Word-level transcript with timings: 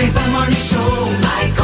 Jovem 0.00 0.12
Pan 0.14 0.30
Morning 0.30 0.56
Show. 0.56 1.04
Vai 1.20 1.59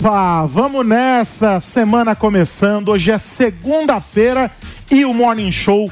Opa, 0.00 0.46
vamos 0.46 0.86
nessa. 0.86 1.60
Semana 1.60 2.14
começando. 2.14 2.90
Hoje 2.90 3.10
é 3.10 3.18
segunda-feira 3.18 4.48
e 4.92 5.04
o 5.04 5.12
Morning 5.12 5.50
Show 5.50 5.90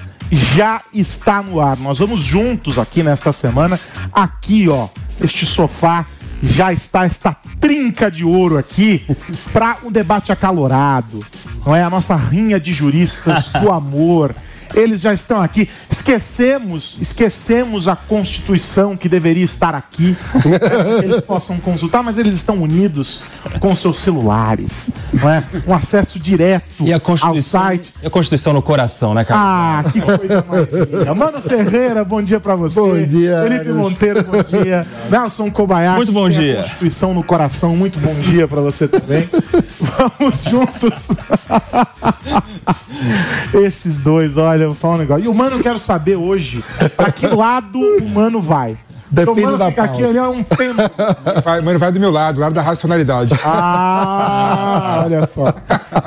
já 0.54 0.80
está 0.94 1.42
no 1.42 1.60
ar. 1.60 1.76
Nós 1.78 1.98
vamos 1.98 2.20
juntos 2.20 2.78
aqui 2.78 3.02
nesta 3.02 3.32
semana. 3.32 3.80
Aqui, 4.12 4.68
ó, 4.68 4.86
este 5.20 5.44
sofá 5.44 6.06
já 6.40 6.72
está 6.72 7.04
esta 7.04 7.36
trinca 7.58 8.08
de 8.08 8.24
ouro 8.24 8.56
aqui 8.56 9.04
para 9.52 9.78
um 9.82 9.90
debate 9.90 10.30
acalorado. 10.30 11.18
Não 11.66 11.74
é 11.74 11.82
a 11.82 11.90
nossa 11.90 12.14
rinha 12.14 12.60
de 12.60 12.72
juristas 12.72 13.48
do 13.60 13.72
amor. 13.72 14.32
Eles 14.76 15.00
já 15.00 15.14
estão 15.14 15.40
aqui. 15.42 15.68
Esquecemos, 15.90 16.98
esquecemos 17.00 17.88
a 17.88 17.96
Constituição 17.96 18.96
que 18.96 19.08
deveria 19.08 19.44
estar 19.44 19.74
aqui. 19.74 20.14
para 20.32 21.00
que 21.00 21.04
Eles 21.04 21.20
possam 21.22 21.58
consultar, 21.58 22.02
mas 22.02 22.18
eles 22.18 22.34
estão 22.34 22.62
unidos 22.62 23.22
com 23.58 23.74
seus 23.74 23.98
celulares. 23.98 24.90
Não 25.14 25.30
é? 25.30 25.42
Um 25.66 25.74
acesso 25.74 26.18
direto 26.18 26.66
E 26.80 26.92
a 26.92 27.00
ao 27.22 27.40
site. 27.40 27.92
e 28.02 28.06
a 28.06 28.10
Constituição 28.10 28.52
no 28.52 28.60
coração, 28.60 29.14
né, 29.14 29.24
cara? 29.24 29.40
Ah, 29.40 29.84
que 29.90 30.00
coisa 30.00 30.44
mais 30.46 30.70
linda. 30.72 31.14
Mano 31.14 31.40
Ferreira, 31.40 32.04
bom 32.04 32.20
dia 32.22 32.38
pra 32.38 32.54
você. 32.54 32.78
Bom 32.78 33.02
dia, 33.02 33.40
Felipe. 33.42 33.72
Monteiro, 33.72 34.22
bom 34.24 34.42
dia. 34.42 34.86
Nelson 35.10 35.50
Kobayashi. 35.50 35.96
Muito 35.96 36.12
bom 36.12 36.26
a 36.26 36.28
dia. 36.28 36.56
Constituição 36.56 37.14
no 37.14 37.22
coração, 37.22 37.74
muito 37.74 37.98
bom 37.98 38.14
dia 38.14 38.46
pra 38.46 38.60
você 38.60 38.86
também. 38.86 39.28
Vamos 39.80 40.44
juntos. 40.44 41.08
Esses 43.54 43.98
dois, 43.98 44.36
olha, 44.36 44.65
eu 44.66 44.70
vou 44.70 44.78
falar 44.78 44.94
um 44.94 44.98
negócio. 44.98 45.24
E 45.24 45.28
o 45.28 45.34
Mano, 45.34 45.56
eu 45.56 45.62
quero 45.62 45.78
saber 45.78 46.16
hoje 46.16 46.64
pra 46.96 47.10
que 47.10 47.26
lado 47.26 47.78
o 47.78 48.08
Mano 48.08 48.40
vai. 48.40 48.76
Depende 49.08 49.40
o 49.40 49.44
Mano 49.44 49.58
da 49.58 49.68
fica 49.68 49.84
aqui, 49.84 50.02
pauta. 50.02 50.08
ele 50.08 50.18
é 50.18 50.22
um 50.28 50.42
tempo. 50.42 50.82
Vai, 51.44 51.60
mano, 51.60 51.78
vai 51.78 51.92
do 51.92 52.00
meu 52.00 52.10
lado, 52.10 52.36
do 52.36 52.40
lado 52.40 52.54
da 52.54 52.62
racionalidade. 52.62 53.34
Ah, 53.44 55.02
olha 55.04 55.24
só. 55.26 55.54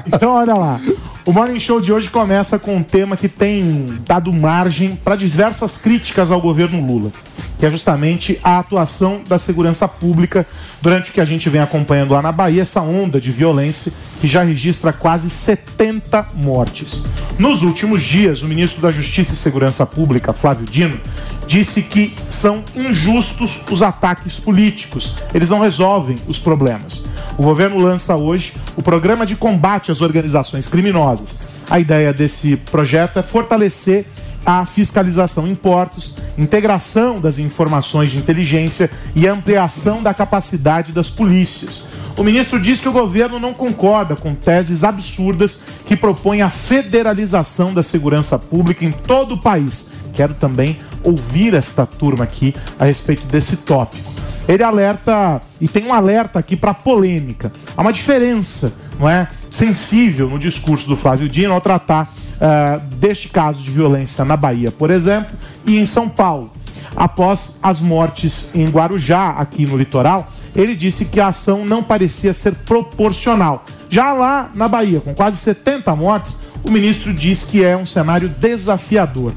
Então, 0.05 0.31
olha 0.33 0.53
lá. 0.53 0.79
O 1.25 1.31
Morning 1.31 1.59
Show 1.59 1.79
de 1.79 1.93
hoje 1.93 2.09
começa 2.09 2.57
com 2.57 2.75
um 2.75 2.83
tema 2.83 3.15
que 3.15 3.29
tem 3.29 3.85
dado 4.05 4.33
margem 4.33 4.95
para 4.95 5.15
diversas 5.15 5.77
críticas 5.77 6.31
ao 6.31 6.41
governo 6.41 6.85
Lula, 6.85 7.11
que 7.59 7.65
é 7.65 7.69
justamente 7.69 8.39
a 8.41 8.57
atuação 8.57 9.21
da 9.27 9.37
segurança 9.37 9.85
pública 9.85 10.47
durante 10.81 11.11
o 11.11 11.13
que 11.13 11.19
a 11.19 11.25
gente 11.25 11.49
vem 11.49 11.59
acompanhando 11.59 12.13
lá 12.13 12.21
na 12.21 12.31
Bahia, 12.31 12.61
essa 12.61 12.81
onda 12.81 13.19
de 13.19 13.31
violência 13.31 13.91
que 14.21 14.27
já 14.27 14.43
registra 14.43 14.93
quase 14.93 15.29
70 15.29 16.29
mortes. 16.35 17.03
Nos 17.37 17.61
últimos 17.61 18.01
dias, 18.01 18.41
o 18.41 18.47
ministro 18.47 18.81
da 18.81 18.91
Justiça 18.91 19.33
e 19.33 19.37
Segurança 19.37 19.85
Pública, 19.85 20.31
Flávio 20.31 20.65
Dino, 20.65 20.97
disse 21.45 21.81
que 21.81 22.13
são 22.29 22.63
injustos 22.73 23.61
os 23.69 23.83
ataques 23.83 24.39
políticos. 24.39 25.15
Eles 25.33 25.49
não 25.49 25.59
resolvem 25.59 26.15
os 26.27 26.39
problemas. 26.39 27.03
O 27.37 27.43
governo 27.43 27.77
lança 27.77 28.15
hoje 28.15 28.53
o 28.77 28.81
programa 28.81 29.25
de 29.25 29.35
combate 29.35 29.91
às 29.91 30.01
organizações 30.01 30.67
criminosas. 30.67 31.37
A 31.69 31.79
ideia 31.79 32.13
desse 32.13 32.55
projeto 32.55 33.19
é 33.19 33.23
fortalecer 33.23 34.05
a 34.45 34.65
fiscalização 34.65 35.47
em 35.47 35.55
portos, 35.55 36.17
integração 36.37 37.19
das 37.19 37.39
informações 37.39 38.11
de 38.11 38.17
inteligência 38.17 38.89
e 39.15 39.27
ampliação 39.27 40.01
da 40.01 40.13
capacidade 40.13 40.91
das 40.91 41.09
polícias. 41.09 41.87
O 42.17 42.23
ministro 42.23 42.59
diz 42.59 42.81
que 42.81 42.89
o 42.89 42.91
governo 42.91 43.39
não 43.39 43.53
concorda 43.53 44.15
com 44.15 44.35
teses 44.35 44.83
absurdas 44.83 45.63
que 45.85 45.95
propõem 45.95 46.41
a 46.41 46.49
federalização 46.49 47.73
da 47.73 47.81
segurança 47.81 48.37
pública 48.37 48.83
em 48.83 48.91
todo 48.91 49.35
o 49.35 49.37
país. 49.37 49.91
Quero 50.13 50.33
também 50.33 50.77
ouvir 51.01 51.53
esta 51.53 51.85
turma 51.85 52.25
aqui 52.25 52.53
a 52.77 52.85
respeito 52.85 53.25
desse 53.25 53.55
tópico. 53.57 54.11
Ele 54.49 54.63
alerta, 54.63 55.41
e 55.61 55.67
tem 55.67 55.85
um 55.85 55.93
alerta 55.93 56.39
aqui 56.39 56.55
para 56.55 56.73
polêmica. 56.73 57.51
Há 57.77 57.81
uma 57.81 57.93
diferença, 57.93 58.73
não 58.99 59.07
é? 59.07 59.27
Sensível 59.49 60.29
no 60.29 60.37
discurso 60.37 60.87
do 60.87 60.95
Flávio 60.95 61.27
Dino 61.27 61.53
ao 61.53 61.61
tratar 61.61 62.11
ah, 62.41 62.79
deste 62.95 63.27
caso 63.29 63.61
de 63.61 63.69
violência 63.69 64.23
na 64.23 64.37
Bahia, 64.37 64.71
por 64.71 64.89
exemplo, 64.91 65.37
e 65.65 65.77
em 65.77 65.85
São 65.85 66.07
Paulo. 66.07 66.51
Após 66.95 67.59
as 67.61 67.81
mortes 67.81 68.51
em 68.53 68.67
Guarujá, 68.69 69.31
aqui 69.31 69.65
no 69.65 69.77
litoral, 69.77 70.31
ele 70.55 70.75
disse 70.75 71.05
que 71.05 71.19
a 71.19 71.27
ação 71.27 71.65
não 71.65 71.83
parecia 71.83 72.33
ser 72.33 72.55
proporcional. 72.55 73.63
Já 73.89 74.13
lá 74.13 74.51
na 74.55 74.67
Bahia, 74.67 75.01
com 75.01 75.13
quase 75.13 75.37
70 75.37 75.95
mortes, 75.95 76.37
o 76.63 76.71
ministro 76.71 77.13
diz 77.13 77.43
que 77.43 77.63
é 77.63 77.75
um 77.75 77.85
cenário 77.85 78.29
desafiador. 78.29 79.33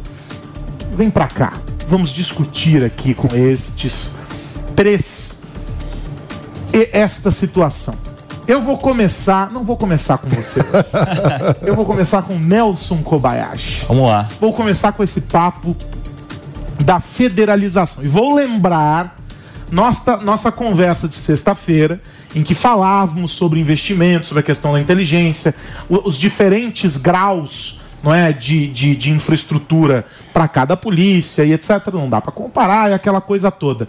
Vem 0.92 1.10
pra 1.10 1.26
cá, 1.26 1.54
vamos 1.88 2.10
discutir 2.10 2.84
aqui 2.84 3.14
com 3.14 3.34
estes 3.34 4.16
três 4.76 5.42
esta 6.92 7.30
situação. 7.30 7.94
Eu 8.46 8.60
vou 8.60 8.76
começar, 8.76 9.50
não 9.52 9.62
vou 9.62 9.76
começar 9.76 10.18
com 10.18 10.28
você. 10.28 10.60
Eu 11.62 11.76
vou 11.76 11.84
começar 11.84 12.22
com 12.22 12.38
Nelson 12.38 13.02
Kobayashi. 13.02 13.86
Vamos 13.86 14.08
lá. 14.08 14.28
Vou 14.40 14.52
começar 14.52 14.92
com 14.92 15.02
esse 15.02 15.22
papo 15.22 15.76
da 16.84 16.98
federalização. 16.98 18.04
E 18.04 18.08
vou 18.08 18.34
lembrar 18.34 19.16
nossa, 19.70 20.16
nossa 20.18 20.50
conversa 20.50 21.08
de 21.08 21.14
sexta-feira, 21.14 22.00
em 22.34 22.42
que 22.42 22.54
falávamos 22.54 23.30
sobre 23.30 23.60
investimentos, 23.60 24.28
sobre 24.28 24.40
a 24.40 24.44
questão 24.44 24.72
da 24.72 24.80
inteligência, 24.80 25.54
os 25.88 26.18
diferentes 26.18 26.96
graus 26.96 27.80
não 28.02 28.12
é, 28.12 28.32
de, 28.32 28.66
de, 28.66 28.96
de 28.96 29.12
infraestrutura 29.12 30.04
para 30.32 30.48
cada 30.48 30.76
polícia 30.76 31.44
e 31.44 31.52
etc. 31.52 31.86
Não 31.92 32.10
dá 32.10 32.20
para 32.20 32.32
comparar 32.32 32.90
e 32.90 32.94
aquela 32.94 33.20
coisa 33.20 33.50
toda. 33.50 33.88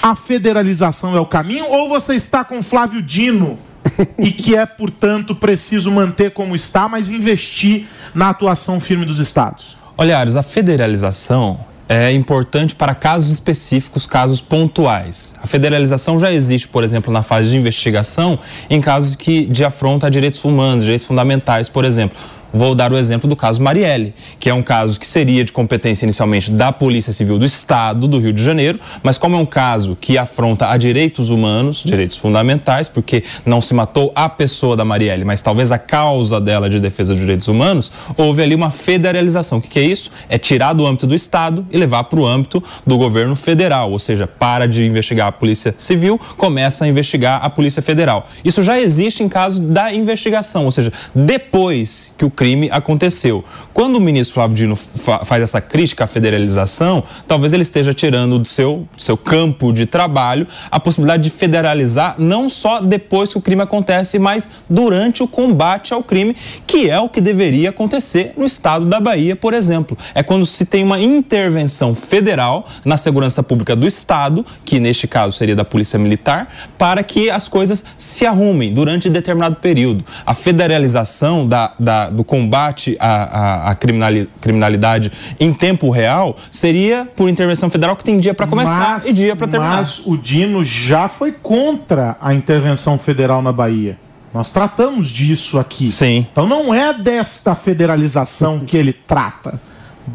A 0.00 0.14
federalização 0.14 1.14
é 1.14 1.20
o 1.20 1.26
caminho 1.26 1.66
ou 1.68 1.88
você 1.88 2.14
está 2.14 2.42
com 2.42 2.62
Flávio 2.62 3.02
Dino 3.02 3.58
e 4.18 4.30
que 4.30 4.56
é, 4.56 4.64
portanto, 4.66 5.34
preciso 5.34 5.90
manter 5.90 6.30
como 6.30 6.54
está, 6.54 6.88
mas 6.88 7.10
investir 7.10 7.86
na 8.14 8.30
atuação 8.30 8.80
firme 8.80 9.04
dos 9.04 9.18
estados? 9.18 9.76
Olha, 9.96 10.18
Ares, 10.18 10.36
a 10.36 10.42
federalização 10.42 11.60
é 11.88 12.12
importante 12.12 12.74
para 12.74 12.94
casos 12.94 13.30
específicos, 13.30 14.06
casos 14.06 14.40
pontuais. 14.40 15.34
A 15.42 15.46
federalização 15.46 16.18
já 16.18 16.32
existe, 16.32 16.66
por 16.68 16.84
exemplo, 16.84 17.12
na 17.12 17.22
fase 17.22 17.50
de 17.50 17.56
investigação, 17.56 18.38
em 18.70 18.80
casos 18.80 19.14
que 19.14 19.44
de 19.44 19.64
afronta 19.64 20.06
a 20.06 20.10
direitos 20.10 20.44
humanos, 20.44 20.84
direitos 20.84 21.06
fundamentais, 21.06 21.68
por 21.68 21.84
exemplo. 21.84 22.16
Vou 22.52 22.74
dar 22.74 22.92
o 22.92 22.98
exemplo 22.98 23.28
do 23.28 23.34
caso 23.34 23.62
Marielle, 23.62 24.14
que 24.38 24.50
é 24.50 24.54
um 24.54 24.62
caso 24.62 24.98
que 25.00 25.06
seria 25.06 25.44
de 25.44 25.52
competência 25.52 26.04
inicialmente 26.04 26.50
da 26.50 26.72
Polícia 26.72 27.12
Civil 27.12 27.38
do 27.38 27.44
Estado 27.44 28.06
do 28.06 28.18
Rio 28.18 28.32
de 28.32 28.42
Janeiro, 28.42 28.78
mas 29.02 29.16
como 29.16 29.36
é 29.36 29.38
um 29.38 29.46
caso 29.46 29.96
que 30.00 30.18
afronta 30.18 30.68
a 30.68 30.76
direitos 30.76 31.30
humanos, 31.30 31.82
direitos 31.84 32.16
fundamentais, 32.16 32.88
porque 32.88 33.22
não 33.46 33.60
se 33.60 33.74
matou 33.74 34.12
a 34.14 34.28
pessoa 34.28 34.76
da 34.76 34.84
Marielle, 34.84 35.24
mas 35.24 35.40
talvez 35.40 35.72
a 35.72 35.78
causa 35.78 36.40
dela 36.40 36.68
de 36.68 36.80
defesa 36.80 37.12
dos 37.12 37.20
direitos 37.20 37.48
humanos, 37.48 37.92
houve 38.16 38.42
ali 38.42 38.54
uma 38.54 38.70
federalização. 38.70 39.58
O 39.58 39.62
que, 39.62 39.68
que 39.68 39.78
é 39.78 39.84
isso? 39.84 40.10
É 40.28 40.38
tirar 40.38 40.72
do 40.72 40.86
âmbito 40.86 41.06
do 41.06 41.14
Estado 41.14 41.66
e 41.70 41.78
levar 41.78 42.04
para 42.04 42.20
o 42.20 42.26
âmbito 42.26 42.62
do 42.86 42.98
governo 42.98 43.34
federal, 43.34 43.90
ou 43.90 43.98
seja, 43.98 44.26
para 44.26 44.66
de 44.66 44.84
investigar 44.84 45.28
a 45.28 45.32
Polícia 45.32 45.74
Civil, 45.78 46.20
começa 46.36 46.84
a 46.84 46.88
investigar 46.88 47.40
a 47.42 47.50
Polícia 47.50 47.82
Federal. 47.82 48.28
Isso 48.44 48.62
já 48.62 48.78
existe 48.80 49.22
em 49.22 49.28
caso 49.28 49.62
da 49.62 49.92
investigação, 49.92 50.64
ou 50.64 50.70
seja, 50.70 50.92
depois 51.14 52.12
que 52.18 52.24
o 52.24 52.30
crime 52.42 52.68
aconteceu. 52.72 53.44
Quando 53.72 53.94
o 53.96 54.00
ministro 54.00 54.34
Flávio 54.34 54.56
Dino 54.56 54.74
fa- 54.74 55.24
faz 55.24 55.44
essa 55.44 55.60
crítica 55.60 56.02
à 56.02 56.06
federalização, 56.08 57.04
talvez 57.28 57.52
ele 57.52 57.62
esteja 57.62 57.94
tirando 57.94 58.36
do 58.36 58.48
seu, 58.48 58.88
do 58.96 59.00
seu 59.00 59.16
campo 59.16 59.72
de 59.72 59.86
trabalho 59.86 60.44
a 60.68 60.80
possibilidade 60.80 61.22
de 61.22 61.30
federalizar 61.30 62.16
não 62.18 62.50
só 62.50 62.80
depois 62.80 63.30
que 63.30 63.38
o 63.38 63.40
crime 63.40 63.62
acontece, 63.62 64.18
mas 64.18 64.50
durante 64.68 65.22
o 65.22 65.28
combate 65.28 65.94
ao 65.94 66.02
crime, 66.02 66.34
que 66.66 66.90
é 66.90 66.98
o 66.98 67.08
que 67.08 67.20
deveria 67.20 67.70
acontecer 67.70 68.32
no 68.36 68.44
estado 68.44 68.86
da 68.86 68.98
Bahia, 68.98 69.36
por 69.36 69.54
exemplo. 69.54 69.96
É 70.12 70.20
quando 70.24 70.44
se 70.44 70.64
tem 70.66 70.82
uma 70.82 70.98
intervenção 71.00 71.94
federal 71.94 72.66
na 72.84 72.96
segurança 72.96 73.40
pública 73.40 73.76
do 73.76 73.86
estado, 73.86 74.44
que 74.64 74.80
neste 74.80 75.06
caso 75.06 75.36
seria 75.38 75.54
da 75.54 75.64
Polícia 75.64 75.96
Militar, 75.96 76.48
para 76.76 77.04
que 77.04 77.30
as 77.30 77.46
coisas 77.46 77.84
se 77.96 78.26
arrumem 78.26 78.74
durante 78.74 79.08
determinado 79.08 79.54
período. 79.56 80.04
A 80.26 80.34
federalização 80.34 81.46
da, 81.46 81.72
da- 81.78 82.10
do 82.10 82.24
combate 82.32 82.96
à, 82.98 83.08
à, 83.66 83.70
à 83.70 83.74
criminali- 83.74 84.26
criminalidade 84.40 85.12
em 85.38 85.52
tempo 85.52 85.90
real 85.90 86.34
seria 86.50 87.06
por 87.14 87.28
intervenção 87.28 87.68
federal 87.68 87.94
que 87.94 88.02
tem 88.02 88.18
dia 88.18 88.32
para 88.32 88.46
começar 88.46 88.92
Mas- 88.94 89.06
e 89.06 89.12
dia 89.12 89.36
para 89.36 89.46
terminar. 89.46 89.76
Mas 89.76 90.06
o 90.06 90.16
Dino 90.16 90.64
já 90.64 91.08
foi 91.08 91.30
contra 91.30 92.16
a 92.22 92.32
intervenção 92.32 92.98
federal 92.98 93.42
na 93.42 93.52
Bahia. 93.52 93.98
Nós 94.32 94.50
tratamos 94.50 95.08
disso 95.10 95.58
aqui. 95.58 95.92
Sim. 95.92 96.26
Então 96.32 96.48
não 96.48 96.72
é 96.72 96.94
desta 96.94 97.54
federalização 97.54 98.60
que 98.60 98.78
ele 98.78 98.94
trata. 98.94 99.60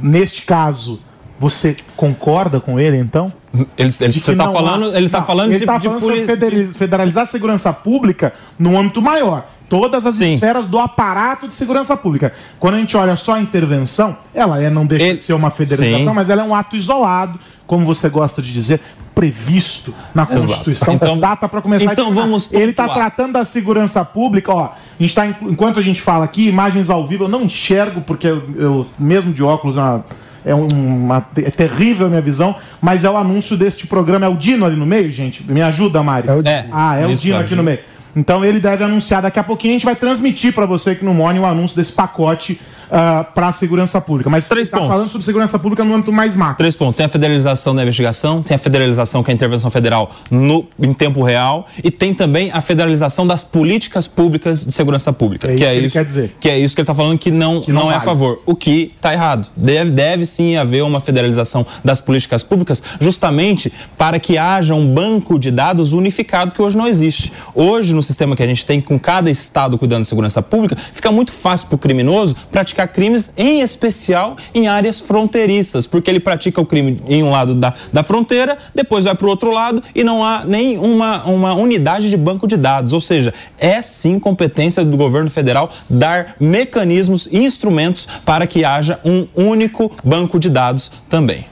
Neste 0.01 0.41
caso, 0.41 0.99
você 1.39 1.77
concorda 1.95 2.59
com 2.59 2.79
ele, 2.79 2.97
então? 2.97 3.31
Ele, 3.53 3.67
ele, 3.77 3.89
De 4.11 4.19
que 4.19 4.25
você 4.25 4.31
está 4.31 4.51
falando, 4.51 4.91
há- 4.91 4.97
ele 4.97 5.07
tá 5.09 5.19
Não, 5.19 5.25
falando 5.27 5.51
ele 5.51 5.59
de, 5.59 5.65
tá 5.67 5.77
de 5.77 5.83
falando 5.85 6.01
sobre 6.01 6.15
poli- 6.15 6.25
federaliz- 6.27 6.75
federalizar 6.75 7.23
a 7.23 7.27
segurança 7.27 7.71
pública 7.71 8.33
num 8.57 8.75
âmbito 8.75 9.03
maior. 9.03 9.47
Todas 9.69 10.05
as 10.05 10.15
Sim. 10.15 10.35
esferas 10.35 10.67
do 10.67 10.79
aparato 10.79 11.47
de 11.47 11.53
segurança 11.53 11.95
pública. 11.97 12.31
Quando 12.59 12.75
a 12.75 12.79
gente 12.79 12.95
olha 12.95 13.17
só 13.17 13.33
a 13.35 13.41
intervenção, 13.41 14.15
ela 14.33 14.61
é, 14.61 14.69
não 14.69 14.85
deixa 14.85 15.05
Ele- 15.05 15.17
de 15.17 15.23
ser 15.23 15.33
uma 15.33 15.51
federalização, 15.51 16.09
Sim. 16.13 16.15
mas 16.15 16.29
ela 16.29 16.41
é 16.41 16.45
um 16.45 16.55
ato 16.55 16.75
isolado, 16.77 17.37
como 17.65 17.85
você 17.85 18.07
gosta 18.07 18.41
de 18.41 18.53
dizer, 18.53 18.79
previsto 19.13 19.93
na 20.13 20.23
Exato. 20.23 20.37
Constituição. 20.47 20.93
Então- 20.93 21.19
data 21.19 21.49
para 21.49 21.61
começar 21.61 21.91
então 21.91 22.07
a 22.09 22.11
vamos 22.11 22.49
Ele 22.53 22.69
está 22.71 22.83
pontuar. 22.87 22.99
tratando 23.11 23.33
da 23.33 23.43
segurança 23.43 24.05
pública, 24.05 24.53
ó. 24.53 24.65
A 24.65 25.03
gente 25.03 25.13
tá, 25.15 25.25
enquanto 25.27 25.79
a 25.79 25.81
gente 25.81 25.99
fala 26.01 26.23
aqui, 26.23 26.47
imagens 26.47 26.89
ao 26.89 27.05
vivo, 27.07 27.25
eu 27.25 27.27
não 27.27 27.41
enxergo, 27.41 28.01
porque 28.01 28.27
eu, 28.27 28.43
eu- 28.55 28.87
mesmo 28.97 29.33
de 29.33 29.43
óculos, 29.43 29.75
é 29.75 29.81
uma- 29.81 30.05
é, 30.45 30.53
uma, 30.55 31.25
é 31.35 31.51
terrível 31.51 32.05
a 32.05 32.09
minha 32.09 32.21
visão, 32.21 32.55
mas 32.79 33.03
é 33.03 33.09
o 33.09 33.17
anúncio 33.17 33.57
deste 33.57 33.85
programa. 33.87 34.25
É 34.25 34.29
o 34.29 34.35
Dino 34.35 34.65
ali 34.65 34.75
no 34.77 34.85
meio, 34.85 35.11
gente? 35.11 35.43
Me 35.51 35.61
ajuda, 35.61 36.01
Mário. 36.01 36.29
É 36.29 36.33
o 36.35 36.41
Dino. 36.43 36.55
É, 36.55 36.67
Ah, 36.71 36.95
é 36.95 37.05
o 37.05 37.07
Dino 37.09 37.17
Flávio 37.17 37.45
aqui 37.45 37.55
no 37.55 37.63
meio. 37.63 37.79
Então 38.17 38.43
ele 38.43 38.59
deve 38.59 38.83
anunciar 38.83 39.21
daqui 39.21 39.37
a 39.37 39.43
pouquinho. 39.43 39.75
A 39.75 39.77
gente 39.77 39.85
vai 39.85 39.95
transmitir 39.95 40.51
para 40.51 40.65
você 40.65 40.89
aqui 40.89 41.05
no 41.05 41.13
Morning 41.13 41.41
o 41.41 41.45
anúncio 41.45 41.77
desse 41.77 41.93
pacote 41.93 42.59
para 42.89 43.48
a 43.48 43.51
segurança 43.51 44.00
pública. 44.01 44.30
Mas 44.30 44.48
Três 44.48 44.69
tá 44.69 44.78
pontos. 44.78 44.94
falando 44.94 45.10
sobre 45.10 45.25
segurança 45.25 45.60
pública 45.60 45.84
no 45.84 45.94
âmbito 45.94 46.12
mais 46.12 46.36
macro. 46.36 46.57
Três 46.57 46.75
pontos. 46.75 46.95
Tem 46.95 47.06
a 47.06 47.10
federalização 47.10 47.75
da 47.75 47.84
investigação, 47.84 48.42
tem 48.42 48.56
a 48.56 48.57
federalização 48.57 49.24
que 49.24 49.31
é 49.31 49.34
a 49.34 49.36
intervenção 49.36 49.69
federal 49.69 50.10
no, 50.30 50.66
em 50.80 50.94
tempo 50.94 51.22
real 51.22 51.66
e 51.84 51.92
tem 51.92 52.13
também 52.13 52.51
a 52.51 52.62
federalização 52.62 53.25
das 53.25 53.44
políticas 53.44 54.07
públicas 54.07 54.66
de 54.66 54.72
segurança 54.72 55.12
pública. 55.12 55.48
É 55.48 55.54
isso 55.54 55.57
que 55.57 55.66
é 55.66 55.69
que 55.72 55.78
ele 55.78 55.86
isso 55.88 55.98
quer 55.98 56.06
dizer. 56.06 56.36
Que 56.39 56.50
é 56.50 56.60
isso 56.60 56.75
que 56.75 56.81
ele 56.81 56.84
está 56.84 56.95
falando 56.95 57.18
que 57.18 57.31
não, 57.31 57.62
Que 57.62 57.72
não 57.72 57.86
não, 57.86 57.92
é 57.92 57.95
a 57.95 58.01
favor. 58.01 58.42
O 58.45 58.56
que 58.56 58.92
está 58.95 59.13
errado. 59.13 59.48
Deve, 59.56 59.92
deve 59.92 60.25
sim 60.25 60.56
haver 60.57 60.84
uma 60.84 61.00
federalização 61.00 61.66
das 61.84 62.00
políticas 62.00 62.44
públicas 62.44 62.84
justamente 63.00 63.72
para 63.98 64.19
que 64.19 64.38
haja 64.38 64.74
um 64.74 64.88
banco 64.94 65.39
de 65.39 65.51
dados 65.51 65.94
unificado 65.94 66.51
que 66.51 66.62
hoje 66.62 66.78
não 66.78 66.88
existe. 66.88 67.31
Hoje, 67.54 67.94
no 67.94 68.04
sistema 68.04 68.36
que 68.36 68.44
a 68.44 68.48
gente 68.48 68.66
tem, 68.66 68.80
com 68.80 69.00
cada 69.00 69.30
estado 69.30 69.78
cuidando 69.78 70.04
de 70.04 70.07
segurança 70.07 70.42
pública, 70.42 70.75
fica 70.94 71.12
muito 71.12 71.31
fácil 71.31 71.68
para 71.68 71.75
o 71.75 71.80
criminoso 71.80 72.36
praticar 72.51 72.76
crimes, 72.85 73.31
em 73.38 73.62
especial 73.62 74.35
em 74.53 74.68
áreas 74.68 75.00
fronteiriças, 75.00 75.88
porque 75.88 76.12
ele 76.12 76.19
pratica 76.19 76.59
o 76.59 76.65
crime 76.65 77.01
em 77.07 77.24
um 77.24 77.31
lado 77.31 77.56
da, 77.56 77.74
da 77.91 78.03
fronteira, 78.03 78.57
depois 78.75 79.06
vai 79.06 79.15
para 79.15 79.25
o 79.25 79.29
outro 79.29 79.51
lado 79.51 79.81
e 79.95 80.03
não 80.03 80.24
há 80.24 80.44
nem 80.44 80.77
uma, 80.77 81.24
uma 81.25 81.53
unidade 81.56 82.09
de 82.09 82.18
banco 82.18 82.47
de 82.47 82.57
dados. 82.57 82.94
Ou 82.94 83.01
seja, 83.01 83.33
é 83.57 83.81
sim 83.81 84.19
competência 84.19 84.83
do 84.83 84.97
governo 84.97 85.29
federal 85.29 85.69
dar 85.89 86.35
mecanismos 86.39 87.27
e 87.31 87.38
instrumentos 87.38 88.07
para 88.25 88.45
que 88.45 88.65
haja 88.65 89.00
um 89.03 89.27
único 89.33 89.91
banco 90.03 90.39
de 90.39 90.50
dados 90.50 90.91
também. 91.09 91.45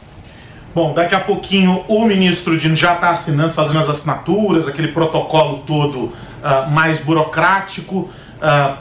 Bom, 0.76 0.94
daqui 0.94 1.16
a 1.16 1.22
pouquinho 1.22 1.86
o 1.88 2.06
ministro 2.06 2.58
Dino 2.58 2.76
já 2.76 2.96
está 2.96 3.10
assinando, 3.10 3.54
fazendo 3.54 3.80
as 3.80 3.88
assinaturas, 3.88 4.68
aquele 4.68 4.90
protocolo 4.90 5.64
todo 5.66 6.12
ah, 6.44 6.68
mais 6.70 7.00
burocrático 7.00 8.10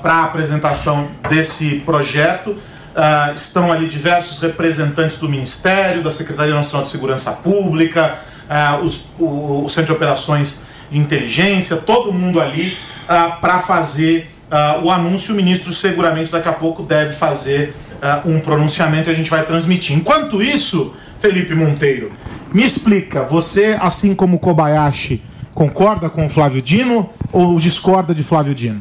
para 0.03 0.15
a 0.15 0.25
apresentação 0.25 1.09
desse 1.29 1.77
projeto. 1.87 2.57
Ah, 2.97 3.33
estão 3.35 3.73
ali 3.73 3.89
diversos 3.89 4.41
representantes 4.41 5.19
do 5.19 5.29
Ministério, 5.29 6.03
da 6.03 6.11
Secretaria 6.11 6.55
Nacional 6.55 6.85
de 6.85 6.91
Segurança 6.91 7.33
Pública, 7.33 8.19
ah, 8.49 8.79
os- 8.83 9.09
o, 9.19 9.65
o 9.65 9.69
Centro 9.69 9.87
de 9.87 9.93
Operações 9.93 10.63
de 10.91 10.99
Inteligência, 10.99 11.77
todo 11.77 12.13
mundo 12.13 12.41
ali 12.41 12.77
para 13.41 13.59
fazer 13.59 14.31
ah, 14.51 14.81
o 14.83 14.91
anúncio. 14.91 15.35
O 15.35 15.37
ministro 15.37 15.73
seguramente 15.73 16.31
daqui 16.31 16.49
a 16.49 16.53
pouco 16.53 16.83
deve 16.85 17.13
fazer 17.15 17.75
ah, 18.01 18.21
um 18.25 18.39
pronunciamento 18.39 19.09
e 19.11 19.13
a 19.13 19.17
gente 19.17 19.31
vai 19.31 19.43
transmitir. 19.45 19.97
Enquanto 19.97 20.41
isso, 20.43 20.95
Felipe 21.21 21.55
Monteiro, 21.55 22.13
me 22.53 22.63
explica, 22.65 23.25
você, 23.25 23.77
assim 23.81 24.15
como 24.15 24.39
Kobayashi, 24.39 25.21
concorda 25.53 26.09
com 26.09 26.27
o 26.27 26.29
Flávio 26.31 26.63
Dino 26.63 27.11
ou 27.33 27.59
discorda 27.59 28.15
de 28.15 28.23
Flávio 28.23 28.55
Dino? 28.55 28.81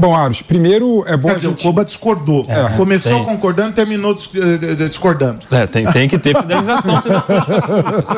Bom, 0.00 0.16
Aros, 0.16 0.40
primeiro 0.40 1.04
é 1.06 1.14
bom 1.14 1.28
Quer 1.28 1.34
dizer, 1.34 1.48
o 1.48 1.50
gente... 1.50 1.62
Koba 1.62 1.84
discordou. 1.84 2.46
Começou 2.78 3.16
tem. 3.18 3.24
concordando, 3.26 3.72
terminou 3.74 4.14
dis- 4.14 4.30
eh, 4.34 4.82
eh, 4.84 4.88
discordando. 4.88 5.40
É, 5.50 5.66
tem, 5.66 5.84
tem 5.92 6.08
que 6.08 6.18
ter 6.18 6.34
federalização 6.34 6.98
sim, 7.02 7.10
das 7.10 7.22
políticas 7.22 7.62
públicas. 7.64 8.08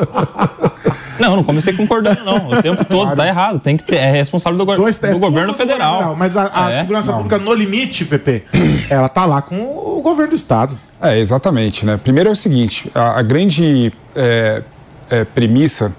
Não, 1.19 1.35
não 1.35 1.43
comecei 1.43 1.73
concordando, 1.73 2.23
não. 2.23 2.47
O 2.51 2.61
tempo 2.61 2.85
todo 2.85 3.13
tá 3.17 3.27
errado. 3.27 3.59
Tem 3.59 3.75
que 3.75 3.83
ter. 3.83 3.97
É 3.97 4.11
responsável 4.11 4.57
do, 4.57 4.65
go- 4.65 4.77
Dois- 4.77 5.03
é 5.03 5.11
do 5.11 5.19
governo 5.19 5.49
tudo 5.49 5.57
federal. 5.57 6.15
Mas 6.15 6.37
a, 6.37 6.49
a 6.53 6.71
É. 6.71 6.79
segurança 6.79 7.11
pública 7.11 7.37
no 7.37 7.53
limite, 7.53 8.05
PP, 8.05 8.45
ela 8.89 9.09
tá 9.09 9.25
lá 9.25 9.41
com 9.41 9.55
o 9.61 9.99
governo 10.01 10.29
do 10.31 10.35
Estado. 10.37 10.77
É, 11.01 11.19
exatamente. 11.19 11.85
Né? 11.85 11.99
Primeiro 12.01 12.29
é 12.29 12.31
o 12.31 12.35
seguinte: 12.35 12.89
a, 12.95 13.19
a 13.19 13.21
grande 13.21 13.91
é, 14.15 14.63
é, 15.09 15.25
premissa 15.25 15.91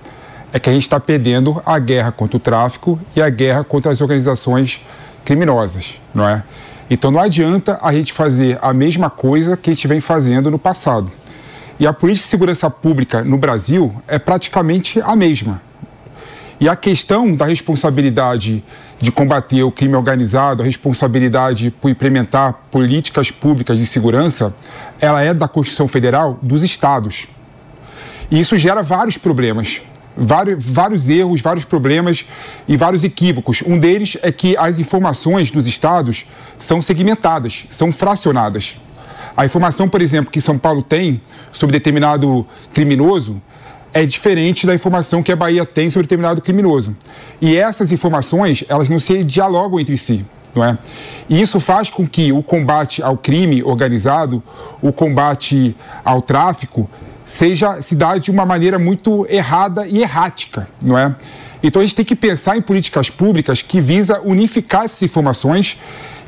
é 0.50 0.58
que 0.58 0.70
a 0.70 0.72
gente 0.72 0.82
está 0.84 0.98
perdendo 0.98 1.60
a 1.66 1.78
guerra 1.78 2.10
contra 2.10 2.38
o 2.38 2.40
tráfico 2.40 2.98
e 3.14 3.20
a 3.20 3.28
guerra 3.28 3.62
contra 3.64 3.92
as 3.92 4.00
organizações 4.00 4.80
criminosas, 5.24 6.00
não 6.14 6.28
é? 6.28 6.42
Então 6.90 7.10
não 7.10 7.20
adianta 7.20 7.78
a 7.82 7.92
gente 7.92 8.12
fazer 8.12 8.58
a 8.60 8.72
mesma 8.72 9.08
coisa 9.08 9.56
que 9.56 9.70
a 9.70 9.72
gente 9.72 9.88
vem 9.88 10.00
fazendo 10.00 10.50
no 10.50 10.58
passado. 10.58 11.10
E 11.78 11.86
a 11.86 11.92
política 11.92 12.24
de 12.24 12.30
segurança 12.30 12.70
pública 12.70 13.24
no 13.24 13.36
Brasil 13.36 13.94
é 14.06 14.18
praticamente 14.18 15.00
a 15.00 15.16
mesma. 15.16 15.60
E 16.60 16.68
a 16.68 16.76
questão 16.76 17.34
da 17.34 17.46
responsabilidade 17.46 18.64
de 19.00 19.10
combater 19.10 19.62
o 19.64 19.72
crime 19.72 19.96
organizado, 19.96 20.62
a 20.62 20.64
responsabilidade 20.64 21.70
por 21.70 21.90
implementar 21.90 22.54
políticas 22.70 23.30
públicas 23.30 23.78
de 23.78 23.86
segurança, 23.86 24.54
ela 25.00 25.20
é 25.20 25.34
da 25.34 25.48
Constituição 25.48 25.88
Federal 25.88 26.38
dos 26.40 26.62
estados. 26.62 27.26
E 28.30 28.40
isso 28.40 28.56
gera 28.56 28.82
vários 28.82 29.18
problemas, 29.18 29.80
vários, 30.16 30.64
vários 30.64 31.08
erros, 31.08 31.40
vários 31.40 31.64
problemas 31.64 32.24
e 32.66 32.76
vários 32.76 33.04
equívocos. 33.04 33.62
Um 33.66 33.78
deles 33.78 34.16
é 34.22 34.30
que 34.30 34.56
as 34.56 34.78
informações 34.78 35.50
dos 35.50 35.66
estados 35.66 36.26
são 36.58 36.80
segmentadas, 36.80 37.64
são 37.70 37.92
fracionadas. 37.92 38.76
A 39.36 39.44
informação, 39.44 39.88
por 39.88 40.00
exemplo, 40.00 40.30
que 40.30 40.40
São 40.40 40.56
Paulo 40.56 40.82
tem 40.82 41.20
sobre 41.50 41.72
determinado 41.72 42.46
criminoso 42.72 43.42
é 43.92 44.04
diferente 44.04 44.66
da 44.66 44.74
informação 44.74 45.22
que 45.22 45.30
a 45.30 45.36
Bahia 45.36 45.64
tem 45.64 45.88
sobre 45.88 46.06
determinado 46.06 46.42
criminoso. 46.42 46.96
E 47.40 47.56
essas 47.56 47.92
informações, 47.92 48.64
elas 48.68 48.88
não 48.88 48.98
se 48.98 49.22
dialogam 49.22 49.78
entre 49.78 49.96
si. 49.96 50.24
Não 50.54 50.64
é? 50.64 50.78
E 51.28 51.40
isso 51.40 51.58
faz 51.58 51.90
com 51.90 52.06
que 52.06 52.32
o 52.32 52.42
combate 52.42 53.02
ao 53.02 53.16
crime 53.16 53.62
organizado, 53.62 54.42
o 54.80 54.92
combate 54.92 55.76
ao 56.04 56.22
tráfico, 56.22 56.88
seja 57.24 57.80
se 57.82 57.94
dá 57.94 58.18
de 58.18 58.30
uma 58.30 58.44
maneira 58.44 58.78
muito 58.78 59.26
errada 59.28 59.86
e 59.86 60.02
errática, 60.02 60.68
não 60.82 60.98
é? 60.98 61.14
Então 61.62 61.80
a 61.80 61.84
gente 61.84 61.96
tem 61.96 62.04
que 62.04 62.14
pensar 62.14 62.56
em 62.56 62.60
políticas 62.60 63.08
públicas 63.08 63.62
que 63.62 63.80
visa 63.80 64.20
unificar 64.22 64.84
essas 64.84 65.00
informações 65.00 65.78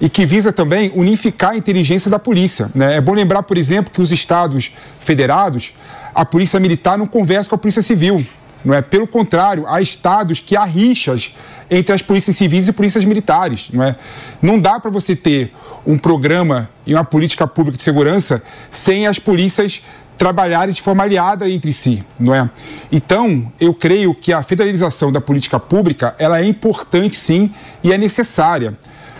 e 0.00 0.08
que 0.08 0.24
visa 0.24 0.52
também 0.52 0.90
unificar 0.94 1.50
a 1.50 1.56
inteligência 1.56 2.10
da 2.10 2.18
polícia. 2.18 2.70
Né? 2.74 2.96
É 2.96 3.00
bom 3.00 3.12
lembrar, 3.12 3.42
por 3.42 3.58
exemplo, 3.58 3.92
que 3.92 4.00
os 4.00 4.10
estados 4.10 4.72
federados, 4.98 5.74
a 6.14 6.24
polícia 6.24 6.58
militar 6.58 6.96
não 6.96 7.06
conversa 7.06 7.50
com 7.50 7.54
a 7.54 7.58
polícia 7.58 7.82
civil. 7.82 8.24
Não 8.64 8.74
é? 8.74 8.82
Pelo 8.82 9.06
contrário, 9.06 9.64
há 9.68 9.80
estados 9.80 10.40
que 10.40 10.56
há 10.56 10.64
rixas 10.64 11.34
entre 11.70 11.94
as 11.94 12.02
polícias 12.02 12.36
civis 12.36 12.66
e 12.66 12.72
polícias 12.72 13.04
militares. 13.04 13.68
Não, 13.72 13.84
é? 13.84 13.94
não 14.40 14.58
dá 14.58 14.80
para 14.80 14.90
você 14.90 15.14
ter 15.14 15.52
um 15.86 15.96
programa 15.96 16.68
e 16.86 16.94
uma 16.94 17.04
política 17.04 17.46
pública 17.46 17.76
de 17.76 17.82
segurança 17.82 18.42
sem 18.70 19.06
as 19.06 19.18
polícias 19.18 19.82
trabalharem 20.16 20.74
de 20.74 20.80
forma 20.80 21.02
aliada 21.02 21.48
entre 21.48 21.72
si, 21.72 22.04
não 22.18 22.34
é? 22.34 22.48
Então, 22.90 23.50
eu 23.60 23.74
creio 23.74 24.14
que 24.14 24.32
a 24.32 24.42
federalização 24.42 25.12
da 25.12 25.20
política 25.20 25.60
pública, 25.60 26.14
ela 26.18 26.40
é 26.40 26.44
importante 26.44 27.16
sim 27.16 27.50
e 27.82 27.92
é 27.92 27.98
necessária, 27.98 28.76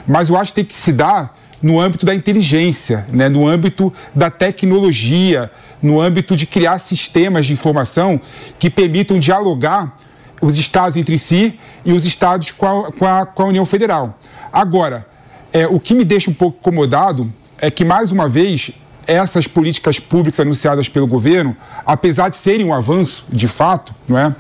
mas 0.07 0.29
eu 0.29 0.37
acho 0.37 0.53
que 0.53 0.57
tem 0.57 0.65
que 0.65 0.77
se 0.77 0.93
dar 0.93 1.37
no 1.63 1.81
âmbito 1.81 2.07
da 2.07 2.15
inteligência, 2.15 3.07
né? 3.11 3.29
no 3.29 3.47
âmbito 3.47 3.93
da 4.15 4.31
tecnologia, 4.31 5.51
no 5.83 6.01
âmbito 6.01 6.37
de 6.37 6.47
criar 6.47 6.79
sistemas 6.79 7.47
de 7.47 7.53
informação 7.53 8.21
que 8.59 8.71
permitam 8.71 9.19
dialogar 9.19 9.99
os 10.41 10.57
estados 10.59 10.97
entre 10.97 11.19
si 11.19 11.59
e 11.85 11.93
os 11.93 12.05
estados 12.05 12.51
com 12.51 12.67
a, 12.67 12.93
com 12.93 13.07
a, 13.07 13.27
com 13.27 13.43
a 13.43 13.47
União 13.47 13.67
Federal. 13.67 14.19
Agora, 14.53 15.07
é, 15.53 15.67
o 15.67 15.81
que 15.81 15.95
me 15.95 16.05
deixa 16.05 16.31
um 16.31 16.35
pouco 16.35 16.59
incomodado 16.61 17.33
é 17.59 17.71
que, 17.71 17.85
mais 17.85 18.13
uma 18.13 18.29
vez, 18.29 18.71
essas 19.07 19.47
políticas 19.47 20.01
públicas 20.01 20.41
anunciadas 20.41 20.89
pelo 20.89 21.07
governo, 21.07 21.57
apesar 21.85 22.29
de 22.29 22.37
serem 22.37 22.67
um 22.67 22.75
avanço, 22.75 23.25
de 23.29 23.47
fato, 23.47 23.95
não 24.09 24.19
é? 24.19 24.35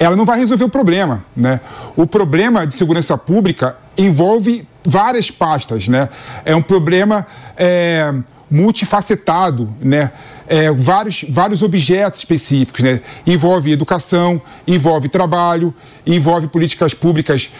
ela 0.00 0.16
não 0.16 0.24
vai 0.24 0.38
resolver 0.38 0.64
o 0.64 0.68
problema. 0.68 1.22
Né? 1.36 1.60
O 1.94 2.06
problema 2.06 2.66
de 2.66 2.74
segurança 2.74 3.18
pública 3.18 3.76
envolve 3.98 4.66
várias 4.82 5.30
pastas, 5.30 5.88
né? 5.88 6.08
É 6.42 6.56
um 6.56 6.62
problema 6.62 7.26
é, 7.54 8.14
multifacetado, 8.50 9.68
né? 9.78 10.10
É, 10.52 10.68
vários, 10.72 11.24
vários 11.28 11.62
objetos 11.62 12.18
específicos, 12.22 12.82
né? 12.82 13.00
Envolve 13.24 13.70
educação, 13.70 14.42
envolve 14.66 15.08
trabalho, 15.08 15.72
envolve 16.04 16.48
políticas 16.48 16.92
públicas 16.92 17.50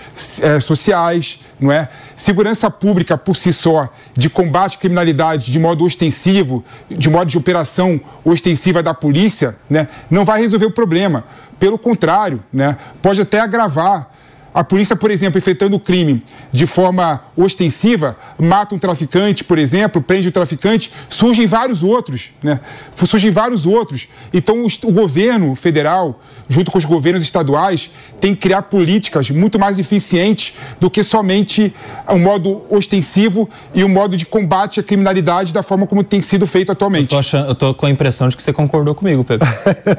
é, 0.42 0.58
sociais, 0.58 1.40
não 1.60 1.70
é? 1.70 1.88
Segurança 2.16 2.68
pública 2.68 3.16
por 3.16 3.36
si 3.36 3.52
só, 3.52 3.88
de 4.12 4.28
combate 4.28 4.76
à 4.76 4.80
criminalidade 4.80 5.52
de 5.52 5.58
modo 5.60 5.84
ostensivo, 5.84 6.64
de 6.90 7.08
modo 7.08 7.30
de 7.30 7.38
operação 7.38 8.00
ostensiva 8.24 8.82
da 8.82 8.92
polícia, 8.92 9.54
né? 9.70 9.86
Não 10.10 10.24
vai 10.24 10.40
resolver 10.40 10.66
o 10.66 10.72
problema. 10.72 11.22
Pelo 11.60 11.78
contrário, 11.78 12.42
né? 12.52 12.76
Pode 13.00 13.20
até 13.20 13.38
agravar 13.38 14.10
a 14.52 14.64
polícia, 14.64 14.96
por 14.96 15.10
exemplo, 15.10 15.38
efetuando 15.38 15.76
o 15.76 15.80
crime 15.80 16.22
de 16.52 16.66
forma 16.66 17.22
ostensiva, 17.36 18.16
mata 18.38 18.74
um 18.74 18.78
traficante, 18.78 19.44
por 19.44 19.58
exemplo, 19.58 20.02
prende 20.02 20.28
o 20.28 20.32
traficante, 20.32 20.92
surgem 21.08 21.46
vários 21.46 21.82
outros, 21.82 22.30
né? 22.42 22.60
Surgem 22.96 23.30
vários 23.30 23.64
outros. 23.64 24.08
Então, 24.32 24.64
o 24.64 24.92
governo 24.92 25.54
federal, 25.54 26.20
junto 26.48 26.70
com 26.70 26.78
os 26.78 26.84
governos 26.84 27.22
estaduais, 27.22 27.90
tem 28.20 28.34
que 28.34 28.40
criar 28.40 28.62
políticas 28.62 29.30
muito 29.30 29.58
mais 29.58 29.78
eficientes 29.78 30.54
do 30.80 30.90
que 30.90 31.02
somente 31.04 31.72
um 32.08 32.18
modo 32.18 32.62
ostensivo 32.68 33.48
e 33.72 33.84
um 33.84 33.88
modo 33.88 34.16
de 34.16 34.26
combate 34.26 34.80
à 34.80 34.82
criminalidade 34.82 35.52
da 35.52 35.62
forma 35.62 35.86
como 35.86 36.02
tem 36.02 36.20
sido 36.20 36.46
feito 36.46 36.72
atualmente. 36.72 37.02
Eu 37.04 37.08
tô, 37.08 37.18
achando, 37.18 37.48
eu 37.48 37.54
tô 37.54 37.74
com 37.74 37.86
a 37.86 37.90
impressão 37.90 38.28
de 38.28 38.36
que 38.36 38.42
você 38.42 38.52
concordou 38.52 38.94
comigo, 38.94 39.22
Pedro. 39.22 39.48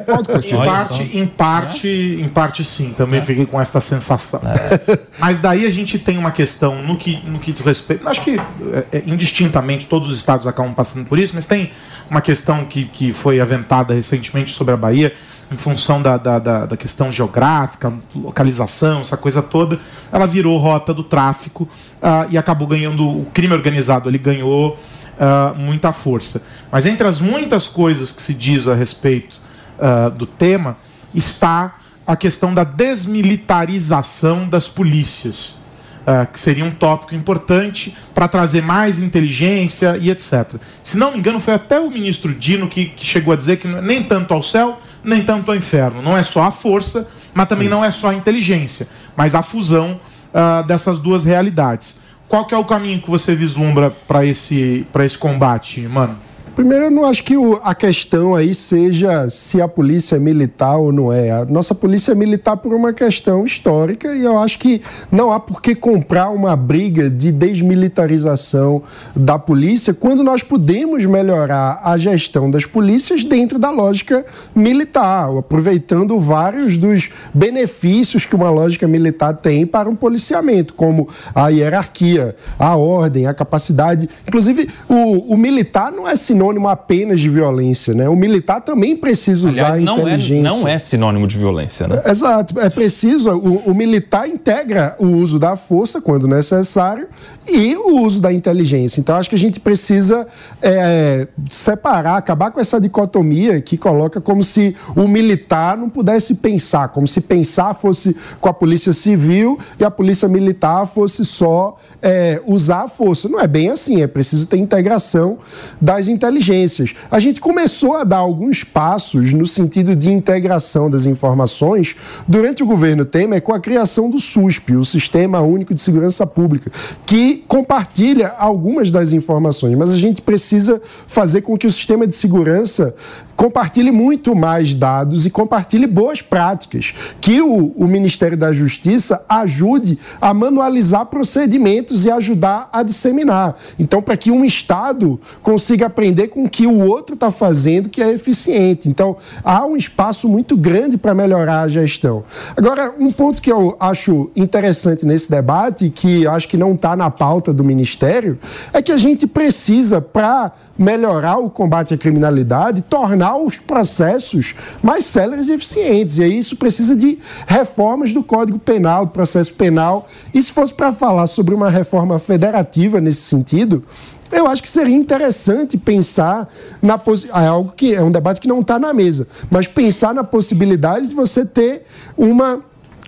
Concordo 0.05 0.29
com 0.29 0.41
você. 0.41 0.55
Em 0.55 0.58
parte, 0.58 1.17
em 1.17 1.27
parte, 1.27 1.88
é? 1.88 2.25
em 2.25 2.27
parte 2.27 2.63
sim. 2.63 2.93
Também 2.98 3.20
é. 3.20 3.24
fiquei 3.24 3.46
com 3.46 3.60
essa 3.60 3.79
sensação. 3.79 4.40
É. 4.43 5.00
Mas 5.19 5.39
daí 5.39 5.65
a 5.65 5.69
gente 5.69 6.00
tem 6.00 6.17
uma 6.17 6.31
questão 6.31 6.81
no 6.81 6.98
que, 6.98 7.21
no 7.25 7.39
que 7.39 7.51
diz 7.51 7.62
respeito. 7.62 8.07
Acho 8.07 8.24
que 8.24 8.39
é, 8.39 8.86
é, 8.91 9.03
indistintamente 9.05 9.86
todos 9.88 10.10
os 10.10 10.17
estados 10.17 10.48
acabam 10.48 10.74
passando 10.74 11.05
por 11.05 11.19
isso, 11.19 11.36
mas 11.36 11.45
tem 11.45 11.71
uma 12.10 12.21
questão 12.21 12.65
que, 12.65 12.86
que 12.86 13.13
foi 13.13 13.39
aventada 13.39 13.93
recentemente 13.93 14.51
sobre 14.51 14.74
a 14.74 14.77
Bahia, 14.77 15.13
em 15.51 15.57
função 15.57 16.01
da, 16.01 16.17
da, 16.17 16.39
da, 16.39 16.65
da 16.65 16.77
questão 16.77 17.12
geográfica, 17.12 17.91
localização, 18.15 19.01
essa 19.01 19.17
coisa 19.17 19.41
toda. 19.41 19.79
Ela 20.12 20.25
virou 20.25 20.57
rota 20.57 20.93
do 20.93 21.03
tráfico 21.03 21.63
uh, 22.01 22.27
e 22.29 22.38
acabou 22.38 22.67
ganhando. 22.67 23.05
O 23.05 23.25
crime 23.25 23.53
organizado 23.53 24.10
ele 24.10 24.17
ganhou 24.17 24.79
uh, 25.21 25.57
muita 25.60 25.91
força. 25.91 26.41
Mas 26.71 26.86
entre 26.86 27.05
as 27.05 27.19
muitas 27.19 27.67
coisas 27.67 28.12
que 28.12 28.21
se 28.21 28.33
diz 28.33 28.67
a 28.67 28.74
respeito 28.74 29.41
uh, 29.77 30.10
do 30.10 30.25
tema 30.25 30.77
está 31.13 31.75
a 32.05 32.15
questão 32.15 32.53
da 32.53 32.63
desmilitarização 32.63 34.48
das 34.48 34.67
polícias, 34.67 35.60
uh, 36.01 36.25
que 36.31 36.39
seria 36.39 36.65
um 36.65 36.72
tópico 36.72 37.15
importante 37.15 37.96
para 38.13 38.27
trazer 38.27 38.62
mais 38.62 39.00
inteligência 39.00 39.98
e 39.98 40.10
etc. 40.10 40.55
Se 40.84 40.98
não 40.98 41.12
me 41.12 41.20
engano, 41.20 41.39
foi 41.39 41.53
até 41.53 41.79
o 41.79 41.89
ministro 41.89 42.34
Dino 42.34 42.67
que, 42.67 42.86
que 42.86 43.05
chegou 43.05 43.34
a 43.34 43.38
dizer 43.38 43.58
que 43.58 43.67
é 43.67 43.81
nem 43.81 44.03
tanto 44.03 44.34
ao 44.34 44.41
céu, 44.41 44.79
nem 45.03 45.24
tanto 45.24 45.51
ao 45.51 45.58
inferno. 45.58 46.01
Não 46.01 46.17
é 46.17 46.24
só 46.24 46.43
a 46.43 46.51
força, 46.51 47.08
mas 47.34 47.48
também 47.48 47.70
não 47.70 47.84
é 47.84 47.91
só 47.91 48.10
a 48.10 48.13
inteligência, 48.13 48.88
mas 49.15 49.36
a 49.36 49.41
fusão 49.41 50.00
uh, 50.34 50.65
dessas 50.65 51.00
duas 51.00 51.24
realidades. 51.24 52.00
Qual 52.27 52.46
que 52.46 52.53
é 52.53 52.58
o 52.58 52.63
caminho 52.63 53.01
que 53.01 53.10
você 53.10 53.36
vislumbra 53.36 53.91
para 54.08 54.25
esse, 54.25 54.88
esse 55.03 55.17
combate, 55.17 55.81
mano? 55.81 56.17
Primeiro, 56.53 56.86
eu 56.86 56.91
não 56.91 57.05
acho 57.05 57.24
que 57.24 57.34
a 57.63 57.74
questão 57.74 58.36
aí 58.36 58.53
seja 58.53 59.29
se 59.29 59.62
a 59.62 59.70
polícia 59.70 60.17
é 60.17 60.20
militar 60.20 60.75
ou 60.75 60.91
não 60.91 61.12
é. 61.12 61.31
A 61.31 61.46
nossa 61.46 61.74
polícia 61.74 62.12
é 62.12 62.15
militar 62.15 62.58
por 62.58 62.74
uma 62.74 62.91
questão 62.91 63.46
histórica 63.46 64.13
e 64.13 64.25
eu 64.25 64.38
acho 64.38 64.60
que 64.60 64.81
não 65.10 65.31
há 65.31 65.39
por 65.39 65.62
que 65.62 65.74
comprar 65.74 66.29
uma 66.29 66.53
briga 66.58 67.10
de 67.10 67.31
desmilitarização 67.31 68.84
da 69.15 69.39
polícia 69.39 69.93
quando 69.93 70.25
nós 70.25 70.43
podemos 70.43 71.05
melhorar 71.05 71.79
a 71.86 71.98
gestão 71.98 72.51
das 72.51 72.65
polícias 72.65 73.24
dentro 73.24 73.58
da 73.58 73.70
lógica 73.70 74.25
militar, 74.53 75.29
aproveitando 75.38 76.20
vários 76.20 76.75
dos 76.75 77.10
benefícios 77.34 78.25
que 78.25 78.36
uma 78.36 78.50
lógica 78.50 78.88
militar 78.89 79.34
tem 79.38 79.65
para 79.65 79.89
um 79.89 79.96
policiamento, 79.96 80.74
como 80.74 81.08
a 81.34 81.48
hierarquia, 81.48 82.36
a 82.60 82.75
ordem, 82.75 83.25
a 83.25 83.34
capacidade. 83.34 84.10
Inclusive, 84.27 84.70
o, 84.89 85.34
o 85.34 85.38
militar 85.38 85.93
não 85.93 86.08
é 86.08 86.15
sinônimo 86.17 86.41
sinônimo 86.51 86.67
apenas 86.67 87.20
de 87.20 87.29
violência, 87.29 87.93
né? 87.93 88.10
O 88.10 88.15
militar 88.15 88.62
também 88.62 88.96
precisa 88.96 89.48
usar 89.48 89.67
Aliás, 89.67 89.84
não 89.84 89.96
a 89.96 90.00
é- 90.00 90.01
inteligência. 90.01 90.39
É, 90.39 90.43
não 90.43 90.67
é 90.67 90.77
sinônimo 90.77 91.27
de 91.27 91.38
violência, 91.38 91.88
né? 91.88 92.01
Exato. 92.05 92.60
É 92.60 92.70
preciso, 92.70 93.31
o, 93.31 93.72
o 93.72 93.74
militar 93.74 94.27
integra 94.27 94.96
o 95.00 95.08
uso 95.08 95.39
da 95.39 95.55
força 95.55 96.01
quando 96.01 96.27
necessário 96.27 97.08
e 97.48 97.75
o 97.75 98.01
uso 98.01 98.22
da 98.22 98.31
inteligência. 98.31 99.00
Então, 99.00 99.15
acho 99.15 99.29
que 99.29 99.36
a 99.36 99.39
gente 99.39 99.60
precisa 99.60 100.27
é, 100.62 101.27
separar, 101.50 102.17
acabar 102.17 102.51
com 102.51 102.60
essa 102.60 102.79
dicotomia 102.79 103.62
que 103.62 103.77
coloca 103.77 104.20
como 104.20 104.43
se 104.43 104.75
o 104.96 105.08
militar 105.08 105.77
não 105.77 105.89
pudesse 105.89 106.36
pensar, 106.36 106.89
como 106.89 107.08
se 107.08 107.22
pensar 107.22 107.74
fosse 107.74 108.15
com 108.39 108.50
a 108.50 108.53
polícia 108.53 108.93
civil 108.93 109.58
e 109.79 109.84
a 109.84 109.91
polícia 109.91 110.27
militar 110.27 110.86
fosse 110.86 111.24
só 111.25 111.77
é, 112.01 112.41
usar 112.46 112.84
a 112.84 112.88
força. 112.88 113.29
Não 113.29 113.39
é 113.39 113.48
bem 113.48 113.70
assim, 113.70 114.01
é 114.01 114.08
preciso 114.08 114.48
ter 114.48 114.58
integração 114.58 115.38
das 115.79 116.08
inteligências 116.08 116.30
inteligências. 116.31 116.95
A 117.09 117.19
gente 117.19 117.41
começou 117.41 117.95
a 117.95 118.03
dar 118.03 118.17
alguns 118.17 118.63
passos 118.63 119.33
no 119.33 119.45
sentido 119.45 119.95
de 119.95 120.09
integração 120.09 120.89
das 120.89 121.05
informações 121.05 121.95
durante 122.27 122.63
o 122.63 122.65
governo 122.65 123.03
Temer 123.03 123.41
com 123.41 123.53
a 123.53 123.59
criação 123.59 124.09
do 124.09 124.19
SUSP, 124.19 124.75
o 124.75 124.85
Sistema 124.85 125.41
Único 125.41 125.73
de 125.73 125.81
Segurança 125.81 126.25
Pública, 126.25 126.71
que 127.05 127.43
compartilha 127.47 128.33
algumas 128.38 128.89
das 128.89 129.11
informações, 129.13 129.77
mas 129.77 129.91
a 129.91 129.97
gente 129.97 130.21
precisa 130.21 130.81
fazer 131.05 131.41
com 131.41 131.57
que 131.57 131.67
o 131.67 131.71
sistema 131.71 132.07
de 132.07 132.15
segurança 132.15 132.95
compartilhe 133.35 133.91
muito 133.91 134.35
mais 134.35 134.75
dados 134.75 135.25
e 135.25 135.29
compartilhe 135.31 135.88
boas 135.88 136.21
práticas, 136.21 136.93
que 137.19 137.41
o, 137.41 137.73
o 137.75 137.88
Ministério 137.88 138.38
da 138.38 138.53
Justiça 138.53 139.25
ajude 139.27 139.97
a 140.21 140.31
manualizar 140.31 141.07
procedimentos 141.07 142.05
e 142.05 142.11
ajudar 142.11 142.69
a 142.71 142.83
disseminar. 142.83 143.55
Então, 143.79 144.00
para 144.00 144.15
que 144.15 144.29
um 144.29 144.45
Estado 144.45 145.19
consiga 145.41 145.88
aprender 145.88 146.21
com 146.28 146.46
o 146.46 146.50
que 146.50 146.68
o 146.68 146.80
outro 146.80 147.16
está 147.16 147.32
fazendo 147.32 147.90
que 147.90 148.01
é 148.01 148.12
eficiente. 148.12 148.90
Então, 148.90 149.18
há 149.44 149.66
um 149.66 149.75
espaço 149.75 150.28
muito 150.28 150.56
grande 150.58 150.98
para 150.98 151.13
melhorar 151.13 151.62
a 151.62 151.68
gestão. 151.68 152.24
Agora, 152.56 152.94
um 152.98 153.12
ponto 153.12 153.42
que 153.42 153.51
eu 153.51 153.75
acho 153.80 154.30
interessante 154.36 155.06
nesse 155.06 155.30
debate, 155.30 155.90
que 155.90 156.28
acho 156.28 156.48
que 156.48 156.58
não 156.58 156.74
está 156.74 156.96
na 156.96 157.10
pauta 157.10 157.54
do 157.54 157.63
Ministério, 157.63 158.40
é 158.74 158.82
que 158.82 158.92
a 158.92 158.98
gente 158.98 159.28
precisa, 159.28 160.01
para 160.01 160.51
melhorar 160.78 161.38
o 161.38 161.50
combate 161.50 161.94
à 161.94 161.98
criminalidade, 161.98 162.82
tornar 162.82 163.38
os 163.38 163.58
processos 163.58 164.56
mais 164.82 165.06
céleres 165.06 165.48
e 165.48 165.54
eficientes. 165.54 166.18
E 166.18 166.24
aí 166.24 166.38
isso 166.38 166.56
precisa 166.56 166.96
de 166.96 167.20
reformas 167.46 168.13
do 168.13 168.24
Código 168.24 168.58
Penal, 168.58 169.06
do 169.06 169.12
processo 169.12 169.54
penal. 169.54 170.08
E 170.34 170.42
se 170.42 170.51
fosse 170.51 170.74
para 170.74 170.92
falar 170.92 171.28
sobre 171.28 171.54
uma 171.54 171.70
reforma 171.70 172.18
federativa 172.20 173.00
nesse 173.00 173.22
sentido, 173.22 173.84
eu 174.31 174.47
acho 174.47 174.61
que 174.61 174.69
seria 174.69 174.95
interessante 174.95 175.77
pensar 175.77 176.47
na 176.81 177.00
é 177.35 177.47
algo 177.47 177.73
que 177.73 177.93
é 177.93 178.01
um 178.01 178.11
debate 178.11 178.39
que 178.39 178.47
não 178.47 178.61
está 178.61 178.79
na 178.79 178.93
mesa, 178.93 179.27
mas 179.50 179.67
pensar 179.67 180.13
na 180.13 180.23
possibilidade 180.23 181.07
de 181.07 181.15
você 181.15 181.45
ter 181.45 181.83
uma 182.17 182.61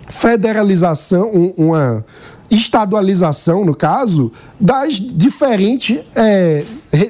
federalização, 0.08 1.54
uma 1.56 2.04
estadualização, 2.50 3.64
no 3.64 3.74
caso, 3.74 4.30
das 4.60 4.94
diferentes 4.94 6.00
é, 6.14 6.64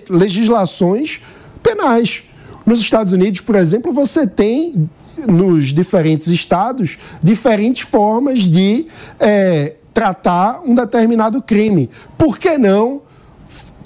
legislações 0.09 1.21
penais. 1.62 2.23
Nos 2.64 2.80
Estados 2.80 3.12
Unidos, 3.12 3.40
por 3.40 3.56
exemplo, 3.56 3.92
você 3.92 4.26
tem 4.26 4.88
nos 5.28 5.73
diferentes 5.73 6.28
estados 6.28 6.99
diferentes 7.23 7.83
formas 7.83 8.40
de 8.40 8.87
é, 9.18 9.75
tratar 9.92 10.61
um 10.64 10.75
determinado 10.75 11.42
crime. 11.42 11.90
Por 12.18 12.38
que 12.38 12.56
não 12.59 13.02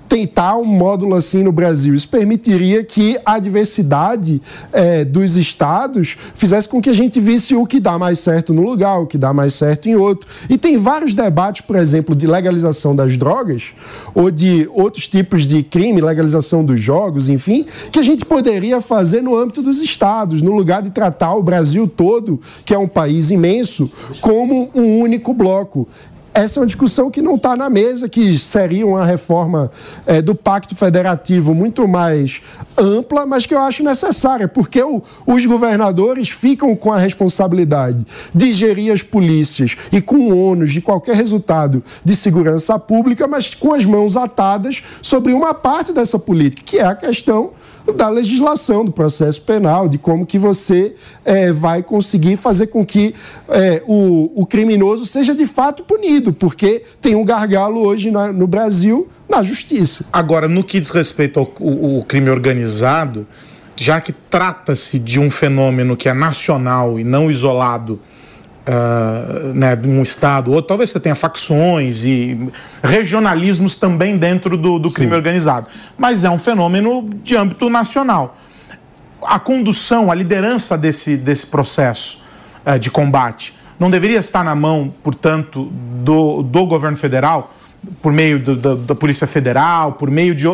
tentar 0.09 0.57
um 0.57 0.65
módulo 0.65 1.15
assim 1.15 1.43
no 1.43 1.53
Brasil. 1.53 1.95
Isso 1.95 2.09
permitiria 2.09 2.83
que 2.83 3.19
a 3.25 3.39
diversidade 3.39 4.41
é, 4.73 5.05
dos 5.05 5.37
estados 5.37 6.17
fizesse 6.35 6.69
com 6.69 6.81
que 6.81 6.89
a 6.89 6.95
gente 6.95 7.21
visse 7.21 7.55
o 7.55 7.67
que 7.67 7.79
dá 7.79 7.99
mais 7.99 8.19
certo 8.19 8.55
no 8.55 8.63
lugar, 8.63 8.99
o 8.99 9.07
que 9.07 9.19
dá 9.19 9.33
mais 9.33 9.55
certo 9.55 9.89
em 9.89 9.95
outro. 9.95 10.29
E 10.49 10.57
tem 10.57 10.79
vários 10.79 11.15
debates, 11.15 11.61
por 11.61 11.77
exemplo, 11.77 12.17
de 12.17 12.27
legalização 12.27 12.97
das 12.97 13.17
drogas 13.17 13.75
ou 14.15 14.31
de 14.31 14.69
outros 14.73 15.07
tipos 15.07 15.47
de 15.47 15.63
crime, 15.63 16.01
legalização 16.01 16.65
dos 16.65 16.81
jogos, 16.81 17.29
enfim, 17.29 17.67
que 17.93 17.99
a 17.99 18.03
gente 18.03 18.25
poderia 18.25 18.81
fazer 18.81 19.23
no 19.23 19.37
âmbito 19.37 19.63
dos 19.63 19.83
estados, 19.83 20.41
no 20.41 20.53
lugar 20.53 20.81
de 20.81 20.91
tratar 20.91 21.35
o 21.35 21.43
Brasil 21.43 21.87
todo, 21.87 22.41
que 22.65 22.73
é 22.73 22.79
um 22.79 22.89
país 22.89 23.31
imenso, 23.31 23.91
como 24.21 24.71
um 24.75 25.01
único 25.01 25.35
bloco 25.35 25.87
essa 26.39 26.59
é 26.59 26.61
uma 26.61 26.67
discussão 26.67 27.11
que 27.11 27.21
não 27.21 27.35
está 27.35 27.57
na 27.57 27.69
mesa, 27.69 28.09
que 28.09 28.39
seria 28.39 28.87
uma 28.87 29.05
reforma 29.05 29.71
é, 30.07 30.23
do 30.23 30.35
Pacto 30.35 30.77
Federativo 30.77 31.53
muito 31.53 31.89
mais 31.89 32.41
ampla, 32.77 33.27
mas 33.27 33.45
que 33.45 33.55
eu 33.55 33.61
acho 33.61 33.83
necessária, 33.83 34.47
porque 34.47 34.81
o, 34.81 35.03
os 35.27 35.45
governadores 35.45 36.31
ficam 36.31 36.77
com 36.77 36.93
a 36.93 36.99
responsabilidade 36.99 38.07
de 38.33 38.53
gerir 38.53 38.93
as 38.93 39.03
polícias 39.03 39.77
e 39.91 40.01
com 40.01 40.17
o 40.17 40.51
ônus 40.51 40.73
de 40.73 40.81
qualquer 40.81 41.17
resultado 41.17 41.83
de 42.05 42.15
segurança 42.15 42.79
pública, 42.79 43.27
mas 43.27 43.53
com 43.53 43.75
as 43.75 43.85
mãos 43.85 44.17
atadas 44.17 44.85
sobre 45.03 45.33
uma 45.33 45.53
parte 45.53 45.93
dessa 45.93 46.19
política, 46.19 46.63
que 46.65 46.79
é 46.79 46.85
a 46.85 46.95
questão 46.95 47.51
da 47.93 48.09
legislação, 48.09 48.85
do 48.85 48.93
processo 48.93 49.43
penal, 49.43 49.89
de 49.89 49.99
como 49.99 50.27
que 50.27 50.39
você 50.39 50.95
é, 51.25 51.53
vai 51.53 51.83
conseguir 51.83 52.37
fazer 52.37 52.69
com 52.69 52.85
que 52.85 53.15
é, 53.49 53.83
o, 53.87 54.43
o, 54.43 54.47
criminoso 54.47 55.07
seja 55.07 55.35
de 55.35 55.47
fato 55.47 55.85
punido, 55.85 56.33
porque 56.33 56.83
tem 57.01 57.15
um 57.15 57.25
gargalo 57.25 57.81
hoje 57.81 58.11
na, 58.11 58.33
no 58.33 58.47
Brasil 58.47 59.09
na 59.29 59.43
justiça. 59.43 60.05
Agora, 60.13 60.49
no 60.49 60.65
que 60.65 60.81
diz 60.81 60.91
respeito 60.91 61.39
ao, 61.39 61.47
crime 62.05 62.31
organizado, 62.31 63.27
já 63.77 64.01
que 64.01 64.13
trata-se 64.13 64.99
de 64.99 65.21
um 65.21 65.31
fenômeno 65.31 65.97
que 65.97 66.09
é 66.09 66.15
nacional 66.15 66.99
e 66.99 67.05
não 67.05 67.31
isolado 67.31 68.01
uh, 68.69 69.55
né, 69.55 69.75
de 69.75 69.89
um 69.89 70.03
estado, 70.03 70.53
ou 70.53 70.63
talvez 70.63 70.91
você 70.91 71.01
tenha 71.01 71.15
facções 71.15 72.05
e 72.05 72.51
regionalismos 72.83 73.77
também 73.77 74.17
dentro 74.19 74.57
do, 74.57 74.79
do 74.79 74.91
crime 74.91 75.15
organizado. 75.15 75.69
Mas 75.97 76.25
é 76.25 76.31
um 76.31 76.39
fenômeno 76.39 77.09
de 77.23 77.35
âmbito 77.35 77.71
nacional. 77.71 78.37
A 79.23 79.41
condução, 79.41 80.11
a 80.11 80.15
liderança 80.15 80.77
desse, 80.77 81.17
desse 81.17 81.47
processo 81.47 82.23
uh, 82.67 82.79
de 82.79 82.91
combate 82.91 83.57
não 83.79 83.91
deveria 83.91 84.19
estar 84.19 84.45
na 84.45 84.55
mão, 84.55 84.93
portanto, 85.03 85.71
do, 86.03 86.43
do 86.43 86.67
governo 86.67 86.97
federal? 86.97 87.55
Por 88.01 88.13
meio 88.13 88.39
do, 88.39 88.57
da, 88.57 88.75
da, 88.75 88.95
Polícia 88.95 89.27
Federal, 89.27 89.93
por 89.93 90.11
meio 90.11 90.35
de. 90.35 90.47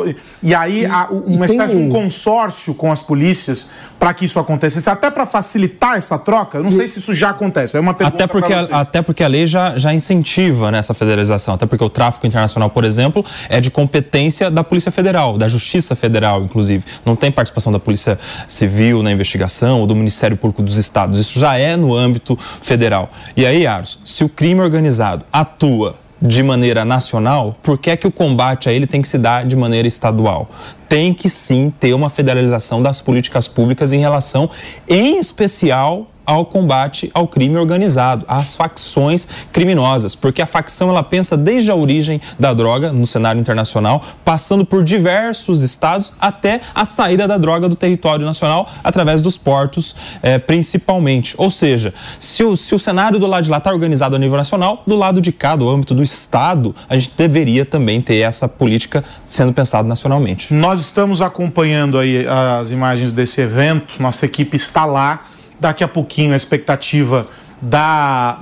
E 0.42 0.54
aí 0.54 0.86
há 0.86 1.08
uma 1.10 1.46
espécie 1.46 1.76
de 1.76 1.82
um 1.82 1.88
consórcio 1.88 2.74
com 2.74 2.92
as 2.92 3.02
polícias 3.02 3.70
para 3.98 4.12
que 4.12 4.24
isso 4.24 4.38
acontecesse, 4.38 4.88
até 4.90 5.10
para 5.10 5.24
facilitar 5.24 5.96
essa 5.96 6.18
troca. 6.18 6.58
Eu 6.58 6.62
não 6.62 6.70
e... 6.70 6.72
sei 6.72 6.86
se 6.86 6.98
isso 6.98 7.14
já 7.14 7.30
acontece. 7.30 7.76
É 7.76 7.80
uma 7.80 7.94
pergunta 7.94 8.24
até 8.24 8.26
porque 8.30 8.52
a, 8.52 8.80
Até 8.80 9.02
porque 9.02 9.24
a 9.24 9.28
lei 9.28 9.46
já, 9.46 9.78
já 9.78 9.94
incentiva 9.94 10.70
nessa 10.70 10.92
né, 10.92 10.98
federalização. 10.98 11.54
Até 11.54 11.66
porque 11.66 11.82
o 11.82 11.88
tráfico 11.88 12.26
internacional, 12.26 12.68
por 12.70 12.84
exemplo, 12.84 13.24
é 13.48 13.60
de 13.60 13.70
competência 13.70 14.50
da 14.50 14.62
Polícia 14.62 14.92
Federal, 14.92 15.38
da 15.38 15.48
Justiça 15.48 15.94
Federal, 15.94 16.42
inclusive. 16.42 16.84
Não 17.04 17.16
tem 17.16 17.32
participação 17.32 17.72
da 17.72 17.78
Polícia 17.78 18.18
Civil 18.46 19.02
na 19.02 19.10
investigação 19.10 19.80
ou 19.80 19.86
do 19.86 19.94
Ministério 19.94 20.36
Público 20.36 20.62
dos 20.62 20.76
Estados. 20.76 21.18
Isso 21.18 21.38
já 21.38 21.56
é 21.56 21.76
no 21.76 21.94
âmbito 21.94 22.36
federal. 22.38 23.10
E 23.36 23.46
aí, 23.46 23.66
Aros, 23.66 23.98
se 24.04 24.22
o 24.22 24.28
crime 24.28 24.60
organizado 24.60 25.24
atua 25.32 26.03
de 26.24 26.42
maneira 26.42 26.86
nacional, 26.86 27.54
por 27.62 27.76
que 27.76 27.90
é 27.90 27.96
que 27.98 28.06
o 28.06 28.10
combate 28.10 28.66
a 28.66 28.72
ele 28.72 28.86
tem 28.86 29.02
que 29.02 29.08
se 29.08 29.18
dar 29.18 29.44
de 29.44 29.54
maneira 29.54 29.86
estadual? 29.86 30.48
Tem 30.88 31.12
que 31.12 31.28
sim 31.28 31.70
ter 31.78 31.92
uma 31.92 32.08
federalização 32.08 32.82
das 32.82 33.02
políticas 33.02 33.46
públicas 33.46 33.92
em 33.92 34.00
relação, 34.00 34.48
em 34.88 35.18
especial, 35.18 36.06
ao 36.26 36.44
combate 36.46 37.10
ao 37.12 37.28
crime 37.28 37.56
organizado, 37.56 38.24
às 38.28 38.54
facções 38.54 39.26
criminosas, 39.52 40.14
porque 40.14 40.42
a 40.42 40.46
facção 40.46 40.90
ela 40.90 41.02
pensa 41.02 41.36
desde 41.36 41.70
a 41.70 41.74
origem 41.74 42.20
da 42.38 42.52
droga 42.54 42.92
no 42.92 43.06
cenário 43.06 43.40
internacional, 43.40 44.02
passando 44.24 44.64
por 44.64 44.82
diversos 44.82 45.62
estados 45.62 46.12
até 46.20 46.60
a 46.74 46.84
saída 46.84 47.28
da 47.28 47.38
droga 47.38 47.68
do 47.68 47.76
território 47.76 48.24
nacional 48.24 48.68
através 48.82 49.20
dos 49.22 49.36
portos, 49.36 49.94
eh, 50.22 50.38
principalmente. 50.38 51.34
Ou 51.36 51.50
seja, 51.50 51.92
se 52.18 52.42
o, 52.42 52.56
se 52.56 52.74
o 52.74 52.78
cenário 52.78 53.18
do 53.18 53.26
lado 53.26 53.44
de 53.44 53.50
lá 53.50 53.58
está 53.58 53.72
organizado 53.72 54.16
a 54.16 54.18
nível 54.18 54.36
nacional, 54.36 54.82
do 54.86 54.96
lado 54.96 55.20
de 55.20 55.32
cá, 55.32 55.56
do 55.56 55.68
âmbito 55.68 55.94
do 55.94 56.02
estado, 56.02 56.74
a 56.88 56.96
gente 56.96 57.12
deveria 57.16 57.64
também 57.64 58.00
ter 58.00 58.16
essa 58.16 58.48
política 58.48 59.04
sendo 59.26 59.52
pensada 59.52 59.86
nacionalmente. 59.86 60.52
Nós 60.52 60.80
estamos 60.80 61.20
acompanhando 61.20 61.98
aí 61.98 62.26
as 62.60 62.70
imagens 62.70 63.12
desse 63.12 63.40
evento, 63.40 64.00
nossa 64.00 64.24
equipe 64.26 64.56
está 64.56 64.84
lá 64.84 65.22
Daqui 65.64 65.82
a 65.82 65.88
pouquinho 65.88 66.34
a 66.34 66.36
expectativa 66.36 67.24
da, 67.62 68.38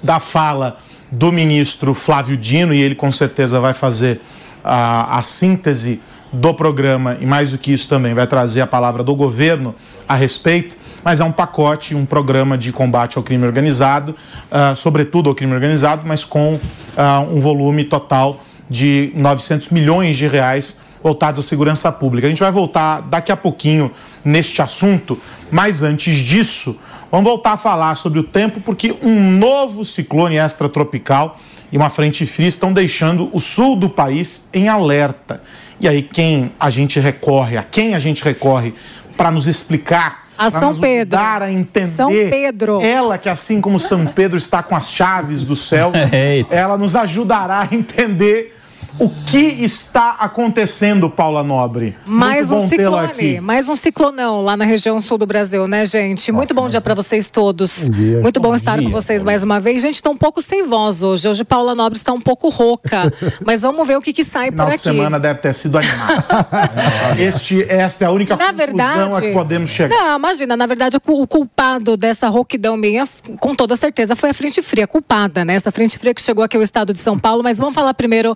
da 0.00 0.20
fala 0.20 0.78
do 1.10 1.32
ministro 1.32 1.94
Flávio 1.94 2.36
Dino, 2.36 2.72
e 2.72 2.80
ele 2.80 2.94
com 2.94 3.10
certeza 3.10 3.58
vai 3.58 3.74
fazer 3.74 4.20
a, 4.62 5.18
a 5.18 5.20
síntese 5.20 6.00
do 6.32 6.54
programa, 6.54 7.16
e 7.20 7.26
mais 7.26 7.50
do 7.50 7.58
que 7.58 7.72
isso 7.72 7.88
também, 7.88 8.14
vai 8.14 8.24
trazer 8.24 8.60
a 8.60 8.68
palavra 8.68 9.02
do 9.02 9.16
governo 9.16 9.74
a 10.08 10.14
respeito, 10.14 10.76
mas 11.02 11.18
é 11.18 11.24
um 11.24 11.32
pacote, 11.32 11.96
um 11.96 12.06
programa 12.06 12.56
de 12.56 12.70
combate 12.70 13.18
ao 13.18 13.24
crime 13.24 13.44
organizado, 13.44 14.14
uh, 14.52 14.76
sobretudo 14.76 15.28
ao 15.28 15.34
crime 15.34 15.52
organizado, 15.52 16.02
mas 16.06 16.24
com 16.24 16.54
uh, 16.54 16.60
um 17.34 17.40
volume 17.40 17.82
total 17.82 18.40
de 18.70 19.10
900 19.16 19.70
milhões 19.70 20.16
de 20.16 20.28
reais 20.28 20.78
voltados 21.02 21.40
à 21.40 21.42
segurança 21.42 21.90
pública. 21.90 22.28
A 22.28 22.30
gente 22.30 22.38
vai 22.38 22.52
voltar 22.52 23.00
daqui 23.00 23.32
a 23.32 23.36
pouquinho 23.36 23.90
neste 24.24 24.60
assunto, 24.62 25.18
mas 25.50 25.82
antes 25.82 26.16
disso, 26.16 26.78
vamos 27.10 27.26
voltar 27.26 27.52
a 27.52 27.56
falar 27.56 27.94
sobre 27.94 28.18
o 28.18 28.24
tempo, 28.24 28.60
porque 28.60 28.94
um 29.02 29.32
novo 29.32 29.84
ciclone 29.84 30.36
extratropical 30.36 31.38
e 31.72 31.76
uma 31.76 31.90
frente 31.90 32.26
fria 32.26 32.48
estão 32.48 32.72
deixando 32.72 33.30
o 33.32 33.40
sul 33.40 33.76
do 33.76 33.88
país 33.88 34.48
em 34.52 34.68
alerta. 34.68 35.42
E 35.80 35.88
aí, 35.88 36.02
quem 36.02 36.52
a 36.60 36.68
gente 36.68 37.00
recorre, 37.00 37.56
a 37.56 37.62
quem 37.62 37.94
a 37.94 37.98
gente 37.98 38.22
recorre 38.22 38.74
para 39.16 39.30
nos 39.30 39.46
explicar 39.46 40.28
a 40.36 40.48
São 40.48 40.74
Pedro. 40.74 41.10
Dar 41.10 41.42
a 41.42 41.52
entender. 41.52 41.90
São 41.90 42.08
Pedro. 42.08 42.80
Ela 42.80 43.18
que 43.18 43.28
assim 43.28 43.60
como 43.60 43.78
São 43.78 44.06
Pedro 44.06 44.38
está 44.38 44.62
com 44.62 44.74
as 44.74 44.90
chaves 44.90 45.44
do 45.44 45.54
céu, 45.54 45.92
ela 46.50 46.78
nos 46.78 46.96
ajudará 46.96 47.68
a 47.70 47.74
entender 47.74 48.56
o 49.00 49.08
que 49.08 49.38
está 49.38 50.10
acontecendo, 50.20 51.08
Paula 51.08 51.42
Nobre? 51.42 51.96
Mais 52.04 52.52
um 52.52 52.58
ciclone, 52.58 53.40
mais 53.40 53.66
um 53.66 53.74
ciclonão 53.74 54.42
lá 54.42 54.58
na 54.58 54.66
região 54.66 55.00
sul 55.00 55.16
do 55.16 55.26
Brasil, 55.26 55.66
né, 55.66 55.86
gente? 55.86 56.30
Nossa, 56.30 56.36
Muito 56.36 56.54
bom 56.54 56.68
dia 56.68 56.82
para 56.82 56.92
vocês 56.92 57.30
todos. 57.30 57.88
Bom 57.88 57.96
dia. 57.96 58.20
Muito 58.20 58.38
bom, 58.38 58.50
bom 58.50 58.54
estar 58.54 58.78
dia, 58.78 58.86
com 58.86 58.92
vocês 58.92 59.24
mais 59.24 59.42
uma 59.42 59.58
vez. 59.58 59.80
Gente, 59.80 59.94
está 59.94 60.10
um 60.10 60.16
pouco 60.18 60.42
sem 60.42 60.64
voz 60.64 61.02
hoje. 61.02 61.26
Hoje 61.26 61.42
Paula 61.44 61.74
Nobre 61.74 61.96
está 61.96 62.12
um 62.12 62.20
pouco 62.20 62.50
rouca, 62.50 63.10
mas 63.42 63.62
vamos 63.62 63.88
ver 63.88 63.96
o 63.96 64.02
que, 64.02 64.12
que 64.12 64.22
sai 64.22 64.50
Final 64.50 64.66
por 64.66 64.74
aqui. 64.74 64.90
A 64.90 64.92
semana 64.92 65.18
deve 65.18 65.40
ter 65.40 65.54
sido 65.54 65.78
animada. 65.78 66.48
este, 67.18 67.62
esta 67.62 68.04
é 68.04 68.06
a 68.06 68.10
única 68.10 68.36
na 68.36 68.52
verdade, 68.52 69.16
a 69.16 69.20
que 69.22 69.32
podemos 69.32 69.70
chegar. 69.70 69.96
Não, 69.96 70.18
imagina, 70.18 70.58
na 70.58 70.66
verdade, 70.66 70.98
o 70.98 71.26
culpado 71.26 71.96
dessa 71.96 72.28
rouquidão 72.28 72.76
minha, 72.76 73.08
com 73.38 73.54
toda 73.54 73.74
certeza, 73.76 74.14
foi 74.14 74.28
a 74.28 74.34
frente 74.34 74.60
fria 74.60 74.86
culpada, 74.86 75.42
né? 75.42 75.54
Essa 75.54 75.70
frente 75.70 75.98
fria 75.98 76.12
que 76.12 76.20
chegou 76.20 76.44
aqui 76.44 76.58
ao 76.58 76.62
estado 76.62 76.92
de 76.92 76.98
São 76.98 77.18
Paulo, 77.18 77.42
mas 77.42 77.56
vamos 77.56 77.74
falar 77.74 77.94
primeiro 77.94 78.34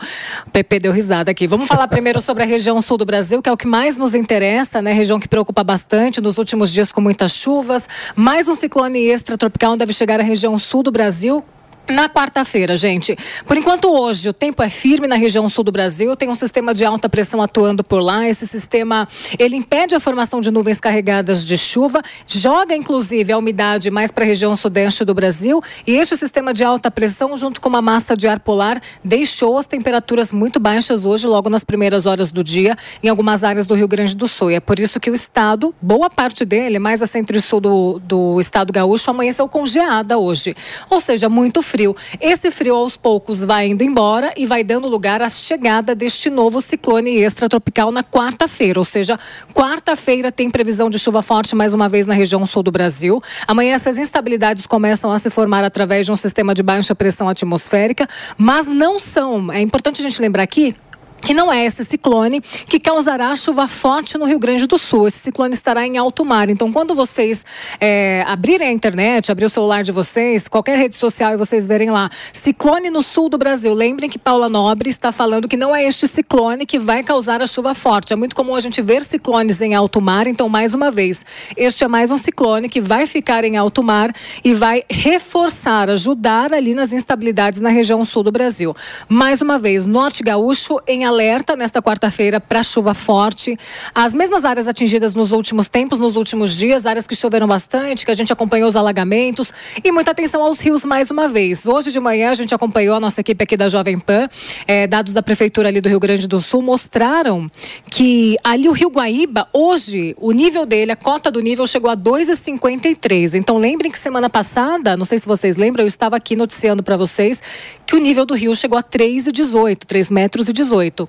PP 0.54 0.78
deu 0.78 0.92
risada 0.92 1.32
aqui. 1.32 1.48
Vamos 1.48 1.66
falar 1.66 1.88
primeiro 1.88 2.20
sobre 2.20 2.44
a 2.44 2.46
região 2.46 2.80
sul 2.80 2.96
do 2.96 3.04
Brasil, 3.04 3.42
que 3.42 3.48
é 3.48 3.52
o 3.52 3.56
que 3.56 3.66
mais 3.66 3.98
nos 3.98 4.14
interessa, 4.14 4.80
né? 4.80 4.92
Região 4.92 5.18
que 5.18 5.26
preocupa 5.26 5.64
bastante 5.64 6.20
nos 6.20 6.38
últimos 6.38 6.72
dias 6.72 6.92
com 6.92 7.00
muitas 7.00 7.34
chuvas. 7.34 7.88
Mais 8.14 8.48
um 8.48 8.54
ciclone 8.54 9.00
extratropical 9.00 9.76
deve 9.76 9.92
chegar 9.92 10.20
à 10.20 10.22
região 10.22 10.56
sul 10.56 10.84
do 10.84 10.92
Brasil 10.92 11.44
na 11.88 12.08
quarta-feira, 12.08 12.76
gente. 12.76 13.16
Por 13.46 13.56
enquanto, 13.56 13.90
hoje, 13.90 14.28
o 14.28 14.32
tempo 14.32 14.62
é 14.62 14.70
firme 14.70 15.06
na 15.06 15.16
região 15.16 15.48
sul 15.48 15.62
do 15.62 15.70
Brasil. 15.70 16.16
Tem 16.16 16.28
um 16.28 16.34
sistema 16.34 16.72
de 16.72 16.84
alta 16.84 17.08
pressão 17.08 17.42
atuando 17.42 17.84
por 17.84 18.00
lá. 18.00 18.26
Esse 18.28 18.46
sistema, 18.46 19.06
ele 19.38 19.56
impede 19.56 19.94
a 19.94 20.00
formação 20.00 20.40
de 20.40 20.50
nuvens 20.50 20.80
carregadas 20.80 21.46
de 21.46 21.56
chuva, 21.58 22.00
joga, 22.26 22.74
inclusive, 22.74 23.32
a 23.32 23.38
umidade 23.38 23.90
mais 23.90 24.10
para 24.10 24.24
a 24.24 24.26
região 24.26 24.56
sudeste 24.56 25.04
do 25.04 25.14
Brasil. 25.14 25.62
E 25.86 25.94
este 25.94 26.16
sistema 26.16 26.54
de 26.54 26.64
alta 26.64 26.90
pressão, 26.90 27.36
junto 27.36 27.60
com 27.60 27.68
uma 27.68 27.82
massa 27.82 28.16
de 28.16 28.26
ar 28.26 28.40
polar, 28.40 28.80
deixou 29.04 29.58
as 29.58 29.66
temperaturas 29.66 30.32
muito 30.32 30.58
baixas 30.58 31.04
hoje, 31.04 31.26
logo 31.26 31.50
nas 31.50 31.64
primeiras 31.64 32.06
horas 32.06 32.30
do 32.30 32.42
dia, 32.42 32.76
em 33.02 33.08
algumas 33.08 33.44
áreas 33.44 33.66
do 33.66 33.74
Rio 33.74 33.88
Grande 33.88 34.16
do 34.16 34.26
Sul. 34.26 34.50
E 34.50 34.54
é 34.54 34.60
por 34.60 34.78
isso 34.78 34.98
que 34.98 35.10
o 35.10 35.14
estado, 35.14 35.74
boa 35.82 36.08
parte 36.08 36.44
dele, 36.44 36.78
mais 36.78 37.02
a 37.02 37.06
centro 37.06 37.36
e 37.36 37.40
sul 37.40 37.60
do, 37.60 37.98
do 37.98 38.40
estado 38.40 38.72
gaúcho, 38.72 39.10
amanheceu 39.10 39.46
congeada 39.48 40.16
hoje. 40.16 40.54
Ou 40.88 41.00
seja, 41.00 41.28
muito 41.28 41.60
frio 41.60 41.73
frio. 41.74 41.96
Esse 42.20 42.52
frio 42.52 42.76
aos 42.76 42.96
poucos 42.96 43.42
vai 43.42 43.66
indo 43.66 43.82
embora 43.82 44.32
e 44.36 44.46
vai 44.46 44.62
dando 44.62 44.86
lugar 44.86 45.20
à 45.20 45.28
chegada 45.28 45.92
deste 45.92 46.30
novo 46.30 46.60
ciclone 46.60 47.16
extratropical 47.16 47.90
na 47.90 48.04
quarta-feira, 48.04 48.78
ou 48.78 48.84
seja, 48.84 49.18
quarta-feira 49.52 50.30
tem 50.30 50.48
previsão 50.48 50.88
de 50.88 51.00
chuva 51.00 51.20
forte 51.20 51.56
mais 51.56 51.74
uma 51.74 51.88
vez 51.88 52.06
na 52.06 52.14
região 52.14 52.46
sul 52.46 52.62
do 52.62 52.70
Brasil. 52.70 53.20
Amanhã 53.48 53.74
essas 53.74 53.98
instabilidades 53.98 54.68
começam 54.68 55.10
a 55.10 55.18
se 55.18 55.28
formar 55.30 55.64
através 55.64 56.06
de 56.06 56.12
um 56.12 56.16
sistema 56.16 56.54
de 56.54 56.62
baixa 56.62 56.94
pressão 56.94 57.28
atmosférica, 57.28 58.06
mas 58.38 58.68
não 58.68 59.00
são, 59.00 59.50
é 59.50 59.60
importante 59.60 60.00
a 60.00 60.08
gente 60.08 60.22
lembrar 60.22 60.44
aqui, 60.44 60.76
que 61.24 61.32
não 61.32 61.50
é 61.50 61.64
esse 61.64 61.82
ciclone 61.84 62.42
que 62.42 62.78
causará 62.78 63.34
chuva 63.34 63.66
forte 63.66 64.18
no 64.18 64.26
Rio 64.26 64.38
Grande 64.38 64.66
do 64.66 64.76
Sul. 64.76 65.08
Esse 65.08 65.20
ciclone 65.20 65.54
estará 65.54 65.86
em 65.86 65.96
alto 65.96 66.22
mar. 66.22 66.50
Então, 66.50 66.70
quando 66.70 66.94
vocês 66.94 67.44
é, 67.80 68.22
abrirem 68.26 68.68
a 68.68 68.72
internet, 68.72 69.32
abrir 69.32 69.46
o 69.46 69.48
celular 69.48 69.82
de 69.82 69.90
vocês, 69.90 70.46
qualquer 70.46 70.76
rede 70.76 70.94
social 70.96 71.32
e 71.32 71.36
vocês 71.38 71.66
verem 71.66 71.90
lá, 71.90 72.10
ciclone 72.30 72.90
no 72.90 73.00
sul 73.00 73.30
do 73.30 73.38
Brasil, 73.38 73.72
lembrem 73.72 74.10
que 74.10 74.18
Paula 74.18 74.50
Nobre 74.50 74.90
está 74.90 75.10
falando 75.10 75.48
que 75.48 75.56
não 75.56 75.74
é 75.74 75.82
este 75.84 76.06
ciclone 76.06 76.66
que 76.66 76.78
vai 76.78 77.02
causar 77.02 77.40
a 77.40 77.46
chuva 77.46 77.72
forte. 77.72 78.12
É 78.12 78.16
muito 78.16 78.36
comum 78.36 78.54
a 78.54 78.60
gente 78.60 78.82
ver 78.82 79.02
ciclones 79.02 79.62
em 79.62 79.74
alto 79.74 80.02
mar. 80.02 80.26
Então, 80.26 80.46
mais 80.50 80.74
uma 80.74 80.90
vez, 80.90 81.24
este 81.56 81.84
é 81.84 81.88
mais 81.88 82.12
um 82.12 82.18
ciclone 82.18 82.68
que 82.68 82.82
vai 82.82 83.06
ficar 83.06 83.44
em 83.44 83.56
alto 83.56 83.82
mar 83.82 84.12
e 84.44 84.52
vai 84.52 84.84
reforçar, 84.90 85.88
ajudar 85.88 86.52
ali 86.52 86.74
nas 86.74 86.92
instabilidades 86.92 87.62
na 87.62 87.70
região 87.70 88.04
sul 88.04 88.22
do 88.22 88.30
Brasil. 88.30 88.76
Mais 89.08 89.40
uma 89.40 89.58
vez, 89.58 89.86
norte 89.86 90.22
gaúcho 90.22 90.78
em 90.86 91.06
alerta 91.06 91.13
nesta 91.56 91.80
quarta-feira 91.80 92.40
para 92.40 92.62
chuva 92.62 92.94
forte. 92.94 93.56
As 93.94 94.14
mesmas 94.14 94.44
áreas 94.44 94.68
atingidas 94.68 95.14
nos 95.14 95.32
últimos 95.32 95.68
tempos, 95.68 95.98
nos 95.98 96.16
últimos 96.16 96.56
dias, 96.56 96.86
áreas 96.86 97.06
que 97.06 97.14
choveram 97.14 97.46
bastante, 97.46 98.04
que 98.04 98.10
a 98.10 98.14
gente 98.14 98.32
acompanhou 98.32 98.68
os 98.68 98.76
alagamentos 98.76 99.52
e 99.82 99.92
muita 99.92 100.10
atenção 100.10 100.42
aos 100.42 100.60
rios 100.60 100.84
mais 100.84 101.10
uma 101.10 101.28
vez. 101.28 101.66
Hoje 101.66 101.92
de 101.92 102.00
manhã 102.00 102.30
a 102.30 102.34
gente 102.34 102.54
acompanhou 102.54 102.96
a 102.96 103.00
nossa 103.00 103.20
equipe 103.20 103.42
aqui 103.42 103.56
da 103.56 103.68
Jovem 103.68 103.98
Pan, 103.98 104.28
é, 104.66 104.86
dados 104.86 105.14
da 105.14 105.22
prefeitura 105.22 105.68
ali 105.68 105.80
do 105.80 105.88
Rio 105.88 106.00
Grande 106.00 106.26
do 106.26 106.40
Sul 106.40 106.62
mostraram 106.62 107.50
que 107.90 108.36
ali 108.42 108.68
o 108.68 108.72
Rio 108.72 108.90
Guaíba 108.90 109.48
hoje 109.52 110.16
o 110.18 110.32
nível 110.32 110.66
dele, 110.66 110.92
a 110.92 110.96
cota 110.96 111.30
do 111.30 111.40
nível 111.40 111.66
chegou 111.66 111.90
a 111.90 111.96
2,53. 111.96 113.34
Então 113.34 113.56
lembrem 113.56 113.90
que 113.90 113.98
semana 113.98 114.28
passada, 114.28 114.96
não 114.96 115.04
sei 115.04 115.18
se 115.18 115.26
vocês 115.26 115.56
lembram, 115.56 115.84
eu 115.84 115.88
estava 115.88 116.16
aqui 116.16 116.34
noticiando 116.34 116.82
para 116.82 116.96
vocês 116.96 117.42
que 117.86 117.94
o 117.94 117.98
nível 117.98 118.26
do 118.26 118.34
rio 118.34 118.54
chegou 118.54 118.78
a 118.78 118.82
3,18, 118.82 119.84
3 119.86 120.10
metros 120.10 120.48
e 120.48 120.52
18. 120.52 121.03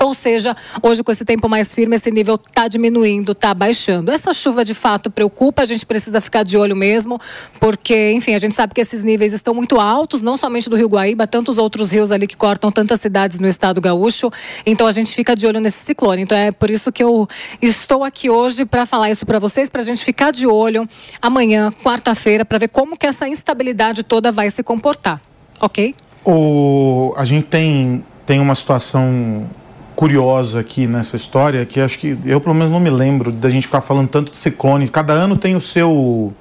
Ou 0.00 0.12
seja, 0.12 0.56
hoje 0.82 1.02
com 1.02 1.10
esse 1.10 1.24
tempo 1.24 1.48
mais 1.48 1.72
firme, 1.72 1.96
esse 1.96 2.10
nível 2.10 2.34
está 2.34 2.68
diminuindo, 2.68 3.32
está 3.32 3.54
baixando. 3.54 4.10
Essa 4.10 4.32
chuva 4.32 4.64
de 4.64 4.74
fato 4.74 5.10
preocupa, 5.10 5.62
a 5.62 5.64
gente 5.64 5.86
precisa 5.86 6.20
ficar 6.20 6.42
de 6.42 6.56
olho 6.56 6.76
mesmo, 6.76 7.18
porque, 7.58 8.12
enfim, 8.12 8.34
a 8.34 8.38
gente 8.38 8.54
sabe 8.54 8.74
que 8.74 8.80
esses 8.80 9.02
níveis 9.02 9.32
estão 9.32 9.54
muito 9.54 9.80
altos, 9.80 10.20
não 10.20 10.36
somente 10.36 10.68
do 10.68 10.76
Rio 10.76 10.88
Guaíba, 10.88 11.26
tantos 11.26 11.58
outros 11.58 11.92
rios 11.92 12.12
ali 12.12 12.26
que 12.26 12.36
cortam 12.36 12.70
tantas 12.70 13.00
cidades 13.00 13.38
no 13.38 13.48
estado 13.48 13.80
gaúcho. 13.80 14.30
Então 14.64 14.86
a 14.86 14.92
gente 14.92 15.14
fica 15.14 15.34
de 15.34 15.46
olho 15.46 15.60
nesse 15.60 15.78
ciclone. 15.84 16.22
Então 16.22 16.36
é 16.36 16.52
por 16.52 16.70
isso 16.70 16.92
que 16.92 17.02
eu 17.02 17.26
estou 17.60 18.04
aqui 18.04 18.28
hoje 18.28 18.64
para 18.64 18.84
falar 18.84 19.10
isso 19.10 19.24
para 19.24 19.38
vocês, 19.38 19.70
para 19.70 19.80
a 19.80 19.84
gente 19.84 20.04
ficar 20.04 20.30
de 20.30 20.46
olho 20.46 20.86
amanhã, 21.20 21.72
quarta-feira, 21.82 22.44
para 22.44 22.58
ver 22.58 22.68
como 22.68 22.96
que 22.96 23.06
essa 23.06 23.28
instabilidade 23.28 24.02
toda 24.02 24.30
vai 24.30 24.50
se 24.50 24.62
comportar. 24.62 25.20
Ok? 25.60 25.94
O, 26.24 27.14
a 27.16 27.24
gente 27.24 27.46
tem, 27.46 28.04
tem 28.26 28.40
uma 28.40 28.54
situação 28.54 29.48
curiosa 29.96 30.60
aqui 30.60 30.86
nessa 30.86 31.16
história, 31.16 31.64
que 31.64 31.80
acho 31.80 31.98
que 31.98 32.16
eu 32.24 32.40
pelo 32.40 32.54
menos 32.54 32.70
não 32.70 32.78
me 32.78 32.90
lembro 32.90 33.32
da 33.32 33.48
gente 33.48 33.66
ficar 33.66 33.80
falando 33.80 34.08
tanto 34.08 34.30
de 34.30 34.36
ciclone. 34.36 34.86
Cada 34.88 35.14
ano 35.14 35.36
tem 35.36 35.56
o 35.56 35.60
seu. 35.60 36.32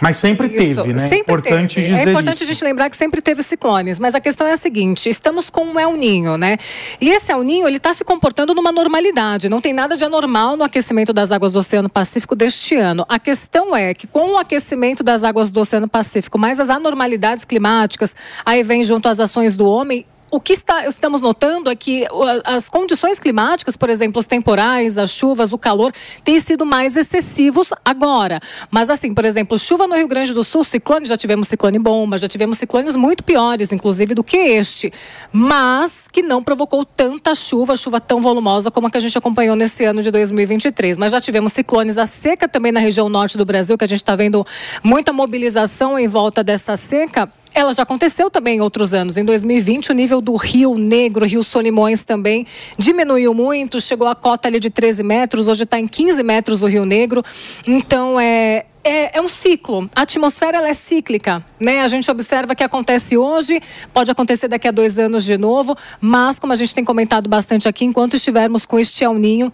Mas 0.00 0.16
sempre 0.16 0.46
Isso, 0.46 0.82
teve, 0.82 0.92
né? 0.92 1.08
Sempre 1.08 1.18
importante 1.18 1.74
teve. 1.74 1.86
dizer 1.88 2.06
É 2.06 2.10
importante 2.10 2.34
isso. 2.36 2.44
a 2.44 2.46
gente 2.46 2.64
lembrar 2.64 2.88
que 2.88 2.96
sempre 2.96 3.20
teve 3.20 3.42
ciclones, 3.42 3.98
mas 3.98 4.14
a 4.14 4.20
questão 4.20 4.46
é 4.46 4.52
a 4.52 4.56
seguinte: 4.56 5.08
estamos 5.08 5.50
com 5.50 5.64
um 5.64 5.78
El 5.78 5.96
Ninho, 5.96 6.36
né? 6.36 6.56
E 7.00 7.08
esse 7.08 7.32
El 7.32 7.42
Ninho 7.42 7.66
ele 7.66 7.78
está 7.78 7.92
se 7.92 8.04
comportando 8.04 8.54
numa 8.54 8.70
normalidade. 8.70 9.48
Não 9.48 9.60
tem 9.60 9.72
nada 9.72 9.96
de 9.96 10.04
anormal 10.04 10.56
no 10.56 10.64
aquecimento 10.64 11.12
das 11.12 11.32
águas 11.32 11.52
do 11.52 11.58
Oceano 11.58 11.88
Pacífico 11.88 12.36
deste 12.36 12.76
ano. 12.76 13.04
A 13.08 13.18
questão 13.18 13.74
é 13.74 13.94
que 13.94 14.06
com 14.06 14.34
o 14.34 14.38
aquecimento 14.38 15.02
das 15.02 15.24
águas 15.24 15.50
do 15.50 15.60
Oceano 15.60 15.88
Pacífico, 15.88 16.38
mais 16.38 16.60
as 16.60 16.70
anormalidades 16.70 17.44
climáticas, 17.44 18.14
aí 18.44 18.62
vem 18.62 18.84
junto 18.84 19.08
às 19.08 19.18
ações 19.18 19.56
do 19.56 19.66
homem, 19.66 20.06
o 20.32 20.40
que 20.40 20.54
está, 20.54 20.86
estamos 20.86 21.20
notando 21.20 21.70
é 21.70 21.76
que 21.76 22.06
as 22.44 22.66
condições 22.70 23.18
climáticas, 23.18 23.76
por 23.76 23.90
exemplo, 23.90 24.18
os 24.18 24.26
temporais, 24.26 24.96
as 24.96 25.10
chuvas, 25.10 25.52
o 25.52 25.58
calor, 25.58 25.92
têm 26.24 26.40
sido 26.40 26.64
mais 26.64 26.96
excessivos 26.96 27.68
agora. 27.84 28.40
Mas 28.70 28.88
assim, 28.88 29.12
por 29.12 29.26
exemplo, 29.26 29.58
chuva 29.58 29.86
no 29.86 29.94
Rio 29.94 30.08
Grande 30.08 30.32
do 30.32 30.42
Sul, 30.42 30.64
ciclone, 30.64 31.04
já 31.04 31.18
tivemos 31.18 31.48
ciclone 31.48 31.78
bomba, 31.78 32.16
já 32.16 32.26
tivemos 32.26 32.56
ciclones 32.56 32.96
muito 32.96 33.22
piores, 33.22 33.74
inclusive, 33.74 34.14
do 34.14 34.24
que 34.24 34.38
este. 34.38 34.90
Mas 35.30 36.08
que 36.08 36.22
não 36.22 36.42
provocou 36.42 36.82
tanta 36.82 37.34
chuva, 37.34 37.76
chuva 37.76 38.00
tão 38.00 38.22
volumosa 38.22 38.70
como 38.70 38.86
a 38.86 38.90
que 38.90 38.96
a 38.96 39.00
gente 39.00 39.18
acompanhou 39.18 39.54
nesse 39.54 39.84
ano 39.84 40.00
de 40.00 40.10
2023. 40.10 40.96
Mas 40.96 41.12
já 41.12 41.20
tivemos 41.20 41.52
ciclones 41.52 41.98
a 41.98 42.06
seca 42.06 42.48
também 42.48 42.72
na 42.72 42.80
região 42.80 43.06
norte 43.10 43.36
do 43.36 43.44
Brasil, 43.44 43.76
que 43.76 43.84
a 43.84 43.88
gente 43.88 44.00
está 44.00 44.16
vendo 44.16 44.46
muita 44.82 45.12
mobilização 45.12 45.98
em 45.98 46.08
volta 46.08 46.42
dessa 46.42 46.74
seca. 46.74 47.30
Ela 47.54 47.72
já 47.72 47.82
aconteceu 47.82 48.30
também 48.30 48.56
em 48.56 48.60
outros 48.60 48.94
anos. 48.94 49.16
Em 49.16 49.24
2020, 49.24 49.90
o 49.90 49.94
nível 49.94 50.20
do 50.20 50.34
Rio 50.36 50.76
Negro, 50.76 51.26
Rio 51.26 51.42
Solimões 51.42 52.02
também 52.02 52.46
diminuiu 52.78 53.34
muito, 53.34 53.80
chegou 53.80 54.06
a 54.06 54.14
cota 54.14 54.48
ali 54.48 54.58
de 54.58 54.70
13 54.70 55.02
metros, 55.02 55.48
hoje 55.48 55.64
está 55.64 55.78
em 55.78 55.86
15 55.86 56.22
metros 56.22 56.62
o 56.62 56.66
Rio 56.66 56.86
Negro. 56.86 57.22
Então, 57.66 58.18
é, 58.18 58.64
é, 58.82 59.18
é 59.18 59.20
um 59.20 59.28
ciclo. 59.28 59.88
A 59.94 60.02
atmosfera 60.02 60.58
ela 60.58 60.68
é 60.68 60.74
cíclica, 60.74 61.44
né? 61.60 61.80
A 61.80 61.88
gente 61.88 62.10
observa 62.10 62.54
que 62.54 62.64
acontece 62.64 63.16
hoje, 63.16 63.60
pode 63.92 64.10
acontecer 64.10 64.48
daqui 64.48 64.66
a 64.66 64.70
dois 64.70 64.98
anos 64.98 65.24
de 65.24 65.36
novo, 65.36 65.76
mas 66.00 66.38
como 66.38 66.52
a 66.52 66.56
gente 66.56 66.74
tem 66.74 66.84
comentado 66.84 67.28
bastante 67.28 67.68
aqui, 67.68 67.84
enquanto 67.84 68.16
estivermos 68.16 68.64
com 68.64 68.78
este 68.78 69.04
El 69.04 69.14
Ninho, 69.14 69.52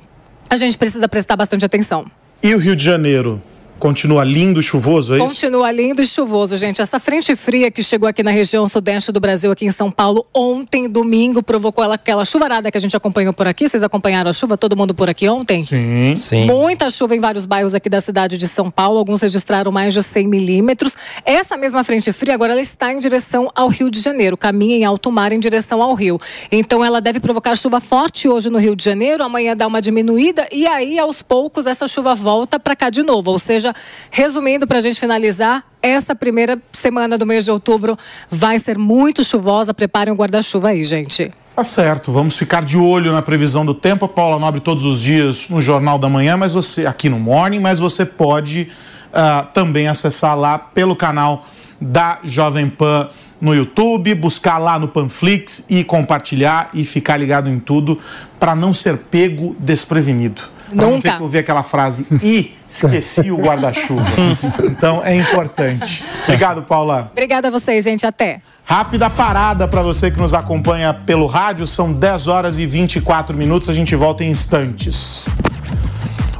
a 0.48 0.56
gente 0.56 0.78
precisa 0.78 1.08
prestar 1.08 1.36
bastante 1.36 1.64
atenção. 1.64 2.10
E 2.42 2.54
o 2.54 2.58
Rio 2.58 2.76
de 2.76 2.84
Janeiro? 2.84 3.42
Continua 3.78 4.24
lindo 4.24 4.60
e 4.60 4.62
chuvoso, 4.62 5.14
é 5.14 5.16
isso? 5.18 5.26
Continua 5.26 5.70
lindo 5.70 6.02
e 6.02 6.06
chuvoso, 6.06 6.56
gente. 6.56 6.82
Essa 6.82 6.98
frente 6.98 7.34
fria 7.36 7.70
que 7.70 7.82
chegou 7.82 8.08
aqui 8.08 8.22
na 8.22 8.30
região 8.30 8.66
sudeste 8.68 9.12
do 9.12 9.20
Brasil, 9.20 9.50
aqui 9.50 9.64
em 9.66 9.70
São 9.70 9.90
Paulo, 9.90 10.24
ontem, 10.34 10.88
domingo, 10.88 11.42
provocou 11.42 11.82
ela- 11.84 11.94
aquela 11.94 12.24
chuvarada 12.24 12.70
que 12.70 12.76
a 12.76 12.80
gente 12.80 12.96
acompanhou 12.96 13.32
por 13.32 13.46
aqui. 13.46 13.68
Vocês 13.68 13.82
acompanharam 13.82 14.30
a 14.30 14.32
chuva? 14.32 14.56
Todo 14.56 14.76
mundo 14.76 14.94
por 14.94 15.08
aqui 15.08 15.28
ontem? 15.28 15.62
Sim. 15.62 16.16
Sim. 16.16 16.46
Muita 16.46 16.90
chuva 16.90 17.14
em 17.16 17.20
vários 17.20 17.46
bairros 17.46 17.74
aqui 17.74 17.88
da 17.88 18.00
cidade 18.00 18.36
de 18.38 18.48
São 18.48 18.70
Paulo. 18.70 18.98
Alguns 18.98 19.20
registraram 19.22 19.70
mais 19.70 19.94
de 19.94 20.02
100 20.02 20.26
milímetros. 20.26 20.96
Essa 21.24 21.56
mesma 21.56 21.84
frente 21.84 22.12
fria 22.12 22.34
agora 22.34 22.52
ela 22.52 22.60
está 22.60 22.92
em 22.92 22.98
direção 22.98 23.50
ao 23.54 23.68
Rio 23.68 23.90
de 23.90 24.00
Janeiro. 24.00 24.36
Caminha 24.36 24.76
em 24.76 24.84
alto 24.84 25.10
mar 25.12 25.32
em 25.32 25.38
direção 25.40 25.82
ao 25.82 25.94
Rio. 25.94 26.20
Então 26.50 26.84
ela 26.84 27.00
deve 27.00 27.20
provocar 27.20 27.54
chuva 27.56 27.80
forte 27.80 28.28
hoje 28.28 28.50
no 28.50 28.58
Rio 28.58 28.74
de 28.74 28.84
Janeiro. 28.84 29.22
Amanhã 29.22 29.56
dá 29.56 29.66
uma 29.66 29.80
diminuída 29.80 30.48
e 30.52 30.66
aí 30.66 30.98
aos 30.98 31.22
poucos 31.22 31.66
essa 31.66 31.86
chuva 31.86 32.14
volta 32.14 32.58
para 32.58 32.74
cá 32.74 32.90
de 32.90 33.02
novo. 33.02 33.30
Ou 33.30 33.38
seja, 33.38 33.67
resumindo 34.10 34.66
para 34.66 34.78
a 34.78 34.80
gente 34.80 34.98
finalizar, 34.98 35.64
essa 35.82 36.14
primeira 36.14 36.60
semana 36.72 37.16
do 37.16 37.26
mês 37.26 37.44
de 37.44 37.50
outubro 37.50 37.96
vai 38.30 38.58
ser 38.58 38.76
muito 38.76 39.24
chuvosa. 39.24 39.72
Preparem 39.72 40.12
o 40.12 40.16
guarda-chuva 40.16 40.68
aí, 40.68 40.84
gente. 40.84 41.30
Tá 41.54 41.64
certo, 41.64 42.12
vamos 42.12 42.36
ficar 42.36 42.62
de 42.62 42.78
olho 42.78 43.12
na 43.12 43.20
previsão 43.20 43.66
do 43.66 43.74
tempo. 43.74 44.04
A 44.04 44.08
Paula 44.08 44.38
Nobre 44.38 44.60
todos 44.60 44.84
os 44.84 45.00
dias 45.00 45.48
no 45.48 45.60
Jornal 45.60 45.98
da 45.98 46.08
Manhã, 46.08 46.36
mas 46.36 46.52
você 46.52 46.86
aqui 46.86 47.08
no 47.08 47.18
Morning, 47.18 47.58
mas 47.58 47.80
você 47.80 48.06
pode 48.06 48.68
ah, 49.12 49.48
também 49.52 49.88
acessar 49.88 50.38
lá 50.38 50.56
pelo 50.58 50.94
canal 50.94 51.44
da 51.80 52.20
Jovem 52.22 52.68
Pan 52.68 53.08
no 53.40 53.54
YouTube, 53.54 54.14
buscar 54.14 54.58
lá 54.58 54.78
no 54.78 54.88
Panflix 54.88 55.64
e 55.68 55.84
compartilhar 55.84 56.70
e 56.74 56.84
ficar 56.84 57.16
ligado 57.16 57.48
em 57.48 57.58
tudo 57.58 57.98
para 58.38 58.54
não 58.54 58.74
ser 58.74 58.96
pego 58.96 59.56
desprevenido. 59.58 60.42
Pra 60.68 60.76
não 60.76 60.88
ter 60.88 61.08
Nunca. 61.08 61.16
que 61.16 61.22
ouvir 61.22 61.38
aquela 61.38 61.62
frase 61.62 62.06
e 62.22 62.54
esqueci 62.68 63.30
o 63.30 63.36
guarda-chuva. 63.38 64.04
Então 64.78 65.02
é 65.04 65.14
importante. 65.16 66.04
Obrigado, 66.24 66.62
Paula. 66.62 67.08
Obrigada 67.12 67.48
a 67.48 67.50
vocês, 67.50 67.84
gente. 67.84 68.06
Até. 68.06 68.40
Rápida 68.64 69.08
parada 69.08 69.66
para 69.66 69.82
você 69.82 70.10
que 70.10 70.18
nos 70.20 70.34
acompanha 70.34 70.92
pelo 70.92 71.26
rádio, 71.26 71.66
são 71.66 71.92
10 71.92 72.26
horas 72.28 72.58
e 72.58 72.66
24 72.66 73.36
minutos, 73.36 73.68
a 73.68 73.72
gente 73.72 73.96
volta 73.96 74.22
em 74.22 74.28
instantes. 74.28 75.34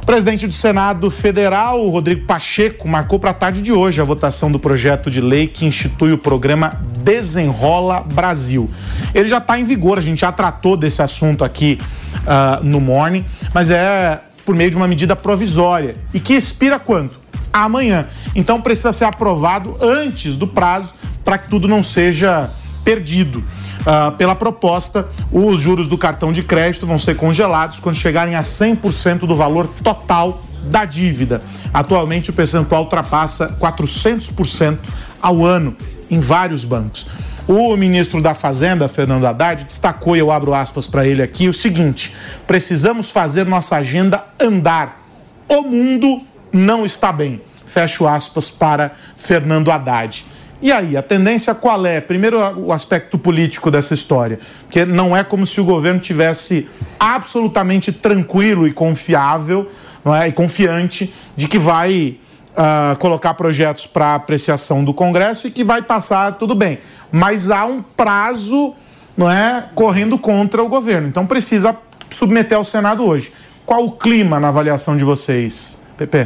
Presidente 0.09 0.47
do 0.47 0.53
Senado 0.53 1.11
Federal, 1.11 1.87
Rodrigo 1.87 2.25
Pacheco, 2.25 2.87
marcou 2.87 3.19
para 3.19 3.29
a 3.29 3.33
tarde 3.33 3.61
de 3.61 3.71
hoje 3.71 4.01
a 4.01 4.03
votação 4.03 4.49
do 4.49 4.57
projeto 4.57 5.11
de 5.11 5.21
lei 5.21 5.45
que 5.45 5.67
institui 5.67 6.11
o 6.11 6.17
programa 6.17 6.71
Desenrola 7.03 8.03
Brasil. 8.11 8.67
Ele 9.13 9.29
já 9.29 9.37
está 9.37 9.59
em 9.59 9.63
vigor, 9.63 9.99
a 9.99 10.01
gente 10.01 10.21
já 10.21 10.31
tratou 10.31 10.75
desse 10.75 11.03
assunto 11.03 11.43
aqui 11.43 11.77
ah, 12.25 12.59
no 12.63 12.81
Morning, 12.81 13.23
mas 13.53 13.69
é 13.69 14.19
por 14.47 14.55
meio 14.55 14.71
de 14.71 14.77
uma 14.77 14.87
medida 14.87 15.15
provisória 15.15 15.93
e 16.11 16.19
que 16.19 16.33
expira 16.33 16.79
quando? 16.79 17.15
Amanhã. 17.53 18.07
Então 18.33 18.59
precisa 18.59 18.91
ser 18.91 19.05
aprovado 19.05 19.77
antes 19.79 20.35
do 20.35 20.47
prazo 20.47 20.95
para 21.23 21.37
que 21.37 21.47
tudo 21.47 21.67
não 21.67 21.83
seja 21.83 22.49
perdido. 22.83 23.43
Ah, 23.85 24.11
pela 24.11 24.35
proposta, 24.35 25.07
os 25.31 25.61
juros 25.61 25.87
do 25.87 25.97
cartão 25.97 26.31
de 26.31 26.43
crédito 26.43 26.85
vão 26.85 26.97
ser 26.97 27.15
congelados 27.15 27.79
quando 27.79 27.95
chegarem 27.95 28.35
a 28.35 28.41
100% 28.41 29.19
do 29.19 29.35
valor 29.35 29.67
total 29.83 30.43
da 30.63 30.85
dívida. 30.85 31.39
Atualmente, 31.73 32.29
o 32.29 32.33
percentual 32.33 32.83
ultrapassa 32.83 33.55
400% 33.59 34.77
ao 35.21 35.45
ano 35.45 35.75
em 36.09 36.19
vários 36.19 36.65
bancos. 36.65 37.07
O 37.47 37.75
ministro 37.75 38.21
da 38.21 38.33
Fazenda, 38.33 38.87
Fernando 38.87 39.25
Haddad, 39.25 39.63
destacou, 39.63 40.15
e 40.15 40.19
eu 40.19 40.31
abro 40.31 40.53
aspas 40.53 40.85
para 40.85 41.07
ele 41.07 41.21
aqui, 41.21 41.47
o 41.47 41.53
seguinte: 41.53 42.13
precisamos 42.45 43.09
fazer 43.09 43.45
nossa 43.45 43.77
agenda 43.77 44.23
andar. 44.39 45.01
O 45.47 45.63
mundo 45.63 46.21
não 46.51 46.85
está 46.85 47.11
bem. 47.11 47.39
Fecho 47.65 48.07
aspas 48.07 48.49
para 48.49 48.91
Fernando 49.15 49.71
Haddad. 49.71 50.25
E 50.61 50.71
aí, 50.71 50.97
a 50.97 51.01
tendência 51.01 51.55
qual 51.55 51.85
é? 51.85 52.01
Primeiro, 52.01 52.37
o 52.57 52.73
aspecto 52.73 53.17
político 53.17 53.71
dessa 53.71 53.93
história, 53.93 54.39
porque 54.63 54.85
não 54.85 55.15
é 55.15 55.23
como 55.23 55.45
se 55.45 55.61
o 55.61 55.63
governo 55.63 55.99
tivesse 55.99 56.67
absolutamente 56.99 57.93
tranquilo 57.93 58.67
e 58.67 58.73
confiável, 58.73 59.71
não 60.03 60.13
é, 60.13 60.27
e 60.27 60.31
confiante 60.33 61.13
de 61.35 61.47
que 61.47 61.57
vai 61.57 62.17
uh, 62.49 62.97
colocar 62.99 63.33
projetos 63.35 63.87
para 63.87 64.15
apreciação 64.15 64.83
do 64.83 64.93
Congresso 64.93 65.47
e 65.47 65.51
que 65.51 65.63
vai 65.63 65.81
passar 65.81 66.33
tudo 66.33 66.53
bem. 66.53 66.79
Mas 67.09 67.49
há 67.49 67.65
um 67.65 67.81
prazo, 67.81 68.73
não 69.15 69.31
é, 69.31 69.65
correndo 69.73 70.17
contra 70.17 70.61
o 70.61 70.67
governo. 70.67 71.07
Então 71.07 71.25
precisa 71.25 71.75
submeter 72.09 72.57
ao 72.57 72.65
Senado 72.65 73.05
hoje. 73.05 73.31
Qual 73.65 73.85
o 73.85 73.91
clima 73.91 74.39
na 74.39 74.49
avaliação 74.49 74.97
de 74.97 75.05
vocês, 75.05 75.81
Pepe? 75.97 76.25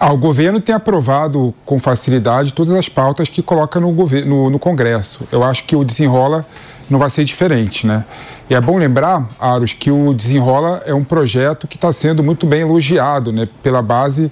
Ah, 0.00 0.12
o 0.12 0.16
governo 0.16 0.60
tem 0.60 0.72
aprovado 0.72 1.52
com 1.66 1.76
facilidade 1.80 2.52
todas 2.52 2.72
as 2.72 2.88
pautas 2.88 3.28
que 3.28 3.42
coloca 3.42 3.80
no, 3.80 3.92
no, 3.92 4.50
no, 4.50 4.58
Congresso. 4.58 5.26
Eu 5.32 5.42
acho 5.42 5.64
que 5.64 5.74
o 5.74 5.84
desenrola 5.84 6.46
não 6.88 7.00
vai 7.00 7.10
ser 7.10 7.24
diferente, 7.24 7.84
né? 7.84 8.04
E 8.48 8.54
é 8.54 8.60
bom 8.60 8.78
lembrar, 8.78 9.26
Aros, 9.40 9.72
que 9.72 9.90
o 9.90 10.14
desenrola 10.14 10.82
é 10.86 10.94
um 10.94 11.02
projeto 11.02 11.66
que 11.66 11.74
está 11.74 11.92
sendo 11.92 12.22
muito 12.22 12.46
bem 12.46 12.60
elogiado, 12.60 13.32
né, 13.32 13.48
pela 13.60 13.82
base 13.82 14.30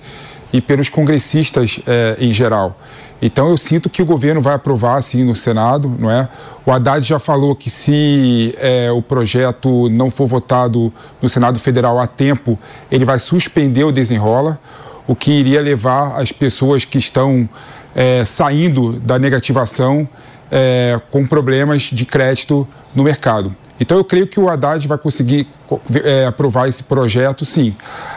e 0.52 0.60
pelos 0.60 0.88
congressistas 0.88 1.80
eh, 1.84 2.16
em 2.20 2.30
geral. 2.30 2.78
Então 3.20 3.48
eu 3.48 3.58
sinto 3.58 3.90
que 3.90 4.00
o 4.00 4.06
governo 4.06 4.40
vai 4.40 4.54
aprovar 4.54 5.02
sim 5.02 5.24
no 5.24 5.34
Senado, 5.34 5.92
não 5.98 6.10
é? 6.10 6.28
O 6.64 6.70
Haddad 6.70 7.04
já 7.06 7.18
falou 7.18 7.56
que 7.56 7.70
se 7.70 8.54
é, 8.58 8.90
o 8.92 9.02
projeto 9.02 9.88
não 9.88 10.10
for 10.10 10.26
votado 10.26 10.92
no 11.20 11.28
Senado 11.28 11.58
Federal 11.58 11.98
a 11.98 12.06
tempo, 12.06 12.58
ele 12.90 13.04
vai 13.04 13.18
suspender 13.18 13.84
o 13.84 13.90
desenrola 13.90 14.60
o 15.06 15.14
que 15.14 15.30
iria 15.30 15.60
levar 15.60 16.20
as 16.20 16.32
pessoas 16.32 16.84
que 16.84 16.98
estão 16.98 17.48
é, 17.94 18.24
saindo 18.24 18.94
da 18.94 19.18
negativação 19.18 20.08
é, 20.50 21.00
com 21.10 21.26
problemas 21.26 21.82
de 21.82 22.04
crédito 22.04 22.66
no 22.94 23.02
mercado. 23.02 23.54
Então, 23.78 23.96
eu 23.96 24.04
creio 24.04 24.26
que 24.26 24.40
o 24.40 24.48
Haddad 24.48 24.86
vai 24.88 24.96
conseguir 24.96 25.46
é, 26.02 26.24
aprovar 26.24 26.68
esse 26.68 26.82
projeto, 26.82 27.44
sim. 27.44 27.74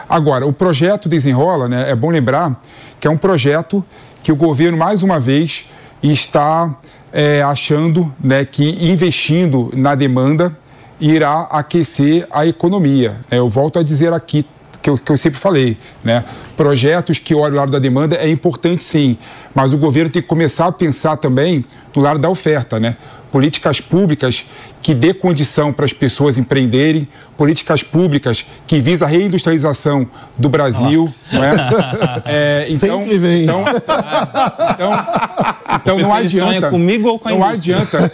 Agora, 0.08 0.46
o 0.46 0.52
projeto 0.52 1.08
Desenrola, 1.08 1.68
né, 1.68 1.90
é 1.90 1.94
bom 1.94 2.10
lembrar 2.10 2.60
que 2.98 3.06
é 3.06 3.10
um 3.10 3.16
projeto 3.16 3.84
que 4.22 4.32
o 4.32 4.36
governo, 4.36 4.78
mais 4.78 5.02
uma 5.02 5.20
vez, 5.20 5.66
está 6.02 6.74
é, 7.12 7.42
achando 7.42 8.12
né, 8.22 8.44
que 8.44 8.90
investindo 8.90 9.70
na 9.74 9.94
demanda 9.94 10.56
irá 10.98 11.42
aquecer 11.50 12.26
a 12.30 12.46
economia. 12.46 13.16
É, 13.30 13.38
eu 13.38 13.48
volto 13.48 13.78
a 13.78 13.82
dizer 13.82 14.12
aqui 14.12 14.46
que 14.82 14.88
eu, 14.88 14.98
que 14.98 15.10
eu 15.10 15.18
sempre 15.18 15.38
falei, 15.38 15.76
né? 16.02 16.24
Projetos 16.56 17.18
que 17.18 17.34
olham 17.34 17.54
o 17.54 17.56
lado 17.56 17.72
da 17.72 17.78
demanda 17.78 18.16
é 18.16 18.28
importante 18.28 18.82
sim, 18.82 19.16
mas 19.54 19.72
o 19.72 19.78
governo 19.78 20.10
tem 20.10 20.22
que 20.22 20.28
começar 20.28 20.66
a 20.66 20.72
pensar 20.72 21.16
também 21.16 21.64
no 21.94 22.02
lado 22.02 22.18
da 22.18 22.28
oferta, 22.28 22.78
né? 22.78 22.96
Políticas 23.30 23.80
públicas 23.80 24.44
que 24.82 24.92
dê 24.92 25.14
condição 25.14 25.72
para 25.72 25.84
as 25.84 25.92
pessoas 25.92 26.36
empreenderem, 26.36 27.06
políticas 27.36 27.82
públicas 27.82 28.44
que 28.66 28.80
visam 28.80 29.06
a 29.06 29.10
reindustrialização 29.10 30.08
do 30.36 30.48
Brasil, 30.48 31.12
não 31.32 31.44
é? 31.44 31.54
é 32.26 32.66
então, 32.68 32.98
Sempre 32.98 33.18
vem. 33.18 33.44
Então, 33.44 33.64
então, 34.74 35.06
então 35.76 35.98
não 35.98 36.12
adianta. 36.12 36.70
comigo 36.70 37.08
ou 37.08 37.18
com 37.18 37.28
a 37.28 37.32
não 37.32 37.44
adianta, 37.44 38.12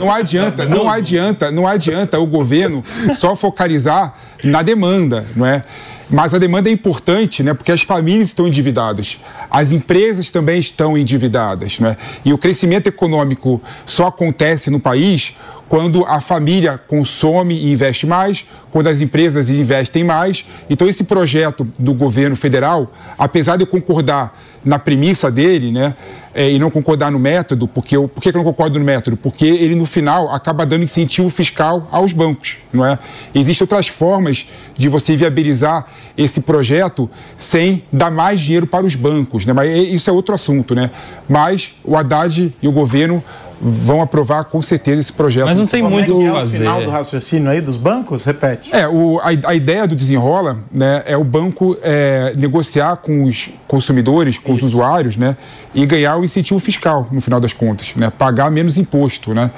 não 0.00 0.10
adianta, 0.12 0.66
não 0.66 0.90
adianta, 0.90 1.50
não 1.50 1.66
adianta 1.66 2.18
o 2.18 2.26
governo 2.26 2.82
só 3.16 3.34
focalizar 3.34 4.14
na 4.44 4.62
demanda, 4.62 5.24
não 5.34 5.46
é? 5.46 5.64
Mas 6.10 6.32
a 6.32 6.38
demanda 6.38 6.70
é 6.70 6.72
importante, 6.72 7.42
né? 7.42 7.52
Porque 7.52 7.70
as 7.70 7.82
famílias 7.82 8.28
estão 8.28 8.48
endividadas, 8.48 9.18
as 9.50 9.72
empresas 9.72 10.30
também 10.30 10.58
estão 10.58 10.96
endividadas, 10.96 11.78
né? 11.78 11.96
E 12.24 12.32
o 12.32 12.38
crescimento 12.38 12.86
econômico 12.86 13.60
só 13.84 14.06
acontece 14.06 14.70
no 14.70 14.80
país 14.80 15.34
quando 15.68 16.04
a 16.06 16.18
família 16.20 16.78
consome 16.78 17.54
e 17.54 17.72
investe 17.72 18.06
mais, 18.06 18.46
quando 18.70 18.86
as 18.86 19.02
empresas 19.02 19.50
investem 19.50 20.02
mais. 20.02 20.46
Então, 20.70 20.88
esse 20.88 21.04
projeto 21.04 21.68
do 21.78 21.92
governo 21.92 22.36
federal, 22.36 22.90
apesar 23.18 23.56
de 23.56 23.64
eu 23.64 23.66
concordar 23.66 24.34
na 24.68 24.78
premissa 24.78 25.30
dele, 25.30 25.72
né, 25.72 25.94
é, 26.34 26.50
e 26.50 26.58
não 26.58 26.70
concordar 26.70 27.10
no 27.10 27.18
método, 27.18 27.66
porque 27.66 27.96
eu, 27.96 28.06
por 28.06 28.22
que 28.22 28.28
eu 28.28 28.34
não 28.34 28.44
concordo 28.44 28.78
no 28.78 28.84
método? 28.84 29.16
Porque 29.16 29.46
ele, 29.46 29.74
no 29.74 29.86
final, 29.86 30.30
acaba 30.30 30.66
dando 30.66 30.84
incentivo 30.84 31.30
fiscal 31.30 31.88
aos 31.90 32.12
bancos, 32.12 32.58
não 32.70 32.84
é? 32.84 32.98
Existem 33.34 33.64
outras 33.64 33.88
formas 33.88 34.46
de 34.76 34.86
você 34.90 35.16
viabilizar 35.16 35.86
esse 36.18 36.42
projeto 36.42 37.08
sem 37.34 37.82
dar 37.90 38.10
mais 38.10 38.42
dinheiro 38.42 38.66
para 38.66 38.84
os 38.84 38.94
bancos, 38.94 39.46
né? 39.46 39.54
Mas 39.54 39.88
isso 39.88 40.10
é 40.10 40.12
outro 40.12 40.34
assunto, 40.34 40.74
né? 40.74 40.90
Mas 41.26 41.72
o 41.82 41.96
Haddad 41.96 42.54
e 42.60 42.68
o 42.68 42.72
governo 42.72 43.24
vão 43.60 44.00
aprovar 44.00 44.44
com 44.44 44.62
certeza 44.62 45.00
esse 45.00 45.12
projeto. 45.12 45.46
Mas 45.46 45.58
não 45.58 45.66
tem 45.66 45.82
muito 45.82 46.16
o 46.16 46.20
que 46.20 46.30
fazer. 46.30 46.64
É 46.64 46.68
o 46.68 46.72
final 46.72 46.82
do 46.82 46.90
raciocínio 46.90 47.50
aí 47.50 47.60
dos 47.60 47.76
bancos? 47.76 48.24
Repete. 48.24 48.74
É, 48.74 48.86
o, 48.86 49.18
a, 49.20 49.50
a 49.50 49.54
ideia 49.54 49.86
do 49.86 49.96
desenrola 49.96 50.58
né, 50.72 51.02
é 51.06 51.16
o 51.16 51.24
banco 51.24 51.76
é, 51.82 52.32
negociar 52.36 52.96
com 52.96 53.24
os 53.24 53.50
consumidores, 53.66 54.38
com 54.38 54.54
Isso. 54.54 54.64
os 54.64 54.72
usuários, 54.72 55.16
né, 55.16 55.36
e 55.74 55.84
ganhar 55.84 56.16
o 56.16 56.24
incentivo 56.24 56.60
fiscal, 56.60 57.08
no 57.10 57.20
final 57.20 57.40
das 57.40 57.52
contas, 57.52 57.92
né, 57.96 58.10
pagar 58.10 58.50
menos 58.50 58.78
imposto. 58.78 59.34
Né? 59.34 59.50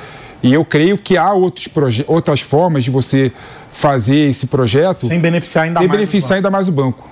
E 0.43 0.53
eu 0.53 0.65
creio 0.65 0.97
que 0.97 1.17
há 1.17 1.33
outros 1.33 1.69
outras 2.07 2.41
formas 2.41 2.85
de 2.85 2.91
você 2.91 3.31
fazer 3.73 4.31
esse 4.31 4.47
projeto 4.47 5.07
sem 5.07 5.21
beneficiar 5.21 5.65
ainda 5.65 5.79
sem 5.79 5.89
mais 5.89 6.01
beneficiar 6.01 6.37
ainda 6.37 6.51
mais 6.51 6.69
o 6.69 6.73
banco. 6.73 7.09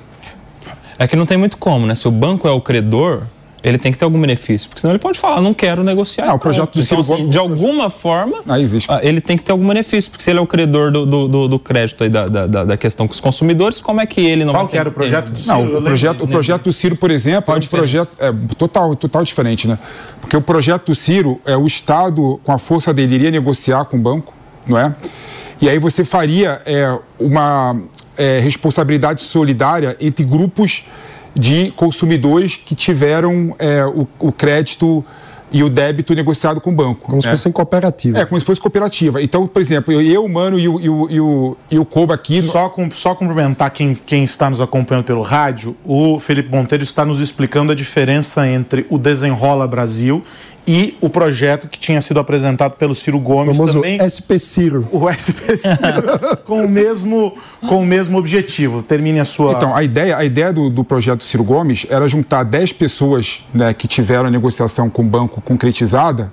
É 0.99 1.07
que 1.07 1.15
não 1.15 1.27
tem 1.27 1.39
muito 1.39 1.57
como, 1.57 1.87
né? 1.87 1.95
Se 1.95 2.09
o 2.09 2.11
banco 2.11 2.49
é 2.49 2.51
o 2.51 2.61
credor, 2.61 3.23
ele 3.69 3.79
tem 3.79 3.93
que 3.93 3.99
ter 3.99 4.05
algum 4.05 4.21
benefício, 4.21 4.69
porque 4.69 4.81
senão 4.81 4.93
ele 4.93 4.99
pode 4.99 5.19
falar, 5.19 5.41
não 5.41 5.53
quero 5.53 5.85
negociar. 5.85 6.31
Ah, 6.31 6.35
o 6.35 6.39
projeto 6.39 6.73
do 6.73 6.81
então, 6.81 7.01
assim, 7.01 7.29
de 7.29 7.39
alguma 7.39 7.91
forma, 7.91 8.41
ah, 8.49 8.59
existe. 8.59 8.91
Ah, 8.91 9.01
ele 9.03 9.21
tem 9.21 9.37
que 9.37 9.43
ter 9.43 9.53
algum 9.53 9.67
benefício, 9.67 10.11
porque 10.11 10.25
se 10.25 10.31
ele 10.31 10.39
é 10.39 10.43
o 10.43 10.47
credor 10.47 10.91
do, 10.91 11.05
do, 11.07 11.49
do 11.49 11.59
crédito 11.59 12.03
aí 12.03 12.11
da, 12.11 12.27
da, 12.27 12.65
da, 12.65 12.77
questão 12.77 13.07
com 13.07 13.13
os 13.13 13.21
consumidores, 13.21 13.81
como 13.81 14.01
é 14.01 14.07
que 14.07 14.21
ele 14.21 14.45
não 14.45 14.53
Qual 14.53 14.65
vai 14.65 14.73
que 14.73 14.79
era 14.79 14.89
o 14.89 14.93
projeto 14.93 15.31
do 15.31 15.39
Ciro? 15.39 15.55
Não, 15.55 15.79
o 15.79 15.83
projeto, 15.83 16.25
o 16.25 16.29
projeto 16.29 16.63
do 16.65 16.73
Ciro, 16.73 16.97
por 16.97 17.11
exemplo, 17.11 17.43
Qual 17.43 17.57
é 17.57 17.61
um 17.61 17.67
projeto 17.67 18.11
é, 18.19 18.33
total, 18.57 18.97
total 18.97 19.25
diferente, 19.25 19.69
né? 19.69 19.79
Porque 20.21 20.37
o 20.37 20.43
projeto 20.43 20.87
do 20.87 20.95
Ciro, 20.95 21.41
é 21.45 21.57
o 21.57 21.67
Estado, 21.67 22.41
com 22.45 22.53
a 22.53 22.59
força 22.59 22.93
dele, 22.95 23.15
iria 23.15 23.31
negociar 23.31 23.85
com 23.85 23.97
o 23.97 24.01
banco, 24.01 24.35
não 24.67 24.79
é? 24.79 24.95
E 25.61 25.69
aí 25.69 25.79
você 25.79 26.05
faria 26.05 26.61
é, 26.65 26.97
uma 27.19 27.77
é, 28.17 28.39
responsabilidade 28.41 29.23
solidária 29.23 29.97
entre 30.01 30.25
grupos 30.25 30.85
de 31.39 31.71
consumidores 31.73 32.57
que 32.57 32.75
tiveram 32.75 33.55
é, 33.59 33.85
o, 33.87 34.09
o, 34.19 34.33
crédito 34.33 35.05
e 35.53 35.63
o 35.63 35.71
débito 35.71 36.15
negociado 36.15 36.61
com 36.61 36.71
o 36.71 36.73
banco. 36.75 37.03
Como 37.07 37.17
né? 37.17 37.23
se 37.23 37.29
fosse 37.29 37.53
cooperativa. 37.53 38.19
É, 38.19 38.27
como 38.27 38.39
se 38.41 38.45
fosse 38.45 38.61
cooperativa. 38.61 39.23
Então, 39.23 39.47
por 39.47 39.63
exemplo, 39.63 39.93
eu, 39.93 40.03
eu 40.03 40.25
o 40.25 40.29
Mano 40.29 40.59
e 40.59 40.69
o, 40.69 40.81
e 40.81 40.89
o, 40.89 41.11
e 41.11 41.21
o, 41.21 41.57
e 41.71 41.79
o 41.79 41.85
Koba 41.85 42.15
aqui... 42.15 42.43
Só, 42.43 42.69
com, 42.69 42.91
só 42.91 43.15
complementar 43.15 43.71
quem, 43.71 43.95
quem 43.95 44.25
está 44.25 44.51
nos 44.51 44.61
acompanhando 44.61 45.05
pelo 45.05 45.23
rádio, 45.23 45.77
o 45.85 46.19
Felipe 46.19 46.51
Monteiro 46.51 46.83
está 46.83 47.05
nos 47.05 47.21
explicando 47.21 47.71
a 47.73 47.75
diferença 47.75 48.47
entre 48.49 48.85
o 48.91 48.99
Desenrola 48.99 49.67
Brasil 49.69 50.25
e 50.69 50.95
o 51.01 51.09
projeto 51.09 51.67
que 51.67 51.81
tinha 51.81 51.99
sido 52.03 52.21
apresentado 52.21 52.73
pelo 52.73 52.95
Ciro 52.95 53.19
Gomes 53.19 53.59
o 53.59 53.65
também. 53.65 53.99
SP 54.05 54.37
Ciro. 54.39 54.87
O 54.93 55.09
SP 55.09 55.57
Ciro, 55.57 56.37
com, 56.45 56.67
o 56.67 56.69
mesmo, 56.69 57.35
com 57.67 57.81
o 57.81 57.87
mesmo 57.87 58.19
objetivo. 58.19 58.83
Termine 58.83 59.19
a 59.19 59.25
sua. 59.25 59.55
Então, 59.55 59.75
a 59.75 59.83
ideia, 59.83 60.15
a 60.15 60.23
ideia 60.27 60.53
do, 60.53 60.69
do 60.69 60.85
projeto 60.85 61.25
Ciro 61.25 61.43
Gomes 61.43 61.87
era 61.89 62.07
juntar 62.07 62.43
10 62.43 62.75
pessoas 62.75 63.43
né, 63.55 63.73
que 63.73 63.89
tiveram 63.89 64.27
a 64.27 64.31
negociação 64.31 64.91
com 64.91 65.01
o 65.01 65.07
banco 65.07 65.41
concretizada 65.41 66.31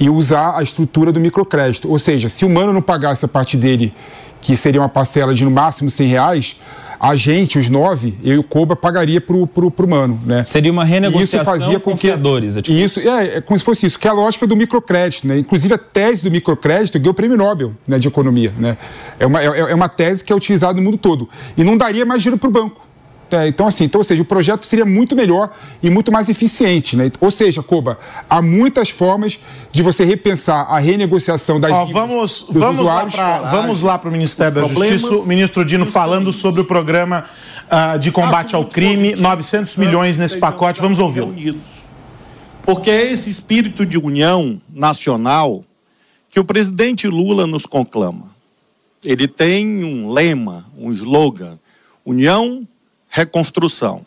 e 0.00 0.08
usar 0.08 0.56
a 0.56 0.62
estrutura 0.62 1.12
do 1.12 1.20
microcrédito. 1.20 1.90
Ou 1.90 1.98
seja, 1.98 2.30
se 2.30 2.46
o 2.46 2.48
mano 2.48 2.72
não 2.72 2.80
pagasse 2.80 3.26
a 3.26 3.28
parte 3.28 3.58
dele, 3.58 3.92
que 4.40 4.56
seria 4.56 4.80
uma 4.80 4.88
parcela 4.88 5.34
de 5.34 5.44
no 5.44 5.50
máximo 5.50 5.90
100 5.90 6.08
reais, 6.08 6.56
a 6.98 7.14
gente, 7.16 7.58
os 7.58 7.68
nove, 7.68 8.14
eu 8.22 8.34
e 8.34 8.38
o 8.38 8.44
Coba, 8.44 8.74
pagaria 8.74 9.20
pro, 9.20 9.46
pro, 9.46 9.70
pro 9.70 9.88
Mano, 9.88 10.20
né? 10.24 10.44
Seria 10.44 10.72
uma 10.72 10.84
renegociação 10.84 11.54
isso 11.54 11.64
fazia 11.64 11.80
com 11.80 11.90
confiadores, 11.90 12.54
que, 12.54 12.58
é 12.58 12.62
tipo 12.62 12.78
isso. 12.78 13.00
É, 13.00 13.36
é 13.36 13.40
como 13.40 13.58
se 13.58 13.64
fosse 13.64 13.86
isso, 13.86 13.98
que 13.98 14.06
é 14.06 14.10
a 14.10 14.14
lógica 14.14 14.46
do 14.46 14.56
microcrédito, 14.56 15.26
né? 15.26 15.38
Inclusive 15.38 15.74
a 15.74 15.78
tese 15.78 16.24
do 16.24 16.30
microcrédito 16.30 16.98
ganhou 16.98 17.12
o 17.12 17.14
prêmio 17.14 17.36
Nobel 17.36 17.72
né, 17.86 17.98
de 17.98 18.08
economia, 18.08 18.52
né? 18.58 18.76
É 19.18 19.26
uma, 19.26 19.42
é, 19.42 19.46
é 19.46 19.74
uma 19.74 19.88
tese 19.88 20.24
que 20.24 20.32
é 20.32 20.36
utilizada 20.36 20.74
no 20.74 20.82
mundo 20.82 20.96
todo. 20.96 21.28
E 21.56 21.64
não 21.64 21.76
daria 21.76 22.04
mais 22.04 22.22
dinheiro 22.22 22.38
para 22.38 22.48
o 22.48 22.52
banco. 22.52 22.86
É, 23.30 23.48
então, 23.48 23.66
assim, 23.66 23.84
então, 23.84 24.00
ou 24.00 24.04
seja, 24.04 24.22
o 24.22 24.24
projeto 24.24 24.64
seria 24.64 24.84
muito 24.84 25.16
melhor 25.16 25.50
e 25.82 25.90
muito 25.90 26.12
mais 26.12 26.28
eficiente. 26.28 26.96
Né? 26.96 27.10
Ou 27.20 27.30
seja, 27.30 27.62
Coba, 27.62 27.98
há 28.30 28.40
muitas 28.40 28.88
formas 28.88 29.38
de 29.72 29.82
você 29.82 30.04
repensar 30.04 30.66
a 30.70 30.78
renegociação 30.78 31.58
das 31.58 31.72
Ó, 31.72 31.86
vamos, 31.86 32.46
vamos 32.48 32.82
usuários. 32.82 33.14
Lá 33.14 33.38
pra, 33.38 33.50
vamos 33.50 33.82
lá 33.82 33.98
para 33.98 34.08
o 34.08 34.12
Ministério 34.12 34.54
da 34.54 34.62
Justiça, 34.62 35.08
o 35.08 35.26
ministro 35.26 35.64
Dino 35.64 35.84
falando 35.84 36.32
sobre 36.32 36.60
o 36.60 36.64
programa 36.64 37.26
uh, 37.66 37.98
de 37.98 38.12
combate 38.12 38.54
ao 38.54 38.64
crime, 38.64 39.16
900 39.16 39.76
milhões 39.76 40.16
nesse 40.16 40.36
pacote. 40.38 40.80
Vamos 40.80 40.98
ouvi-lo. 41.00 41.34
Porque 42.62 42.90
é 42.90 43.12
esse 43.12 43.28
espírito 43.28 43.84
de 43.84 43.98
união 43.98 44.60
nacional 44.72 45.64
que 46.30 46.38
o 46.38 46.44
presidente 46.44 47.08
Lula 47.08 47.46
nos 47.46 47.66
conclama. 47.66 48.34
Ele 49.04 49.28
tem 49.28 49.84
um 49.84 50.12
lema, 50.12 50.64
um 50.76 50.92
slogan: 50.92 51.58
União 52.04 52.66
reconstrução. 53.16 54.04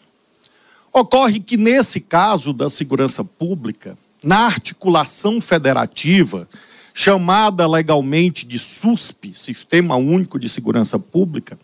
Ocorre 0.94 1.40
que, 1.40 1.58
nesse 1.58 2.00
caso 2.00 2.54
da 2.54 2.70
segurança 2.70 3.24
pública, 3.24 3.98
na 4.24 4.46
articulação 4.46 5.42
federativa, 5.42 6.48
chamada 6.94 7.66
legalmente 7.66 8.46
de 8.46 8.60
SUSP, 8.60 9.34
Sistema 9.34 9.96
Único 9.96 10.38
de 10.38 10.48
Segurança 10.48 11.00
Pública, 11.00 11.58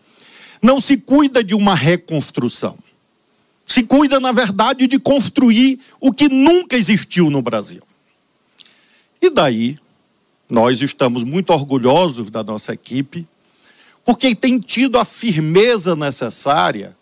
não 0.60 0.80
se 0.80 0.96
cuida 0.96 1.44
de 1.44 1.54
uma 1.54 1.76
reconstrução. 1.76 2.76
Se 3.64 3.84
cuida, 3.84 4.18
na 4.18 4.32
verdade, 4.32 4.88
de 4.88 4.98
construir 4.98 5.78
o 6.00 6.12
que 6.12 6.28
nunca 6.28 6.76
existiu 6.76 7.30
no 7.30 7.40
Brasil. 7.40 7.82
E 9.22 9.30
daí, 9.30 9.78
nós 10.50 10.82
estamos 10.82 11.22
muito 11.22 11.50
orgulhosos 11.50 12.28
da 12.28 12.42
nossa 12.42 12.72
equipe, 12.72 13.24
porque 14.04 14.34
tem 14.34 14.58
tido 14.58 14.98
a 14.98 15.04
firmeza 15.04 15.94
necessária 15.94 16.96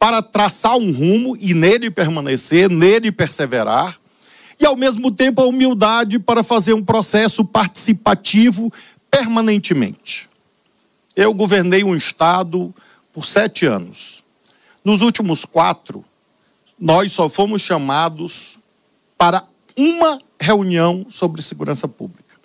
para 0.00 0.22
traçar 0.22 0.78
um 0.78 0.90
rumo 0.90 1.36
e 1.38 1.52
nele 1.52 1.90
permanecer, 1.90 2.70
nele 2.70 3.12
perseverar, 3.12 4.00
e 4.58 4.64
ao 4.64 4.74
mesmo 4.74 5.10
tempo 5.10 5.42
a 5.42 5.46
humildade 5.46 6.18
para 6.18 6.42
fazer 6.42 6.72
um 6.72 6.82
processo 6.82 7.44
participativo 7.44 8.72
permanentemente. 9.10 10.26
Eu 11.14 11.34
governei 11.34 11.84
um 11.84 11.94
Estado 11.94 12.74
por 13.12 13.26
sete 13.26 13.66
anos. 13.66 14.24
Nos 14.82 15.02
últimos 15.02 15.44
quatro, 15.44 16.02
nós 16.78 17.12
só 17.12 17.28
fomos 17.28 17.60
chamados 17.60 18.58
para 19.18 19.44
uma 19.76 20.18
reunião 20.40 21.06
sobre 21.10 21.42
segurança 21.42 21.86
pública. 21.86 22.36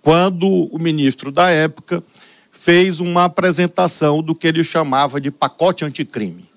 Quando 0.00 0.48
o 0.48 0.78
ministro 0.78 1.30
da 1.30 1.50
época 1.50 2.02
fez 2.50 3.00
uma 3.00 3.24
apresentação 3.24 4.22
do 4.22 4.34
que 4.34 4.46
ele 4.46 4.64
chamava 4.64 5.20
de 5.20 5.30
pacote 5.30 5.84
anticrime, 5.84 6.49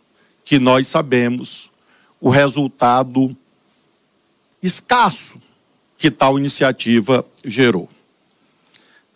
que 0.46 0.60
nós 0.60 0.88
sabemos 0.88 1.72
o 2.20 2.30
resultado 2.30 3.36
escasso 4.62 5.42
que 5.98 6.10
tal 6.12 6.38
iniciativa 6.38 7.26
gerou. 7.46 7.90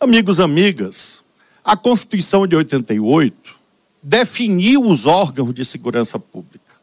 Amigos, 0.00 0.40
amigas, 0.40 1.22
a 1.64 1.76
Constituição 1.76 2.46
de 2.46 2.56
88 2.56 3.56
definiu 4.02 4.82
os 4.84 5.06
órgãos 5.06 5.52
de 5.52 5.64
segurança 5.64 6.18
pública. 6.18 6.74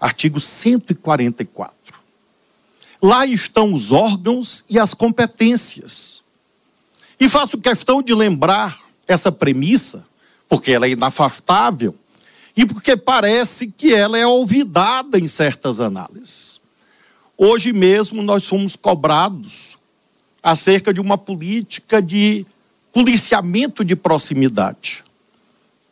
Artigo 0.00 0.40
144. 0.40 2.00
Lá 3.00 3.26
estão 3.26 3.74
os 3.74 3.92
órgãos 3.92 4.64
e 4.70 4.78
as 4.78 4.94
competências. 4.94 6.22
E 7.18 7.28
faço 7.28 7.58
questão 7.58 8.00
de 8.00 8.14
lembrar 8.14 8.80
essa 9.06 9.30
premissa, 9.30 10.04
porque 10.48 10.72
ela 10.72 10.86
é 10.86 10.90
inafastável 10.90 11.94
e 12.56 12.66
porque 12.66 12.96
parece 12.96 13.68
que 13.68 13.94
ela 13.94 14.18
é 14.18 14.26
olvidada 14.26 15.18
em 15.18 15.26
certas 15.26 15.80
análises. 15.80 16.60
Hoje 17.36 17.72
mesmo 17.72 18.22
nós 18.22 18.46
fomos 18.46 18.76
cobrados 18.76 19.76
acerca 20.42 20.92
de 20.92 21.00
uma 21.00 21.16
política 21.16 22.02
de 22.02 22.44
policiamento 22.92 23.84
de 23.84 23.96
proximidade. 23.96 25.02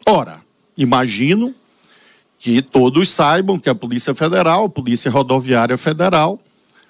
Ora, 0.06 0.42
imagino 0.76 1.54
que 2.38 2.60
todos 2.60 3.10
saibam 3.10 3.58
que 3.58 3.68
a 3.68 3.74
Polícia 3.74 4.14
Federal, 4.14 4.64
a 4.64 4.68
Polícia 4.68 5.10
Rodoviária 5.10 5.78
Federal 5.78 6.38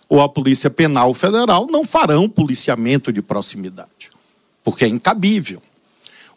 ou 0.09 0.21
a 0.21 0.29
Polícia 0.29 0.69
Penal 0.71 1.15
Federal 1.15 1.67
não 1.71 1.85
farão 1.85 2.29
policiamento 2.29 3.13
de 3.13 3.23
proximidade, 3.23 4.11
porque 4.65 4.85
é 4.85 4.89
incabível. 4.89 5.63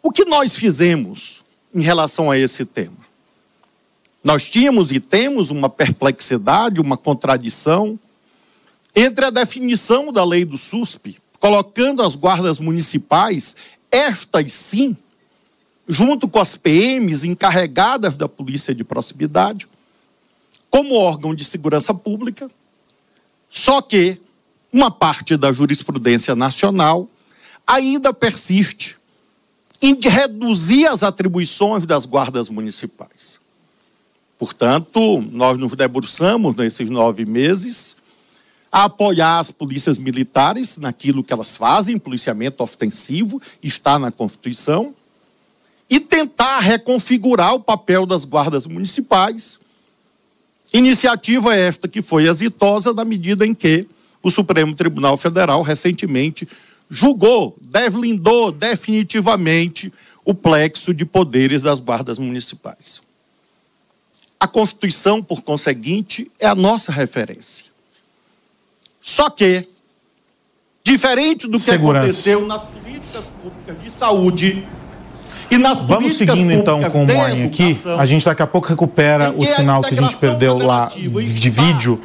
O 0.02 0.10
que 0.10 0.24
nós 0.24 0.54
fizemos 0.54 1.42
em 1.74 1.80
relação 1.80 2.30
a 2.30 2.38
esse 2.38 2.64
tema? 2.64 3.03
Nós 4.24 4.48
tínhamos 4.48 4.90
e 4.90 4.98
temos 4.98 5.50
uma 5.50 5.68
perplexidade, 5.68 6.80
uma 6.80 6.96
contradição 6.96 8.00
entre 8.96 9.26
a 9.26 9.30
definição 9.30 10.10
da 10.10 10.24
lei 10.24 10.46
do 10.46 10.56
SUSP, 10.56 11.18
colocando 11.38 12.02
as 12.02 12.16
guardas 12.16 12.58
municipais, 12.58 13.54
estas 13.90 14.50
sim, 14.54 14.96
junto 15.86 16.26
com 16.26 16.38
as 16.38 16.56
PMs 16.56 17.24
encarregadas 17.24 18.16
da 18.16 18.26
polícia 18.26 18.74
de 18.74 18.82
proximidade, 18.82 19.68
como 20.70 20.94
órgão 20.94 21.34
de 21.34 21.44
segurança 21.44 21.92
pública, 21.92 22.50
só 23.50 23.82
que 23.82 24.18
uma 24.72 24.90
parte 24.90 25.36
da 25.36 25.52
jurisprudência 25.52 26.34
nacional 26.34 27.08
ainda 27.66 28.12
persiste 28.12 28.96
em 29.82 29.98
reduzir 30.00 30.86
as 30.86 31.02
atribuições 31.02 31.84
das 31.84 32.06
guardas 32.06 32.48
municipais. 32.48 33.43
Portanto, 34.38 35.24
nós 35.30 35.58
nos 35.58 35.74
debruçamos 35.74 36.54
nesses 36.54 36.90
nove 36.90 37.24
meses 37.24 37.96
a 38.70 38.84
apoiar 38.84 39.38
as 39.38 39.50
polícias 39.50 39.98
militares 39.98 40.76
naquilo 40.76 41.22
que 41.22 41.32
elas 41.32 41.56
fazem, 41.56 41.98
policiamento 41.98 42.62
ofensivo, 42.62 43.40
está 43.62 43.98
na 43.98 44.10
Constituição, 44.10 44.94
e 45.88 46.00
tentar 46.00 46.58
reconfigurar 46.58 47.54
o 47.54 47.60
papel 47.60 48.04
das 48.04 48.24
guardas 48.24 48.66
municipais 48.66 49.60
Iniciativa 50.74 51.54
esta 51.54 51.86
que 51.86 52.02
foi 52.02 52.26
exitosa 52.26 52.92
na 52.92 53.04
medida 53.04 53.46
em 53.46 53.54
que 53.54 53.86
o 54.20 54.28
Supremo 54.28 54.74
Tribunal 54.74 55.16
Federal 55.16 55.62
recentemente 55.62 56.48
julgou, 56.90 57.56
deslindou 57.60 58.50
definitivamente 58.50 59.92
o 60.24 60.34
plexo 60.34 60.92
de 60.92 61.04
poderes 61.04 61.62
das 61.62 61.78
guardas 61.78 62.18
municipais. 62.18 63.00
A 64.44 64.46
Constituição, 64.46 65.22
por 65.22 65.40
conseguinte, 65.40 66.30
é 66.38 66.46
a 66.46 66.54
nossa 66.54 66.92
referência. 66.92 67.64
Só 69.00 69.30
que, 69.30 69.66
diferente 70.82 71.46
do 71.46 71.52
que 71.52 71.64
Segurança. 71.64 72.08
aconteceu 72.08 72.46
nas 72.46 72.62
políticas 72.62 73.24
públicas 73.42 73.82
de 73.82 73.90
saúde, 73.90 74.62
e 75.50 75.56
nas 75.56 75.80
Vamos 75.80 76.18
seguindo 76.18 76.52
então 76.52 76.82
com 76.90 77.04
o 77.04 77.06
Moin 77.06 77.44
aqui. 77.44 77.74
A 77.98 78.04
gente 78.04 78.22
daqui 78.26 78.42
a 78.42 78.46
pouco 78.46 78.68
recupera 78.68 79.32
o 79.34 79.46
sinal 79.46 79.80
que 79.80 79.94
a 79.94 79.96
gente 79.96 80.14
perdeu 80.16 80.58
lá 80.58 80.88
de 80.88 81.48
vídeo 81.48 81.98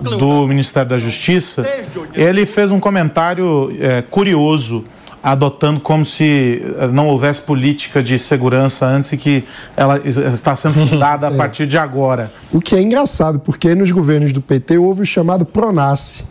núcleo 0.00 0.18
do 0.18 0.46
Ministério 0.46 0.88
da 0.88 0.98
Justiça. 0.98 1.62
Desde 1.62 1.98
80. 1.98 2.20
Ele 2.20 2.46
fez 2.46 2.70
um 2.70 2.78
comentário 2.78 3.76
eh, 3.80 4.02
curioso, 4.02 4.84
adotando 5.24 5.80
como 5.80 6.04
se 6.04 6.62
eh, 6.78 6.86
não 6.88 7.08
houvesse 7.08 7.40
política 7.40 8.02
de 8.02 8.18
segurança 8.18 8.84
antes 8.86 9.10
e 9.12 9.16
que 9.16 9.42
ela 9.74 9.98
es- 10.04 10.18
está 10.18 10.54
sendo 10.54 10.74
fundada 10.86 11.28
a 11.28 11.32
partir 11.32 11.66
de 11.66 11.78
agora. 11.78 12.30
O 12.52 12.60
que 12.60 12.76
é 12.76 12.82
engraçado, 12.82 13.38
porque 13.40 13.74
nos 13.74 13.90
governos 13.90 14.32
do 14.32 14.42
PT 14.42 14.76
houve 14.76 15.00
o 15.02 15.06
chamado 15.06 15.46
PRONASSE, 15.46 16.24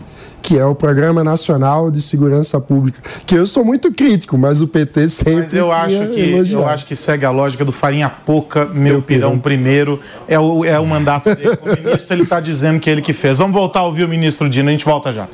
que 0.43 0.59
é 0.59 0.65
o 0.65 0.75
Programa 0.75 1.23
Nacional 1.23 1.89
de 1.89 2.01
Segurança 2.01 2.59
Pública, 2.59 2.99
que 3.25 3.33
eu 3.33 3.45
sou 3.45 3.63
muito 3.65 3.91
crítico, 3.93 4.37
mas 4.37 4.61
o 4.61 4.67
PT 4.67 5.07
sempre 5.07 5.35
Mas 5.35 5.53
eu 5.53 5.71
acho 5.71 6.07
que 6.09 6.51
eu 6.51 6.67
acho 6.67 6.85
que 6.85 6.95
segue 6.95 7.25
a 7.25 7.31
lógica 7.31 7.63
do 7.65 7.71
farinha 7.71 8.09
pouca, 8.09 8.65
meu 8.65 9.01
pirão 9.01 9.39
primeiro. 9.39 9.99
É 10.27 10.37
o, 10.37 10.63
é 10.65 10.77
o 10.79 10.85
mandato 10.85 11.33
dele 11.33 11.55
como 11.57 11.71
ministro, 11.81 12.13
ele 12.15 12.23
está 12.23 12.39
dizendo 12.41 12.79
que 12.79 12.89
é 12.89 12.93
ele 12.93 13.01
que 13.01 13.13
fez. 13.13 13.37
Vamos 13.39 13.53
voltar 13.53 13.79
a 13.79 13.83
ouvir 13.85 14.03
o 14.03 14.07
ministro 14.09 14.47
Dino, 14.49 14.67
a 14.69 14.71
gente 14.71 14.85
volta 14.85 15.11
já. 15.13 15.27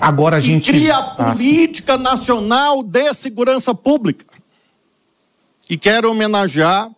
Agora 0.00 0.36
a 0.36 0.38
e 0.38 0.42
gente. 0.42 0.70
cria 0.70 0.96
a 0.96 1.30
Ah. 1.30 1.32
Política 1.32 1.96
Nacional 1.98 2.82
de 2.82 3.12
Segurança 3.14 3.74
Pública. 3.74 4.24
E 5.68 5.76
quero 5.76 6.10
homenagear 6.10 6.90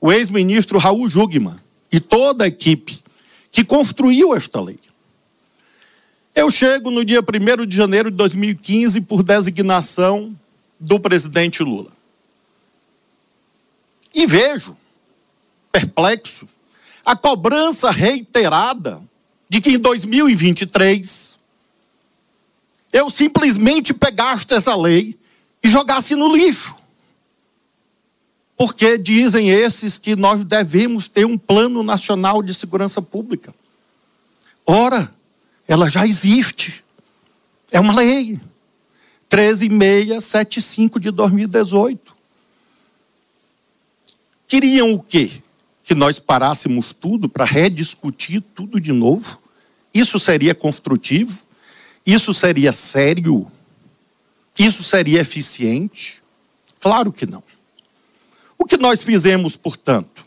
o 0.00 0.12
ex-ministro 0.12 0.78
Raul 0.78 1.08
Jugman 1.08 1.56
e 1.90 1.98
toda 2.00 2.44
a 2.44 2.46
equipe 2.46 3.02
que 3.50 3.64
construiu 3.64 4.34
esta 4.34 4.60
lei. 4.60 4.78
Eu 6.34 6.50
chego 6.50 6.90
no 6.90 7.04
dia 7.04 7.20
1 7.22 7.64
de 7.66 7.76
janeiro 7.76 8.10
de 8.10 8.16
2015 8.16 9.00
por 9.02 9.22
designação 9.22 10.36
do 10.78 10.98
presidente 10.98 11.62
Lula. 11.62 11.92
E 14.14 14.26
vejo, 14.26 14.76
perplexo, 15.72 16.46
a 17.04 17.16
cobrança 17.16 17.90
reiterada 17.90 19.00
de 19.48 19.60
que 19.60 19.70
em 19.70 19.78
2023 19.78 21.38
eu 22.94 23.10
simplesmente 23.10 23.92
pegasse 23.92 24.46
essa 24.54 24.76
lei 24.76 25.18
e 25.60 25.68
jogasse 25.68 26.14
no 26.14 26.32
lixo. 26.32 26.76
Porque 28.56 28.96
dizem 28.96 29.50
esses 29.50 29.98
que 29.98 30.14
nós 30.14 30.44
devemos 30.44 31.08
ter 31.08 31.26
um 31.26 31.36
plano 31.36 31.82
nacional 31.82 32.40
de 32.40 32.54
segurança 32.54 33.02
pública. 33.02 33.52
Ora, 34.64 35.12
ela 35.66 35.90
já 35.90 36.06
existe. 36.06 36.84
É 37.72 37.80
uma 37.80 37.96
lei. 37.96 38.38
13675 39.28 41.00
de 41.00 41.10
2018. 41.10 42.14
Queriam 44.46 44.92
o 44.92 45.02
quê? 45.02 45.42
Que 45.82 45.96
nós 45.96 46.20
parássemos 46.20 46.92
tudo 46.92 47.28
para 47.28 47.44
rediscutir 47.44 48.40
tudo 48.54 48.80
de 48.80 48.92
novo? 48.92 49.40
Isso 49.92 50.20
seria 50.20 50.54
construtivo? 50.54 51.43
Isso 52.04 52.34
seria 52.34 52.72
sério? 52.72 53.50
Isso 54.58 54.82
seria 54.82 55.20
eficiente? 55.20 56.20
Claro 56.80 57.10
que 57.12 57.26
não. 57.26 57.42
O 58.58 58.64
que 58.64 58.76
nós 58.76 59.02
fizemos, 59.02 59.56
portanto? 59.56 60.24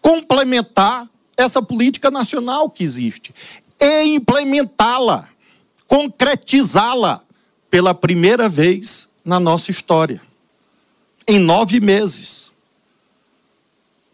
Complementar 0.00 1.08
essa 1.36 1.60
política 1.60 2.10
nacional 2.10 2.70
que 2.70 2.82
existe 2.82 3.34
e 3.78 4.04
implementá-la, 4.14 5.28
concretizá-la 5.86 7.22
pela 7.70 7.94
primeira 7.94 8.48
vez 8.48 9.08
na 9.24 9.38
nossa 9.38 9.70
história. 9.70 10.22
Em 11.28 11.38
nove 11.38 11.78
meses. 11.80 12.52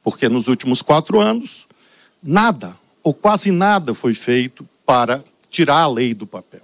Porque 0.02 0.28
nos 0.28 0.48
últimos 0.48 0.82
quatro 0.82 1.20
anos, 1.20 1.66
nada, 2.22 2.76
ou 3.02 3.14
quase 3.14 3.52
nada, 3.52 3.94
foi 3.94 4.14
feito 4.14 4.68
para 4.84 5.22
tirar 5.52 5.82
a 5.82 5.86
lei 5.86 6.14
do 6.14 6.26
papel. 6.26 6.62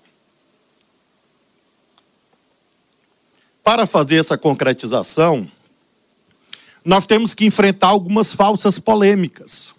Para 3.62 3.86
fazer 3.86 4.16
essa 4.16 4.38
concretização, 4.38 5.46
nós 6.82 7.04
temos 7.04 7.34
que 7.34 7.44
enfrentar 7.44 7.88
algumas 7.88 8.32
falsas 8.32 8.78
polêmicas 8.78 9.74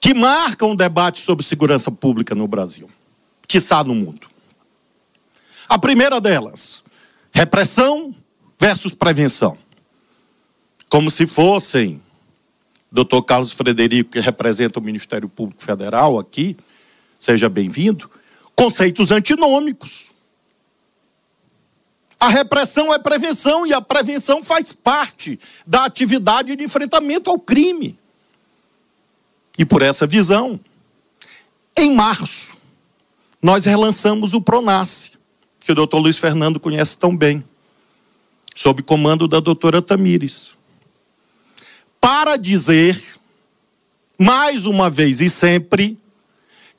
que 0.00 0.12
marcam 0.12 0.72
o 0.72 0.76
debate 0.76 1.20
sobre 1.20 1.44
segurança 1.44 1.92
pública 1.92 2.34
no 2.34 2.48
Brasil, 2.48 2.90
que 3.46 3.58
está 3.58 3.84
no 3.84 3.94
mundo. 3.94 4.26
A 5.68 5.78
primeira 5.78 6.20
delas, 6.20 6.82
repressão 7.30 8.12
versus 8.58 8.92
prevenção. 8.92 9.56
Como 10.88 11.12
se 11.12 11.28
fossem, 11.28 12.02
doutor 12.90 13.22
Carlos 13.22 13.52
Frederico, 13.52 14.10
que 14.10 14.20
representa 14.20 14.80
o 14.80 14.82
Ministério 14.82 15.28
Público 15.28 15.62
Federal 15.62 16.18
aqui, 16.18 16.56
seja 17.22 17.48
bem-vindo, 17.48 18.10
conceitos 18.56 19.12
antinômicos. 19.12 20.06
A 22.18 22.28
repressão 22.28 22.92
é 22.92 22.98
prevenção 22.98 23.64
e 23.64 23.72
a 23.72 23.80
prevenção 23.80 24.42
faz 24.42 24.72
parte 24.72 25.38
da 25.64 25.84
atividade 25.84 26.56
de 26.56 26.64
enfrentamento 26.64 27.30
ao 27.30 27.38
crime. 27.38 27.96
E 29.56 29.64
por 29.64 29.82
essa 29.82 30.04
visão, 30.04 30.58
em 31.76 31.94
março, 31.94 32.56
nós 33.40 33.64
relançamos 33.64 34.34
o 34.34 34.40
Pronace, 34.40 35.12
que 35.60 35.70
o 35.70 35.76
doutor 35.76 36.00
Luiz 36.00 36.18
Fernando 36.18 36.58
conhece 36.58 36.98
tão 36.98 37.16
bem, 37.16 37.44
sob 38.52 38.82
comando 38.82 39.28
da 39.28 39.38
doutora 39.38 39.80
Tamires. 39.80 40.54
Para 42.00 42.36
dizer, 42.36 43.00
mais 44.18 44.66
uma 44.66 44.90
vez 44.90 45.20
e 45.20 45.30
sempre, 45.30 46.01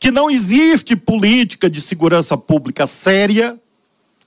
que 0.03 0.11
não 0.11 0.29
existe 0.29 0.97
política 0.97 1.69
de 1.69 1.79
segurança 1.79 2.35
pública 2.37 2.85
séria 2.85 3.57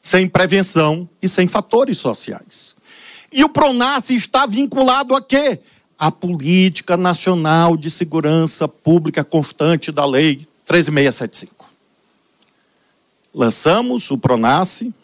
sem 0.01 0.27
prevenção 0.27 1.07
e 1.21 1.29
sem 1.29 1.47
fatores 1.47 1.99
sociais. 1.99 2.75
E 3.31 3.45
o 3.45 3.49
Pronace 3.51 4.15
está 4.15 4.47
vinculado 4.47 5.15
a 5.15 5.21
quê? 5.21 5.61
a 5.99 6.11
Política 6.11 6.97
Nacional 6.97 7.77
de 7.77 7.91
Segurança 7.91 8.67
Pública 8.67 9.23
Constante 9.23 9.93
da 9.93 10.07
Lei 10.07 10.49
13675. 10.65 11.71
Lançamos 13.35 14.11
o 14.11 14.17
Pronace 14.17 14.95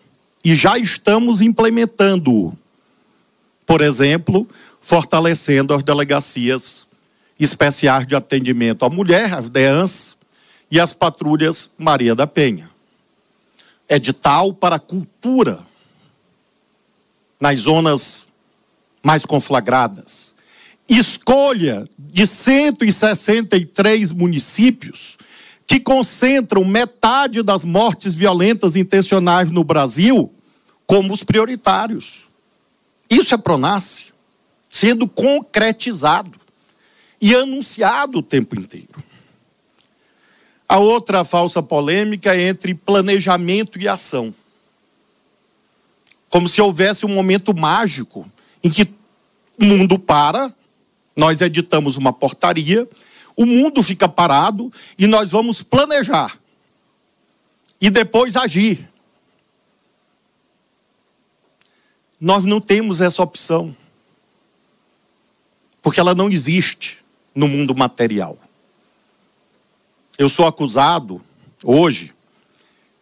e 0.42 0.56
já 0.56 0.78
estamos 0.78 1.42
implementando-o. 1.42 2.56
Por 3.66 3.82
exemplo, 3.82 4.48
fortalecendo 4.80 5.74
as 5.74 5.82
delegacias 5.82 6.86
especiais 7.38 8.06
de 8.06 8.14
atendimento 8.14 8.86
à 8.86 8.88
mulher, 8.88 9.34
as 9.34 9.50
DEANS, 9.50 10.16
e 10.72 10.80
as 10.80 10.94
patrulhas 10.94 11.70
Maria 11.76 12.14
da 12.14 12.26
Penha. 12.26 12.70
Edital 13.86 14.54
para 14.54 14.78
cultura 14.78 15.64
nas 17.38 17.58
zonas 17.60 18.26
mais 19.04 19.26
conflagradas 19.26 20.34
escolha 20.88 21.88
de 21.98 22.26
163 22.26 24.12
municípios 24.12 25.16
que 25.66 25.78
concentram 25.78 26.64
metade 26.64 27.42
das 27.42 27.64
mortes 27.64 28.14
violentas 28.14 28.74
intencionais 28.76 29.50
no 29.50 29.64
Brasil 29.64 30.32
como 30.86 31.12
os 31.14 31.22
prioritários. 31.22 32.24
Isso 33.08 33.34
é 33.34 33.38
Pronace 33.38 34.06
sendo 34.68 35.06
concretizado 35.06 36.40
e 37.20 37.34
anunciado 37.34 38.18
o 38.18 38.22
tempo 38.22 38.58
inteiro. 38.58 39.11
A 40.72 40.78
outra 40.78 41.22
falsa 41.22 41.62
polêmica 41.62 42.34
é 42.34 42.48
entre 42.48 42.72
planejamento 42.72 43.78
e 43.78 43.86
ação. 43.86 44.34
Como 46.30 46.48
se 46.48 46.62
houvesse 46.62 47.04
um 47.04 47.10
momento 47.10 47.54
mágico 47.54 48.26
em 48.64 48.70
que 48.70 48.88
o 49.60 49.66
mundo 49.66 49.98
para 49.98 50.50
nós 51.14 51.42
editamos 51.42 51.98
uma 51.98 52.10
portaria, 52.10 52.88
o 53.36 53.44
mundo 53.44 53.82
fica 53.82 54.08
parado 54.08 54.72
e 54.98 55.06
nós 55.06 55.30
vamos 55.30 55.62
planejar 55.62 56.40
e 57.78 57.90
depois 57.90 58.34
agir. 58.34 58.88
Nós 62.18 62.44
não 62.44 62.62
temos 62.62 63.02
essa 63.02 63.22
opção. 63.22 63.76
Porque 65.82 66.00
ela 66.00 66.14
não 66.14 66.30
existe 66.30 67.04
no 67.34 67.46
mundo 67.46 67.76
material. 67.76 68.38
Eu 70.18 70.28
sou 70.28 70.46
acusado 70.46 71.22
hoje, 71.64 72.12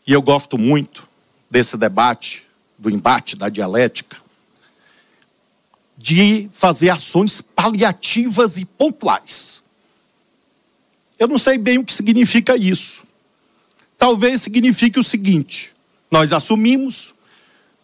e 0.06 0.12
eu 0.12 0.22
gosto 0.22 0.56
muito 0.56 1.08
desse 1.50 1.76
debate, 1.76 2.46
do 2.78 2.88
embate 2.88 3.36
da 3.36 3.48
dialética, 3.48 4.16
de 5.96 6.48
fazer 6.52 6.88
ações 6.88 7.40
paliativas 7.40 8.56
e 8.56 8.64
pontuais. 8.64 9.62
Eu 11.18 11.28
não 11.28 11.36
sei 11.36 11.58
bem 11.58 11.78
o 11.78 11.84
que 11.84 11.92
significa 11.92 12.56
isso. 12.56 13.02
Talvez 13.98 14.40
signifique 14.40 14.98
o 14.98 15.04
seguinte: 15.04 15.72
nós 16.10 16.32
assumimos, 16.32 17.12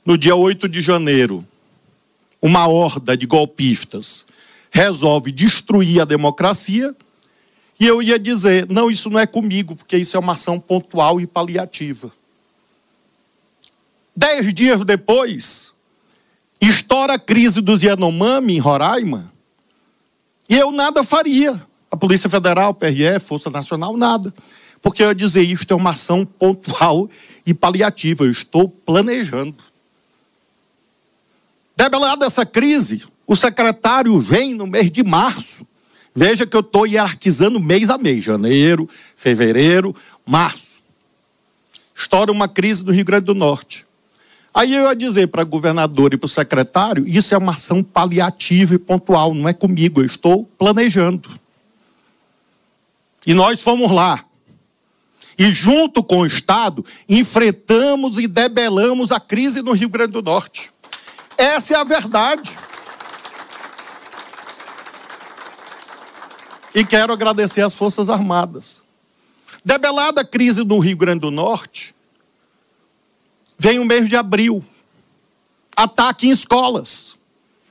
no 0.04 0.16
dia 0.16 0.34
8 0.34 0.68
de 0.68 0.80
janeiro, 0.80 1.46
uma 2.40 2.66
horda 2.66 3.16
de 3.16 3.26
golpistas 3.26 4.24
resolve 4.70 5.32
destruir 5.32 6.00
a 6.00 6.04
democracia, 6.04 6.94
e 7.78 7.86
eu 7.86 8.02
ia 8.02 8.18
dizer: 8.18 8.66
não, 8.68 8.90
isso 8.90 9.10
não 9.10 9.20
é 9.20 9.26
comigo, 9.26 9.76
porque 9.76 9.96
isso 9.96 10.16
é 10.16 10.20
uma 10.20 10.32
ação 10.32 10.58
pontual 10.58 11.20
e 11.20 11.26
paliativa. 11.26 12.12
Dez 14.14 14.52
dias 14.54 14.84
depois, 14.84 15.72
estoura 16.60 17.14
a 17.14 17.18
crise 17.18 17.60
dos 17.60 17.82
Yanomami 17.82 18.56
em 18.56 18.58
Roraima, 18.58 19.32
e 20.48 20.54
eu 20.54 20.70
nada 20.70 21.04
faria. 21.04 21.60
A 21.90 21.96
Polícia 21.96 22.28
Federal, 22.28 22.74
PRF, 22.74 23.26
Força 23.26 23.50
Nacional, 23.50 23.96
nada. 23.96 24.32
Porque 24.82 25.02
eu 25.02 25.08
ia 25.08 25.14
dizer, 25.14 25.42
isto 25.42 25.72
é 25.72 25.76
uma 25.76 25.90
ação 25.90 26.24
pontual 26.24 27.08
e 27.44 27.54
paliativa, 27.54 28.24
eu 28.24 28.30
estou 28.30 28.68
planejando. 28.68 29.56
Debelada 31.76 32.24
essa 32.24 32.46
crise, 32.46 33.04
o 33.26 33.36
secretário 33.36 34.18
vem 34.18 34.54
no 34.54 34.66
mês 34.66 34.90
de 34.90 35.02
março. 35.02 35.66
Veja 36.16 36.46
que 36.46 36.56
eu 36.56 36.60
estou 36.60 36.86
hierarquizando 36.86 37.60
mês 37.60 37.90
a 37.90 37.98
mês, 37.98 38.24
janeiro, 38.24 38.88
fevereiro, 39.14 39.94
março. 40.24 40.80
Estoura 41.94 42.32
uma 42.32 42.48
crise 42.48 42.82
no 42.82 42.90
Rio 42.90 43.04
Grande 43.04 43.26
do 43.26 43.34
Norte. 43.34 43.84
Aí 44.54 44.74
eu 44.74 44.86
ia 44.86 44.96
dizer 44.96 45.26
para 45.26 45.42
o 45.42 45.46
governador 45.46 46.14
e 46.14 46.16
para 46.16 46.24
o 46.24 46.28
secretário: 46.28 47.06
isso 47.06 47.34
é 47.34 47.38
uma 47.38 47.52
ação 47.52 47.82
paliativa 47.82 48.74
e 48.74 48.78
pontual, 48.78 49.34
não 49.34 49.46
é 49.46 49.52
comigo, 49.52 50.00
eu 50.00 50.06
estou 50.06 50.44
planejando. 50.58 51.28
E 53.26 53.34
nós 53.34 53.60
fomos 53.60 53.90
lá. 53.90 54.24
E 55.38 55.52
junto 55.52 56.02
com 56.02 56.20
o 56.20 56.26
Estado, 56.26 56.82
enfrentamos 57.06 58.18
e 58.18 58.26
debelamos 58.26 59.12
a 59.12 59.20
crise 59.20 59.60
no 59.60 59.72
Rio 59.72 59.90
Grande 59.90 60.12
do 60.12 60.22
Norte. 60.22 60.70
Essa 61.36 61.74
é 61.74 61.76
a 61.76 61.84
verdade. 61.84 62.56
E 66.76 66.84
quero 66.84 67.12
agradecer 67.12 67.62
às 67.62 67.74
Forças 67.74 68.08
Armadas. 68.08 68.82
Debelada 69.64 70.20
a 70.20 70.24
crise 70.24 70.62
no 70.62 70.78
Rio 70.78 70.96
Grande 70.96 71.20
do 71.20 71.30
Norte, 71.32 71.96
Vem 73.58 73.78
o 73.78 73.84
mês 73.84 74.08
de 74.08 74.16
abril. 74.16 74.64
Ataque 75.74 76.26
em 76.26 76.30
escolas. 76.30 77.16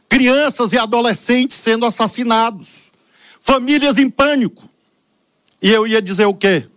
Crianças 0.10 0.74
e 0.74 0.78
adolescentes 0.78 1.58
sendo 1.58 1.86
assassinados. 1.86 2.91
Famílias 3.39 3.97
em 3.97 4.10
pânico. 4.10 4.70
E 5.62 5.70
eu 5.70 5.86
ia 5.86 6.01
dizer 6.01 6.26
o 6.26 6.34
quê? 6.34 6.68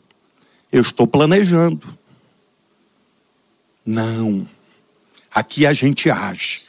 Eu 0.71 0.83
estou 0.83 1.07
planejando. 1.07 1.87
Não. 3.85 4.47
Aqui 5.31 5.67
a 5.67 5.73
gente 5.73 6.11
age. 6.11 6.63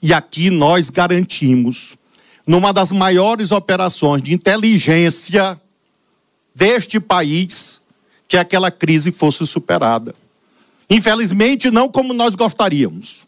E 0.00 0.12
aqui 0.12 0.50
nós 0.50 0.90
garantimos, 0.90 1.94
numa 2.46 2.72
das 2.72 2.92
maiores 2.92 3.50
operações 3.52 4.22
de 4.22 4.34
inteligência 4.34 5.60
deste 6.54 7.00
país, 7.00 7.80
que 8.28 8.36
aquela 8.36 8.70
crise 8.70 9.10
fosse 9.10 9.46
superada. 9.46 10.14
Infelizmente, 10.88 11.70
não 11.70 11.88
como 11.88 12.12
nós 12.12 12.34
gostaríamos. 12.34 13.24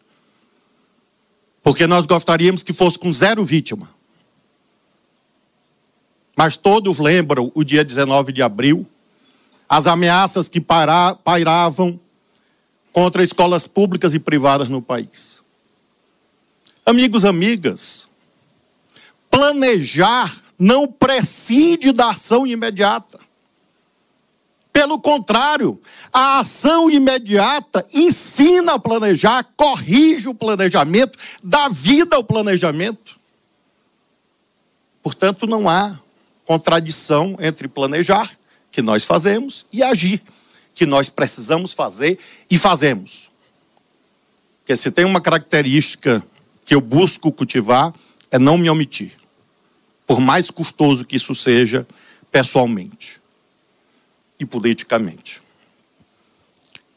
Porque 1.63 1.87
nós 1.87 2.05
gostaríamos 2.05 2.63
que 2.63 2.73
fosse 2.73 2.97
com 2.97 3.11
zero 3.11 3.43
vítima. 3.43 3.89
mas 6.35 6.55
todos 6.55 6.99
lembram 6.99 7.51
o 7.55 7.63
dia 7.63 7.83
19 7.83 8.31
de 8.31 8.43
abril, 8.43 8.85
as 9.67 9.87
ameaças 9.87 10.47
que 10.47 10.61
paira, 10.61 11.15
pairavam 11.15 11.99
contra 12.93 13.23
escolas 13.23 13.65
públicas 13.65 14.13
e 14.13 14.19
privadas 14.19 14.69
no 14.69 14.79
país. 14.79 15.41
Amigos, 16.85 17.25
amigas, 17.25 18.07
planejar 19.37 20.35
não 20.57 20.87
prescinde 20.87 21.91
da 21.91 22.09
ação 22.09 22.47
imediata. 22.47 23.19
Pelo 24.73 24.99
contrário, 24.99 25.79
a 26.11 26.39
ação 26.39 26.89
imediata 26.89 27.87
ensina 27.93 28.73
a 28.73 28.79
planejar, 28.79 29.43
corrige 29.55 30.27
o 30.27 30.33
planejamento, 30.33 31.19
dá 31.43 31.69
vida 31.69 32.15
ao 32.15 32.23
planejamento. 32.23 33.15
Portanto, 35.03 35.45
não 35.45 35.69
há 35.69 35.99
contradição 36.43 37.37
entre 37.39 37.67
planejar, 37.67 38.35
que 38.71 38.81
nós 38.81 39.03
fazemos, 39.03 39.67
e 39.71 39.83
agir, 39.83 40.23
que 40.73 40.87
nós 40.87 41.09
precisamos 41.09 41.73
fazer 41.73 42.17
e 42.49 42.57
fazemos. 42.57 43.29
Porque 44.61 44.75
se 44.75 44.89
tem 44.89 45.05
uma 45.05 45.21
característica 45.21 46.23
que 46.65 46.73
eu 46.73 46.81
busco 46.81 47.31
cultivar, 47.31 47.93
é 48.31 48.39
não 48.39 48.57
me 48.57 48.67
omitir. 48.67 49.26
Por 50.07 50.19
mais 50.19 50.49
custoso 50.49 51.05
que 51.05 51.15
isso 51.15 51.35
seja 51.35 51.85
pessoalmente 52.31 53.21
e 54.39 54.45
politicamente. 54.45 55.41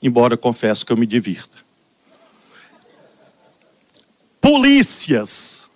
Embora 0.03 0.37
confesso 0.37 0.87
que 0.87 0.93
eu 0.93 0.97
me 0.97 1.07
divirta. 1.07 1.59
Polícias 4.41 5.69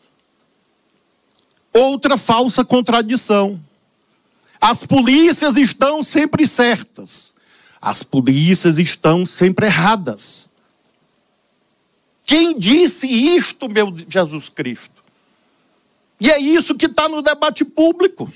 Outra 1.74 2.16
falsa 2.16 2.64
contradição. 2.64 3.60
As 4.60 4.86
polícias 4.86 5.56
estão 5.56 6.04
sempre 6.04 6.46
certas. 6.46 7.34
As 7.82 8.04
polícias 8.04 8.78
estão 8.78 9.26
sempre 9.26 9.66
erradas. 9.66 10.48
Quem 12.24 12.56
disse 12.56 13.08
isto, 13.08 13.68
meu 13.68 13.92
Jesus 14.08 14.48
Cristo? 14.48 14.93
E 16.24 16.30
é 16.30 16.40
isso 16.40 16.74
que 16.74 16.86
está 16.86 17.06
no 17.06 17.20
debate 17.20 17.66
público. 17.66 18.32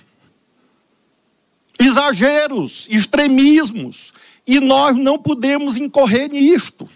Exageros, 1.78 2.86
extremismos. 2.90 4.12
E 4.46 4.60
nós 4.60 4.94
não 4.94 5.18
podemos 5.18 5.78
incorrer 5.78 6.28
nisto. 6.28 6.86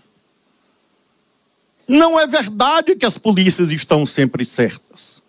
Não 1.88 2.20
é 2.20 2.26
verdade 2.26 2.94
que 2.94 3.06
as 3.06 3.16
polícias 3.16 3.72
estão 3.72 4.04
sempre 4.04 4.44
certas. 4.44 5.22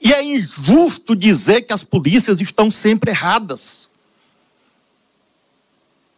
E 0.00 0.12
é 0.12 0.24
injusto 0.24 1.14
dizer 1.14 1.62
que 1.62 1.72
as 1.72 1.84
polícias 1.84 2.40
estão 2.40 2.68
sempre 2.68 3.12
erradas. 3.12 3.88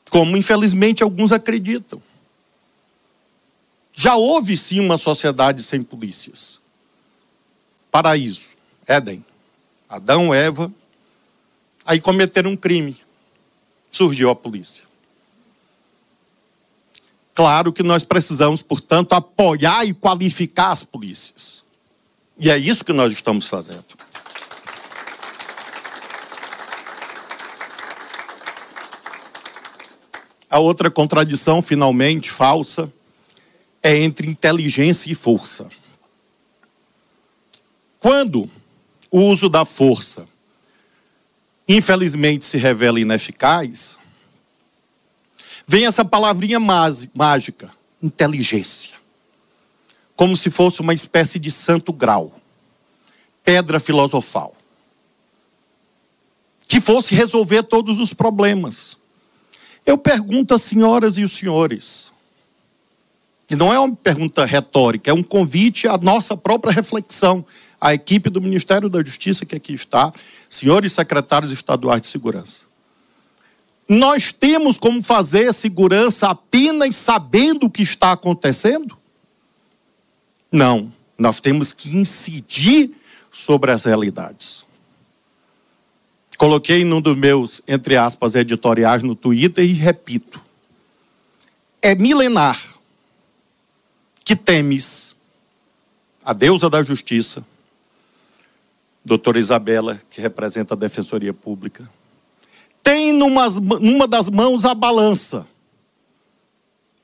Como 0.08 0.34
infelizmente 0.34 1.02
alguns 1.02 1.30
acreditam. 1.30 2.02
Já 3.94 4.16
houve 4.16 4.56
sim 4.56 4.80
uma 4.80 4.96
sociedade 4.96 5.62
sem 5.62 5.82
polícias. 5.82 6.58
Paraíso, 7.96 8.50
Éden. 8.86 9.24
Adão, 9.88 10.34
Eva, 10.34 10.70
aí 11.82 11.98
cometeram 11.98 12.50
um 12.50 12.56
crime. 12.56 12.94
Surgiu 13.90 14.28
a 14.28 14.36
polícia. 14.36 14.84
Claro 17.34 17.72
que 17.72 17.82
nós 17.82 18.04
precisamos, 18.04 18.60
portanto, 18.60 19.14
apoiar 19.14 19.86
e 19.86 19.94
qualificar 19.94 20.72
as 20.72 20.82
polícias. 20.82 21.64
E 22.38 22.50
é 22.50 22.58
isso 22.58 22.84
que 22.84 22.92
nós 22.92 23.10
estamos 23.14 23.46
fazendo. 23.48 23.86
A 30.50 30.58
outra 30.58 30.90
contradição, 30.90 31.62
finalmente 31.62 32.30
falsa, 32.30 32.92
é 33.82 33.96
entre 33.96 34.30
inteligência 34.30 35.10
e 35.10 35.14
força. 35.14 35.70
Quando 38.06 38.48
o 39.10 39.20
uso 39.20 39.48
da 39.48 39.64
força, 39.64 40.28
infelizmente, 41.66 42.44
se 42.44 42.56
revela 42.56 43.00
ineficaz, 43.00 43.98
vem 45.66 45.86
essa 45.86 46.04
palavrinha 46.04 46.60
mágica, 46.60 47.68
inteligência 48.00 48.94
como 50.14 50.36
se 50.36 50.52
fosse 50.52 50.80
uma 50.80 50.94
espécie 50.94 51.40
de 51.40 51.50
santo 51.50 51.92
grau, 51.92 52.32
pedra 53.42 53.80
filosofal, 53.80 54.54
que 56.68 56.80
fosse 56.80 57.12
resolver 57.12 57.64
todos 57.64 57.98
os 57.98 58.14
problemas. 58.14 58.96
Eu 59.84 59.98
pergunto 59.98 60.54
às 60.54 60.62
senhoras 60.62 61.18
e 61.18 61.24
os 61.24 61.32
senhores, 61.32 62.12
e 63.50 63.56
não 63.56 63.74
é 63.74 63.80
uma 63.80 63.96
pergunta 63.96 64.44
retórica, 64.44 65.10
é 65.10 65.14
um 65.14 65.24
convite 65.24 65.88
à 65.88 65.98
nossa 65.98 66.36
própria 66.36 66.72
reflexão, 66.72 67.44
à 67.80 67.94
equipe 67.94 68.30
do 68.30 68.40
Ministério 68.40 68.88
da 68.88 69.02
Justiça 69.04 69.44
que 69.44 69.56
aqui 69.56 69.72
está, 69.72 70.12
senhores 70.48 70.92
secretários 70.92 71.52
estaduais 71.52 72.00
de 72.00 72.06
segurança. 72.06 72.66
Nós 73.88 74.32
temos 74.32 74.78
como 74.78 75.02
fazer 75.02 75.52
segurança 75.52 76.28
apenas 76.28 76.96
sabendo 76.96 77.66
o 77.66 77.70
que 77.70 77.82
está 77.82 78.12
acontecendo? 78.12 78.96
Não, 80.50 80.92
nós 81.16 81.38
temos 81.38 81.72
que 81.72 81.94
incidir 81.96 82.90
sobre 83.30 83.70
as 83.70 83.84
realidades. 83.84 84.64
Coloquei 86.36 86.84
num 86.84 87.00
dos 87.00 87.16
meus, 87.16 87.62
entre 87.66 87.96
aspas, 87.96 88.34
editoriais 88.34 89.02
no 89.02 89.14
Twitter 89.14 89.64
e 89.64 89.72
repito. 89.72 90.40
É 91.80 91.94
milenar 91.94 92.58
que 94.24 94.34
Temes, 94.34 95.14
a 96.24 96.32
deusa 96.32 96.68
da 96.68 96.82
justiça, 96.82 97.46
doutora 99.06 99.38
Isabela, 99.38 100.02
que 100.10 100.20
representa 100.20 100.74
a 100.74 100.76
Defensoria 100.76 101.32
Pública, 101.32 101.88
tem 102.82 103.12
numa, 103.12 103.48
numa 103.48 104.08
das 104.08 104.28
mãos 104.28 104.64
a 104.64 104.74
balança, 104.74 105.46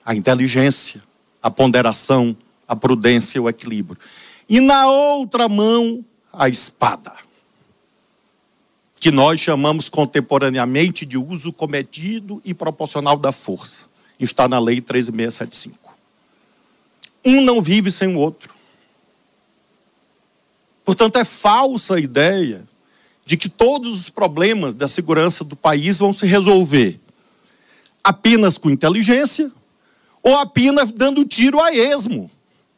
a 0.05 0.13
inteligência, 0.13 1.01
a 1.41 1.49
ponderação, 1.49 2.37
a 2.67 2.75
prudência 2.75 3.41
o 3.41 3.49
equilíbrio. 3.49 4.01
E 4.49 4.59
na 4.59 4.89
outra 4.89 5.49
mão, 5.49 6.05
a 6.33 6.49
espada, 6.49 7.13
que 8.99 9.13
nós 9.13 9.41
chamamos 9.41 9.89
contemporaneamente 9.89 11.07
de 11.07 11.17
uso 11.17 11.53
cometido 11.53 12.43
e 12.45 12.53
proporcional 12.53 13.17
da 13.17 13.31
força. 13.31 13.87
Está 14.19 14.49
na 14.49 14.59
Lei 14.59 14.81
13675. 14.81 15.95
Um 17.25 17.41
não 17.41 17.63
vive 17.63 17.93
sem 17.93 18.09
o 18.09 18.19
outro. 18.19 18.55
Portanto, 20.85 21.17
é 21.17 21.25
falsa 21.25 21.97
a 21.97 22.01
ideia 22.01 22.67
de 23.25 23.37
que 23.37 23.49
todos 23.49 24.01
os 24.01 24.11
problemas 24.11 24.75
da 24.75 24.89
segurança 24.89 25.45
do 25.45 25.57
país 25.57 25.99
vão 25.99 26.13
se 26.13 26.27
resolver 26.27 26.99
apenas 28.03 28.59
com 28.59 28.71
inteligência 28.71 29.51
ou 30.23 30.37
apenas 30.37 30.91
dando 30.91 31.25
tiro 31.25 31.61
a 31.61 31.73
esmo 31.73 32.31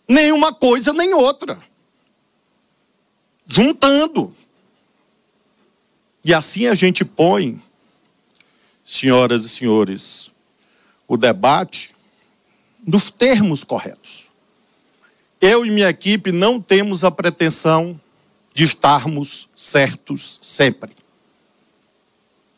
nenhuma 0.08 0.52
coisa 0.52 0.92
nem 0.92 1.14
outra. 1.14 1.58
Juntando. 3.46 4.34
E 6.24 6.32
assim 6.32 6.66
a 6.66 6.74
gente 6.74 7.04
põe, 7.04 7.60
senhoras 8.84 9.44
e 9.44 9.48
senhores, 9.48 10.30
o 11.06 11.16
debate 11.16 11.94
nos 12.86 13.10
termos 13.10 13.62
corretos. 13.62 14.23
Eu 15.46 15.66
e 15.66 15.70
minha 15.70 15.90
equipe 15.90 16.32
não 16.32 16.58
temos 16.58 17.04
a 17.04 17.10
pretensão 17.10 18.00
de 18.54 18.64
estarmos 18.64 19.46
certos 19.54 20.38
sempre. 20.40 20.92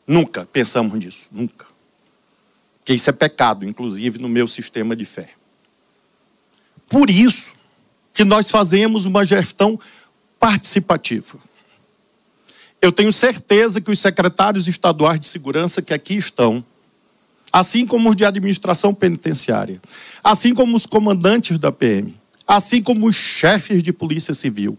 Nunca 0.07 0.47
pensamos 0.47 0.95
nisso, 0.95 1.26
nunca. 1.32 1.66
Porque 2.78 2.95
isso 2.95 3.11
é 3.11 3.12
pecado, 3.12 3.64
inclusive 3.64 4.20
no 4.20 4.28
meu 4.28 4.47
sistema 4.47 4.95
de 4.95 5.05
fé. 5.05 5.30
Por 6.89 7.11
isso 7.11 7.51
que 8.14 8.22
nós 8.22 8.49
fazemos 8.53 9.05
uma 9.05 9.24
gestão 9.24 9.80
participativa. 10.39 11.41
Eu 12.80 12.93
tenho 12.93 13.12
certeza 13.12 13.80
que 13.80 13.91
os 13.91 13.99
secretários 13.99 14.68
estaduais 14.68 15.18
de 15.18 15.26
segurança 15.26 15.82
que 15.82 15.93
aqui 15.93 16.14
estão, 16.14 16.64
assim 17.53 17.84
como 17.84 18.11
os 18.11 18.16
de 18.16 18.24
administração 18.24 18.95
penitenciária, 18.95 19.82
assim 20.22 20.55
como 20.55 20.76
os 20.76 20.87
comandantes 20.87 21.59
da 21.59 21.72
PM, 21.72 22.14
assim 22.47 22.83
como 22.83 23.07
os 23.07 23.17
chefes 23.17 23.83
de 23.83 23.93
polícia 23.93 24.33
civil, 24.33 24.79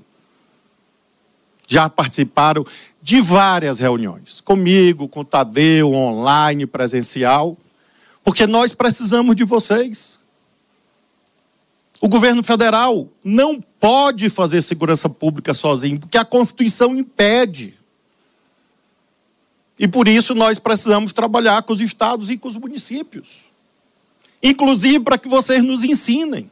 já 1.68 1.90
participaram 1.90 2.66
de 3.02 3.22
várias 3.22 3.80
reuniões, 3.80 4.40
comigo, 4.42 5.08
com 5.08 5.24
Tadeu, 5.24 5.94
online, 5.94 6.66
presencial, 6.66 7.58
porque 8.24 8.48
nós 8.48 8.74
precisamos 8.74 9.36
de 9.36 9.44
vocês. 9.44 10.18
O 12.00 12.08
governo 12.08 12.44
federal 12.44 13.10
não 13.24 13.62
pode 13.80 14.30
fazer 14.30 14.62
segurança 14.62 15.10
pública 15.10 15.54
sozinho, 15.54 16.00
porque 16.00 16.18
a 16.18 16.26
Constituição 16.26 16.96
impede. 16.96 17.76
E 19.80 19.88
por 19.88 20.08
isso 20.08 20.34
nós 20.34 20.58
precisamos 20.58 21.14
trabalhar 21.14 21.64
com 21.64 21.74
os 21.74 21.82
estados 21.82 22.30
e 22.30 22.38
com 22.38 22.48
os 22.48 22.56
municípios. 22.56 23.46
Inclusive 24.42 25.00
para 25.00 25.18
que 25.18 25.28
vocês 25.28 25.64
nos 25.64 25.84
ensinem. 25.84 26.50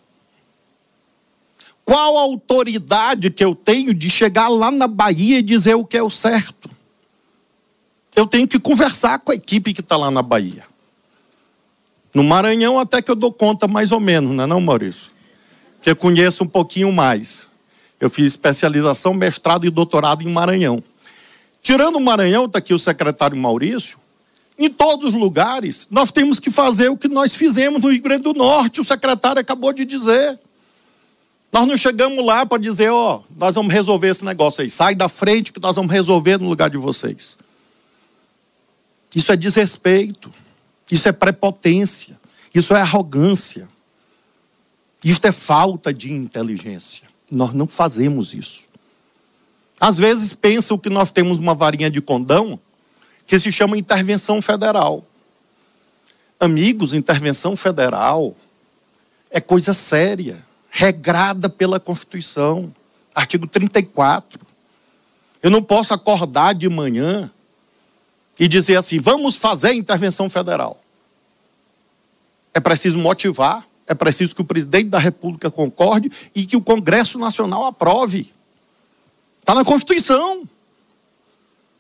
Qual 1.86 2.18
autoridade 2.18 3.30
que 3.30 3.46
eu 3.46 3.54
tenho 3.54 3.94
de 3.94 4.10
chegar 4.10 4.48
lá 4.48 4.72
na 4.72 4.88
Bahia 4.88 5.38
e 5.38 5.44
dizer 5.44 5.76
o 5.76 5.86
que 5.86 5.96
é 5.96 6.02
o 6.02 6.10
certo? 6.10 6.68
Eu 8.16 8.26
tenho 8.26 8.48
que 8.48 8.58
conversar 8.58 9.20
com 9.20 9.32
a 9.32 9.36
equipe 9.36 9.72
que 9.72 9.82
está 9.82 9.96
lá 9.96 10.10
na 10.10 10.24
Bahia. 10.24 10.66
No 12.12 12.24
Maranhão, 12.24 12.80
até 12.80 13.02
que 13.02 13.12
eu 13.12 13.16
dou 13.16 13.32
conta 13.32 13.68
mais 13.68 13.92
ou 13.92 14.00
menos, 14.00 14.36
não 14.36 14.44
é, 14.46 14.48
não, 14.48 14.60
Maurício? 14.60 15.12
Que 15.82 15.92
eu 15.92 15.96
conheço 15.96 16.44
um 16.44 16.48
pouquinho 16.48 16.92
mais. 16.92 17.48
Eu 18.00 18.10
fiz 18.10 18.28
especialização, 18.28 19.14
mestrado 19.14 19.66
e 19.66 19.70
doutorado 19.70 20.24
em 20.24 20.32
Maranhão. 20.32 20.84
Tirando 21.62 21.98
o 21.98 22.02
Maranhão, 22.02 22.46
está 22.46 22.60
aqui 22.60 22.74
o 22.74 22.80
secretário 22.80 23.38
Maurício. 23.38 24.00
Em 24.58 24.70
todos 24.70 25.10
os 25.10 25.14
lugares, 25.14 25.88
nós 25.92 26.12
temos 26.12 26.40
que 26.40 26.50
fazer 26.50 26.90
o 26.90 26.98
que 26.98 27.08
nós 27.08 27.36
fizemos 27.36 27.82
no 27.82 27.92
Rio 27.92 28.02
Grande 28.02 28.24
do 28.24 28.34
Norte, 28.34 28.82
o 28.82 28.84
secretário 28.84 29.42
acabou 29.42 29.74
de 29.74 29.84
dizer. 29.84 30.40
Nós 31.56 31.66
não 31.66 31.78
chegamos 31.78 32.26
lá 32.26 32.46
para 32.46 32.62
dizer, 32.62 32.90
ó, 32.90 33.16
oh, 33.16 33.24
nós 33.34 33.56
vamos 33.56 33.72
resolver 33.72 34.10
esse 34.10 34.26
negócio 34.26 34.62
aí. 34.62 34.70
Sai 34.70 34.94
da 34.94 35.08
frente 35.08 35.54
que 35.54 35.60
nós 35.62 35.74
vamos 35.74 35.90
resolver 35.90 36.38
no 36.38 36.50
lugar 36.50 36.70
de 36.70 36.76
vocês. 36.76 37.38
Isso 39.16 39.32
é 39.32 39.38
desrespeito. 39.38 40.34
Isso 40.92 41.08
é 41.08 41.14
prepotência. 41.14 42.20
Isso 42.54 42.76
é 42.76 42.82
arrogância. 42.82 43.70
Isso 45.02 45.22
é 45.24 45.32
falta 45.32 45.94
de 45.94 46.12
inteligência. 46.12 47.08
Nós 47.32 47.54
não 47.54 47.68
fazemos 47.68 48.34
isso. 48.34 48.66
Às 49.80 49.98
vezes 49.98 50.34
pensam 50.34 50.78
que 50.78 50.90
nós 50.90 51.10
temos 51.10 51.40
uma 51.40 51.56
varinha 51.56 51.90
de 51.90 52.02
condão 52.02 52.60
que 53.26 53.40
se 53.40 53.50
chama 53.50 53.78
intervenção 53.78 54.42
federal. 54.42 55.06
Amigos, 56.38 56.94
intervenção 56.94 57.56
federal 57.56 58.36
é 59.30 59.40
coisa 59.40 59.74
séria 59.74 60.44
regrada 60.78 61.48
pela 61.48 61.80
Constituição, 61.80 62.74
artigo 63.16 63.48
34. 63.48 64.46
Eu 65.42 65.50
não 65.50 65.64
posso 65.64 65.94
acordar 65.94 66.54
de 66.54 66.68
manhã 66.68 67.32
e 68.38 68.46
dizer 68.46 68.76
assim: 68.76 69.00
vamos 69.00 69.38
fazer 69.38 69.72
intervenção 69.72 70.30
federal. 70.30 70.82
É 72.54 72.60
preciso 72.60 72.98
motivar, 72.98 73.66
é 73.88 73.94
preciso 73.94 74.36
que 74.36 74.42
o 74.42 74.46
presidente 74.46 74.90
da 74.90 75.00
República 75.00 75.50
concorde 75.50 76.12
e 76.36 76.46
que 76.46 76.58
o 76.58 76.62
Congresso 76.62 77.18
Nacional 77.18 77.66
aprove. 77.66 78.34
Está 79.40 79.56
na 79.56 79.64
Constituição. 79.64 80.44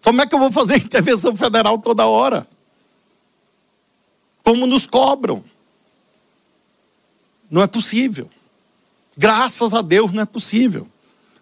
Como 0.01 0.21
é 0.21 0.25
que 0.25 0.33
eu 0.33 0.39
vou 0.39 0.53
fazer 0.53 0.77
intervenção 0.77 1.35
federal 1.35 1.79
toda 1.79 2.05
hora? 2.05 2.47
Como 4.41 4.65
nos 4.65 4.87
cobram? 4.87 5.43
Não 7.51 7.61
é 7.61 7.67
possível. 7.67 8.29
Graças 9.17 9.73
a 9.73 9.81
Deus 9.81 10.11
não 10.11 10.23
é 10.23 10.25
possível. 10.25 10.87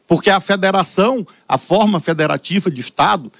Porque 0.07 0.29
a 0.29 0.39
federação, 0.39 1.25
a 1.47 1.57
forma 1.57 1.99
federativa 1.99 2.69
de 2.69 2.81
Estado, 2.81 3.31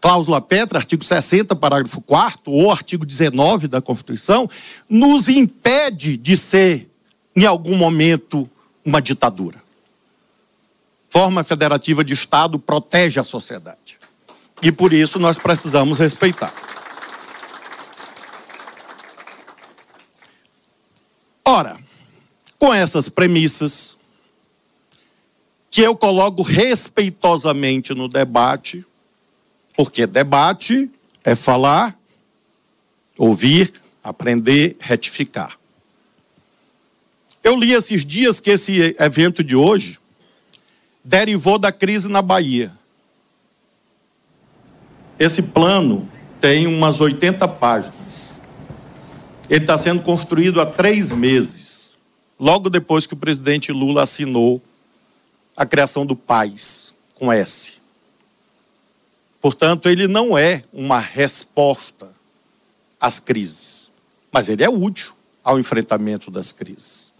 cláusula 0.00 0.40
Petra, 0.40 0.78
artigo 0.78 1.02
60, 1.02 1.56
parágrafo 1.56 2.00
4 2.00 2.52
ou 2.52 2.70
artigo 2.70 3.06
19 3.06 3.68
da 3.68 3.80
Constituição, 3.80 4.48
nos 4.88 5.28
impede 5.28 6.16
de 6.16 6.36
ser, 6.36 6.90
em 7.34 7.46
algum 7.46 7.76
momento, 7.76 8.48
uma 8.84 9.00
ditadura. 9.00 9.62
Forma 11.08 11.44
federativa 11.44 12.04
de 12.04 12.12
Estado 12.12 12.58
protege 12.58 13.20
a 13.20 13.24
sociedade. 13.24 13.98
E 14.62 14.70
por 14.70 14.92
isso 14.92 15.18
nós 15.18 15.38
precisamos 15.38 15.98
respeitar. 15.98 16.52
Ora, 21.44 21.76
com 22.62 22.72
essas 22.72 23.08
premissas, 23.08 23.96
que 25.68 25.80
eu 25.80 25.96
coloco 25.96 26.42
respeitosamente 26.42 27.92
no 27.92 28.06
debate, 28.06 28.86
porque 29.76 30.06
debate 30.06 30.88
é 31.24 31.34
falar, 31.34 31.98
ouvir, 33.18 33.72
aprender, 34.00 34.76
retificar. 34.78 35.58
Eu 37.42 37.56
li 37.56 37.72
esses 37.72 38.06
dias 38.06 38.38
que 38.38 38.50
esse 38.50 38.94
evento 38.96 39.42
de 39.42 39.56
hoje 39.56 39.98
derivou 41.02 41.58
da 41.58 41.72
crise 41.72 42.08
na 42.08 42.22
Bahia. 42.22 42.70
Esse 45.18 45.42
plano 45.42 46.08
tem 46.40 46.68
umas 46.68 47.00
80 47.00 47.48
páginas. 47.48 48.36
Ele 49.50 49.64
está 49.64 49.76
sendo 49.76 50.00
construído 50.02 50.60
há 50.60 50.66
três 50.66 51.10
meses 51.10 51.61
logo 52.42 52.68
depois 52.68 53.06
que 53.06 53.14
o 53.14 53.16
presidente 53.16 53.70
Lula 53.70 54.02
assinou 54.02 54.60
a 55.56 55.64
criação 55.64 56.04
do 56.04 56.16
PAIS, 56.16 56.92
com 57.14 57.32
S. 57.32 57.74
Portanto, 59.40 59.88
ele 59.88 60.08
não 60.08 60.36
é 60.36 60.64
uma 60.72 60.98
resposta 60.98 62.10
às 63.00 63.20
crises, 63.20 63.88
mas 64.32 64.48
ele 64.48 64.64
é 64.64 64.68
útil 64.68 65.12
ao 65.44 65.56
enfrentamento 65.56 66.32
das 66.32 66.50
crises. 66.50 67.12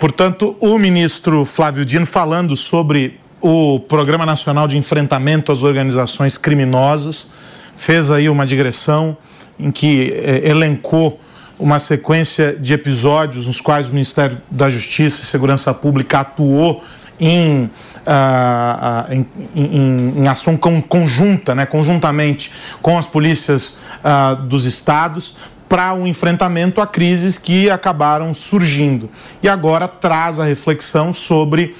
Portanto, 0.00 0.56
o 0.60 0.78
ministro 0.78 1.44
Flávio 1.44 1.84
Dino 1.84 2.06
falando 2.06 2.56
sobre 2.56 3.20
o 3.42 3.78
Programa 3.78 4.24
Nacional 4.24 4.66
de 4.66 4.78
Enfrentamento 4.78 5.52
às 5.52 5.62
Organizações 5.62 6.38
Criminosas, 6.38 7.28
fez 7.76 8.10
aí 8.10 8.30
uma 8.30 8.46
digressão 8.46 9.14
em 9.58 9.70
que 9.70 10.10
eh, 10.10 10.48
elencou 10.48 11.20
uma 11.58 11.78
sequência 11.78 12.56
de 12.56 12.72
episódios 12.72 13.46
nos 13.46 13.60
quais 13.60 13.88
o 13.88 13.92
Ministério 13.92 14.40
da 14.50 14.70
Justiça 14.70 15.22
e 15.22 15.26
Segurança 15.26 15.74
Pública 15.74 16.20
atuou 16.20 16.84
em, 17.18 17.64
uh, 17.64 17.68
uh, 18.06 19.12
em, 19.12 19.26
em, 19.54 20.14
em, 20.18 20.28
ação 20.28 20.56
conjunta, 20.56 21.54
né, 21.54 21.66
conjuntamente 21.66 22.52
com 22.80 22.96
as 22.96 23.06
polícias 23.06 23.78
uh, 24.04 24.36
dos 24.42 24.64
estados 24.64 25.36
para 25.68 25.92
o 25.92 26.02
um 26.02 26.06
enfrentamento 26.06 26.80
a 26.80 26.86
crises 26.86 27.36
que 27.36 27.68
acabaram 27.68 28.32
surgindo. 28.32 29.10
E 29.42 29.48
agora 29.48 29.86
traz 29.86 30.38
a 30.38 30.44
reflexão 30.44 31.12
sobre 31.12 31.76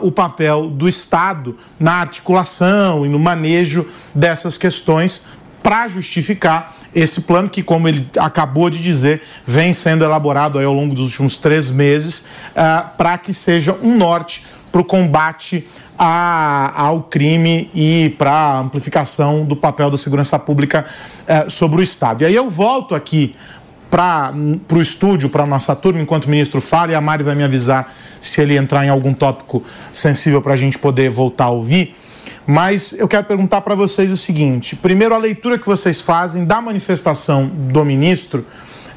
o 0.00 0.10
papel 0.10 0.70
do 0.70 0.88
Estado 0.88 1.54
na 1.78 1.96
articulação 1.96 3.04
e 3.04 3.08
no 3.10 3.18
manejo 3.18 3.86
dessas 4.14 4.56
questões 4.56 5.26
para 5.62 5.88
justificar 5.88 6.77
esse 6.94 7.22
plano 7.22 7.48
que, 7.48 7.62
como 7.62 7.88
ele 7.88 8.08
acabou 8.18 8.70
de 8.70 8.82
dizer, 8.82 9.22
vem 9.46 9.72
sendo 9.72 10.04
elaborado 10.04 10.58
ao 10.58 10.72
longo 10.72 10.94
dos 10.94 11.10
últimos 11.10 11.38
três 11.38 11.70
meses 11.70 12.26
uh, 12.50 12.96
para 12.96 13.18
que 13.18 13.32
seja 13.32 13.76
um 13.82 13.96
norte 13.96 14.44
para 14.72 14.80
o 14.80 14.84
combate 14.84 15.66
a, 15.98 16.72
ao 16.76 17.02
crime 17.02 17.70
e 17.74 18.14
para 18.16 18.30
a 18.30 18.60
amplificação 18.60 19.44
do 19.44 19.56
papel 19.56 19.90
da 19.90 19.98
segurança 19.98 20.38
pública 20.38 20.86
uh, 21.24 21.50
sobre 21.50 21.80
o 21.80 21.82
Estado. 21.82 22.22
E 22.22 22.26
aí 22.26 22.34
eu 22.34 22.48
volto 22.48 22.94
aqui 22.94 23.34
para 23.90 24.32
o 24.70 24.80
estúdio, 24.80 25.28
para 25.28 25.44
a 25.44 25.46
nossa 25.46 25.74
turma, 25.74 26.00
enquanto 26.00 26.26
o 26.26 26.30
ministro 26.30 26.60
fala, 26.60 26.92
e 26.92 26.94
a 26.94 27.00
Mari 27.00 27.24
vai 27.24 27.34
me 27.34 27.42
avisar 27.42 27.92
se 28.20 28.40
ele 28.40 28.56
entrar 28.56 28.84
em 28.84 28.90
algum 28.90 29.14
tópico 29.14 29.62
sensível 29.92 30.42
para 30.42 30.52
a 30.52 30.56
gente 30.56 30.78
poder 30.78 31.10
voltar 31.10 31.44
a 31.44 31.50
ouvir. 31.50 31.94
Mas 32.50 32.94
eu 32.94 33.06
quero 33.06 33.24
perguntar 33.24 33.60
para 33.60 33.74
vocês 33.74 34.10
o 34.10 34.16
seguinte: 34.16 34.74
primeiro, 34.74 35.14
a 35.14 35.18
leitura 35.18 35.58
que 35.58 35.66
vocês 35.66 36.00
fazem 36.00 36.46
da 36.46 36.62
manifestação 36.62 37.44
do 37.44 37.84
ministro, 37.84 38.46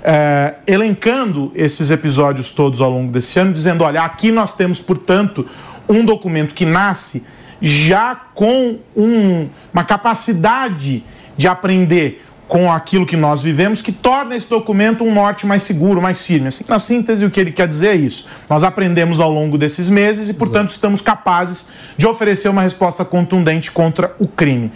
é, 0.01 0.55
elencando 0.65 1.51
esses 1.53 1.91
episódios 1.91 2.53
todos 2.53 2.79
ao 2.79 2.89
longo 2.89 3.11
desse 3.11 3.37
ano, 3.37 3.51
dizendo: 3.51 3.83
olha, 3.83 4.03
aqui 4.03 4.31
nós 4.31 4.55
temos, 4.55 4.79
portanto, 4.79 5.45
um 5.89 6.05
documento 6.05 6.53
que 6.53 6.63
nasce 6.63 7.25
já 7.61 8.15
com 8.15 8.79
um, 8.95 9.49
uma 9.73 9.83
capacidade 9.83 11.03
de 11.35 11.45
aprender 11.45 12.23
com 12.51 12.69
aquilo 12.69 13.05
que 13.05 13.15
nós 13.15 13.41
vivemos, 13.41 13.81
que 13.81 13.93
torna 13.93 14.35
esse 14.35 14.49
documento 14.49 15.05
um 15.05 15.13
norte 15.13 15.47
mais 15.47 15.63
seguro, 15.63 16.01
mais 16.01 16.25
firme. 16.25 16.49
Assim, 16.49 16.65
na 16.67 16.79
síntese, 16.79 17.23
o 17.23 17.31
que 17.31 17.39
ele 17.39 17.49
quer 17.49 17.65
dizer 17.65 17.87
é 17.87 17.95
isso. 17.95 18.27
Nós 18.49 18.61
aprendemos 18.61 19.21
ao 19.21 19.31
longo 19.31 19.57
desses 19.57 19.89
meses 19.89 20.27
e, 20.27 20.33
portanto, 20.33 20.63
Exato. 20.63 20.73
estamos 20.73 20.99
capazes 20.99 21.69
de 21.95 22.05
oferecer 22.05 22.49
uma 22.49 22.61
resposta 22.61 23.05
contundente 23.05 23.71
contra 23.71 24.13
o 24.19 24.27
crime. 24.27 24.69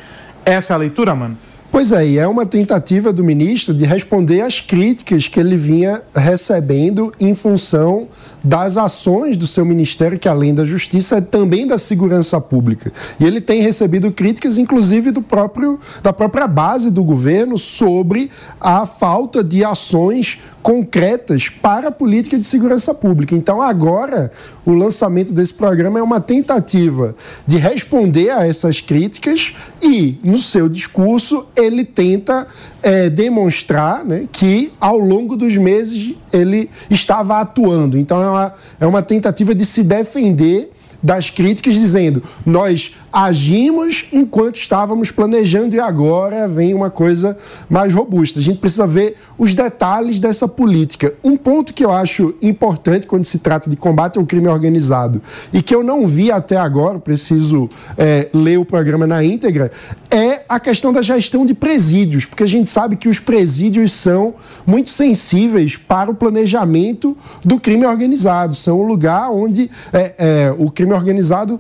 Essa 0.46 0.72
é 0.72 0.74
a 0.76 0.78
leitura, 0.78 1.14
mano? 1.14 1.38
Pois 1.76 1.92
é, 1.92 2.08
e 2.08 2.18
é 2.18 2.26
uma 2.26 2.46
tentativa 2.46 3.12
do 3.12 3.22
ministro 3.22 3.74
de 3.74 3.84
responder 3.84 4.40
às 4.40 4.62
críticas 4.62 5.28
que 5.28 5.38
ele 5.38 5.58
vinha 5.58 6.02
recebendo 6.16 7.12
em 7.20 7.36
função 7.36 8.08
das 8.42 8.78
ações 8.78 9.36
do 9.36 9.46
seu 9.46 9.66
ministério, 9.66 10.18
que 10.18 10.30
além 10.30 10.56
da 10.56 10.64
justiça 10.64 11.18
é 11.18 11.22
também 11.22 11.68
da 11.68 11.78
segurança 11.78 12.40
pública. 12.40 12.94
E 13.20 13.26
ele 13.26 13.42
tem 13.42 13.62
recebido 13.62 14.10
críticas, 14.10 14.58
inclusive 14.58 15.12
do 15.12 15.22
próprio 15.22 15.78
da 16.02 16.14
própria 16.14 16.48
base 16.48 16.90
do 16.90 17.04
governo 17.04 17.58
sobre 17.58 18.32
a 18.58 18.86
falta 18.86 19.44
de 19.44 19.66
ações 19.66 20.40
concretas 20.66 21.48
para 21.48 21.90
a 21.90 21.92
política 21.92 22.40
de 22.40 22.44
segurança 22.44 22.92
pública. 22.92 23.36
Então, 23.36 23.62
agora, 23.62 24.32
o 24.66 24.74
lançamento 24.74 25.32
desse 25.32 25.54
programa 25.54 26.00
é 26.00 26.02
uma 26.02 26.20
tentativa 26.20 27.16
de 27.46 27.58
responder 27.58 28.32
a 28.32 28.48
essas 28.48 28.82
críticas 28.82 29.54
e, 29.80 30.18
no 30.24 30.40
seu 30.40 30.68
discurso, 30.68 31.46
ele 31.56 31.86
tenta 31.86 32.48
é, 32.82 33.12
demonstrar 33.12 34.04
né, 34.04 34.28
que, 34.32 34.74
ao 34.80 34.98
longo 34.98 35.38
dos 35.38 35.56
meses, 35.56 36.16
ele 36.34 36.68
estava 36.90 37.40
atuando. 37.42 37.96
Então, 37.96 38.20
é 38.20 38.28
uma, 38.28 38.54
é 38.80 38.88
uma 38.88 39.04
tentativa 39.04 39.54
de 39.54 39.68
se 39.68 39.84
defender 39.84 40.72
das 41.06 41.30
críticas, 41.30 41.76
dizendo: 41.76 42.24
nós 42.44 42.96
agimos 43.14 44.08
enquanto 44.12 44.56
estávamos 44.56 45.12
planejando 45.12 45.76
e 45.76 45.80
agora 45.80 46.48
vem 46.48 46.74
uma 46.74 46.90
coisa 46.90 47.38
mais 47.70 47.94
robusta. 47.94 48.40
A 48.40 48.42
gente 48.42 48.58
precisa 48.58 48.88
ver 48.88 49.16
os 49.38 49.54
detalhes 49.54 50.18
dessa 50.20 50.48
política. 50.48 51.14
Um 51.24 51.38
ponto 51.38 51.74
que 51.74 51.86
eu 51.86 51.92
acho 51.92 52.34
importante 52.42 53.06
quando 53.06 53.24
se 53.24 53.38
trata 53.38 53.70
de 53.70 53.76
combate 53.76 54.18
ao 54.18 54.26
crime 54.26 54.48
organizado 54.48 55.22
e 55.54 55.62
que 55.62 55.76
eu 55.76 55.84
não 55.84 56.08
vi 56.08 56.32
até 56.32 56.58
agora, 56.58 56.98
preciso 56.98 57.70
é, 57.98 58.28
ler 58.34 58.58
o 58.58 58.66
programa 58.66 59.06
na 59.06 59.24
íntegra, 59.24 59.72
é 60.10 60.42
a 60.48 60.60
questão 60.60 60.94
da 60.94 61.02
gestão 61.02 61.46
de 61.46 61.54
presídios, 61.54 62.26
porque 62.26 62.44
a 62.44 62.48
gente 62.48 62.70
sabe 62.70 62.96
que 62.96 63.10
os 63.10 63.20
presídios 63.20 63.92
são 63.92 64.36
muito 64.66 64.90
sensíveis 64.90 65.76
para 65.76 66.12
o 66.12 66.16
planejamento 66.16 67.18
do 67.44 67.60
crime 67.60 67.86
organizado. 67.86 68.54
São 68.54 68.80
o 68.80 68.84
lugar 68.84 69.32
onde 69.32 69.70
é, 69.92 70.16
é, 70.18 70.56
o 70.58 70.70
crime 70.70 70.94
organizado 70.94 71.60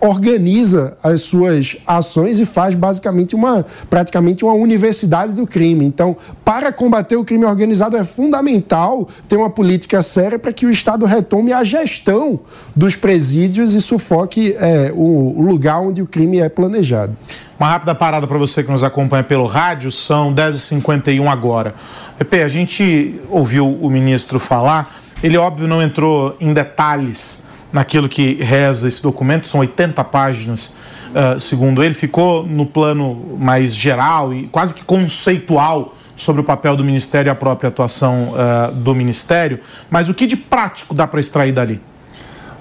organiza 0.00 0.96
as 1.02 1.22
suas 1.22 1.76
ações 1.86 2.38
e 2.38 2.46
faz 2.46 2.74
basicamente 2.74 3.34
uma 3.34 3.64
praticamente 3.88 4.44
uma 4.44 4.54
universidade 4.54 5.32
do 5.32 5.46
crime. 5.46 5.84
Então, 5.84 6.16
para 6.44 6.72
combater 6.72 7.16
o 7.16 7.24
crime 7.24 7.44
organizado 7.44 7.96
é 7.96 8.04
fundamental 8.04 9.08
ter 9.28 9.36
uma 9.36 9.50
política 9.50 10.02
séria 10.02 10.38
para 10.38 10.52
que 10.52 10.66
o 10.66 10.70
Estado 10.70 11.06
retome 11.06 11.52
a 11.52 11.64
gestão 11.64 12.40
dos 12.74 12.96
presídios 12.96 13.74
e 13.74 13.80
sufoque 13.80 14.54
é, 14.58 14.92
o, 14.94 15.42
lugar 15.42 15.80
onde 15.80 16.02
o 16.02 16.06
crime 16.06 16.40
é 16.40 16.48
planejado. 16.48 17.16
Uma 17.58 17.68
rápida 17.68 17.94
parada 17.94 18.26
para 18.26 18.38
você 18.38 18.62
que 18.62 18.70
nos 18.70 18.82
acompanha 18.82 19.22
pelo 19.22 19.46
rádio, 19.46 19.92
são 19.92 20.34
10h51 20.34 21.28
agora. 21.28 21.74
Pepe, 22.18 22.42
a 22.42 22.48
gente 22.48 23.20
ouviu 23.28 23.68
o 23.68 23.90
ministro 23.90 24.38
falar, 24.38 24.94
ele 25.22 25.36
óbvio 25.36 25.68
não 25.68 25.82
entrou 25.82 26.36
em 26.40 26.54
detalhes 26.54 27.49
naquilo 27.72 28.08
que 28.08 28.34
reza 28.34 28.88
esse 28.88 29.02
documento, 29.02 29.48
são 29.48 29.60
80 29.60 30.02
páginas, 30.04 30.74
uh, 31.14 31.38
segundo 31.38 31.82
ele, 31.82 31.94
ficou 31.94 32.44
no 32.44 32.66
plano 32.66 33.36
mais 33.38 33.74
geral 33.74 34.34
e 34.34 34.46
quase 34.48 34.74
que 34.74 34.84
conceitual 34.84 35.94
sobre 36.16 36.42
o 36.42 36.44
papel 36.44 36.76
do 36.76 36.84
Ministério 36.84 37.30
e 37.30 37.32
a 37.32 37.34
própria 37.34 37.68
atuação 37.68 38.32
uh, 38.32 38.72
do 38.72 38.94
Ministério, 38.94 39.60
mas 39.88 40.08
o 40.08 40.14
que 40.14 40.26
de 40.26 40.36
prático 40.36 40.94
dá 40.94 41.06
para 41.06 41.20
extrair 41.20 41.52
dali? 41.52 41.80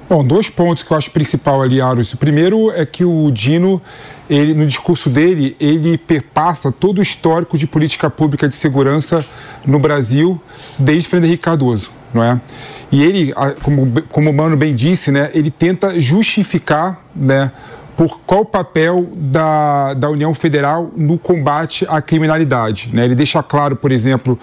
Bom, 0.09 0.25
dois 0.25 0.49
pontos 0.49 0.81
que 0.81 0.91
eu 0.91 0.97
acho 0.97 1.11
principal 1.11 1.61
ali, 1.61 1.79
Aros. 1.79 2.13
O 2.13 2.17
primeiro 2.17 2.71
é 2.71 2.83
que 2.83 3.05
o 3.05 3.29
Dino, 3.29 3.79
ele, 4.27 4.55
no 4.55 4.65
discurso 4.65 5.07
dele, 5.07 5.55
ele 5.59 5.99
perpassa 5.99 6.71
todo 6.71 6.97
o 6.97 7.01
histórico 7.01 7.59
de 7.59 7.67
política 7.67 8.09
pública 8.09 8.49
de 8.49 8.55
segurança 8.55 9.23
no 9.63 9.77
Brasil 9.77 10.41
desde 10.79 11.07
Frederico 11.07 11.43
Cardoso, 11.43 11.91
não 12.11 12.23
é? 12.23 12.41
E 12.91 13.03
ele, 13.03 13.33
como, 13.61 14.01
como 14.09 14.29
o 14.29 14.33
Mano 14.33 14.57
bem 14.57 14.73
disse, 14.73 15.11
né, 15.11 15.29
ele 15.33 15.51
tenta 15.51 15.99
justificar 16.01 17.03
né, 17.15 17.51
por 17.99 18.19
qual 18.21 18.41
o 18.41 18.45
papel 18.45 19.09
da, 19.13 19.93
da 19.93 20.09
União 20.09 20.33
Federal 20.33 20.89
no 20.95 21.17
combate 21.17 21.85
à 21.89 22.01
criminalidade. 22.01 22.89
Né? 22.93 23.03
Ele 23.03 23.13
deixa 23.13 23.43
claro, 23.43 23.75
por 23.75 23.91
exemplo, 23.91 24.39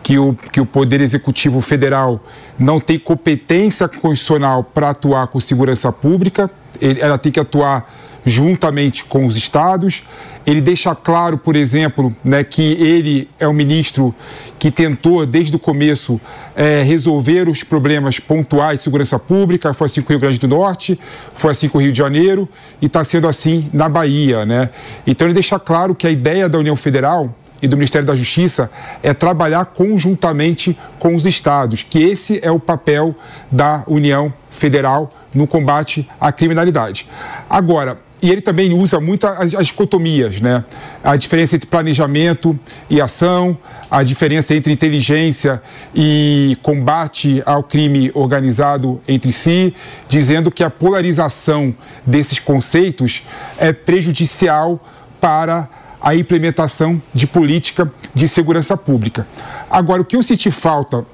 que 0.00 0.16
o, 0.16 0.34
que 0.52 0.60
o 0.60 0.64
Poder 0.64 1.00
Executivo 1.00 1.60
Federal 1.60 2.24
não 2.56 2.78
tem 2.78 2.98
competência 2.98 3.88
constitucional 3.88 4.62
para 4.62 4.90
atuar 4.90 5.26
com 5.26 5.40
segurança 5.40 5.90
pública, 5.90 6.48
ele, 6.80 7.00
ela 7.00 7.18
tem 7.18 7.32
que 7.32 7.40
atuar 7.40 7.92
juntamente 8.24 9.04
com 9.04 9.26
os 9.26 9.36
estados. 9.36 10.04
Ele 10.46 10.60
deixa 10.60 10.94
claro, 10.94 11.36
por 11.36 11.54
exemplo, 11.54 12.14
né, 12.24 12.42
que 12.42 12.72
ele 12.72 13.28
é 13.38 13.46
um 13.46 13.52
ministro 13.52 14.14
que 14.58 14.70
tentou, 14.70 15.24
desde 15.24 15.56
o 15.56 15.58
começo, 15.58 16.20
é, 16.54 16.82
resolver 16.82 17.48
os 17.48 17.62
problemas 17.62 18.18
pontuais 18.20 18.78
de 18.78 18.84
segurança 18.84 19.18
pública. 19.18 19.72
Foi 19.72 19.86
assim 19.86 20.02
com 20.02 20.08
o 20.08 20.12
Rio 20.12 20.20
Grande 20.20 20.38
do 20.38 20.48
Norte, 20.48 20.98
foi 21.34 21.52
assim 21.52 21.68
com 21.68 21.78
o 21.78 21.80
Rio 21.80 21.92
de 21.92 21.98
Janeiro 21.98 22.48
e 22.80 22.86
está 22.86 23.02
sendo 23.04 23.26
assim 23.26 23.70
na 23.72 23.88
Bahia. 23.88 24.44
Né? 24.44 24.70
Então, 25.06 25.26
ele 25.26 25.34
deixa 25.34 25.58
claro 25.58 25.94
que 25.94 26.06
a 26.06 26.10
ideia 26.10 26.48
da 26.48 26.58
União 26.58 26.76
Federal 26.76 27.34
e 27.62 27.68
do 27.68 27.76
Ministério 27.76 28.06
da 28.06 28.14
Justiça 28.14 28.70
é 29.02 29.12
trabalhar 29.12 29.66
conjuntamente 29.66 30.78
com 30.98 31.14
os 31.14 31.26
estados, 31.26 31.82
que 31.82 32.02
esse 32.02 32.40
é 32.42 32.50
o 32.50 32.58
papel 32.58 33.14
da 33.50 33.84
União 33.86 34.32
Federal 34.50 35.10
no 35.34 35.46
combate 35.46 36.08
à 36.20 36.32
criminalidade. 36.32 37.06
Agora, 37.48 37.98
e 38.22 38.30
ele 38.30 38.40
também 38.40 38.72
usa 38.72 39.00
muito 39.00 39.26
as, 39.26 39.54
as 39.54 39.68
dicotomias, 39.68 40.40
né? 40.40 40.64
A 41.02 41.16
diferença 41.16 41.56
entre 41.56 41.68
planejamento 41.68 42.58
e 42.88 43.00
ação, 43.00 43.56
a 43.90 44.02
diferença 44.02 44.54
entre 44.54 44.72
inteligência 44.72 45.62
e 45.94 46.56
combate 46.62 47.42
ao 47.46 47.62
crime 47.62 48.10
organizado 48.14 49.00
entre 49.08 49.32
si, 49.32 49.74
dizendo 50.08 50.50
que 50.50 50.62
a 50.62 50.70
polarização 50.70 51.74
desses 52.04 52.38
conceitos 52.38 53.22
é 53.58 53.72
prejudicial 53.72 54.84
para 55.20 55.68
a 56.00 56.14
implementação 56.14 57.00
de 57.12 57.26
política 57.26 57.90
de 58.14 58.26
segurança 58.26 58.76
pública. 58.76 59.26
Agora, 59.70 60.00
o 60.00 60.04
que 60.04 60.16
eu 60.16 60.22
senti 60.22 60.50
falta 60.50 61.04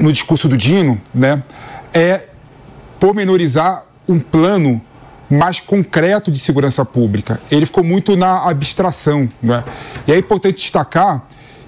no 0.00 0.12
discurso 0.12 0.48
do 0.48 0.56
Dino, 0.56 1.00
né, 1.14 1.42
é 1.92 2.28
pormenorizar 2.98 3.84
um 4.08 4.18
plano 4.18 4.80
mais 5.30 5.60
concreto 5.60 6.30
de 6.30 6.38
segurança 6.38 6.84
pública. 6.84 7.40
Ele 7.50 7.66
ficou 7.66 7.82
muito 7.82 8.16
na 8.16 8.48
abstração. 8.48 9.28
Né? 9.42 9.64
E 10.06 10.12
é 10.12 10.18
importante 10.18 10.56
destacar 10.56 11.22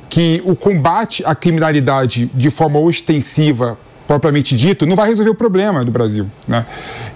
que 0.09 0.43
o 0.45 0.55
combate 0.55 1.23
à 1.27 1.35
criminalidade 1.35 2.31
de 2.33 2.51
forma 2.51 2.79
ostensiva, 2.79 3.79
propriamente 4.07 4.57
dito, 4.57 4.87
não 4.87 4.95
vai 4.95 5.09
resolver 5.09 5.31
o 5.31 5.35
problema 5.35 5.85
do 5.85 5.91
Brasil. 5.91 6.27
Né? 6.47 6.65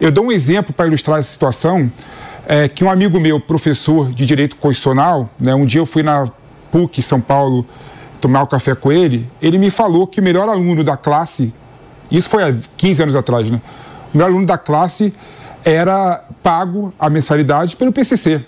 Eu 0.00 0.10
dou 0.10 0.26
um 0.26 0.32
exemplo 0.32 0.72
para 0.72 0.86
ilustrar 0.86 1.18
essa 1.18 1.30
situação, 1.30 1.90
é, 2.46 2.68
que 2.68 2.82
um 2.82 2.90
amigo 2.90 3.20
meu, 3.20 3.38
professor 3.38 4.10
de 4.10 4.26
Direito 4.26 4.56
Constitucional, 4.56 5.30
né, 5.38 5.54
um 5.54 5.64
dia 5.64 5.80
eu 5.80 5.86
fui 5.86 6.02
na 6.02 6.28
PUC 6.72 7.02
São 7.02 7.20
Paulo 7.20 7.64
tomar 8.20 8.42
um 8.42 8.46
café 8.46 8.74
com 8.74 8.90
ele, 8.90 9.28
ele 9.40 9.56
me 9.56 9.70
falou 9.70 10.06
que 10.06 10.20
o 10.20 10.22
melhor 10.22 10.48
aluno 10.48 10.84
da 10.84 10.96
classe, 10.96 11.52
isso 12.10 12.28
foi 12.28 12.42
há 12.42 12.54
15 12.76 13.02
anos 13.04 13.16
atrás, 13.16 13.50
né? 13.50 13.60
O 14.12 14.16
melhor 14.16 14.30
aluno 14.30 14.46
da 14.46 14.58
classe 14.58 15.14
era 15.64 16.22
pago 16.42 16.92
a 16.98 17.10
mensalidade 17.10 17.76
pelo 17.76 17.92
PCC. 17.92 18.42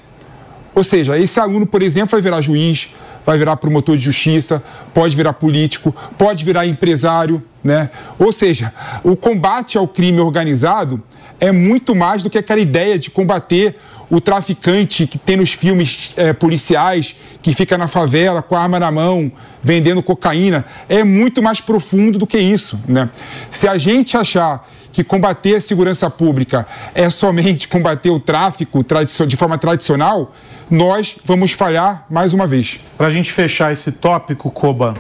Ou 0.75 0.83
seja, 0.83 1.19
esse 1.19 1.39
aluno, 1.39 1.67
por 1.67 1.83
exemplo, 1.83 2.11
vai 2.11 2.21
virar 2.21 2.41
juiz, 2.41 2.89
vai 3.25 3.39
virar 3.39 3.57
promotor 3.57 3.97
de 3.97 4.05
justiça, 4.05 4.63
pode 4.95 5.15
virar 5.15 5.35
político, 5.35 5.95
pode 6.17 6.45
virar 6.45 6.67
empresário, 6.67 7.43
né? 7.63 7.91
Ou 8.19 8.33
seja, 8.33 8.73
o 9.05 9.15
combate 9.15 9.77
ao 9.77 9.87
crime 9.87 10.21
organizado 10.21 11.03
é 11.39 11.53
muito 11.53 11.95
mais 11.95 12.23
do 12.23 12.31
que 12.31 12.39
aquela 12.39 12.61
ideia 12.61 12.99
de 12.99 13.11
combater 13.11 13.77
o 14.09 14.21
traficante 14.21 15.07
que 15.07 15.19
tem 15.19 15.37
nos 15.37 15.53
filmes 15.53 16.13
é, 16.17 16.33
policiais, 16.33 17.17
que 17.41 17.55
fica 17.55 17.79
na 17.79 17.89
favela 17.89 18.43
com 18.43 18.55
a 18.55 18.63
arma 18.63 18.79
na 18.79 18.91
mão, 18.91 19.33
vendendo 19.63 20.03
cocaína. 20.03 20.65
É 20.89 21.03
muito 21.03 21.43
mais 21.43 21.61
profundo 21.61 22.19
do 22.19 22.27
que 22.27 22.39
isso, 22.39 22.79
né? 22.87 23.09
Se 23.51 23.67
a 23.67 23.79
gente 23.79 24.17
achar 24.17 24.69
que 24.93 25.03
combater 25.03 25.57
a 25.57 25.61
segurança 25.61 26.09
pública 26.11 26.67
é 26.95 27.09
somente 27.09 27.67
combater 27.67 28.11
o 28.11 28.21
tráfico 28.21 28.85
de 29.27 29.37
forma 29.37 29.59
tradicional, 29.59 30.33
nós 30.71 31.17
vamos 31.25 31.53
falhar 31.53 32.07
mais 32.09 32.33
uma 32.35 32.47
vez. 32.47 32.79
Para 32.97 33.07
a 33.07 33.11
gente 33.11 33.33
fechar 33.33 33.73
esse 33.73 33.93
tópico, 33.93 34.51
Koba, 34.51 34.95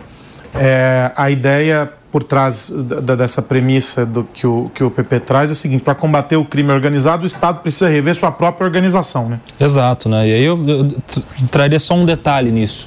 é, 0.54 1.12
a 1.16 1.30
ideia 1.30 1.92
por 2.10 2.22
trás 2.22 2.70
da, 2.70 3.14
dessa 3.14 3.40
premissa 3.40 4.04
do 4.04 4.22
que 4.22 4.46
o, 4.46 4.70
que 4.74 4.84
o 4.84 4.90
PP 4.90 5.20
traz 5.20 5.48
é 5.48 5.52
a 5.52 5.56
seguinte: 5.56 5.82
para 5.82 5.94
combater 5.94 6.36
o 6.36 6.44
crime 6.44 6.70
organizado, 6.70 7.24
o 7.24 7.26
Estado 7.26 7.60
precisa 7.60 7.88
rever 7.88 8.14
sua 8.14 8.30
própria 8.30 8.66
organização, 8.66 9.30
né? 9.30 9.40
Exato, 9.58 10.10
né? 10.10 10.28
E 10.28 10.34
aí 10.34 10.44
eu, 10.44 10.68
eu 10.68 10.88
traria 11.50 11.78
só 11.78 11.94
um 11.94 12.04
detalhe 12.04 12.50
nisso 12.50 12.86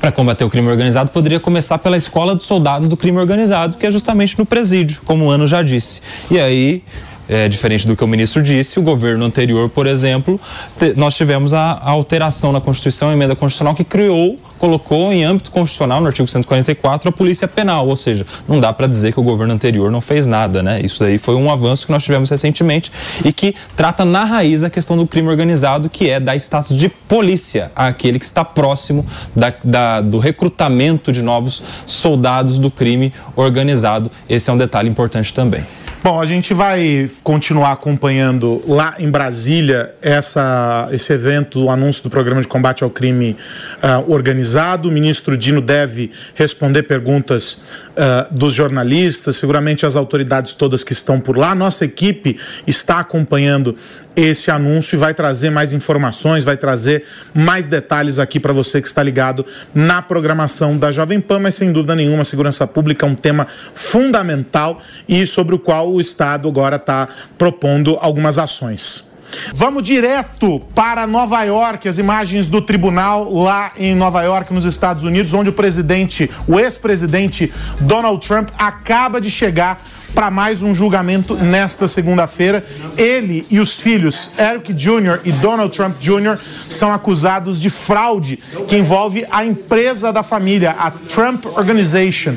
para 0.00 0.10
combater 0.10 0.44
o 0.44 0.50
crime 0.50 0.68
organizado 0.68 1.10
poderia 1.10 1.38
começar 1.38 1.78
pela 1.78 1.96
escola 1.96 2.34
dos 2.34 2.46
soldados 2.46 2.88
do 2.88 2.96
crime 2.96 3.18
organizado, 3.18 3.76
que 3.76 3.86
é 3.86 3.90
justamente 3.90 4.38
no 4.38 4.46
presídio, 4.46 5.02
como 5.04 5.26
o 5.26 5.30
Ano 5.30 5.46
já 5.46 5.62
disse. 5.62 6.00
E 6.30 6.40
aí 6.40 6.82
é, 7.30 7.48
diferente 7.48 7.86
do 7.86 7.96
que 7.96 8.02
o 8.02 8.08
ministro 8.08 8.42
disse, 8.42 8.80
o 8.80 8.82
governo 8.82 9.24
anterior, 9.24 9.70
por 9.70 9.86
exemplo, 9.86 10.38
te, 10.76 10.94
nós 10.96 11.14
tivemos 11.14 11.54
a, 11.54 11.74
a, 11.74 11.90
alteração 11.90 12.50
na 12.50 12.60
Constituição, 12.60 13.08
a 13.08 13.12
emenda 13.12 13.36
constitucional 13.36 13.72
que 13.72 13.84
criou, 13.84 14.36
colocou 14.58 15.12
em 15.12 15.22
âmbito 15.24 15.52
constitucional, 15.52 16.00
no 16.00 16.08
artigo 16.08 16.26
144, 16.26 17.08
a 17.08 17.12
polícia 17.12 17.46
penal, 17.46 17.86
ou 17.86 17.94
seja, 17.94 18.26
não 18.48 18.58
dá 18.58 18.72
para 18.72 18.88
dizer 18.88 19.12
que 19.12 19.20
o 19.20 19.22
governo 19.22 19.54
anterior 19.54 19.92
não 19.92 20.00
fez 20.00 20.26
nada, 20.26 20.60
né? 20.60 20.80
Isso 20.82 21.04
daí 21.04 21.18
foi 21.18 21.36
um 21.36 21.48
avanço 21.48 21.86
que 21.86 21.92
nós 21.92 22.02
tivemos 22.02 22.28
recentemente 22.28 22.90
e 23.24 23.32
que 23.32 23.54
trata 23.76 24.04
na 24.04 24.24
raiz 24.24 24.64
a 24.64 24.68
questão 24.68 24.96
do 24.96 25.06
crime 25.06 25.28
organizado, 25.28 25.88
que 25.88 26.10
é 26.10 26.18
dar 26.18 26.34
status 26.34 26.76
de 26.76 26.88
polícia 26.88 27.70
àquele 27.76 28.18
que 28.18 28.24
está 28.24 28.44
próximo 28.44 29.06
da, 29.36 29.54
da, 29.62 30.00
do 30.00 30.18
recrutamento 30.18 31.12
de 31.12 31.22
novos 31.22 31.62
soldados 31.86 32.58
do 32.58 32.72
crime 32.72 33.12
organizado. 33.36 34.10
Esse 34.28 34.50
é 34.50 34.52
um 34.52 34.56
detalhe 34.56 34.88
importante 34.88 35.32
também. 35.32 35.64
Bom, 36.02 36.18
a 36.18 36.24
gente 36.24 36.54
vai 36.54 37.10
continuar 37.22 37.72
acompanhando 37.72 38.62
lá 38.66 38.94
em 38.98 39.10
Brasília 39.10 39.94
essa, 40.00 40.88
esse 40.92 41.12
evento, 41.12 41.64
o 41.64 41.70
anúncio 41.70 42.02
do 42.02 42.08
programa 42.08 42.40
de 42.40 42.48
combate 42.48 42.82
ao 42.82 42.88
crime 42.88 43.36
uh, 43.82 44.10
organizado. 44.10 44.88
O 44.88 44.92
ministro 44.92 45.36
Dino 45.36 45.60
deve 45.60 46.10
responder 46.34 46.84
perguntas 46.84 47.58
uh, 47.90 48.34
dos 48.34 48.54
jornalistas, 48.54 49.36
seguramente 49.36 49.84
as 49.84 49.94
autoridades 49.94 50.54
todas 50.54 50.82
que 50.82 50.94
estão 50.94 51.20
por 51.20 51.36
lá. 51.36 51.54
Nossa 51.54 51.84
equipe 51.84 52.38
está 52.66 53.00
acompanhando 53.00 53.76
esse 54.16 54.50
anúncio 54.50 54.96
e 54.96 54.98
vai 54.98 55.14
trazer 55.14 55.50
mais 55.50 55.72
informações, 55.72 56.44
vai 56.44 56.56
trazer 56.56 57.04
mais 57.34 57.68
detalhes 57.68 58.18
aqui 58.18 58.40
para 58.40 58.52
você 58.52 58.80
que 58.80 58.88
está 58.88 59.02
ligado 59.02 59.44
na 59.74 60.02
programação 60.02 60.76
da 60.76 60.92
Jovem 60.92 61.20
Pan, 61.20 61.38
mas 61.38 61.54
sem 61.54 61.72
dúvida 61.72 61.94
nenhuma, 61.94 62.22
a 62.22 62.24
segurança 62.24 62.66
pública 62.66 63.06
é 63.06 63.08
um 63.08 63.14
tema 63.14 63.46
fundamental 63.74 64.82
e 65.08 65.26
sobre 65.26 65.54
o 65.54 65.58
qual 65.58 65.90
o 65.90 66.00
Estado 66.00 66.48
agora 66.48 66.76
está 66.76 67.08
propondo 67.38 67.96
algumas 68.00 68.38
ações. 68.38 69.10
Vamos 69.54 69.82
direto 69.82 70.60
para 70.74 71.06
Nova 71.06 71.42
York, 71.44 71.88
as 71.88 71.98
imagens 71.98 72.48
do 72.48 72.60
tribunal 72.60 73.32
lá 73.32 73.72
em 73.76 73.94
Nova 73.94 74.22
York, 74.22 74.52
nos 74.52 74.64
Estados 74.64 75.04
Unidos, 75.04 75.34
onde 75.34 75.50
o 75.50 75.52
presidente, 75.52 76.30
o 76.46 76.58
ex-presidente 76.58 77.52
Donald 77.80 78.26
Trump 78.26 78.48
acaba 78.58 79.20
de 79.20 79.30
chegar 79.30 79.80
para 80.14 80.30
mais 80.30 80.62
um 80.62 80.74
julgamento 80.74 81.34
nesta 81.34 81.86
segunda-feira. 81.88 82.64
Ele 82.96 83.46
e 83.50 83.60
os 83.60 83.74
filhos 83.74 84.30
Eric 84.38 84.72
Jr. 84.72 85.20
e 85.24 85.32
Donald 85.32 85.74
Trump 85.74 85.96
Jr. 85.98 86.38
são 86.68 86.92
acusados 86.92 87.60
de 87.60 87.70
fraude 87.70 88.38
que 88.68 88.76
envolve 88.76 89.26
a 89.30 89.44
empresa 89.44 90.12
da 90.12 90.22
família, 90.22 90.70
a 90.78 90.90
Trump 90.90 91.46
Organization, 91.46 92.34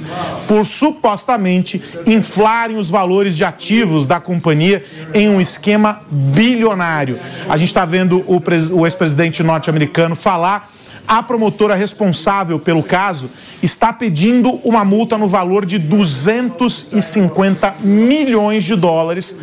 por 0.48 0.66
supostamente 0.66 1.82
inflarem 2.06 2.78
os 2.78 2.90
valores 2.90 3.36
de 3.36 3.44
ativos 3.44 4.06
da 4.06 4.20
companhia 4.20 4.84
em 5.14 5.30
um 5.30 5.40
esquema 5.40 6.02
bilionário. 6.10 7.18
A 7.48 7.58
gente 7.58 7.70
está 7.70 7.86
vendo 7.86 8.24
o, 8.28 8.42
o 8.74 8.86
ex-presidente 8.86 9.44
norte-americano 9.44 10.16
falar 10.16 10.73
a 11.08 11.22
promotora 11.22 11.76
responsável 11.76 12.60
pelo 12.60 12.84
caso 12.84 13.30
está 13.62 13.92
pedindo 13.92 14.60
uma 14.64 14.84
multa 14.86 15.18
no 15.18 15.28
valor 15.28 15.66
de 15.66 15.78
250 15.78 17.76
milhões 17.82 18.64
de 18.64 18.76
dólares 18.76 19.38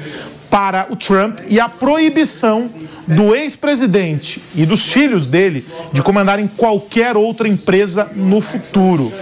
para 0.51 0.87
o 0.91 0.97
Trump 0.97 1.39
e 1.49 1.61
a 1.61 1.69
proibição 1.69 2.69
do 3.07 3.35
ex-presidente 3.35 4.43
e 4.55 4.67
dos 4.67 4.93
filhos 4.93 5.27
dele 5.27 5.65
de 5.93 6.03
comandarem 6.03 6.49
qualquer 6.49 7.17
outra 7.17 7.49
empresa 7.49 8.11
no 8.15 8.41
futuro. 8.41 9.13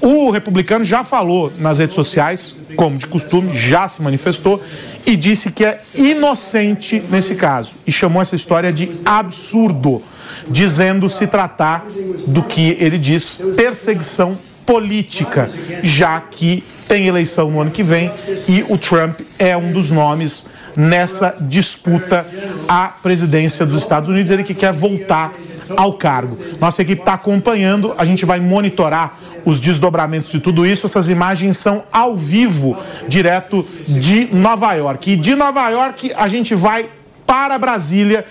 O 0.00 0.30
republicano 0.30 0.82
já 0.82 1.04
falou 1.04 1.52
nas 1.58 1.76
redes 1.78 1.94
sociais, 1.94 2.56
como 2.74 2.96
de 2.96 3.06
costume, 3.06 3.54
já 3.54 3.86
se 3.86 4.00
manifestou 4.00 4.62
e 5.04 5.14
disse 5.14 5.50
que 5.50 5.64
é 5.64 5.82
inocente 5.94 7.02
nesse 7.10 7.34
caso 7.34 7.74
e 7.86 7.92
chamou 7.92 8.22
essa 8.22 8.34
história 8.34 8.72
de 8.72 8.90
absurdo 9.04 10.02
dizendo 10.48 11.08
se 11.08 11.26
tratar 11.26 11.84
do 12.26 12.42
que 12.42 12.76
ele 12.80 12.98
diz 12.98 13.38
perseguição 13.56 14.36
política, 14.64 15.50
já 15.82 16.20
que 16.20 16.62
tem 16.86 17.06
eleição 17.06 17.50
no 17.50 17.60
ano 17.60 17.70
que 17.70 17.82
vem 17.82 18.10
e 18.48 18.64
o 18.68 18.78
Trump 18.78 19.20
é 19.38 19.56
um 19.56 19.72
dos 19.72 19.90
nomes 19.90 20.46
nessa 20.76 21.36
disputa 21.40 22.26
à 22.68 22.88
presidência 22.88 23.66
dos 23.66 23.76
Estados 23.76 24.08
Unidos, 24.08 24.30
ele 24.30 24.44
que 24.44 24.54
quer 24.54 24.72
voltar 24.72 25.32
ao 25.76 25.92
cargo. 25.94 26.38
Nossa 26.60 26.82
equipe 26.82 27.02
está 27.02 27.14
acompanhando, 27.14 27.94
a 27.96 28.04
gente 28.04 28.24
vai 28.24 28.40
monitorar 28.40 29.18
os 29.44 29.60
desdobramentos 29.60 30.30
de 30.30 30.40
tudo 30.40 30.66
isso. 30.66 30.86
Essas 30.86 31.08
imagens 31.08 31.56
são 31.56 31.84
ao 31.92 32.16
vivo, 32.16 32.76
direto 33.08 33.66
de 33.86 34.28
Nova 34.32 34.72
York. 34.74 35.12
E 35.12 35.16
de 35.16 35.34
Nova 35.34 35.68
York 35.70 36.12
a 36.16 36.28
gente 36.28 36.54
vai 36.54 36.86
para 37.26 37.58
Brasília, 37.58 38.24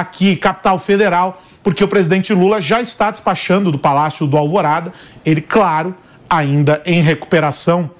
aqui, 0.00 0.36
capital 0.36 0.78
federal, 0.78 1.42
porque 1.62 1.82
o 1.82 1.88
presidente 1.88 2.32
Lula 2.34 2.60
já 2.60 2.80
está 2.80 3.10
despachando 3.10 3.70
do 3.70 3.78
Palácio 3.78 4.26
do 4.26 4.36
Alvorada, 4.36 4.92
ele, 5.24 5.40
claro, 5.40 5.94
ainda 6.28 6.82
em 6.84 7.00
recuperação 7.00 7.90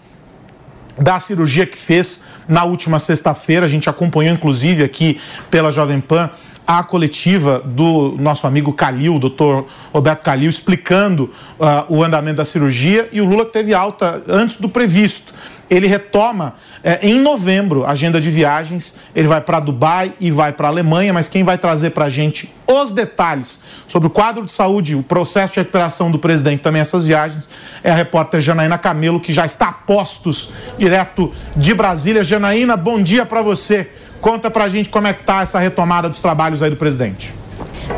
da 0.98 1.18
cirurgia 1.18 1.66
que 1.66 1.78
fez 1.78 2.24
na 2.48 2.64
última 2.64 2.98
sexta-feira. 2.98 3.66
A 3.66 3.68
gente 3.68 3.88
acompanhou, 3.88 4.34
inclusive, 4.34 4.82
aqui 4.82 5.20
pela 5.50 5.70
Jovem 5.70 6.00
Pan, 6.00 6.30
a 6.66 6.82
coletiva 6.82 7.60
do 7.60 8.16
nosso 8.18 8.46
amigo 8.46 8.72
Calil, 8.72 9.18
doutor 9.18 9.66
Roberto 9.92 10.22
Calil, 10.22 10.48
explicando 10.48 11.24
uh, 11.58 11.94
o 11.94 12.02
andamento 12.02 12.38
da 12.38 12.44
cirurgia 12.44 13.08
e 13.12 13.20
o 13.20 13.24
Lula 13.24 13.44
teve 13.44 13.74
alta 13.74 14.22
antes 14.28 14.56
do 14.56 14.68
previsto 14.68 15.34
ele 15.70 15.86
retoma 15.86 16.54
é, 16.82 16.98
em 17.02 17.20
novembro 17.20 17.84
a 17.84 17.90
agenda 17.90 18.20
de 18.20 18.30
viagens. 18.30 18.96
Ele 19.14 19.28
vai 19.28 19.40
para 19.40 19.60
Dubai 19.60 20.12
e 20.20 20.30
vai 20.30 20.52
para 20.52 20.68
Alemanha, 20.68 21.12
mas 21.12 21.28
quem 21.28 21.44
vai 21.44 21.58
trazer 21.58 21.90
para 21.90 22.06
a 22.06 22.08
gente 22.08 22.52
os 22.66 22.92
detalhes 22.92 23.60
sobre 23.86 24.08
o 24.08 24.10
quadro 24.10 24.44
de 24.44 24.52
saúde, 24.52 24.94
o 24.94 25.02
processo 25.02 25.54
de 25.54 25.60
recuperação 25.60 26.10
do 26.10 26.18
presidente, 26.18 26.62
também 26.62 26.80
essas 26.80 27.06
viagens, 27.06 27.48
é 27.82 27.90
a 27.90 27.94
repórter 27.94 28.40
Janaína 28.40 28.78
Camelo, 28.78 29.20
que 29.20 29.32
já 29.32 29.44
está 29.44 29.68
a 29.68 29.72
postos 29.72 30.52
direto 30.78 31.32
de 31.56 31.74
Brasília. 31.74 32.22
Janaína, 32.22 32.76
bom 32.76 33.02
dia 33.02 33.24
para 33.26 33.42
você. 33.42 33.90
Conta 34.20 34.50
para 34.50 34.64
a 34.64 34.68
gente 34.68 34.88
como 34.88 35.06
é 35.06 35.12
que 35.12 35.20
está 35.20 35.42
essa 35.42 35.58
retomada 35.58 36.08
dos 36.08 36.20
trabalhos 36.20 36.62
aí 36.62 36.70
do 36.70 36.76
presidente. 36.76 37.43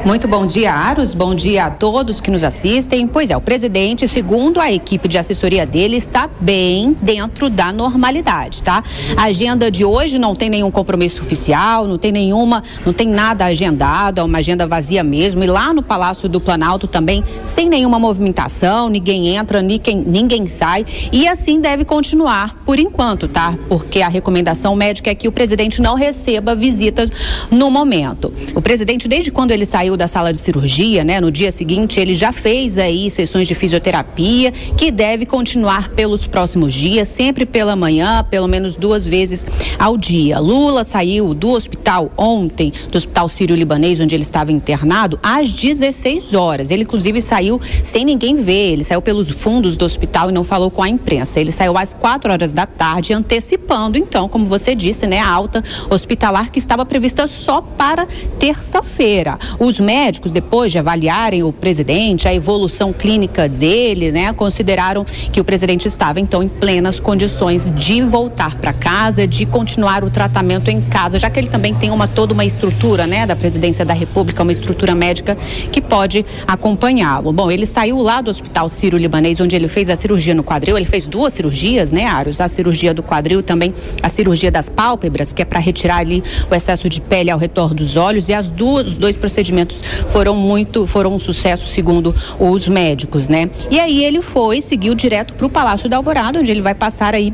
Muito 0.05 0.26
bom 0.26 0.47
dia, 0.47 0.72
Aros. 0.72 1.14
Bom 1.14 1.34
dia 1.34 1.66
a 1.66 1.70
todos 1.70 2.20
que 2.20 2.30
nos 2.30 2.43
assistem. 2.43 3.07
Pois 3.07 3.30
é, 3.30 3.37
o 3.37 3.41
presidente, 3.41 4.07
segundo 4.09 4.61
a 4.61 4.70
equipe 4.70 5.09
de 5.09 5.18
assessoria 5.18 5.64
dele, 5.64 5.97
está 5.97 6.28
bem 6.41 6.97
dentro 7.01 7.49
da 7.49 7.72
normalidade, 7.72 8.62
tá? 8.62 8.82
A 9.16 9.24
agenda 9.24 9.70
de 9.70 9.84
hoje 9.84 10.18
não 10.18 10.34
tem 10.34 10.51
nenhum 10.51 10.70
compromisso 10.70 11.20
oficial, 11.20 11.87
não 11.87 11.99
tem 11.99 12.12
nenhuma, 12.12 12.62
não 12.84 12.93
tem 12.93 13.09
nada 13.09 13.47
agendado, 13.47 14.20
é 14.20 14.24
uma 14.24 14.39
agenda 14.39 14.66
vazia 14.66 15.05
mesmo. 15.05 15.43
E 15.45 15.47
lá 15.47 15.72
no 15.72 15.82
Palácio 15.82 16.28
do 16.28 16.41
Planalto 16.41 16.87
também, 16.87 17.24
sem 17.45 17.68
nenhuma 17.68 17.99
movimentação, 17.99 18.89
ninguém 18.89 19.37
entra, 19.37 19.62
ninguém, 19.62 19.97
ninguém 19.97 20.47
sai. 20.47 20.84
E 21.12 21.28
assim 21.28 21.61
deve 21.61 21.84
continuar 21.84 22.57
por 22.64 22.78
enquanto, 22.78 23.28
tá? 23.28 23.55
Porque 23.68 24.03
a 24.03 24.09
recomendação 24.09 24.74
médica 24.74 25.11
é 25.11 25.14
que 25.14 25.28
o 25.28 25.32
presidente 25.32 25.80
não 25.80 25.95
receba 25.95 26.55
visitas 26.55 27.11
no 27.51 27.70
momento. 27.70 28.32
O 28.55 28.62
presidente, 28.62 29.09
desde 29.09 29.30
quando 29.30 29.51
ele 29.51 29.66
saiu 29.66 29.76
da 29.97 30.07
sala 30.07 30.33
de 30.33 30.39
cirurgia, 30.39 31.05
né? 31.05 31.20
No 31.20 31.31
dia 31.31 31.53
seguinte, 31.53 32.01
ele 32.01 32.14
já 32.14 32.33
fez 32.33 32.79
aí 32.79 33.11
sessões 33.11 33.47
de 33.47 33.55
fisioterapia, 33.55 34.51
que 34.51 34.91
deve 34.91 35.27
continuar 35.27 35.91
pelos 35.91 36.27
próximos 36.27 36.72
dias, 36.72 37.09
sempre 37.09 37.45
pela 37.45 37.77
manhã, 37.77 38.24
pelo 38.31 38.49
menos 38.49 38.74
duas 38.74 39.07
vezes 39.07 39.45
ao 39.79 39.99
dia. 39.99 40.39
Lula 40.39 40.83
saiu 40.83 41.35
do 41.35 41.51
hospital 41.51 42.11
ontem, 42.16 42.72
do 42.91 42.97
Hospital 42.97 43.29
Sírio-Libanês, 43.29 44.01
onde 44.01 44.14
ele 44.14 44.22
estava 44.22 44.51
internado, 44.51 45.18
às 45.22 45.53
16 45.53 46.33
horas. 46.33 46.70
Ele, 46.70 46.85
inclusive, 46.85 47.20
saiu 47.20 47.61
sem 47.85 48.03
ninguém 48.03 48.37
ver. 48.37 48.72
Ele 48.72 48.83
saiu 48.83 49.03
pelos 49.03 49.29
fundos 49.29 49.77
do 49.77 49.85
hospital 49.85 50.31
e 50.31 50.33
não 50.33 50.43
falou 50.43 50.70
com 50.70 50.83
a 50.83 50.89
imprensa. 50.89 51.39
Ele 51.39 51.53
saiu 51.53 51.77
às 51.77 51.93
4 51.93 52.33
horas 52.33 52.55
da 52.55 52.64
tarde, 52.64 53.12
antecipando, 53.12 53.99
então, 53.99 54.27
como 54.27 54.47
você 54.47 54.74
disse, 54.74 55.07
né, 55.07 55.18
a 55.20 55.29
alta 55.29 55.62
hospitalar 55.91 56.51
que 56.51 56.59
estava 56.59 56.87
prevista 56.87 57.27
só 57.27 57.61
para 57.61 58.07
terça-feira. 58.39 59.39
Os 59.66 59.80
médicos, 59.80 60.32
depois 60.32 60.70
de 60.70 60.78
avaliarem 60.78 61.42
o 61.42 61.52
presidente, 61.52 62.28
a 62.28 62.32
evolução 62.32 62.92
clínica 62.92 63.48
dele, 63.48 64.12
né, 64.12 64.32
consideraram 64.32 65.04
que 65.32 65.40
o 65.40 65.44
presidente 65.44 65.88
estava 65.88 66.20
então 66.20 66.40
em 66.40 66.46
plenas 66.46 67.00
condições 67.00 67.68
de 67.74 68.00
voltar 68.00 68.54
para 68.58 68.72
casa, 68.72 69.26
de 69.26 69.44
continuar 69.44 70.04
o 70.04 70.08
tratamento 70.08 70.70
em 70.70 70.80
casa, 70.80 71.18
já 71.18 71.28
que 71.28 71.40
ele 71.40 71.48
também 71.48 71.74
tem 71.74 71.90
uma 71.90 72.06
toda 72.06 72.32
uma 72.32 72.44
estrutura, 72.44 73.08
né, 73.08 73.26
da 73.26 73.34
presidência 73.34 73.84
da 73.84 73.92
República, 73.92 74.44
uma 74.44 74.52
estrutura 74.52 74.94
médica 74.94 75.36
que 75.72 75.82
pode 75.82 76.24
acompanhá-lo. 76.46 77.32
Bom, 77.32 77.50
ele 77.50 77.66
saiu 77.66 78.00
lá 78.00 78.20
do 78.20 78.30
Hospital 78.30 78.68
Sírio-Libanês, 78.68 79.40
onde 79.40 79.56
ele 79.56 79.66
fez 79.66 79.90
a 79.90 79.96
cirurgia 79.96 80.32
no 80.32 80.44
quadril. 80.44 80.76
Ele 80.76 80.86
fez 80.86 81.08
duas 81.08 81.32
cirurgias, 81.32 81.90
né, 81.90 82.04
Aros? 82.04 82.40
A 82.40 82.46
cirurgia 82.46 82.94
do 82.94 83.02
quadril, 83.02 83.42
também 83.42 83.74
a 84.00 84.08
cirurgia 84.08 84.52
das 84.52 84.68
pálpebras, 84.68 85.32
que 85.32 85.42
é 85.42 85.44
para 85.44 85.58
retirar 85.58 85.96
ali 85.96 86.22
o 86.48 86.54
excesso 86.54 86.88
de 86.88 87.00
pele 87.00 87.32
ao 87.32 87.38
redor 87.40 87.74
dos 87.74 87.96
olhos, 87.96 88.28
e 88.28 88.32
as 88.32 88.48
duas, 88.48 88.86
os 88.86 88.96
dois 88.96 89.16
procedimentos 89.16 89.55
procedimentos 89.57 89.82
foram 90.09 90.34
muito, 90.34 90.86
foram 90.86 91.14
um 91.14 91.18
sucesso 91.18 91.66
segundo 91.66 92.14
os 92.38 92.68
médicos, 92.68 93.28
né? 93.28 93.48
E 93.70 93.80
aí 93.80 94.04
ele 94.04 94.20
foi, 94.20 94.61
seguiu 94.61 94.94
direto 94.94 95.34
para 95.34 95.46
o 95.46 95.50
Palácio 95.50 95.88
da 95.88 95.96
Alvorada, 95.96 96.40
onde 96.40 96.50
ele 96.50 96.61
vai 96.61 96.74
passar 96.74 97.14
aí 97.14 97.32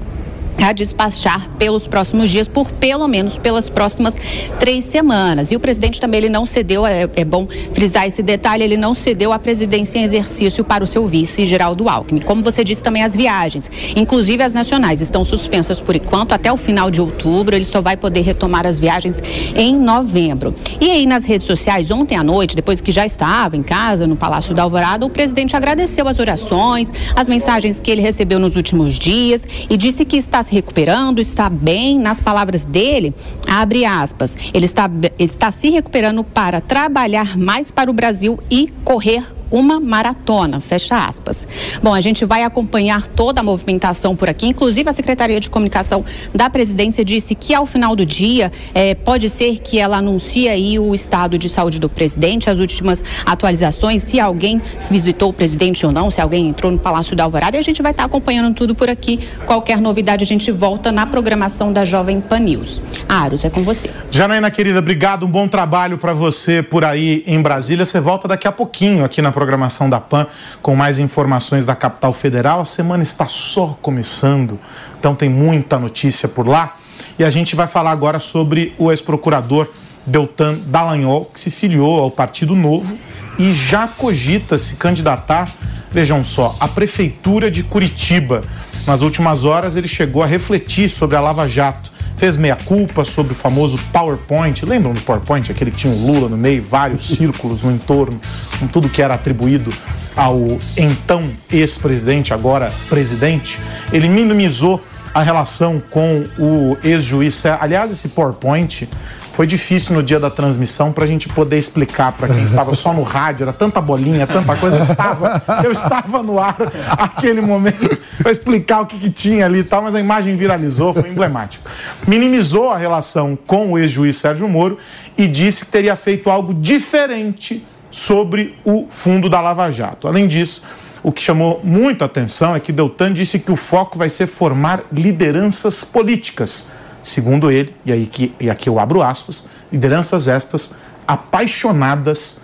a 0.59 0.73
despachar 0.73 1.49
pelos 1.59 1.87
próximos 1.87 2.31
dias, 2.31 2.49
por 2.49 2.71
pelo 2.71 3.07
menos 3.09 3.39
pelas 3.39 3.69
próximas 3.69 4.17
três 4.59 4.85
semanas. 4.85 5.51
E 5.51 5.57
o 5.57 5.61
presidente 5.61 6.01
também 6.01 6.19
ele 6.19 6.29
não 6.29 6.47
cedeu, 6.47 6.87
é, 6.87 7.09
é 7.17 7.25
bom 7.25 7.47
frisar 7.73 8.07
esse 8.07 8.23
detalhe, 8.23 8.63
ele 8.63 8.77
não 8.77 8.95
cedeu 8.95 9.33
a 9.33 9.39
presidência 9.39 9.99
em 9.99 10.03
exercício 10.03 10.65
para 10.65 10.85
o 10.85 10.87
seu 10.87 11.07
vice, 11.07 11.47
Geraldo 11.47 11.89
Alckmin. 11.89 12.21
Como 12.21 12.43
você 12.43 12.63
disse 12.63 12.83
também, 12.83 13.03
as 13.03 13.15
viagens, 13.15 13.71
inclusive 13.97 14.43
as 14.43 14.55
nacionais, 14.55 15.01
estão 15.01 15.25
suspensas 15.25 15.81
por 15.81 15.97
enquanto 15.97 16.33
até 16.33 16.53
o 16.53 16.57
final 16.57 16.91
de 16.91 17.01
outubro. 17.01 17.57
Ele 17.57 17.65
só 17.65 17.81
vai 17.81 17.97
poder 17.97 18.21
retomar 18.21 18.67
as 18.67 18.79
viagens 18.79 19.21
em 19.55 19.79
novembro. 19.79 20.55
E 20.81 20.91
aí 20.91 21.07
nas 21.07 21.25
redes 21.25 21.47
sociais, 21.47 21.91
ontem 21.91 22.17
à 22.17 22.23
noite, 22.23 22.55
depois 22.57 22.81
que 22.81 22.93
já 22.93 23.05
estava 23.05 23.57
em 23.57 23.63
casa, 23.63 24.07
no 24.07 24.17
Palácio 24.17 24.55
da 24.55 24.63
Alvorada, 24.63 25.05
o 25.05 25.11
presidente 25.11 25.57
agradeceu 25.57 26.07
as 26.09 26.19
orações, 26.19 26.93
as 27.15 27.29
mensagens 27.29 27.81
que 27.81 27.91
ele 27.91 28.01
recebeu 28.01 28.39
nos 28.39 28.57
últimos 28.57 28.99
dias 28.99 29.47
e 29.69 29.77
disse 29.77 30.05
que 30.05 30.17
está 30.17 30.42
se 30.43 30.53
recuperando, 30.53 31.21
está 31.21 31.49
bem. 31.49 31.99
Nas 31.99 32.21
palavras 32.21 32.65
dele, 32.65 33.15
abre 33.47 33.85
aspas, 33.85 34.37
ele 34.53 34.67
está, 34.67 34.91
está 35.19 35.51
se 35.51 35.71
recuperando 35.71 36.25
para 36.25 36.61
trabalhar 36.61 37.37
mais 37.37 37.71
para 37.71 37.91
o 37.91 37.95
Brasil 37.95 38.39
e 38.51 38.73
correr 38.85 39.25
uma 39.53 39.79
maratona, 39.79 40.61
fecha 40.61 40.97
aspas. 40.97 41.47
Bom, 41.83 41.93
a 41.93 42.01
gente 42.01 42.25
vai 42.25 42.43
acompanhar 42.43 43.07
toda 43.09 43.41
a 43.41 43.45
movimentação 43.45 44.17
por 44.17 44.29
aqui, 44.29 44.47
inclusive 44.47 44.89
a 44.89 44.93
Secretaria 44.93 45.39
de 45.39 45.51
Comunicação 45.51 46.03
da 46.35 46.49
Presidência 46.49 47.05
disse 47.05 47.35
que 47.35 47.55
ao 47.55 47.67
final 47.67 47.95
do 47.95 48.07
dia 48.07 48.51
eh, 48.75 48.95
pode 48.95 49.29
ser 49.29 49.59
que 49.59 49.79
ela 49.79 49.99
anuncie 49.99 50.49
aí 50.49 50.79
o 50.79 50.95
estado 50.95 51.37
de 51.37 51.51
saúde 51.51 51.79
do 51.79 51.89
presidente, 51.89 52.49
as 52.49 52.59
últimas 52.59 53.05
atualizações, 53.27 54.03
se 54.03 54.19
alguém 54.19 54.61
visitou 54.91 55.29
o 55.29 55.33
presidente 55.33 55.85
ou 55.85 55.93
não, 55.93 56.11
se 56.11 56.21
alguém 56.21 56.49
entrou 56.49 56.73
no 56.73 56.79
Palácio 56.79 57.15
da 57.15 57.25
Alvorada, 57.25 57.57
e 57.57 57.61
a 57.61 57.63
gente 57.63 57.83
vai 57.83 57.93
estar 57.93 58.05
acompanhando 58.05 58.55
tudo 58.55 58.75
por 58.75 58.89
aqui. 58.89 59.21
Qualquer 59.45 59.81
novidade 59.81 60.25
a 60.25 60.27
gente 60.27 60.51
volta 60.51 60.91
na 60.91 61.05
programação 61.05 61.73
da 61.73 61.85
Jovem 61.85 62.21
Pan 62.21 62.39
News. 62.39 62.81
Aros, 63.07 63.45
é 63.45 63.51
com 63.51 63.63
você. 63.63 63.91
Janaína, 64.11 64.51
querida, 64.51 64.79
obrigado, 64.79 65.27
um 65.27 65.31
bom 65.31 65.47
trabalho 65.47 65.99
para 65.99 66.15
você 66.15 66.63
por 66.63 66.85
aí 66.85 67.23
em 67.27 67.41
Brasília. 67.43 67.85
Você 67.85 68.01
volta 68.01 68.27
daqui 68.27 68.49
a 68.49 68.53
pouquinho 68.53 69.05
aqui 69.05 69.21
na 69.21 69.31
programação 69.31 69.42
da 69.89 70.01
PAN 70.01 70.27
com 70.61 70.75
mais 70.75 70.99
informações 70.99 71.65
da 71.65 71.75
capital 71.75 72.13
federal. 72.13 72.61
A 72.61 72.65
semana 72.65 73.03
está 73.03 73.27
só 73.27 73.79
começando, 73.83 74.59
então 74.99 75.15
tem 75.15 75.29
muita 75.29 75.79
notícia 75.79 76.29
por 76.29 76.47
lá. 76.47 76.77
E 77.19 77.25
a 77.25 77.31
gente 77.31 77.55
vai 77.55 77.67
falar 77.67 77.91
agora 77.91 78.19
sobre 78.19 78.75
o 78.79 78.91
ex-procurador 78.91 79.69
Deltan 80.07 80.59
Dallagnol, 80.67 81.27
que 81.27 81.39
se 81.39 81.51
filiou 81.51 82.01
ao 82.01 82.11
Partido 82.11 82.55
Novo 82.55 82.99
e 83.39 83.53
já 83.53 83.87
cogita 83.87 84.59
se 84.59 84.75
candidatar, 84.75 85.51
vejam 85.91 86.25
só, 86.25 86.57
à 86.59 86.67
Prefeitura 86.67 87.51
de 87.51 87.63
Curitiba. 87.63 88.43
Nas 88.87 89.01
últimas 89.01 89.45
horas, 89.45 89.77
ele 89.77 89.87
chegou 89.87 90.23
a 90.23 90.27
refletir 90.27 90.89
sobre 90.89 91.17
a 91.17 91.21
Lava 91.21 91.47
Jato 91.47 91.92
fez 92.17 92.37
meia-culpa 92.37 93.05
sobre 93.05 93.33
o 93.33 93.35
famoso 93.35 93.79
PowerPoint. 93.93 94.65
Lembram 94.65 94.93
do 94.93 95.01
PowerPoint? 95.01 95.51
Aquele 95.51 95.71
que 95.71 95.77
tinha 95.77 95.93
o 95.93 96.07
Lula 96.07 96.29
no 96.29 96.37
meio, 96.37 96.63
vários 96.63 97.09
círculos 97.17 97.63
no 97.63 97.73
entorno, 97.73 98.21
com 98.59 98.67
tudo 98.67 98.89
que 98.89 99.03
era 99.03 99.15
atribuído 99.15 99.73
ao 100.17 100.59
então 100.77 101.29
ex-presidente, 101.51 102.35
agora 102.35 102.73
presidente. 102.89 103.59
Ele 103.93 104.09
minimizou 104.09 104.83
a 105.15 105.23
relação 105.23 105.81
com 105.91 106.25
o 106.39 106.77
ex-juiz. 106.83 107.45
Aliás, 107.61 107.91
esse 107.91 108.09
PowerPoint 108.09 108.89
foi 109.33 109.47
difícil 109.47 109.95
no 109.95 110.03
dia 110.03 110.21
da 110.21 110.31
transmissão 110.31 110.93
para 110.93 111.05
a 111.05 111.07
gente 111.07 111.29
poder 111.29 111.59
explicar 111.59 112.13
para 112.13 112.29
quem 112.29 112.45
estava 112.45 112.75
só 112.75 112.93
no 112.93 113.03
rádio, 113.03 113.45
era 113.45 113.53
tanta 113.53 113.81
bolinha, 113.81 114.27
tanta 114.27 114.55
coisa. 114.57 114.77
Eu 114.77 114.83
estava, 114.83 115.43
eu 115.65 115.73
estava 115.73 116.23
no 116.23 116.39
ar 116.39 116.57
aquele 116.91 117.41
momento 117.41 117.99
para 118.19 118.31
explicar 118.31 118.83
o 118.83 118.87
que, 118.87 118.99
que 118.99 119.11
tinha 119.11 119.47
ali 119.47 119.61
e 119.61 119.65
tal, 119.65 119.83
mas 119.83 119.95
a 119.95 120.01
imagem 120.01 120.37
viralizou, 120.37 120.93
foi 120.93 121.09
emblemático. 121.09 121.69
Minimizou 122.07 122.71
a 122.71 122.77
relação 122.77 123.37
com 123.47 123.73
o 123.73 123.79
ex-juiz 123.79 124.17
Sérgio 124.17 124.49
Moro 124.49 124.77
e 125.17 125.27
disse 125.27 125.65
que 125.65 125.71
teria 125.71 125.97
feito 125.97 126.29
algo 126.29 126.53
diferente 126.53 127.67
sobre 127.91 128.59
o 128.65 128.87
fundo 128.91 129.31
da 129.31 129.41
Lava 129.41 129.71
Jato. 129.71 130.07
Além 130.07 130.27
disso, 130.27 130.63
o 131.03 131.11
que 131.11 131.23
chamou 131.23 131.61
muito 131.65 132.03
a 132.03 132.05
atenção 132.05 132.55
é 132.55 132.61
que 132.61 132.71
Deltan 132.71 133.13
disse 133.13 133.39
que 133.39 133.51
o 133.51 133.57
foco 133.57 133.99
vai 133.99 134.09
ser 134.09 134.27
formar 134.27 134.83
lideranças 134.93 135.83
políticas 135.83 136.67
segundo 137.03 137.51
ele, 137.51 137.75
e, 137.85 137.93
aí 137.93 138.07
que, 138.07 138.35
e 138.41 138.49
aqui 138.49 138.69
eu 138.69 138.79
abro 138.79 139.03
aspas, 139.03 139.47
lideranças 139.71 140.29
estas 140.29 140.75
apaixonadas 141.07 142.43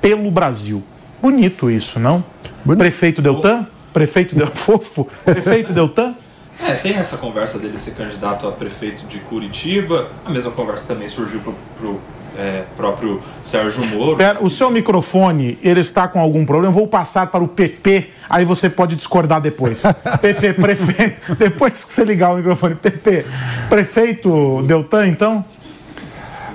pelo 0.00 0.30
Brasil. 0.30 0.82
Bonito 1.20 1.70
isso, 1.70 2.00
não? 2.00 2.24
Bonito. 2.64 2.78
Prefeito 2.78 3.22
Deltan? 3.22 3.66
Prefeito 3.92 4.34
Del 4.34 4.46
Fofo? 4.54 5.06
Prefeito 5.24 5.72
Deltan? 5.72 6.14
É, 6.62 6.74
tem 6.74 6.94
essa 6.94 7.16
conversa 7.16 7.58
dele 7.58 7.78
ser 7.78 7.92
candidato 7.92 8.46
a 8.46 8.52
prefeito 8.52 9.06
de 9.06 9.18
Curitiba. 9.20 10.08
A 10.24 10.30
mesma 10.30 10.50
conversa 10.50 10.88
também 10.88 11.08
surgiu 11.08 11.40
pro, 11.40 11.54
pro 11.78 12.00
é, 12.36 12.64
próprio 12.76 13.20
Sérgio 13.42 13.84
Moro. 13.86 14.16
Pera, 14.16 14.42
o 14.42 14.50
seu 14.50 14.70
microfone, 14.70 15.58
ele 15.62 15.80
está 15.80 16.08
com 16.08 16.20
algum 16.20 16.44
problema? 16.44 16.72
Vou 16.72 16.86
passar 16.86 17.26
para 17.26 17.42
o 17.42 17.48
PP, 17.48 18.08
aí 18.28 18.44
você 18.44 18.68
pode 18.68 18.96
discordar 18.96 19.40
depois. 19.40 19.82
PP, 20.20 20.54
prefeito. 20.54 21.34
Depois 21.36 21.84
que 21.84 21.92
você 21.92 22.04
ligar 22.04 22.32
o 22.32 22.36
microfone, 22.36 22.74
PP, 22.74 23.24
prefeito 23.68 24.62
Deltan, 24.62 25.06
então? 25.08 25.44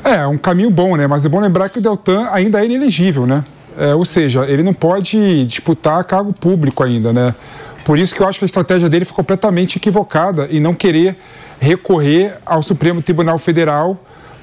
É, 0.04 0.26
um 0.28 0.38
caminho 0.38 0.70
bom, 0.70 0.96
né? 0.96 1.08
Mas 1.08 1.26
é 1.26 1.30
bom 1.30 1.40
lembrar 1.40 1.70
que 1.70 1.80
o 1.80 1.82
Deltan 1.82 2.30
ainda 2.32 2.62
é 2.62 2.66
inelegível, 2.66 3.26
né? 3.26 3.44
É, 3.78 3.94
ou 3.94 4.06
seja, 4.06 4.46
ele 4.46 4.64
não 4.64 4.74
pode 4.74 5.46
disputar 5.46 6.04
cargo 6.04 6.32
público 6.32 6.84
ainda, 6.84 7.12
né? 7.12 7.36
Por 7.84 8.00
isso 8.00 8.16
que 8.16 8.22
eu 8.22 8.28
acho 8.28 8.40
que 8.40 8.46
a 8.46 8.48
estratégia 8.48 8.90
dele 8.90 9.06
foi 9.06 9.16
completamente 9.16 9.78
equivocada 9.78 10.48
em 10.50 10.60
não 10.60 10.74
querer 10.74 11.18
recorrer 11.60 12.38
ao 12.46 12.64
Supremo 12.64 13.02
Tribunal 13.02 13.38
Federal 13.38 14.00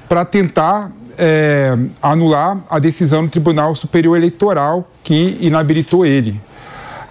para 0.07 0.23
tentar 0.23 0.91
é, 1.17 1.77
anular 2.01 2.57
a 2.69 2.79
decisão 2.79 3.23
do 3.23 3.29
Tribunal 3.29 3.75
Superior 3.75 4.17
Eleitoral 4.17 4.89
que 5.03 5.37
inabilitou 5.41 6.05
ele. 6.05 6.39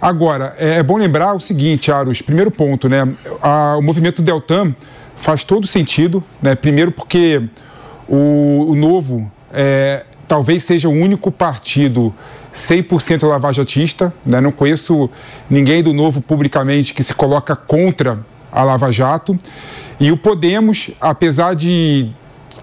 Agora, 0.01 0.53
é, 0.57 0.75
é 0.75 0.83
bom 0.83 0.97
lembrar 0.97 1.33
o 1.33 1.39
seguinte, 1.39 1.91
Aros, 1.91 2.21
primeiro 2.21 2.51
ponto, 2.51 2.89
né? 2.89 3.07
A, 3.41 3.77
o 3.77 3.81
movimento 3.81 4.21
Deltan 4.21 4.75
faz 5.15 5.43
todo 5.43 5.65
sentido, 5.65 6.23
né? 6.41 6.55
Primeiro 6.55 6.91
porque 6.91 7.41
o, 8.07 8.71
o 8.71 8.75
Novo 8.75 9.31
é, 9.53 10.03
talvez 10.27 10.63
seja 10.63 10.89
o 10.89 10.91
único 10.91 11.31
partido 11.31 12.13
100% 12.53 13.25
lavajatista, 13.27 14.13
né? 14.25 14.41
Não 14.41 14.51
conheço 14.51 15.09
ninguém 15.49 15.81
do 15.81 15.93
Novo 15.93 16.21
publicamente 16.21 16.93
que 16.93 17.03
se 17.03 17.13
coloca 17.13 17.55
contra 17.55 18.19
a 18.51 18.63
Lava 18.63 18.91
Jato. 18.91 19.37
E 19.99 20.11
o 20.11 20.17
Podemos, 20.17 20.91
apesar 20.99 21.55
de 21.55 22.09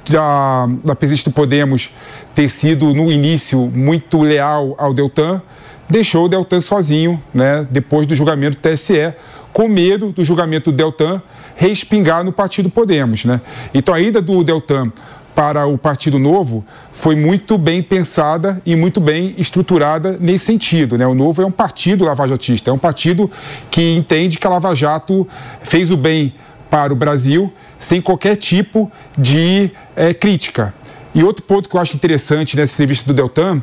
da, 0.08 0.68
da 0.84 0.94
presidente 0.94 1.24
do 1.24 1.32
Podemos 1.32 1.90
ter 2.34 2.48
sido, 2.48 2.94
no 2.94 3.10
início, 3.10 3.70
muito 3.74 4.20
leal 4.20 4.74
ao 4.78 4.94
Deltan, 4.94 5.42
deixou 5.88 6.26
o 6.26 6.28
Deltan 6.28 6.60
sozinho, 6.60 7.20
né, 7.34 7.66
depois 7.70 8.06
do 8.06 8.14
julgamento 8.14 8.56
do 8.56 8.60
TSE, 8.60 9.14
com 9.52 9.68
medo 9.68 10.12
do 10.12 10.22
julgamento 10.22 10.70
do 10.70 10.76
Deltan 10.76 11.20
respingar 11.56 12.24
no 12.24 12.32
Partido 12.32 12.70
Podemos. 12.70 13.24
Né? 13.24 13.40
Então, 13.74 13.92
a 13.92 14.00
ida 14.00 14.22
do 14.22 14.42
Deltan 14.44 14.92
para 15.34 15.66
o 15.66 15.78
Partido 15.78 16.18
Novo 16.18 16.64
foi 16.92 17.16
muito 17.16 17.56
bem 17.56 17.82
pensada 17.82 18.60
e 18.64 18.76
muito 18.76 19.00
bem 19.00 19.34
estruturada 19.38 20.16
nesse 20.20 20.46
sentido. 20.46 20.98
Né? 20.98 21.06
O 21.06 21.14
Novo 21.14 21.42
é 21.42 21.46
um 21.46 21.50
partido 21.50 22.04
lavajatista, 22.04 22.70
é 22.70 22.72
um 22.72 22.78
partido 22.78 23.30
que 23.70 23.94
entende 23.94 24.38
que 24.38 24.46
a 24.46 24.50
Lava 24.50 24.74
Jato 24.74 25.26
fez 25.62 25.90
o 25.90 25.96
bem 25.96 26.34
para 26.70 26.92
o 26.92 26.96
Brasil 26.96 27.52
sem 27.78 28.00
qualquer 28.00 28.36
tipo 28.36 28.90
de 29.18 29.70
é, 29.96 30.14
crítica. 30.14 30.72
E 31.14 31.24
outro 31.24 31.42
ponto 31.42 31.68
que 31.68 31.76
eu 31.76 31.80
acho 31.80 31.96
interessante 31.96 32.56
nessa 32.56 32.74
entrevista 32.74 33.04
do 33.06 33.14
Deltan 33.14 33.62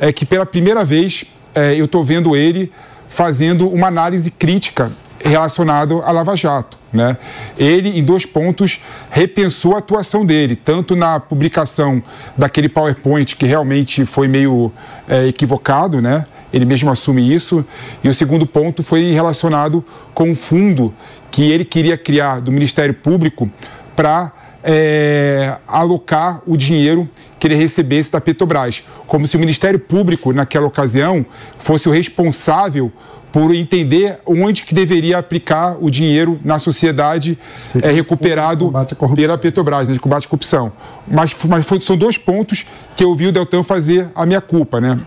é 0.00 0.12
que 0.12 0.24
pela 0.24 0.46
primeira 0.46 0.84
vez 0.84 1.24
é, 1.54 1.74
eu 1.74 1.84
estou 1.84 2.02
vendo 2.02 2.34
ele 2.34 2.72
fazendo 3.08 3.68
uma 3.68 3.88
análise 3.88 4.30
crítica 4.30 4.90
relacionada 5.18 5.94
à 5.94 6.10
Lava 6.10 6.36
Jato. 6.36 6.78
Né? 6.92 7.16
Ele, 7.58 7.98
em 7.98 8.02
dois 8.02 8.24
pontos, 8.24 8.80
repensou 9.10 9.74
a 9.74 9.78
atuação 9.78 10.24
dele, 10.24 10.56
tanto 10.56 10.96
na 10.96 11.20
publicação 11.20 12.02
daquele 12.36 12.68
PowerPoint 12.68 13.36
que 13.36 13.44
realmente 13.44 14.04
foi 14.06 14.28
meio 14.28 14.72
é, 15.08 15.26
equivocado, 15.26 16.00
né? 16.00 16.26
ele 16.52 16.64
mesmo 16.64 16.90
assume 16.90 17.34
isso, 17.34 17.64
e 18.02 18.08
o 18.08 18.14
segundo 18.14 18.46
ponto 18.46 18.82
foi 18.82 19.10
relacionado 19.10 19.84
com 20.14 20.30
o 20.30 20.34
fundo 20.34 20.94
que 21.30 21.50
ele 21.50 21.64
queria 21.64 21.96
criar 21.96 22.40
do 22.40 22.50
Ministério 22.52 22.94
Público 22.94 23.50
para 23.94 24.32
é, 24.62 25.56
alocar 25.66 26.42
o 26.46 26.56
dinheiro 26.56 27.08
que 27.38 27.46
ele 27.46 27.54
recebesse 27.54 28.10
da 28.10 28.20
Petrobras, 28.20 28.82
como 29.06 29.26
se 29.26 29.36
o 29.36 29.40
Ministério 29.40 29.78
Público, 29.78 30.32
naquela 30.32 30.66
ocasião, 30.66 31.24
fosse 31.58 31.88
o 31.88 31.92
responsável 31.92 32.90
por 33.30 33.54
entender 33.54 34.18
onde 34.24 34.62
que 34.62 34.74
deveria 34.74 35.18
aplicar 35.18 35.76
o 35.78 35.90
dinheiro 35.90 36.40
na 36.42 36.58
sociedade 36.58 37.38
é, 37.82 37.90
recuperado 37.90 38.72
pela 39.14 39.36
Petrobras, 39.36 39.88
né, 39.88 39.94
de 39.94 40.00
combate 40.00 40.26
à 40.26 40.28
corrupção. 40.28 40.72
Mas, 41.06 41.36
mas 41.46 41.66
foi, 41.66 41.80
são 41.80 41.96
dois 41.96 42.16
pontos 42.16 42.64
que 42.96 43.04
eu 43.04 43.14
vi 43.14 43.26
o 43.26 43.32
Deltan 43.32 43.62
fazer 43.62 44.08
a 44.14 44.24
minha 44.24 44.40
culpa, 44.40 44.80
né? 44.80 44.98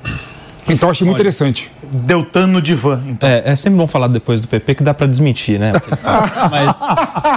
Então 0.69 0.91
achei 0.91 1.05
muito 1.05 1.17
interessante. 1.17 1.71
Deltan 1.91 2.47
no 2.47 2.61
divã. 2.61 2.99
Então. 3.07 3.27
É, 3.29 3.43
é 3.45 3.55
sempre 3.55 3.77
bom 3.79 3.87
falar 3.87 4.07
depois 4.07 4.41
do 4.41 4.47
PP 4.47 4.75
que 4.75 4.83
dá 4.83 4.93
pra 4.93 5.07
desmentir, 5.07 5.59
né? 5.59 5.73
mas, 6.51 6.77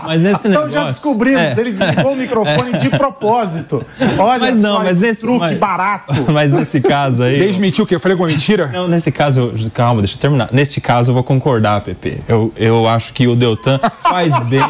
mas 0.04 0.22
nesse 0.22 0.48
Então 0.48 0.62
negócio... 0.66 0.72
já 0.72 0.84
descobrimos, 0.84 1.40
é, 1.56 1.60
ele 1.60 1.72
desligou 1.72 2.12
o 2.12 2.16
microfone 2.16 2.78
de 2.78 2.90
propósito. 2.90 3.84
Olha 4.18 4.38
Mas 4.40 4.60
não, 4.62 4.72
só 4.76 4.78
mas 4.80 4.90
esse 4.96 5.02
nesse- 5.02 5.20
truque 5.22 5.38
mas- 5.40 5.58
barato. 5.58 6.12
Mas 6.32 6.50
nesse 6.52 6.80
caso 6.80 7.22
aí... 7.22 7.38
Desmentiu 7.38 7.84
o 7.84 7.86
quê? 7.86 7.94
Eu 7.94 8.00
falei 8.00 8.14
alguma 8.14 8.28
mentira? 8.28 8.68
Não, 8.72 8.88
nesse 8.88 9.10
caso, 9.12 9.52
calma, 9.74 10.00
deixa 10.00 10.16
eu 10.16 10.20
terminar. 10.20 10.48
Neste 10.52 10.80
caso, 10.80 11.10
eu 11.10 11.14
vou 11.14 11.22
concordar, 11.24 11.80
Pepe. 11.82 12.22
Eu, 12.28 12.52
eu 12.56 12.88
acho 12.88 13.12
que 13.12 13.26
o 13.26 13.36
Deltan 13.36 13.78
faz 14.02 14.36
bem 14.44 14.60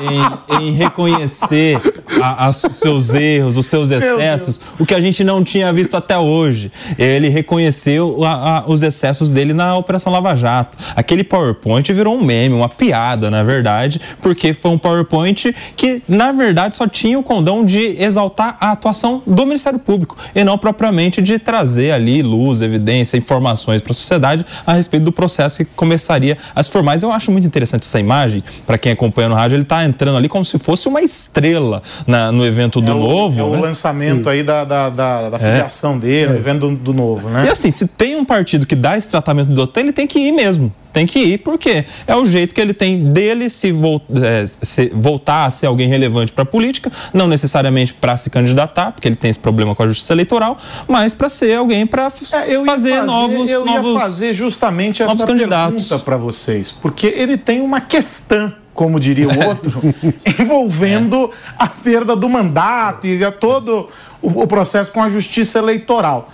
em, 0.00 0.62
em 0.66 0.70
reconhecer 0.72 1.80
a- 2.22 2.48
os 2.48 2.56
seus 2.78 3.14
erros, 3.14 3.56
os 3.56 3.66
seus 3.66 3.90
excessos, 3.90 4.60
o 4.78 4.86
que 4.86 4.94
a 4.94 5.00
gente 5.00 5.24
não 5.24 5.42
tinha 5.42 5.72
visto 5.72 5.96
até 5.96 6.16
hoje. 6.16 6.70
Ele 6.98 7.28
reconheceu 7.28 8.22
a- 8.24 8.58
a- 8.58 8.64
os 8.66 8.82
excessos 8.82 8.87
dele 9.30 9.52
na 9.54 9.76
Operação 9.76 10.12
Lava 10.12 10.34
Jato. 10.34 10.76
Aquele 10.96 11.24
PowerPoint 11.24 11.92
virou 11.92 12.16
um 12.16 12.22
meme, 12.24 12.54
uma 12.54 12.68
piada, 12.68 13.30
na 13.30 13.42
verdade, 13.42 14.00
porque 14.20 14.52
foi 14.52 14.70
um 14.70 14.78
PowerPoint 14.78 15.54
que, 15.76 16.02
na 16.08 16.32
verdade, 16.32 16.76
só 16.76 16.86
tinha 16.86 17.18
o 17.18 17.22
condão 17.22 17.64
de 17.64 17.96
exaltar 18.02 18.56
a 18.60 18.72
atuação 18.72 19.22
do 19.26 19.44
Ministério 19.46 19.78
Público 19.78 20.16
e 20.34 20.42
não 20.44 20.56
propriamente 20.58 21.20
de 21.22 21.38
trazer 21.38 21.92
ali 21.92 22.22
luz, 22.22 22.62
evidência, 22.62 23.16
informações 23.16 23.80
para 23.82 23.92
a 23.92 23.94
sociedade 23.94 24.44
a 24.66 24.72
respeito 24.72 25.04
do 25.04 25.12
processo 25.12 25.58
que 25.58 25.64
começaria 25.64 26.36
a 26.54 26.62
se 26.62 26.70
formar. 26.70 26.88
Mas 26.92 27.02
eu 27.02 27.12
acho 27.12 27.30
muito 27.30 27.46
interessante 27.46 27.82
essa 27.82 28.00
imagem, 28.00 28.42
para 28.66 28.78
quem 28.78 28.92
acompanha 28.92 29.28
no 29.28 29.34
rádio, 29.34 29.56
ele 29.56 29.62
está 29.62 29.84
entrando 29.84 30.16
ali 30.16 30.26
como 30.28 30.42
se 30.44 30.58
fosse 30.58 30.88
uma 30.88 31.02
estrela 31.02 31.82
na- 32.06 32.32
no 32.32 32.46
evento 32.46 32.80
do 32.80 32.90
é 32.90 32.94
o, 32.94 32.98
Novo. 32.98 33.40
é 33.40 33.44
o 33.44 33.50
né? 33.52 33.60
lançamento 33.60 34.28
aí 34.28 34.42
da, 34.42 34.64
da, 34.64 34.88
da, 34.88 35.30
da 35.30 35.38
filiação 35.38 35.98
dele, 35.98 36.32
o 36.32 36.36
evento 36.36 36.60
do, 36.70 36.76
do 36.76 36.94
novo, 36.94 37.28
né? 37.28 37.44
E 37.46 37.48
assim, 37.50 37.70
se 37.70 37.86
tem 37.86 38.16
um 38.16 38.24
partido 38.24 38.64
que 38.64 38.74
dá 38.78 38.96
esse 38.96 39.08
tratamento 39.10 39.48
do 39.50 39.62
OTAN, 39.62 39.80
ele 39.80 39.92
tem 39.92 40.06
que 40.06 40.18
ir 40.18 40.32
mesmo. 40.32 40.72
Tem 40.90 41.06
que 41.06 41.18
ir, 41.18 41.38
porque 41.38 41.84
é 42.06 42.16
o 42.16 42.24
jeito 42.24 42.54
que 42.54 42.60
ele 42.60 42.72
tem 42.72 43.12
dele 43.12 43.50
se, 43.50 43.70
vol- 43.70 44.00
é, 44.22 44.44
se 44.46 44.90
voltar 44.94 45.44
a 45.44 45.50
ser 45.50 45.66
alguém 45.66 45.86
relevante 45.86 46.32
para 46.32 46.42
a 46.42 46.46
política, 46.46 46.90
não 47.12 47.28
necessariamente 47.28 47.92
para 47.92 48.16
se 48.16 48.30
candidatar, 48.30 48.90
porque 48.92 49.06
ele 49.06 49.14
tem 49.14 49.28
esse 49.30 49.38
problema 49.38 49.74
com 49.74 49.82
a 49.82 49.86
justiça 49.88 50.14
eleitoral, 50.14 50.56
mas 50.88 51.12
para 51.12 51.28
ser 51.28 51.54
alguém 51.54 51.86
para 51.86 52.10
É, 52.32 52.52
ia 52.60 52.64
fazer, 52.64 53.02
novos. 53.02 53.50
Eu 53.50 53.64
novos 53.66 53.92
ia 53.92 54.00
fazer 54.00 54.32
justamente 54.32 55.02
essa 55.02 55.12
pergunta 55.76 55.98
para 56.04 56.16
vocês, 56.16 56.72
porque 56.72 57.06
ele 57.06 57.36
tem 57.36 57.60
uma 57.60 57.82
questão, 57.82 58.52
como 58.72 58.98
diria 58.98 59.28
o 59.28 59.46
outro, 59.46 59.80
envolvendo 60.40 61.30
a 61.58 61.66
perda 61.68 62.16
do 62.16 62.28
mandato 62.28 63.06
e 63.06 63.22
a 63.22 63.30
todo 63.30 63.88
o 64.22 64.46
processo 64.46 64.90
com 64.90 65.02
a 65.02 65.08
justiça 65.08 65.58
eleitoral. 65.58 66.32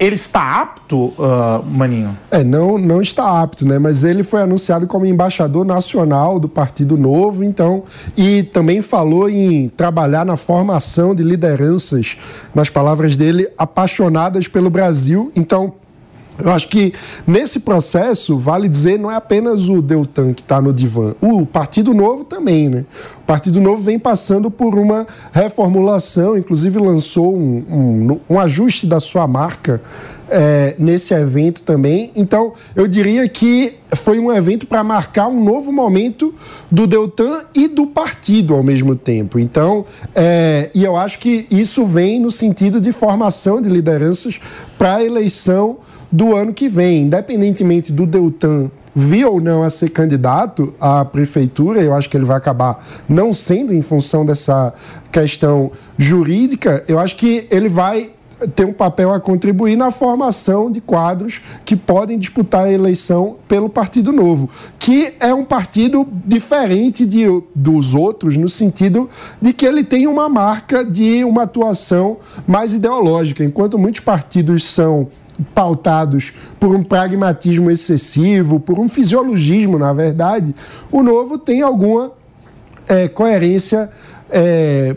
Ele 0.00 0.14
está 0.14 0.62
apto, 0.62 1.12
ah, 1.18 1.60
Maninho? 1.62 2.16
É, 2.30 2.42
não, 2.42 2.78
não 2.78 3.02
está 3.02 3.42
apto, 3.42 3.68
né? 3.68 3.78
Mas 3.78 4.02
ele 4.02 4.22
foi 4.22 4.40
anunciado 4.40 4.86
como 4.86 5.04
embaixador 5.04 5.62
nacional 5.62 6.40
do 6.40 6.48
Partido 6.48 6.96
Novo, 6.96 7.44
então, 7.44 7.82
e 8.16 8.42
também 8.42 8.80
falou 8.80 9.28
em 9.28 9.68
trabalhar 9.68 10.24
na 10.24 10.38
formação 10.38 11.14
de 11.14 11.22
lideranças, 11.22 12.16
nas 12.54 12.70
palavras 12.70 13.14
dele, 13.14 13.46
apaixonadas 13.58 14.48
pelo 14.48 14.70
Brasil. 14.70 15.30
Então, 15.36 15.74
eu 16.42 16.52
acho 16.52 16.68
que 16.68 16.92
nesse 17.26 17.60
processo, 17.60 18.38
vale 18.38 18.68
dizer, 18.68 18.98
não 18.98 19.10
é 19.10 19.16
apenas 19.16 19.68
o 19.68 19.80
Deltan 19.80 20.32
que 20.32 20.42
está 20.42 20.60
no 20.60 20.72
divã, 20.72 21.14
o 21.20 21.44
Partido 21.44 21.94
Novo 21.94 22.24
também, 22.24 22.68
né? 22.68 22.84
O 23.22 23.26
Partido 23.26 23.60
Novo 23.60 23.82
vem 23.82 23.98
passando 23.98 24.50
por 24.50 24.74
uma 24.74 25.06
reformulação, 25.32 26.36
inclusive 26.36 26.78
lançou 26.78 27.36
um, 27.36 27.64
um, 27.70 28.20
um 28.34 28.40
ajuste 28.40 28.86
da 28.86 28.98
sua 29.00 29.26
marca 29.26 29.80
é, 30.30 30.76
nesse 30.78 31.12
evento 31.12 31.62
também. 31.62 32.10
Então, 32.14 32.54
eu 32.74 32.86
diria 32.86 33.28
que 33.28 33.74
foi 33.96 34.18
um 34.18 34.32
evento 34.32 34.66
para 34.66 34.82
marcar 34.84 35.28
um 35.28 35.42
novo 35.42 35.72
momento 35.72 36.32
do 36.70 36.86
Deltan 36.86 37.42
e 37.54 37.66
do 37.66 37.88
partido 37.88 38.54
ao 38.54 38.62
mesmo 38.62 38.94
tempo. 38.94 39.38
Então, 39.38 39.84
é, 40.14 40.70
e 40.74 40.84
eu 40.84 40.96
acho 40.96 41.18
que 41.18 41.46
isso 41.50 41.84
vem 41.84 42.20
no 42.20 42.30
sentido 42.30 42.80
de 42.80 42.92
formação 42.92 43.60
de 43.60 43.68
lideranças 43.68 44.40
para 44.78 44.96
a 44.96 45.04
eleição 45.04 45.78
do 46.10 46.34
ano 46.34 46.52
que 46.52 46.68
vem, 46.68 47.02
independentemente 47.02 47.92
do 47.92 48.06
Deltan 48.06 48.70
vir 48.94 49.24
ou 49.24 49.40
não 49.40 49.62
a 49.62 49.70
ser 49.70 49.90
candidato 49.90 50.74
à 50.80 51.04
prefeitura, 51.04 51.80
eu 51.80 51.94
acho 51.94 52.10
que 52.10 52.16
ele 52.16 52.24
vai 52.24 52.36
acabar 52.36 52.84
não 53.08 53.32
sendo 53.32 53.72
em 53.72 53.82
função 53.82 54.26
dessa 54.26 54.74
questão 55.12 55.70
jurídica, 55.96 56.84
eu 56.88 56.98
acho 56.98 57.16
que 57.16 57.46
ele 57.50 57.68
vai 57.68 58.10
ter 58.54 58.64
um 58.64 58.72
papel 58.72 59.12
a 59.12 59.20
contribuir 59.20 59.76
na 59.76 59.90
formação 59.90 60.70
de 60.70 60.80
quadros 60.80 61.42
que 61.64 61.76
podem 61.76 62.18
disputar 62.18 62.64
a 62.64 62.72
eleição 62.72 63.36
pelo 63.46 63.68
Partido 63.68 64.12
Novo, 64.12 64.48
que 64.78 65.12
é 65.20 65.32
um 65.34 65.44
partido 65.44 66.06
diferente 66.26 67.04
de, 67.04 67.26
dos 67.54 67.94
outros 67.94 68.36
no 68.38 68.48
sentido 68.48 69.10
de 69.40 69.52
que 69.52 69.66
ele 69.66 69.84
tem 69.84 70.06
uma 70.06 70.28
marca 70.28 70.82
de 70.84 71.22
uma 71.22 71.42
atuação 71.42 72.16
mais 72.46 72.72
ideológica, 72.72 73.44
enquanto 73.44 73.78
muitos 73.78 74.00
partidos 74.00 74.64
são 74.64 75.08
pautados 75.54 76.32
por 76.58 76.74
um 76.74 76.82
pragmatismo 76.82 77.70
excessivo, 77.70 78.60
por 78.60 78.78
um 78.78 78.88
fisiologismo, 78.88 79.78
na 79.78 79.92
verdade, 79.92 80.54
o 80.90 81.02
Novo 81.02 81.38
tem 81.38 81.62
alguma 81.62 82.12
é, 82.88 83.08
coerência 83.08 83.90
é, 84.30 84.96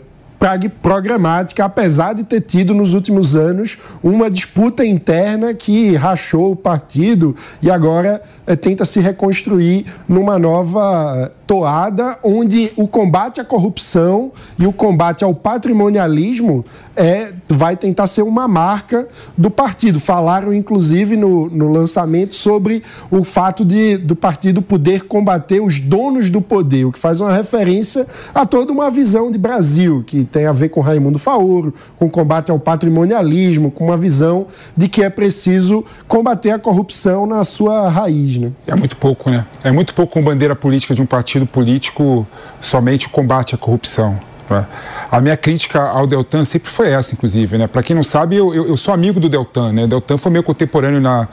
programática, 0.82 1.64
apesar 1.64 2.12
de 2.12 2.22
ter 2.22 2.42
tido 2.42 2.74
nos 2.74 2.92
últimos 2.92 3.34
anos 3.34 3.78
uma 4.02 4.28
disputa 4.28 4.84
interna 4.84 5.54
que 5.54 5.96
rachou 5.96 6.52
o 6.52 6.56
partido 6.56 7.34
e 7.62 7.70
agora 7.70 8.20
é, 8.46 8.54
tenta 8.54 8.84
se 8.84 9.00
reconstruir 9.00 9.86
numa 10.06 10.38
nova 10.38 11.32
toada, 11.46 12.18
onde 12.22 12.72
o 12.76 12.88
combate 12.88 13.40
à 13.40 13.44
corrupção 13.44 14.32
e 14.58 14.66
o 14.66 14.72
combate 14.72 15.24
ao 15.24 15.34
patrimonialismo 15.34 16.64
é, 16.96 17.32
vai 17.48 17.76
tentar 17.76 18.06
ser 18.06 18.22
uma 18.22 18.48
marca 18.48 19.06
do 19.36 19.50
partido. 19.50 20.00
Falaram, 20.00 20.52
inclusive, 20.54 21.16
no, 21.16 21.50
no 21.50 21.70
lançamento 21.70 22.34
sobre 22.34 22.82
o 23.10 23.24
fato 23.24 23.64
de, 23.64 23.98
do 23.98 24.16
partido 24.16 24.62
poder 24.62 25.04
combater 25.04 25.60
os 25.60 25.80
donos 25.80 26.30
do 26.30 26.40
poder, 26.40 26.86
o 26.86 26.92
que 26.92 26.98
faz 26.98 27.20
uma 27.20 27.34
referência 27.34 28.06
a 28.34 28.46
toda 28.46 28.72
uma 28.72 28.90
visão 28.90 29.30
de 29.30 29.38
Brasil, 29.38 30.02
que 30.06 30.24
tem 30.24 30.46
a 30.46 30.52
ver 30.52 30.70
com 30.70 30.80
Raimundo 30.80 31.18
Faoro, 31.18 31.74
com 31.96 32.08
combate 32.08 32.50
ao 32.50 32.58
patrimonialismo, 32.58 33.70
com 33.70 33.84
uma 33.84 33.96
visão 33.96 34.46
de 34.76 34.88
que 34.88 35.02
é 35.02 35.10
preciso 35.10 35.84
combater 36.08 36.50
a 36.50 36.58
corrupção 36.58 37.26
na 37.26 37.44
sua 37.44 37.88
raiz. 37.88 38.38
Né? 38.38 38.50
É 38.66 38.74
muito 38.74 38.96
pouco, 38.96 39.30
né? 39.30 39.44
É 39.62 39.70
muito 39.70 39.94
pouco 39.94 40.14
com 40.14 40.22
bandeira 40.22 40.56
política 40.56 40.94
de 40.94 41.02
um 41.02 41.06
partido 41.06 41.33
político 41.42 42.26
somente 42.60 43.08
combate 43.08 43.54
à 43.54 43.58
corrupção. 43.58 44.18
né? 44.48 44.66
A 45.10 45.20
minha 45.20 45.36
crítica 45.36 45.80
ao 45.80 46.06
Deltan 46.06 46.44
sempre 46.44 46.70
foi 46.70 46.90
essa, 46.90 47.14
inclusive, 47.14 47.58
né? 47.58 47.66
Para 47.66 47.82
quem 47.82 47.96
não 47.96 48.04
sabe, 48.04 48.36
eu, 48.36 48.54
eu, 48.54 48.68
eu 48.68 48.76
sou 48.76 48.94
amigo 48.94 49.18
do 49.18 49.28
Deltan, 49.28 49.72
né? 49.72 49.86
Deltan 49.86 50.16
foi 50.18 50.30
meu 50.30 50.42
contemporâneo 50.42 51.00
na 51.00 51.28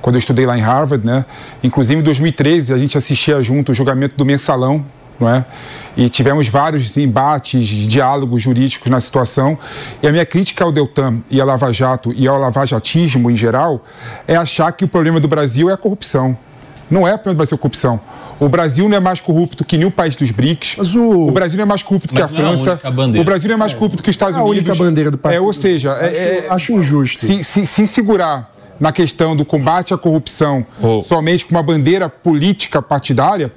quando 0.00 0.16
eu 0.16 0.20
estudei 0.20 0.46
lá 0.46 0.56
em 0.56 0.60
Harvard, 0.60 1.04
né? 1.04 1.24
Inclusive 1.64 2.00
em 2.00 2.04
2013 2.04 2.72
a 2.72 2.78
gente 2.78 2.96
assistia 2.96 3.42
junto 3.42 3.72
o 3.72 3.74
julgamento 3.74 4.16
do 4.16 4.24
mensalão, 4.24 4.84
não 5.18 5.28
é? 5.28 5.44
E 5.96 6.08
tivemos 6.08 6.46
vários 6.46 6.96
embates, 6.96 7.66
diálogos 7.66 8.42
jurídicos 8.42 8.90
na 8.90 9.00
situação. 9.00 9.58
E 10.02 10.06
a 10.06 10.12
minha 10.12 10.26
crítica 10.26 10.62
ao 10.62 10.70
Deltan 10.70 11.20
e 11.30 11.40
à 11.40 11.44
Lava 11.44 11.72
Jato 11.72 12.12
e 12.14 12.28
ao 12.28 12.38
lavajatismo 12.38 13.30
em 13.30 13.36
geral 13.36 13.82
é 14.28 14.36
achar 14.36 14.70
que 14.72 14.84
o 14.84 14.88
problema 14.88 15.18
do 15.18 15.26
Brasil 15.26 15.70
é 15.70 15.72
a 15.72 15.76
corrupção. 15.76 16.36
Não 16.90 17.06
é 17.06 17.14
o 17.14 17.18
problema 17.18 17.34
do 17.34 17.38
Brasil 17.38 17.56
a 17.56 17.58
corrupção. 17.58 18.00
O 18.38 18.48
Brasil 18.48 18.88
não 18.88 18.96
é 18.96 19.00
mais 19.00 19.20
corrupto 19.20 19.64
que 19.64 19.78
nenhum 19.78 19.90
país 19.90 20.14
dos 20.14 20.30
BRICS. 20.30 20.74
Mas 20.76 20.94
o- 20.94 21.28
o 21.28 21.30
Brasil 21.30 21.56
não 21.56 21.62
é 21.62 21.66
mais 21.66 21.82
corrupto 21.82 22.12
que 22.14 22.20
a 22.20 22.24
Mas 22.24 22.32
não 22.32 22.38
é 22.38 22.42
a 22.42 22.48
França. 22.48 22.70
única 22.72 22.90
bandeira. 22.90 23.22
o 23.22 23.24
Brasil 23.24 23.48
não 23.48 23.54
é 23.54 23.58
mais 23.58 23.72
corrupto 23.74 24.02
que 24.02 24.10
os 24.10 24.14
Estados 24.14 24.36
É 24.36 24.38
a 24.38 24.42
Unidos. 24.44 24.68
única 24.68 24.84
bandeira 24.84 25.10
do 25.10 25.16
partido. 25.18 25.38
É, 25.42 25.46
ou 25.46 25.52
seja, 25.52 25.92
é- 25.92 26.06
Acho- 26.06 26.16
é- 26.16 26.46
acho 26.50 26.72
injusto. 26.72 27.24
Se, 27.24 27.42
se, 27.42 27.66
se 27.66 27.86
segurar 27.86 28.50
na 28.78 28.92
questão 28.92 29.34
do 29.34 29.44
combate 29.44 29.94
à 29.94 29.96
corrupção 29.98 30.66
Oh. 30.82 31.02
somente 31.02 31.46
com 31.46 31.52
uma 31.54 31.62
bandeira 31.62 32.10
política 32.10 32.82
partidária, 32.82 33.50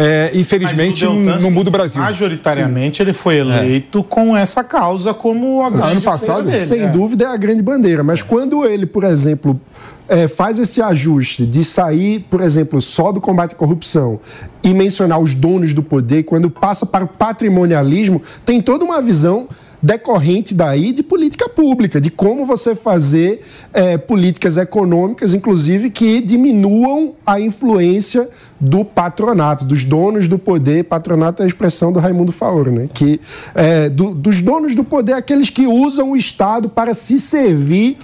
é, 0.00 0.30
infelizmente 0.32 1.04
Mas 1.04 1.10
o 1.10 1.14
não, 1.14 1.24
Deltan, 1.24 1.42
não 1.42 1.48
sim, 1.48 1.54
muda 1.54 1.68
o 1.70 1.72
Brasil. 1.72 2.00
Majoritariamente 2.00 3.02
ele 3.02 3.12
foi 3.12 3.38
eleito 3.38 4.04
com 4.04 4.36
essa 4.36 4.62
causa 4.62 5.12
como 5.12 5.60
a 5.64 5.70
grande 5.70 5.90
Ano 5.90 6.02
passado, 6.02 6.44
bandeira 6.44 6.58
dele, 6.58 6.66
Sem 6.66 6.82
é. 6.82 6.86
dúvida 6.88 7.24
é 7.24 7.26
a 7.26 7.36
grande 7.36 7.62
bandeira. 7.62 8.04
Mas 8.04 8.22
quando 8.22 8.64
ele, 8.64 8.86
por 8.86 9.02
exemplo, 9.02 9.60
eh, 10.08 10.28
faz 10.28 10.60
esse 10.60 10.80
ajuste 10.80 11.44
de 11.44 11.64
sair, 11.64 12.20
por 12.30 12.40
exemplo, 12.40 12.80
só 12.80 13.10
do 13.10 13.20
combate 13.20 13.54
à 13.54 13.56
corrupção 13.56 14.20
e 14.62 14.72
mencionar 14.72 15.18
os 15.18 15.34
donos 15.34 15.74
do 15.74 15.82
poder, 15.82 16.22
quando 16.22 16.48
passa 16.48 16.86
para 16.86 17.04
o 17.04 17.08
patrimonialismo, 17.08 18.22
tem 18.44 18.62
toda 18.62 18.84
uma 18.84 19.02
visão 19.02 19.48
decorrente 19.80 20.54
daí 20.54 20.92
de 20.92 21.02
política 21.02 21.48
pública, 21.48 22.00
de 22.00 22.10
como 22.10 22.44
você 22.44 22.74
fazer 22.74 23.42
eh, 23.72 23.96
políticas 23.96 24.56
econômicas, 24.56 25.34
inclusive, 25.34 25.90
que 25.90 26.20
diminuam 26.20 27.14
a 27.24 27.40
influência 27.40 28.28
do 28.60 28.84
patronato, 28.84 29.64
dos 29.64 29.84
donos 29.84 30.26
do 30.26 30.38
poder. 30.38 30.84
Patronato 30.84 31.42
é 31.42 31.44
a 31.44 31.48
expressão 31.48 31.92
do 31.92 32.00
Raimundo 32.00 32.32
Faoro, 32.32 32.72
né? 32.72 32.88
Que, 32.92 33.20
eh, 33.54 33.88
do- 33.88 34.14
dos 34.14 34.42
donos 34.42 34.74
do 34.74 34.82
poder, 34.82 35.12
aqueles 35.12 35.48
que 35.50 35.66
usam 35.66 36.10
o 36.12 36.16
Estado 36.16 36.68
para 36.68 36.92
se 36.94 37.18
servir 37.18 37.96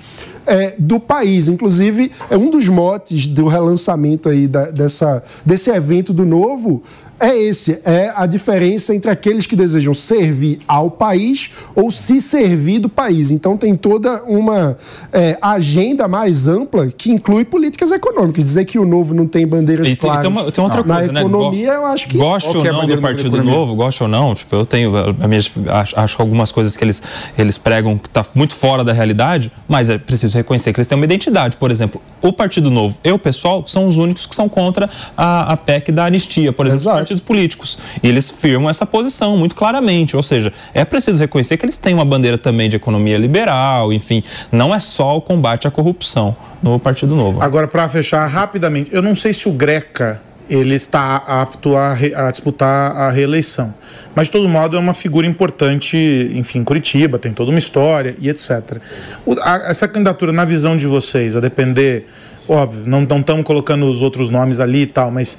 é, 0.46 0.74
do 0.78 1.00
país. 1.00 1.48
Inclusive, 1.48 2.12
é 2.28 2.36
um 2.36 2.50
dos 2.50 2.68
motes 2.68 3.26
do 3.26 3.46
relançamento 3.46 4.28
aí 4.28 4.46
da- 4.46 4.70
dessa, 4.70 5.22
desse 5.42 5.70
evento 5.70 6.12
do 6.12 6.26
novo 6.26 6.82
é 7.24 7.38
esse, 7.38 7.80
é 7.84 8.12
a 8.14 8.26
diferença 8.26 8.94
entre 8.94 9.10
aqueles 9.10 9.46
que 9.46 9.56
desejam 9.56 9.94
servir 9.94 10.60
ao 10.68 10.90
país 10.90 11.50
ou 11.74 11.90
se 11.90 12.20
servir 12.20 12.78
do 12.78 12.88
país. 12.88 13.30
Então 13.30 13.56
tem 13.56 13.74
toda 13.74 14.22
uma 14.24 14.76
é, 15.10 15.38
agenda 15.40 16.06
mais 16.06 16.46
ampla 16.46 16.88
que 16.88 17.10
inclui 17.10 17.44
políticas 17.44 17.90
econômicas. 17.90 18.44
Dizer 18.44 18.66
que 18.66 18.78
o 18.78 18.84
novo 18.84 19.14
não 19.14 19.26
tem 19.26 19.46
bandeiras 19.46 19.88
E 19.88 19.96
tem, 19.96 19.96
claras 19.96 20.20
tem 20.20 20.30
uma, 20.30 20.52
tem 20.52 20.62
outra 20.62 20.82
na 20.84 20.94
coisa, 20.96 21.12
né? 21.12 21.20
economia, 21.20 21.72
eu 21.72 21.86
acho 21.86 22.08
que... 22.08 22.18
Goste 22.18 22.54
ou 22.54 22.62
que 22.62 22.68
é 22.68 22.72
não 22.72 22.80
bandeira 22.80 23.00
do 23.00 23.02
Partido? 23.02 23.42
Novo, 23.42 23.74
goste 23.74 24.02
ou 24.02 24.08
não, 24.08 24.34
tipo, 24.34 24.54
eu 24.54 24.66
tenho, 24.66 24.92
a 24.96 25.26
minha, 25.26 25.40
acho, 25.68 25.98
acho 25.98 26.16
que 26.16 26.22
algumas 26.22 26.52
coisas 26.52 26.76
que 26.76 26.84
eles, 26.84 27.02
eles 27.38 27.56
pregam 27.56 27.96
que 27.96 28.10
tá 28.10 28.24
muito 28.34 28.54
fora 28.54 28.84
da 28.84 28.92
realidade, 28.92 29.50
mas 29.66 29.88
é 29.88 29.96
preciso 29.96 30.36
reconhecer 30.36 30.72
que 30.72 30.80
eles 30.80 30.86
têm 30.86 30.96
uma 30.96 31.04
identidade. 31.04 31.56
Por 31.56 31.70
exemplo, 31.70 32.00
o 32.20 32.32
Partido 32.32 32.70
Novo 32.70 32.98
e 33.02 33.10
o 33.10 33.18
pessoal 33.18 33.64
são 33.66 33.86
os 33.86 33.96
únicos 33.96 34.26
que 34.26 34.34
são 34.34 34.48
contra 34.48 34.90
a, 35.16 35.52
a 35.52 35.56
PEC 35.56 35.90
da 35.90 36.04
anistia, 36.04 36.52
por 36.52 36.66
exemplo, 36.66 36.82
Exato. 36.82 37.13
Os 37.14 37.20
partidos 37.20 37.20
políticos. 37.20 37.78
E 38.02 38.08
eles 38.08 38.30
firmam 38.30 38.68
essa 38.70 38.84
posição 38.86 39.36
muito 39.36 39.54
claramente. 39.54 40.16
Ou 40.16 40.22
seja, 40.22 40.52
é 40.72 40.84
preciso 40.84 41.18
reconhecer 41.18 41.56
que 41.56 41.64
eles 41.64 41.76
têm 41.78 41.94
uma 41.94 42.04
bandeira 42.04 42.36
também 42.38 42.68
de 42.68 42.76
economia 42.76 43.16
liberal, 43.18 43.92
enfim, 43.92 44.22
não 44.52 44.74
é 44.74 44.78
só 44.78 45.16
o 45.16 45.20
combate 45.20 45.66
à 45.66 45.70
corrupção 45.70 46.36
no 46.62 46.78
Partido 46.78 47.14
Novo. 47.14 47.40
Agora, 47.42 47.66
para 47.68 47.88
fechar 47.88 48.26
rapidamente, 48.26 48.90
eu 48.94 49.02
não 49.02 49.14
sei 49.14 49.32
se 49.32 49.48
o 49.48 49.52
Greca 49.52 50.20
ele 50.48 50.74
está 50.74 51.16
apto 51.16 51.74
a, 51.74 51.94
re- 51.94 52.14
a 52.14 52.30
disputar 52.30 52.94
a 52.94 53.10
reeleição. 53.10 53.72
Mas, 54.14 54.26
de 54.26 54.32
todo 54.32 54.46
modo, 54.48 54.76
é 54.76 54.78
uma 54.80 54.92
figura 54.92 55.26
importante, 55.26 55.96
enfim, 56.34 56.62
Curitiba, 56.62 57.18
tem 57.18 57.32
toda 57.32 57.50
uma 57.50 57.58
história 57.58 58.14
e 58.20 58.28
etc. 58.28 58.78
O- 59.24 59.32
a- 59.40 59.62
essa 59.70 59.88
candidatura, 59.88 60.32
na 60.32 60.44
visão 60.44 60.76
de 60.76 60.86
vocês, 60.86 61.34
a 61.34 61.40
depender, 61.40 62.06
óbvio, 62.46 62.82
não 62.86 63.02
estamos 63.04 63.42
colocando 63.44 63.88
os 63.88 64.02
outros 64.02 64.28
nomes 64.28 64.60
ali 64.60 64.82
e 64.82 64.86
tal, 64.86 65.10
mas 65.10 65.38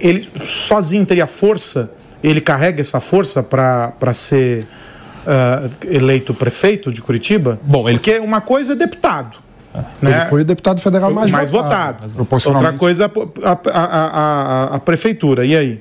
ele 0.00 0.28
sozinho 0.46 1.04
teria 1.06 1.26
força? 1.26 1.92
Ele 2.22 2.40
carrega 2.40 2.80
essa 2.80 3.00
força 3.00 3.42
para 3.42 4.14
ser 4.14 4.66
ah, 5.26 5.68
eleito 5.88 6.32
prefeito 6.34 6.92
de 6.92 7.00
Curitiba? 7.02 7.58
Bom, 7.62 7.88
ele- 7.88 7.98
Porque 7.98 8.18
uma 8.18 8.40
coisa 8.40 8.72
é 8.72 8.76
deputado. 8.76 9.38
Ele 10.02 10.10
né? 10.12 10.26
foi 10.28 10.42
o 10.42 10.44
deputado 10.44 10.80
federal 10.80 11.10
mais, 11.12 11.32
mais 11.32 11.50
votado. 11.50 12.02
votado. 12.02 12.14
proporcionalmente- 12.14 12.74
Outra 12.74 12.78
coisa, 12.78 13.10
a, 13.42 13.50
a, 13.50 13.58
a, 13.72 14.06
a- 14.72 14.76
a 14.76 14.80
prefeitura. 14.80 15.46
E 15.46 15.56
aí? 15.56 15.80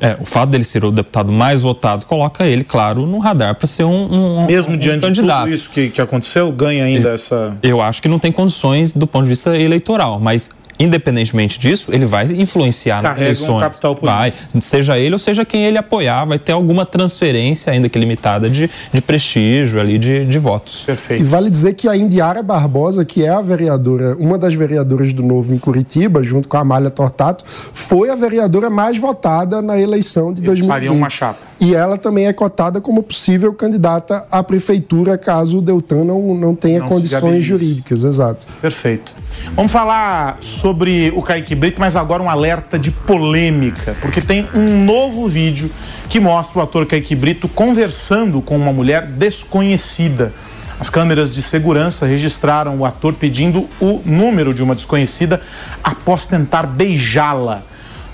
É, 0.00 0.16
o 0.20 0.24
fato 0.24 0.50
dele 0.50 0.64
ser 0.64 0.84
o 0.84 0.90
deputado 0.90 1.30
mais 1.30 1.62
votado 1.62 2.04
coloca 2.04 2.44
ele, 2.44 2.64
claro, 2.64 3.06
no 3.06 3.18
radar 3.20 3.54
para 3.54 3.66
ser 3.68 3.84
um, 3.84 4.40
um- 4.40 4.46
Mesmo 4.46 4.74
um 4.74 4.76
diante 4.76 5.00
de 5.00 5.06
candidato. 5.06 5.44
tudo 5.44 5.54
isso 5.54 5.70
que, 5.70 5.88
que 5.88 6.00
aconteceu, 6.00 6.50
ganha 6.50 6.84
ainda 6.84 7.10
essa. 7.10 7.56
Eu 7.62 7.80
acho 7.80 8.02
que 8.02 8.08
não 8.08 8.18
tem 8.18 8.32
condições 8.32 8.92
do 8.92 9.06
ponto 9.06 9.22
de 9.22 9.28
vista 9.30 9.56
eleitoral, 9.56 10.18
mas 10.18 10.50
independentemente 10.78 11.58
disso, 11.58 11.92
ele 11.92 12.06
vai 12.06 12.24
influenciar 12.26 12.96
nas 13.02 13.14
Carrega 13.14 13.20
um 13.20 13.24
eleições. 13.26 13.60
capital 13.62 13.94
político. 13.94 14.18
vai, 14.18 14.32
seja 14.60 14.98
ele 14.98 15.14
ou 15.14 15.18
seja 15.18 15.44
quem 15.44 15.64
ele 15.64 15.78
apoiar, 15.78 16.24
vai 16.24 16.38
ter 16.38 16.52
alguma 16.52 16.84
transferência, 16.86 17.72
ainda 17.72 17.88
que 17.88 17.98
limitada, 17.98 18.48
de, 18.48 18.70
de 18.92 19.00
prestígio 19.00 19.80
ali, 19.80 19.98
de, 19.98 20.24
de 20.24 20.38
votos. 20.38 20.82
E 20.82 20.86
Perfeito. 20.86 21.24
vale 21.24 21.50
dizer 21.50 21.74
que 21.74 21.88
a 21.88 21.96
Indiara 21.96 22.42
Barbosa, 22.42 23.04
que 23.04 23.24
é 23.24 23.28
a 23.28 23.40
vereadora, 23.40 24.16
uma 24.18 24.38
das 24.38 24.54
vereadoras 24.54 25.12
do 25.12 25.22
Novo 25.22 25.54
em 25.54 25.58
Curitiba, 25.58 26.22
junto 26.22 26.48
com 26.48 26.56
a 26.56 26.60
Amália 26.60 26.90
Tortato, 26.90 27.44
foi 27.72 28.10
a 28.10 28.14
vereadora 28.14 28.70
mais 28.70 28.98
votada 28.98 29.60
na 29.62 29.78
eleição 29.78 30.32
de 30.32 30.40
Eles 30.40 30.46
2020. 30.60 30.68
fariam 30.68 30.94
uma 30.96 31.10
chapa. 31.10 31.47
E 31.60 31.74
ela 31.74 31.96
também 31.96 32.26
é 32.26 32.32
cotada 32.32 32.80
como 32.80 33.02
possível 33.02 33.52
candidata 33.52 34.24
à 34.30 34.42
prefeitura, 34.44 35.18
caso 35.18 35.58
o 35.58 35.60
Deltan 35.60 36.04
não, 36.04 36.34
não 36.34 36.54
tenha 36.54 36.78
Não 36.78 36.88
condições 36.88 37.44
jurídicas. 37.44 38.04
Exato. 38.04 38.46
Perfeito. 38.60 39.12
Vamos 39.56 39.72
falar 39.72 40.38
sobre 40.40 41.12
o 41.16 41.22
Kaique 41.22 41.56
Brito, 41.56 41.80
mas 41.80 41.96
agora 41.96 42.22
um 42.22 42.30
alerta 42.30 42.78
de 42.78 42.92
polêmica, 42.92 43.96
porque 44.00 44.20
tem 44.20 44.48
um 44.54 44.84
novo 44.84 45.26
vídeo 45.26 45.70
que 46.08 46.20
mostra 46.20 46.60
o 46.60 46.62
ator 46.62 46.86
Kaique 46.86 47.16
Brito 47.16 47.48
conversando 47.48 48.40
com 48.40 48.56
uma 48.56 48.72
mulher 48.72 49.06
desconhecida. 49.06 50.32
As 50.78 50.88
câmeras 50.88 51.34
de 51.34 51.42
segurança 51.42 52.06
registraram 52.06 52.76
o 52.78 52.84
ator 52.84 53.14
pedindo 53.14 53.68
o 53.80 54.00
número 54.04 54.54
de 54.54 54.62
uma 54.62 54.76
desconhecida 54.76 55.40
após 55.82 56.24
tentar 56.26 56.66
beijá-la. 56.68 57.64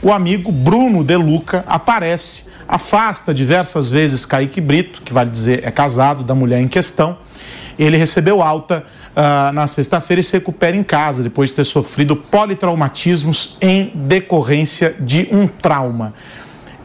O 0.04 0.12
amigo 0.12 0.52
Bruno 0.52 1.02
De 1.02 1.16
Luca 1.16 1.64
aparece, 1.66 2.44
afasta 2.68 3.32
diversas 3.32 3.90
vezes 3.90 4.26
Kaique 4.26 4.60
Brito, 4.60 5.00
que 5.00 5.14
vale 5.14 5.30
dizer 5.30 5.66
é 5.66 5.70
casado 5.70 6.22
da 6.22 6.34
mulher 6.34 6.60
em 6.60 6.68
questão. 6.68 7.16
Ele 7.78 7.96
recebeu 7.96 8.42
alta 8.42 8.84
ah, 9.16 9.50
na 9.54 9.66
sexta-feira 9.66 10.20
e 10.20 10.22
se 10.22 10.34
recupera 10.34 10.76
em 10.76 10.82
casa 10.82 11.22
depois 11.22 11.48
de 11.48 11.54
ter 11.54 11.64
sofrido 11.64 12.14
politraumatismos 12.14 13.56
em 13.62 13.92
decorrência 13.94 14.94
de 15.00 15.26
um 15.32 15.46
trauma. 15.46 16.12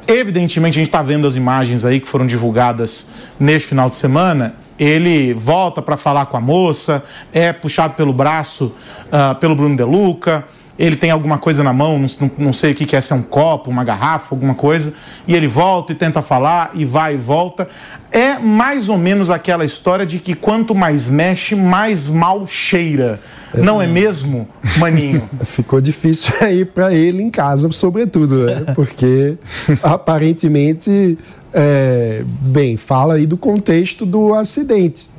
Evidentemente, 0.08 0.76
a 0.76 0.80
gente 0.80 0.88
está 0.88 1.02
vendo 1.02 1.28
as 1.28 1.36
imagens 1.36 1.84
aí 1.84 2.00
que 2.00 2.08
foram 2.08 2.26
divulgadas 2.26 3.08
neste 3.38 3.68
final 3.68 3.90
de 3.90 3.96
semana. 3.96 4.56
Ele 4.80 5.34
volta 5.34 5.82
para 5.82 5.98
falar 5.98 6.28
com 6.28 6.38
a 6.38 6.42
moça, 6.42 7.04
é 7.34 7.52
puxado 7.52 7.96
pelo 7.96 8.14
braço 8.14 8.74
ah, 9.12 9.36
pelo 9.36 9.56
Bruno 9.56 9.76
De 9.76 9.84
Luca. 9.84 10.46
Ele 10.80 10.96
tem 10.96 11.12
alguma 11.12 11.38
coisa 11.38 11.62
na 11.62 11.74
mão, 11.74 12.00
não, 12.00 12.32
não 12.38 12.54
sei 12.54 12.72
o 12.72 12.76
que, 12.76 12.86
que 12.86 12.96
é, 12.96 13.02
se 13.02 13.12
é 13.12 13.16
um 13.16 13.22
copo, 13.22 13.70
uma 13.70 13.84
garrafa, 13.84 14.34
alguma 14.34 14.56
coisa. 14.56 14.94
E 15.28 15.36
ele 15.36 15.46
volta 15.46 15.92
e 15.92 15.96
tenta 15.96 16.22
falar, 16.22 16.72
e 16.74 16.86
vai 16.86 17.16
e 17.16 17.18
volta. 17.18 17.68
É 18.10 18.40
mais 18.40 18.88
ou 18.88 18.98
menos 18.98 19.30
aquela 19.30 19.66
história 19.66 20.06
de 20.06 20.20
que 20.20 20.34
quanto 20.34 20.74
mais 20.74 21.10
mexe, 21.10 21.54
mais 21.54 22.10
mal 22.10 22.48
cheira. 22.48 23.20
Não 23.54 23.82
é 23.82 23.88
mesmo, 23.88 24.48
maninho? 24.78 25.30
Ficou 25.44 25.82
difícil 25.82 26.34
aí 26.40 26.64
para 26.64 26.94
ele 26.94 27.22
em 27.22 27.30
casa, 27.30 27.70
sobretudo, 27.74 28.46
né? 28.46 28.74
Porque 28.74 29.38
aparentemente, 29.84 31.18
é, 31.54 32.24
bem, 32.26 32.78
fala 32.78 33.16
aí 33.16 33.26
do 33.26 33.36
contexto 33.36 34.06
do 34.06 34.34
acidente. 34.34 35.10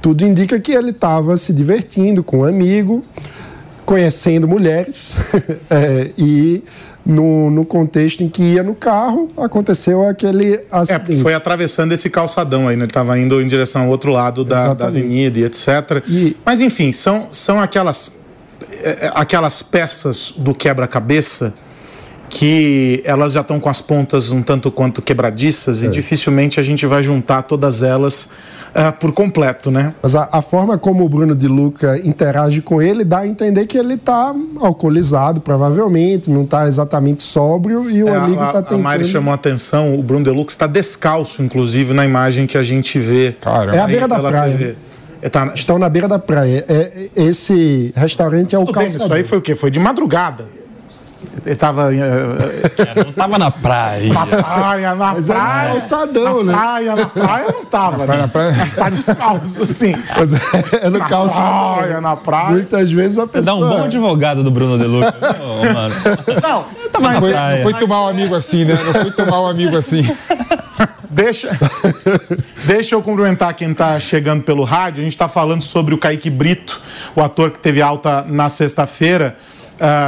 Tudo 0.00 0.24
indica 0.24 0.58
que 0.60 0.70
ele 0.70 0.90
estava 0.90 1.36
se 1.36 1.52
divertindo 1.52 2.22
com 2.22 2.38
um 2.38 2.44
amigo, 2.44 3.02
conhecendo 3.90 4.46
mulheres, 4.46 5.16
é, 5.68 6.10
e 6.16 6.62
no, 7.04 7.50
no 7.50 7.64
contexto 7.64 8.22
em 8.22 8.28
que 8.28 8.40
ia 8.40 8.62
no 8.62 8.72
carro, 8.72 9.28
aconteceu 9.36 10.06
aquele 10.06 10.54
É, 10.54 10.62
acidente. 10.70 11.20
foi 11.22 11.34
atravessando 11.34 11.90
esse 11.90 12.08
calçadão 12.08 12.68
aí, 12.68 12.76
né? 12.76 12.84
Ele 12.84 12.90
estava 12.92 13.18
indo 13.18 13.42
em 13.42 13.46
direção 13.48 13.82
ao 13.82 13.88
outro 13.88 14.12
lado 14.12 14.44
da, 14.44 14.74
da 14.74 14.86
avenida 14.86 15.40
e 15.40 15.42
etc. 15.42 16.04
E- 16.06 16.36
Mas 16.46 16.60
enfim, 16.60 16.92
são, 16.92 17.26
são 17.32 17.60
aquelas, 17.60 18.12
é, 18.80 19.06
é, 19.06 19.12
aquelas 19.12 19.60
peças 19.60 20.34
do 20.36 20.54
quebra-cabeça 20.54 21.52
que 22.28 23.02
elas 23.04 23.32
já 23.32 23.40
estão 23.40 23.58
com 23.58 23.68
as 23.68 23.80
pontas 23.80 24.30
um 24.30 24.40
tanto 24.40 24.70
quanto 24.70 25.02
quebradiças 25.02 25.82
e 25.82 25.88
dificilmente 25.88 26.60
a 26.60 26.62
gente 26.62 26.86
vai 26.86 27.02
juntar 27.02 27.42
todas 27.42 27.82
elas 27.82 28.28
ah, 28.74 28.92
por 28.92 29.12
completo, 29.12 29.70
né? 29.70 29.94
Mas 30.02 30.14
a, 30.14 30.28
a 30.30 30.40
forma 30.42 30.78
como 30.78 31.04
o 31.04 31.08
Bruno 31.08 31.34
de 31.34 31.48
Luca 31.48 31.98
interage 32.04 32.60
com 32.62 32.80
ele 32.80 33.04
dá 33.04 33.20
a 33.20 33.26
entender 33.26 33.66
que 33.66 33.76
ele 33.78 33.94
está 33.94 34.34
alcoolizado, 34.60 35.40
provavelmente, 35.40 36.30
não 36.30 36.42
está 36.42 36.66
exatamente 36.66 37.22
sóbrio 37.22 37.90
e 37.90 38.02
o 38.02 38.08
É, 38.08 38.16
amigo 38.16 38.32
está 38.42 38.46
a, 38.46 38.60
a 38.60 38.62
tentando. 38.62 38.82
Mari 38.82 39.04
chamou 39.04 39.32
a 39.32 39.34
atenção, 39.34 39.98
o 39.98 40.02
Bruno 40.02 40.24
Deluxe 40.24 40.54
está 40.54 40.66
descalço, 40.66 41.42
inclusive, 41.42 41.92
na 41.92 42.04
imagem 42.04 42.46
que 42.46 42.56
a 42.56 42.62
gente 42.62 42.98
vê. 42.98 43.34
Cara, 43.40 43.74
É 43.74 43.78
a 43.80 43.86
beira 43.86 44.06
da 44.08 44.20
praia. 44.20 44.56
TV. 44.56 44.74
É, 45.22 45.28
tá, 45.28 45.52
Estão 45.54 45.78
na 45.78 45.88
beira 45.88 46.08
da 46.08 46.18
praia. 46.18 46.64
É, 46.68 46.74
é- 47.16 47.22
esse 47.24 47.92
restaurante 47.94 48.54
é 48.54 48.58
o 48.58 48.64
tudo 48.64 48.78
bem, 48.78 48.86
isso 48.86 48.98
calçador. 48.98 49.18
aí 49.18 49.24
foi 49.24 49.38
o 49.38 49.42
quê? 49.42 49.54
Foi 49.54 49.70
de 49.70 49.78
madrugada. 49.78 50.44
Ele 51.44 51.54
estava 51.54 51.90
Não 51.90 53.12
tava 53.12 53.38
na 53.38 53.50
praia. 53.50 54.12
na 54.12 54.26
praia, 54.26 54.94
na 54.94 55.12
Mas 55.14 55.30
é 55.30 55.34
praia. 55.34 55.70
calçadão, 55.70 56.44
na 56.44 56.52
né? 56.52 56.58
praia, 56.58 56.96
na 56.96 57.06
praia 57.06 57.46
não 57.52 57.64
tava. 57.64 57.96
praia, 58.04 58.12
né? 58.12 58.22
na 58.22 58.28
praia. 58.28 58.54
Mas 58.58 58.72
tá 58.74 58.88
descalço, 58.90 59.62
assim. 59.62 59.94
Mas 60.16 60.32
é 60.74 60.90
no 60.90 60.98
Na 60.98 61.06
calçador. 61.08 61.74
praia, 61.78 62.00
na 62.00 62.16
praia. 62.16 62.50
Muitas 62.50 62.92
vezes 62.92 63.18
a 63.18 63.26
Você 63.26 63.38
pessoa. 63.38 63.60
dá 63.60 63.66
um 63.66 63.68
bom 63.78 63.84
advogado 63.84 64.42
do 64.44 64.50
Bruno 64.50 64.78
De 64.78 64.84
Luca. 64.84 65.14
Ô, 65.40 65.72
mano. 65.72 65.94
Não, 66.42 66.64
Tava 66.90 67.12
na 67.12 67.20
Foi, 67.20 67.30
praia. 67.32 67.56
não 67.64 67.70
foi 67.70 67.80
tomar 67.80 68.02
um 68.04 68.08
amigo 68.08 68.34
assim, 68.34 68.64
né? 68.64 68.78
Não 68.84 68.92
foi 69.02 69.10
tomar 69.12 69.40
um 69.42 69.46
amigo 69.46 69.76
assim. 69.76 70.02
Deixa, 71.12 71.50
deixa 72.64 72.94
eu 72.94 73.02
cumprimentar 73.02 73.52
quem 73.54 73.72
está 73.72 73.98
chegando 73.98 74.42
pelo 74.44 74.62
rádio. 74.64 75.00
A 75.00 75.04
gente 75.04 75.12
está 75.12 75.28
falando 75.28 75.60
sobre 75.60 75.92
o 75.92 75.98
Kaique 75.98 76.30
Brito, 76.30 76.80
o 77.16 77.20
ator 77.20 77.50
que 77.50 77.58
teve 77.58 77.82
alta 77.82 78.24
na 78.28 78.48
sexta-feira. 78.48 79.36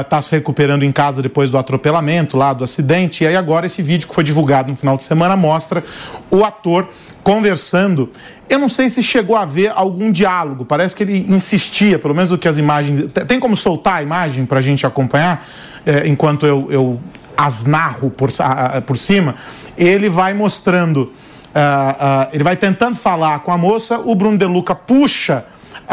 Está 0.01 0.21
se 0.21 0.31
recuperando 0.33 0.83
em 0.83 0.93
casa 0.93 1.23
depois 1.23 1.51
do 1.51 1.57
atropelamento, 1.57 2.37
lá 2.37 2.53
do 2.53 2.63
acidente. 2.63 3.25
E 3.25 3.27
aí 3.27 3.37
agora 3.37 3.65
esse 3.65 3.83
vídeo 3.83 4.07
que 4.07 4.15
foi 4.15 4.23
divulgado 4.23 4.71
no 4.71 4.77
final 4.77 4.97
de 4.97 5.03
semana 5.03 5.37
mostra 5.37 5.83
o 6.31 6.45
ator 6.45 6.89
conversando. 7.23 8.11
Eu 8.49 8.59
não 8.59 8.69
sei 8.69 8.91
se 8.91 9.03
chegou 9.03 9.37
a 9.37 9.45
ver 9.45 9.73
algum 9.75 10.13
diálogo. 10.13 10.65
Parece 10.65 10.95
que 10.95 11.03
ele 11.03 11.27
insistia, 11.29 11.99
pelo 11.99 12.15
menos 12.15 12.31
o 12.31 12.39
que 12.39 12.47
as 12.47 12.59
imagens. 12.59 13.11
Tem 13.27 13.41
como 13.41 13.57
soltar 13.57 13.95
a 13.95 14.03
imagem 14.03 14.45
para 14.45 14.59
a 14.59 14.63
gente 14.63 14.87
acompanhar 14.87 15.47
é, 15.87 16.07
enquanto 16.07 16.47
eu, 16.47 16.67
eu 16.71 17.01
as 17.37 17.65
narro 17.65 18.11
por, 18.11 18.29
ah, 18.41 18.83
por 18.85 18.97
cima? 18.97 19.35
Ele 19.77 20.09
vai 20.09 20.35
mostrando. 20.35 21.13
ah, 21.55 21.97
ah, 21.99 22.29
ele 22.33 22.45
vai 22.45 22.57
tentando 22.57 22.97
falar 22.97 23.41
com 23.41 23.53
a 23.53 23.59
moça, 23.59 23.99
o 23.99 24.15
Bruno 24.15 24.37
De 24.37 24.45
Luca 24.45 24.75
puxa 24.75 25.45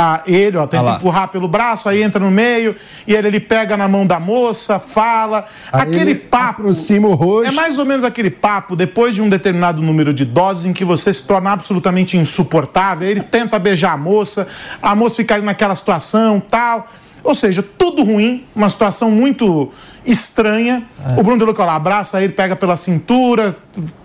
ah, 0.01 0.23
ele, 0.25 0.55
ó, 0.55 0.65
tenta 0.65 0.91
Ah 0.91 0.95
empurrar 0.95 1.27
pelo 1.27 1.45
braço, 1.45 1.89
aí 1.89 2.01
entra 2.01 2.23
no 2.23 2.31
meio, 2.31 2.73
e 3.05 3.13
ele, 3.13 3.27
ele 3.27 3.39
pega 3.41 3.75
na 3.75 3.85
mão 3.85 4.07
da 4.07 4.17
moça, 4.17 4.79
fala. 4.79 5.45
Aí 5.73 5.81
aquele 5.81 6.11
ele 6.11 6.15
papo. 6.15 6.61
aproxima 6.61 7.09
o 7.09 7.15
rosto. 7.15 7.49
É 7.49 7.51
mais 7.51 7.77
ou 7.77 7.83
menos 7.83 8.05
aquele 8.05 8.29
papo, 8.29 8.77
depois 8.77 9.13
de 9.13 9.21
um 9.21 9.27
determinado 9.27 9.81
número 9.81 10.13
de 10.13 10.23
doses, 10.23 10.63
em 10.63 10.71
que 10.71 10.85
você 10.85 11.11
se 11.11 11.23
torna 11.23 11.51
absolutamente 11.51 12.15
insuportável, 12.15 13.09
ele 13.09 13.19
tenta 13.19 13.59
beijar 13.59 13.91
a 13.91 13.97
moça, 13.97 14.47
a 14.81 14.95
moça 14.95 15.17
fica 15.17 15.35
ali 15.35 15.43
naquela 15.43 15.75
situação, 15.75 16.39
tal. 16.39 16.87
Ou 17.21 17.35
seja, 17.35 17.61
tudo 17.61 18.01
ruim, 18.01 18.45
uma 18.55 18.69
situação 18.69 19.11
muito 19.11 19.69
estranha. 20.05 20.81
O 21.17 21.23
Bruno 21.23 21.39
De 21.39 21.43
Luca 21.43 21.65
lá 21.65 21.75
abraça 21.75 22.23
ele, 22.23 22.31
pega 22.31 22.55
pela 22.55 22.77
cintura, 22.77 23.53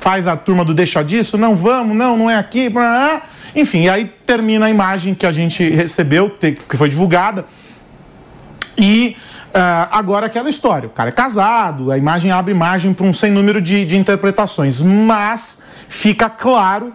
faz 0.00 0.26
a 0.26 0.36
turma 0.36 0.64
do 0.64 0.74
deixa 0.74 1.04
disso, 1.04 1.38
não 1.38 1.54
vamos, 1.54 1.96
não, 1.96 2.16
não 2.16 2.28
é 2.28 2.36
aqui. 2.36 2.68
blá, 2.68 2.82
blá, 2.82 3.08
blá. 3.10 3.22
Enfim, 3.54 3.82
e 3.82 3.88
aí 3.88 4.04
termina 4.26 4.66
a 4.66 4.70
imagem 4.70 5.14
que 5.14 5.26
a 5.26 5.32
gente 5.32 5.68
recebeu, 5.70 6.30
que 6.30 6.76
foi 6.76 6.88
divulgada. 6.88 7.44
E 8.76 9.16
ah, 9.54 9.88
agora 9.92 10.26
aquela 10.26 10.50
história: 10.50 10.88
o 10.88 10.90
cara 10.90 11.10
é 11.10 11.12
casado, 11.12 11.92
a 11.92 11.96
imagem 11.96 12.32
abre 12.32 12.52
margem 12.52 12.92
para 12.92 13.06
um 13.06 13.12
sem 13.12 13.30
número 13.30 13.62
de, 13.62 13.84
de 13.84 13.96
interpretações, 13.96 14.80
mas 14.80 15.62
fica 15.88 16.28
claro 16.28 16.92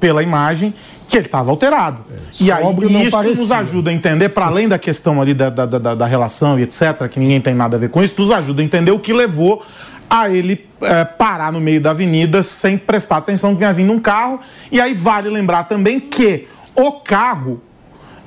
pela 0.00 0.20
imagem 0.20 0.74
que 1.06 1.16
ele 1.16 1.26
estava 1.26 1.50
alterado. 1.50 2.04
e 2.40 2.50
aí 2.50 2.64
isso 3.02 3.10
parecia. 3.10 3.36
nos 3.36 3.52
ajuda 3.52 3.90
a 3.90 3.94
entender, 3.94 4.30
para 4.30 4.46
além 4.46 4.66
da 4.66 4.78
questão 4.78 5.20
ali 5.20 5.32
da, 5.32 5.48
da, 5.48 5.66
da, 5.66 5.94
da 5.94 6.06
relação 6.06 6.58
e 6.58 6.62
etc., 6.62 7.06
que 7.08 7.20
ninguém 7.20 7.40
tem 7.40 7.54
nada 7.54 7.76
a 7.76 7.78
ver 7.78 7.90
com 7.90 8.02
isso, 8.02 8.20
nos 8.20 8.30
ajuda 8.30 8.62
a 8.62 8.64
entender 8.64 8.90
o 8.90 8.98
que 8.98 9.12
levou 9.12 9.64
a 10.14 10.28
ele 10.28 10.68
eh, 10.82 11.06
parar 11.06 11.50
no 11.50 11.58
meio 11.58 11.80
da 11.80 11.92
avenida 11.92 12.42
sem 12.42 12.76
prestar 12.76 13.16
atenção 13.16 13.54
que 13.54 13.60
vinha 13.60 13.72
vindo 13.72 13.90
um 13.94 13.98
carro. 13.98 14.40
E 14.70 14.78
aí 14.78 14.92
vale 14.92 15.30
lembrar 15.30 15.64
também 15.64 15.98
que 15.98 16.46
o 16.74 16.92
carro 16.92 17.62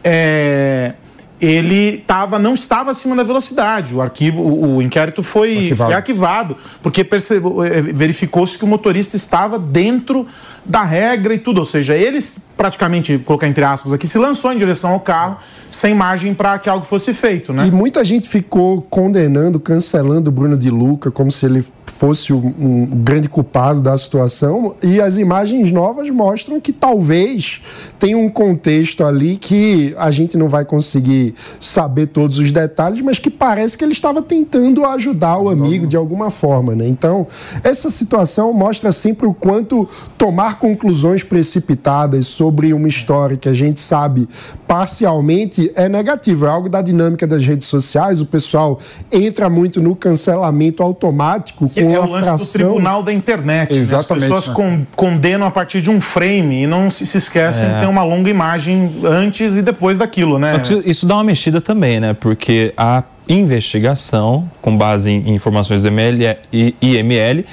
é, 0.03 0.93
ele 1.39 1.99
tava, 2.07 2.39
não 2.39 2.55
estava 2.55 2.89
acima 2.89 3.15
da 3.15 3.21
velocidade. 3.21 3.93
O 3.93 4.01
arquivo, 4.01 4.41
o, 4.41 4.77
o 4.77 4.81
inquérito 4.81 5.21
foi 5.21 5.57
Arquivado. 5.57 5.89
foi 5.89 5.95
arquivado, 5.95 6.57
porque 6.81 7.01
eh, 7.01 7.81
verificou-se 7.93 8.57
que 8.57 8.65
o 8.65 8.67
motorista 8.67 9.15
estava 9.15 9.59
dentro 9.59 10.27
da 10.65 10.83
regra 10.83 11.33
e 11.33 11.37
tudo. 11.37 11.59
Ou 11.59 11.65
seja, 11.65 11.95
ele 11.95 12.19
praticamente, 12.55 13.17
colocar 13.19 13.47
entre 13.47 13.63
aspas 13.63 13.93
aqui, 13.93 14.07
se 14.07 14.17
lançou 14.17 14.51
em 14.51 14.57
direção 14.57 14.91
ao 14.91 14.99
carro 14.99 15.37
sem 15.69 15.93
margem 15.93 16.33
para 16.33 16.57
que 16.57 16.69
algo 16.69 16.85
fosse 16.85 17.13
feito, 17.13 17.51
né? 17.51 17.67
E 17.67 17.71
muita 17.71 18.03
gente 18.03 18.29
ficou 18.29 18.81
condenando, 18.81 19.59
cancelando 19.59 20.29
o 20.29 20.33
Bruno 20.33 20.57
de 20.57 20.69
Luca 20.69 21.11
como 21.11 21.29
se 21.29 21.45
ele 21.45 21.65
fosse 21.85 22.33
o 22.33 22.37
um 22.37 22.85
grande 22.85 23.29
culpado 23.29 23.81
da 23.81 23.97
situação. 23.97 24.75
E 24.83 24.99
as 24.99 25.17
imagens 25.17 25.71
novas 25.71 26.09
mostram 26.09 26.59
que 26.59 26.73
talvez 26.73 27.61
tenha 27.97 28.17
um 28.17 28.29
contexto 28.29 29.03
ali 29.05 29.37
que 29.37 29.93
a 29.97 30.11
gente 30.11 30.37
não 30.37 30.49
vai 30.49 30.65
conseguir 30.65 31.35
saber 31.59 32.07
todos 32.07 32.37
os 32.37 32.51
detalhes, 32.51 33.01
mas 33.01 33.17
que 33.17 33.29
parece 33.29 33.77
que 33.77 33.83
ele 33.83 33.93
estava 33.93 34.21
tentando 34.21 34.85
ajudar 34.85 35.37
o 35.37 35.49
amigo 35.49 35.87
de 35.87 35.95
alguma 35.95 36.29
forma, 36.29 36.75
né? 36.75 36.87
Então, 36.87 37.25
essa 37.63 37.89
situação 37.89 38.51
mostra 38.53 38.91
sempre 38.91 39.25
o 39.25 39.33
quanto 39.33 39.87
tomar 40.17 40.54
conclusões 40.55 41.23
precipitadas 41.23 42.27
sobre 42.27 42.73
uma 42.73 42.87
história 42.87 43.37
que 43.37 43.47
a 43.49 43.53
gente 43.53 43.79
sabe 43.79 44.27
parcialmente 44.67 45.71
é 45.75 45.89
negativo. 45.89 46.45
É 46.45 46.49
algo 46.49 46.69
da 46.69 46.81
dinâmica 46.81 47.25
das 47.25 47.45
redes 47.45 47.67
sociais. 47.67 48.21
O 48.21 48.25
pessoal 48.25 48.79
entra 49.11 49.49
muito 49.49 49.81
no 49.81 49.95
cancelamento 49.95 50.83
automático 50.83 51.67
Que 51.69 51.81
com 51.83 51.91
é 51.91 51.95
a 51.95 52.01
o 52.01 52.09
lance 52.09 52.21
do 52.21 52.35
fração. 52.37 52.53
tribunal 52.53 53.03
da 53.03 53.11
internet. 53.13 53.45
né? 53.45 53.81
As 53.81 53.87
Exatamente, 53.87 54.23
pessoas 54.23 54.47
né? 54.47 54.53
con- 54.53 54.85
condenam 54.95 55.47
a 55.47 55.51
partir 55.51 55.81
de 55.81 55.89
um 55.89 55.99
frame 55.99 56.63
e 56.63 56.67
não 56.67 56.89
se, 56.89 57.05
se 57.05 57.17
esquecem 57.17 57.67
que 57.69 57.79
tem 57.79 57.89
uma 57.89 58.03
longa 58.03 58.29
imagem 58.29 58.91
antes 59.03 59.55
e 59.55 59.61
depois 59.61 59.97
daquilo, 59.97 60.37
né? 60.39 60.53
Só 60.53 60.59
que 60.59 60.73
isso- 60.73 60.83
isso 60.85 61.05
dá 61.05 61.15
uma 61.15 61.23
mexida 61.23 61.59
também, 61.61 61.99
né? 61.99 62.13
Porque 62.13 62.73
a 62.77 63.03
investigação, 63.27 64.49
com 64.61 64.77
base 64.77 65.09
em 65.09 65.33
informações 65.35 65.81
do 65.81 65.87
ML 65.87 66.37
e 66.53 66.75
IML, 66.81 67.45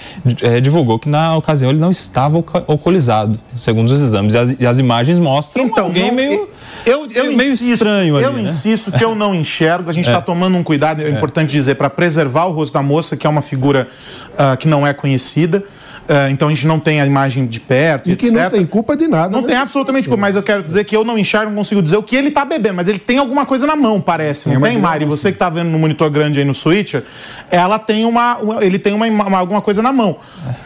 eh, 0.43 0.61
divulgou 0.61 0.99
que 0.99 1.09
na 1.09 1.36
ocasião 1.36 1.70
ele 1.70 1.81
não 1.81 1.90
estava 1.90 2.36
alco- 2.36 2.62
alcoolizado, 2.69 3.39
segundo 3.57 3.90
os 3.90 4.01
exames. 4.01 4.35
E 4.35 4.39
as, 4.39 4.61
e 4.61 4.66
as 4.66 4.78
imagens 4.78 5.19
mostram 5.19 5.70
alguém 5.78 6.09
não- 6.09 6.15
meio, 6.15 6.49
eu, 6.85 7.09
eu 7.12 7.24
meio, 7.24 7.36
meio 7.36 7.53
insisto, 7.53 7.73
estranho 7.74 8.16
ali, 8.16 8.24
Eu 8.27 8.32
né? 8.32 8.43
insisto 8.43 8.93
que 8.93 9.05
eu 9.05 9.15
não 9.15 9.35
enxergo. 9.35 9.89
A 9.90 9.93
gente 9.93 10.07
está 10.09 10.20
tomando 10.23 10.57
um 10.57 10.62
cuidado, 10.62 11.03
é, 11.03 11.09
importante 11.11 11.51
dizer, 11.51 11.77
para 11.77 11.89
preservar 11.90 12.47
o 12.47 12.53
rosto 12.53 12.74
da 12.74 12.82
moça, 12.82 13.16
que 13.16 13.27
é 13.27 13.31
uma 13.31 13.43
figura 13.43 13.89
ah, 14.36 14.57
que 14.57 14.69
não 14.69 14.86
é 14.86 14.93
conhecida. 14.93 15.62
Ah, 16.09 16.29
então 16.31 16.49
a 16.49 16.51
gente 16.51 16.66
não 16.66 16.79
tem 16.81 17.01
a 17.01 17.07
imagem 17.07 17.47
de 17.47 17.61
perto, 17.61 18.11
E 18.11 18.12
etc. 18.15 18.29
que 18.29 18.35
não 18.37 18.51
tem 18.51 18.66
culpa 18.66 18.97
de 18.97 19.07
nada. 19.09 19.29
Não 19.33 19.41
né? 19.43 19.49
tem 19.49 19.57
absolutamente 19.57 20.09
culpa, 20.09 20.20
mas 20.20 20.35
eu 20.37 20.43
quero 20.43 20.62
dizer 20.62 20.85
que 20.85 20.97
eu 20.97 21.05
não 21.05 21.16
enxergo, 21.19 21.51
não 21.51 21.57
consigo 21.59 21.83
dizer 21.83 21.97
o 21.97 22.03
que 22.03 22.16
ele 22.16 22.31
tá 22.31 22.45
bebendo, 22.45 22.74
mas 22.74 22.89
ele 22.89 22.99
tem 22.99 23.19
alguma 23.19 23.47
coisa 23.47 23.66
na 23.66 23.77
mão, 23.77 24.01
parece. 24.01 24.49
Não 24.49 24.61
tem, 24.61 24.79
Mari? 24.79 25.05
Você 25.05 25.31
que 25.33 25.39
tá 25.39 25.49
vendo 25.49 25.70
no 25.70 25.79
monitor 25.79 26.11
grande 26.11 26.39
aí 26.41 26.45
no 26.45 26.55
Switcher, 26.55 27.05
ela 27.51 27.79
tem 27.79 28.05
uma. 28.05 28.39
ele 28.61 28.79
tem 28.79 28.93
uma, 28.93 29.07
uma- 29.07 29.39
alguma 29.39 29.61
coisa 29.62 29.81
na 29.83 29.93
mão. 29.93 30.16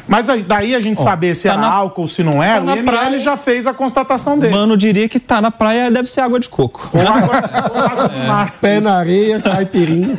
Mas 0.08 0.28
aí- 0.28 0.42
daí 0.42 0.74
a 0.74 0.80
gente 0.80 1.00
saber 1.02 1.34
se 1.34 1.44
tá 1.48 1.52
era 1.54 1.60
na- 1.60 1.68
álcool, 1.72 2.08
se 2.08 2.22
não 2.22 2.42
era, 2.42 2.60
tá 2.60 2.64
na 2.64 2.72
o 2.72 2.76
IML 2.76 2.90
praia. 2.92 3.18
já 3.18 3.36
fez 3.36 3.66
a 3.66 3.74
constatação 3.74 4.38
dele. 4.38 4.54
Mano 4.54 4.76
diria 4.76 5.08
que 5.08 5.18
tá 5.20 5.40
na 5.40 5.50
praia 5.50 5.90
deve 5.90 6.08
ser 6.08 6.20
água 6.22 6.40
de 6.40 6.48
coco. 6.48 6.88
Ou 6.92 7.00
água- 7.00 7.42
ou 7.74 7.80
água 7.80 8.08
do 8.08 8.18
mar. 8.26 8.54
Pé 8.60 8.80
na 8.80 8.96
areia, 8.98 9.40
caipirinha. 9.40 10.14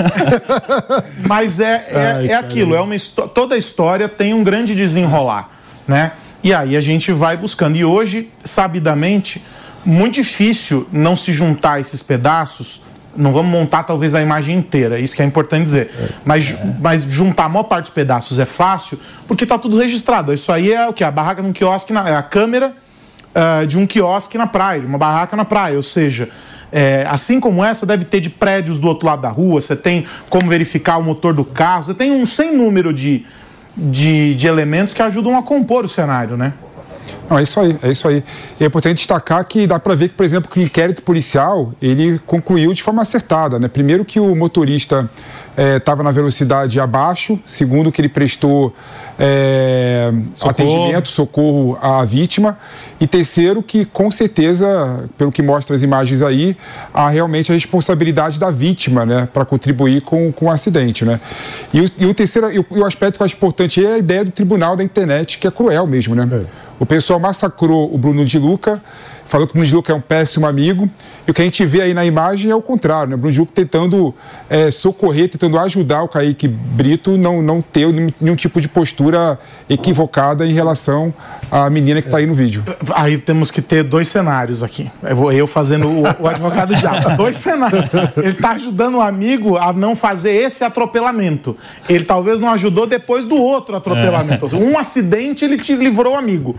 Mas 1.27 1.59
é, 1.59 1.87
é, 1.89 2.27
é 2.27 2.35
aquilo, 2.35 2.75
é 2.75 2.81
uma 2.81 2.95
toda 3.33 3.55
a 3.55 3.57
história 3.57 4.07
tem 4.07 4.33
um 4.33 4.43
grande 4.43 4.75
desenrolar, 5.17 5.49
né? 5.87 6.11
E 6.43 6.53
aí 6.53 6.77
a 6.77 6.81
gente 6.81 7.11
vai 7.11 7.35
buscando. 7.35 7.75
E 7.75 7.83
hoje, 7.83 8.31
sabidamente, 8.43 9.43
muito 9.83 10.15
difícil 10.15 10.87
não 10.91 11.15
se 11.15 11.33
juntar 11.33 11.79
esses 11.79 12.03
pedaços. 12.03 12.83
Não 13.15 13.33
vamos 13.33 13.51
montar 13.51 13.81
talvez 13.83 14.13
a 14.13 14.21
imagem 14.21 14.55
inteira, 14.55 14.99
isso 14.99 15.15
que 15.15 15.23
é 15.23 15.25
importante 15.25 15.63
dizer. 15.63 15.91
Mas, 16.23 16.53
mas 16.79 17.03
juntar 17.03 17.45
a 17.45 17.49
maior 17.49 17.63
parte 17.63 17.85
dos 17.85 17.93
pedaços 17.93 18.37
é 18.37 18.45
fácil, 18.45 18.99
porque 19.27 19.43
está 19.43 19.57
tudo 19.57 19.75
registrado. 19.77 20.31
Isso 20.31 20.51
aí 20.51 20.71
é 20.71 20.87
o 20.87 20.93
que? 20.93 21.03
A 21.03 21.09
barraca 21.09 21.41
de 21.41 21.47
um 21.47 21.53
quiosque, 21.53 21.91
na, 21.91 22.07
é 22.07 22.15
a 22.15 22.21
câmera 22.21 22.75
ah, 23.33 23.65
de 23.65 23.77
um 23.77 23.87
quiosque 23.87 24.37
na 24.37 24.45
praia, 24.45 24.81
de 24.81 24.85
uma 24.85 24.99
barraca 24.99 25.35
na 25.35 25.43
praia. 25.43 25.75
Ou 25.77 25.83
seja, 25.83 26.29
é, 26.71 27.07
assim 27.09 27.39
como 27.39 27.63
essa, 27.63 27.87
deve 27.87 28.05
ter 28.05 28.19
de 28.19 28.29
prédios 28.29 28.77
do 28.77 28.87
outro 28.87 29.07
lado 29.07 29.23
da 29.23 29.29
rua, 29.29 29.61
você 29.61 29.75
tem 29.75 30.05
como 30.29 30.47
verificar 30.47 30.97
o 30.97 31.03
motor 31.03 31.33
do 31.33 31.43
carro, 31.43 31.85
você 31.85 31.93
tem 31.95 32.11
um 32.11 32.23
sem 32.23 32.55
número 32.55 32.93
de, 32.93 33.25
de, 33.77 34.33
de 34.35 34.47
elementos 34.47 34.93
que 34.93 35.01
ajudam 35.01 35.37
a 35.37 35.43
compor 35.43 35.85
o 35.85 35.87
cenário, 35.87 36.35
né? 36.35 36.53
Não, 37.29 37.37
é 37.37 37.43
isso 37.43 37.59
aí, 37.59 37.77
é 37.81 37.89
isso 37.89 38.07
aí. 38.07 38.23
E 38.59 38.63
é 38.63 38.67
importante 38.67 38.97
destacar 38.97 39.43
que 39.45 39.67
dá 39.67 39.79
para 39.79 39.95
ver 39.95 40.09
que, 40.09 40.15
por 40.15 40.25
exemplo, 40.25 40.49
que 40.49 40.59
o 40.59 40.63
inquérito 40.63 41.01
policial 41.01 41.73
ele 41.81 42.19
concluiu 42.25 42.73
de 42.73 42.81
forma 42.81 43.01
acertada. 43.01 43.59
Né? 43.59 43.67
Primeiro 43.67 44.05
que 44.05 44.19
o 44.19 44.33
motorista 44.35 45.09
estava 45.57 46.03
na 46.03 46.11
velocidade 46.11 46.79
abaixo, 46.79 47.39
segundo 47.47 47.91
que 47.91 47.99
ele 47.99 48.09
prestou 48.09 48.73
é, 49.17 50.11
Socorro. 50.35 50.51
atendimento, 50.51 51.09
socorro 51.09 51.77
à 51.81 52.05
vítima, 52.05 52.57
e 52.99 53.07
terceiro 53.07 53.63
que, 53.63 53.83
com 53.83 54.11
certeza, 54.11 55.09
pelo 55.17 55.31
que 55.31 55.41
mostra 55.41 55.75
as 55.75 55.81
imagens 55.81 56.21
aí, 56.21 56.55
há 56.93 57.09
realmente 57.09 57.51
a 57.51 57.55
responsabilidade 57.55 58.39
da 58.39 58.51
vítima 58.51 59.05
né, 59.05 59.27
para 59.33 59.45
contribuir 59.45 60.01
com, 60.01 60.31
com 60.31 60.45
o 60.45 60.51
acidente. 60.51 61.03
Né? 61.03 61.19
E, 61.73 61.81
o, 61.81 61.89
e 61.97 62.05
o 62.05 62.13
terceiro, 62.13 62.51
e 62.51 62.59
o, 62.59 62.65
e 62.69 62.79
o 62.79 62.85
aspecto 62.85 63.17
que 63.17 63.23
eu 63.23 63.25
acho 63.25 63.35
importante 63.35 63.83
é 63.83 63.93
a 63.93 63.97
ideia 63.97 64.23
do 64.23 64.31
tribunal 64.31 64.75
da 64.75 64.83
internet, 64.83 65.39
que 65.39 65.47
é 65.47 65.51
cruel 65.51 65.87
mesmo. 65.87 66.13
Né? 66.13 66.45
O 66.79 66.85
pessoal 66.85 67.19
massacrou 67.19 67.91
o 67.91 67.97
Bruno 67.97 68.23
de 68.23 68.37
Luca, 68.37 68.81
falou 69.27 69.47
que 69.47 69.51
o 69.51 69.55
Bruno 69.55 69.67
de 69.67 69.75
Luca 69.75 69.91
é 69.91 69.95
um 69.95 70.01
péssimo 70.01 70.45
amigo, 70.45 70.89
e 71.27 71.31
o 71.31 71.33
que 71.33 71.41
a 71.41 71.45
gente 71.45 71.65
vê 71.65 71.81
aí 71.81 71.93
na 71.93 72.05
imagem 72.05 72.49
é 72.49 72.55
o 72.55 72.61
contrário, 72.61 73.09
né? 73.09 73.15
O 73.15 73.17
Bruno 73.17 73.33
de 73.33 73.45
tentando 73.45 74.13
é, 74.49 74.71
socorrer, 74.71 75.29
tentando 75.29 75.57
ajudar 75.59 76.03
o 76.03 76.07
Kaique 76.07 76.47
Brito 76.47 77.17
não, 77.17 77.41
não 77.41 77.61
ter 77.61 77.87
nenhum, 77.91 78.09
nenhum 78.19 78.35
tipo 78.35 78.61
de 78.61 78.67
postura 78.67 79.37
equivocada 79.69 80.45
em 80.45 80.53
relação 80.53 81.13
à 81.51 81.69
menina 81.69 82.01
que 82.01 82.07
está 82.07 82.17
aí 82.17 82.25
no 82.25 82.33
vídeo. 82.33 82.63
Aí 82.95 83.17
temos 83.17 83.51
que 83.51 83.61
ter 83.61 83.83
dois 83.83 84.07
cenários 84.07 84.63
aqui. 84.63 84.89
Eu, 85.03 85.15
vou, 85.15 85.31
eu 85.31 85.47
fazendo 85.47 85.87
o, 85.87 86.03
o 86.19 86.27
advogado 86.27 86.75
diabo. 86.75 87.15
Dois 87.17 87.37
cenários. 87.37 87.85
Ele 88.17 88.29
está 88.29 88.51
ajudando 88.51 88.95
o 88.95 89.01
amigo 89.01 89.57
a 89.57 89.73
não 89.73 89.95
fazer 89.95 90.31
esse 90.31 90.63
atropelamento. 90.63 91.57
Ele 91.89 92.03
talvez 92.03 92.39
não 92.39 92.51
ajudou 92.51 92.85
depois 92.85 93.25
do 93.25 93.35
outro 93.35 93.75
atropelamento. 93.75 94.49
Seja, 94.49 94.63
Um 94.63 94.77
acidente 94.77 95.43
ele 95.43 95.57
te 95.57 95.75
livrou 95.75 96.13
o 96.13 96.17
amigo. 96.17 96.55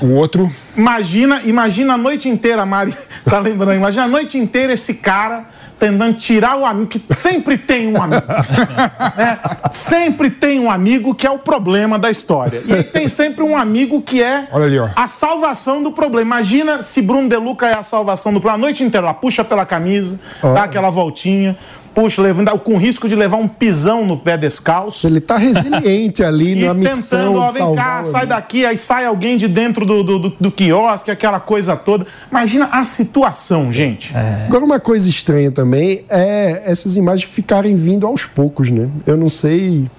O 0.00 0.12
outro, 0.12 0.50
Imagina, 0.78 1.42
imagina 1.44 1.94
a 1.94 1.98
noite 1.98 2.28
inteira, 2.28 2.64
Mari 2.64 2.94
tá 3.28 3.40
lembrando, 3.40 3.74
imagina 3.74 4.04
a 4.04 4.08
noite 4.08 4.38
inteira 4.38 4.72
esse 4.72 4.94
cara 4.94 5.46
tentando 5.78 6.16
tirar 6.16 6.56
o 6.56 6.66
amigo, 6.66 6.88
que 6.88 7.00
sempre 7.14 7.56
tem 7.56 7.88
um 7.88 8.02
amigo. 8.02 8.26
né? 9.16 9.38
Sempre 9.72 10.28
tem 10.30 10.58
um 10.58 10.70
amigo 10.70 11.14
que 11.14 11.26
é 11.26 11.30
o 11.30 11.38
problema 11.38 11.98
da 11.98 12.10
história. 12.10 12.62
E 12.66 12.82
tem 12.82 13.08
sempre 13.08 13.44
um 13.44 13.56
amigo 13.56 14.02
que 14.02 14.22
é 14.22 14.48
Olha 14.50 14.64
ali, 14.64 14.78
ó. 14.78 14.88
a 14.96 15.06
salvação 15.06 15.82
do 15.82 15.92
problema. 15.92 16.36
Imagina 16.36 16.82
se 16.82 17.00
Bruno 17.00 17.28
De 17.28 17.36
Luca 17.36 17.66
é 17.68 17.74
a 17.74 17.82
salvação 17.82 18.32
do 18.32 18.40
problema. 18.40 18.64
A 18.64 18.66
noite 18.66 18.82
inteira, 18.82 19.06
ela 19.06 19.14
puxa 19.14 19.44
pela 19.44 19.64
camisa, 19.64 20.18
dá 20.42 20.64
aquela 20.64 20.90
voltinha, 20.90 21.56
puxa, 21.98 22.22
levando, 22.22 22.56
com 22.60 22.76
risco 22.76 23.08
de 23.08 23.16
levar 23.16 23.38
um 23.38 23.48
pisão 23.48 24.06
no 24.06 24.16
pé 24.16 24.36
descalço. 24.36 25.04
Ele 25.04 25.20
tá 25.20 25.36
resiliente 25.36 26.22
ali 26.22 26.54
na 26.64 26.72
missão 26.72 27.34
tentando, 27.34 27.38
ó, 27.40 27.50
vem 27.50 27.74
cá, 27.74 28.04
sai 28.04 28.24
daqui, 28.24 28.64
aí 28.64 28.78
sai 28.78 29.04
alguém 29.04 29.36
de 29.36 29.48
dentro 29.48 29.84
do, 29.84 30.04
do, 30.04 30.18
do, 30.20 30.30
do 30.40 30.52
quiosque, 30.52 31.10
aquela 31.10 31.40
coisa 31.40 31.74
toda. 31.74 32.06
Imagina 32.30 32.68
a 32.70 32.84
situação, 32.84 33.72
gente. 33.72 34.14
Agora, 34.46 34.64
uma 34.64 34.78
coisa 34.78 35.08
estranha 35.08 35.50
também 35.50 36.04
é 36.08 36.62
essas 36.66 36.96
imagens 36.96 37.28
ficarem 37.28 37.74
vindo 37.74 38.06
aos 38.06 38.24
poucos, 38.24 38.70
né? 38.70 38.88
Eu 39.04 39.16
não 39.16 39.28
sei. 39.28 39.90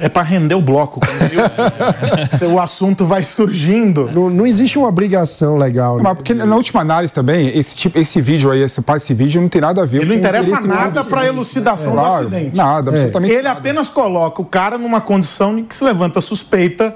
É 0.00 0.08
pra 0.08 0.22
render 0.22 0.54
o 0.54 0.60
bloco, 0.60 1.00
o 2.52 2.58
assunto 2.60 3.04
vai 3.04 3.22
surgindo. 3.22 4.10
Não, 4.12 4.28
não 4.28 4.46
existe 4.46 4.78
uma 4.78 4.88
obrigação 4.88 5.56
legal. 5.56 5.96
né? 5.96 6.02
Mas 6.02 6.14
porque 6.14 6.34
na 6.34 6.54
última 6.56 6.80
análise 6.80 7.12
também, 7.14 7.48
esse, 7.56 7.76
tipo, 7.76 7.98
esse 7.98 8.20
vídeo 8.20 8.50
aí, 8.50 8.62
esse 8.62 8.80
parte 8.82 9.00
desse 9.02 9.14
vídeo 9.14 9.40
não 9.40 9.48
tem 9.48 9.60
nada 9.60 9.82
a 9.82 9.86
ver 9.86 9.98
Ele 10.02 10.10
não 10.10 10.14
interessa 10.16 10.60
nada 10.60 11.00
humano. 11.00 11.04
pra 11.10 11.26
elucidação 11.26 11.92
do 11.92 11.98
Claro, 11.98 12.14
acidente. 12.26 12.56
Nada, 12.56 12.90
absolutamente 12.90 13.32
Ele 13.34 13.48
apenas 13.48 13.88
coloca 13.88 14.42
o 14.42 14.44
cara 14.44 14.76
numa 14.78 15.00
condição 15.00 15.58
em 15.58 15.64
que 15.64 15.74
se 15.74 15.82
levanta 15.84 16.20
suspeita 16.20 16.94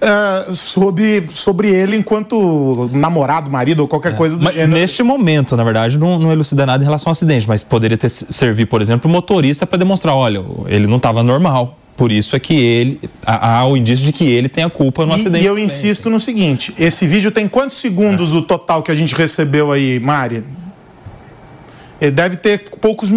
eh, 0.00 0.46
sobre, 0.54 1.28
sobre 1.30 1.68
ele 1.70 1.96
enquanto 1.96 2.88
namorado, 2.92 3.50
marido 3.50 3.80
ou 3.80 3.88
qualquer 3.88 4.16
coisa 4.16 4.36
do 4.38 4.44
Mas 4.44 4.54
gênero. 4.54 4.72
neste 4.72 5.02
momento, 5.02 5.56
na 5.56 5.62
verdade, 5.64 5.98
não, 5.98 6.18
não 6.18 6.32
elucida 6.32 6.64
nada 6.64 6.82
em 6.82 6.86
relação 6.86 7.10
ao 7.10 7.12
acidente, 7.12 7.46
mas 7.46 7.62
poderia 7.62 7.98
ter 7.98 8.08
servir, 8.08 8.66
por 8.66 8.80
exemplo, 8.80 9.08
o 9.10 9.12
motorista 9.12 9.66
para 9.66 9.78
demonstrar, 9.78 10.14
olha, 10.14 10.42
ele 10.66 10.86
não 10.86 10.96
estava 10.96 11.22
normal. 11.22 11.76
Por 12.00 12.10
isso 12.10 12.34
é 12.34 12.40
que 12.40 12.54
ele 12.54 12.98
há, 13.26 13.62
o 13.66 13.76
indício 13.76 14.06
de 14.06 14.10
que 14.10 14.24
ele 14.24 14.48
tem 14.48 14.64
a 14.64 14.70
culpa 14.70 15.04
no 15.04 15.12
E- 15.12 15.16
acidente. 15.16 15.44
E 15.44 15.46
eu 15.46 15.58
insisto 15.58 16.08
no 16.08 16.18
seguinte: 16.18 16.72
esse 16.78 17.06
vídeo 17.06 17.30
tem 17.30 17.46
quantos 17.46 17.76
segundos 17.76 18.32
o 18.32 18.40
total 18.40 18.82
que 18.82 18.90
a 18.90 18.94
gente 18.94 19.14
recebeu 19.14 19.70
aí, 19.70 20.00
Mari? 20.00 20.42
Ele 22.00 22.10
deve 22.10 22.36
ter 22.36 22.70
poucos. 22.80 23.12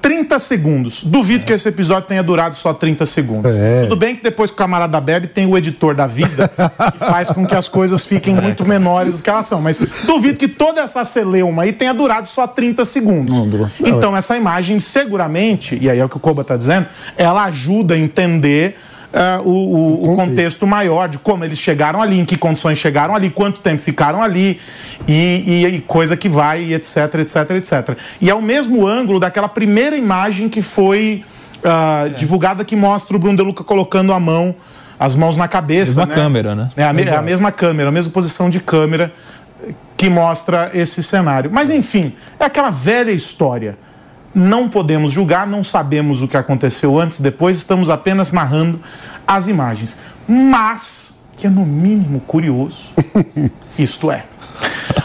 30 0.00 0.38
segundos. 0.38 1.02
Duvido 1.02 1.44
que 1.44 1.52
esse 1.52 1.68
episódio 1.68 2.08
tenha 2.08 2.22
durado 2.22 2.56
só 2.56 2.72
30 2.72 3.06
segundos. 3.06 3.54
É. 3.54 3.82
Tudo 3.82 3.96
bem 3.96 4.16
que 4.16 4.22
depois 4.22 4.50
que 4.50 4.54
o 4.54 4.58
camarada 4.58 5.00
bebe, 5.00 5.26
tem 5.26 5.46
o 5.46 5.56
editor 5.56 5.94
da 5.94 6.06
vida, 6.06 6.48
que 6.92 6.98
faz 6.98 7.30
com 7.30 7.46
que 7.46 7.54
as 7.54 7.68
coisas 7.68 8.04
fiquem 8.04 8.34
muito 8.34 8.64
menores 8.64 9.18
do 9.18 9.22
que 9.22 9.30
elas 9.30 9.48
são. 9.48 9.60
Mas 9.60 9.80
duvido 10.04 10.38
que 10.38 10.48
toda 10.48 10.80
essa 10.80 11.04
celeuma 11.04 11.64
aí 11.64 11.72
tenha 11.72 11.92
durado 11.92 12.28
só 12.28 12.46
30 12.46 12.84
segundos. 12.84 13.34
Então, 13.80 14.16
essa 14.16 14.36
imagem, 14.36 14.80
seguramente, 14.80 15.78
e 15.80 15.90
aí 15.90 15.98
é 15.98 16.04
o 16.04 16.08
que 16.08 16.16
o 16.16 16.20
Koba 16.20 16.42
está 16.42 16.56
dizendo, 16.56 16.86
ela 17.16 17.44
ajuda 17.44 17.94
a 17.94 17.98
entender 17.98 18.76
ah, 19.18 19.40
o, 19.42 19.50
o- 19.50 20.12
o 20.12 20.16
contexto 20.16 20.66
maior 20.66 21.08
de 21.08 21.16
como 21.18 21.42
eles 21.44 21.58
chegaram 21.58 22.02
ali, 22.02 22.20
em 22.20 22.24
que 22.24 22.36
condições 22.36 22.76
chegaram 22.78 23.14
ali, 23.16 23.30
quanto 23.30 23.60
tempo 23.60 23.80
ficaram 23.80 24.22
ali, 24.22 24.60
e, 25.08 25.42
e- 25.46 25.66
e 25.66 25.80
coisa 25.80 26.16
que 26.16 26.28
vai, 26.28 26.62
e 26.62 26.74
etc, 26.74 26.96
etc, 27.20 27.50
etc. 27.52 27.98
E 28.20 28.28
é 28.28 28.34
o 28.34 28.42
mesmo 28.42 28.86
ângulo 28.86 29.18
daquela 29.18 29.48
primeira 29.48 29.96
imagem 29.96 30.48
que 30.48 30.60
foi 30.60 31.24
ah, 31.64 32.08
divulgada 32.14 32.64
que 32.64 32.76
mostra 32.76 33.16
o 33.16 33.18
Bruno 33.18 33.36
De 33.38 33.42
Luca 33.42 33.64
colocando 33.64 34.12
a 34.12 34.20
mão, 34.20 34.54
as 34.98 35.14
mãos 35.14 35.36
na 35.36 35.48
cabeça. 35.48 35.86
Mesma 36.00 36.06
né? 36.06 36.14
câmera, 36.14 36.54
né? 36.54 36.70
É 36.76 36.84
a, 36.84 36.92
me- 36.92 37.02
é 37.02 37.16
a 37.16 37.22
mesma 37.22 37.50
câmera, 37.50 37.88
a 37.88 37.92
mesma 37.92 38.12
posição 38.12 38.50
de 38.50 38.60
câmera 38.60 39.12
que 39.96 40.10
mostra 40.10 40.70
esse 40.74 41.02
cenário. 41.02 41.50
Mas 41.52 41.70
enfim, 41.70 42.12
é 42.38 42.44
aquela 42.44 42.68
velha 42.70 43.10
história. 43.10 43.78
Não 44.38 44.68
podemos 44.68 45.12
julgar, 45.12 45.46
não 45.46 45.64
sabemos 45.64 46.20
o 46.20 46.28
que 46.28 46.36
aconteceu 46.36 47.00
antes, 47.00 47.20
depois, 47.20 47.56
estamos 47.56 47.88
apenas 47.88 48.32
narrando 48.32 48.78
as 49.26 49.48
imagens. 49.48 49.98
Mas, 50.28 51.22
que 51.38 51.46
é 51.46 51.50
no 51.50 51.64
mínimo 51.64 52.20
curioso, 52.20 52.92
isto 53.78 54.10
é. 54.10 54.26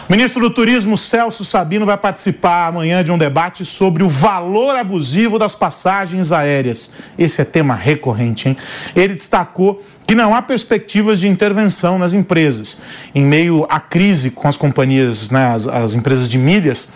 O 0.06 0.12
ministro 0.12 0.38
do 0.38 0.50
Turismo, 0.50 0.98
Celso 0.98 1.46
Sabino, 1.46 1.86
vai 1.86 1.96
participar 1.96 2.68
amanhã 2.68 3.02
de 3.02 3.10
um 3.10 3.16
debate 3.16 3.64
sobre 3.64 4.04
o 4.04 4.08
valor 4.10 4.76
abusivo 4.76 5.38
das 5.38 5.54
passagens 5.54 6.30
aéreas. 6.30 6.90
Esse 7.18 7.40
é 7.40 7.44
tema 7.46 7.74
recorrente, 7.74 8.50
hein? 8.50 8.56
Ele 8.94 9.14
destacou 9.14 9.82
que 10.06 10.14
não 10.14 10.34
há 10.34 10.42
perspectivas 10.42 11.20
de 11.20 11.28
intervenção 11.28 11.98
nas 11.98 12.12
empresas. 12.12 12.76
Em 13.14 13.24
meio 13.24 13.66
à 13.70 13.80
crise 13.80 14.30
com 14.30 14.46
as 14.46 14.58
companhias, 14.58 15.30
né, 15.30 15.54
as, 15.54 15.66
as 15.66 15.94
empresas 15.94 16.28
de 16.28 16.36
milhas, 16.36 16.88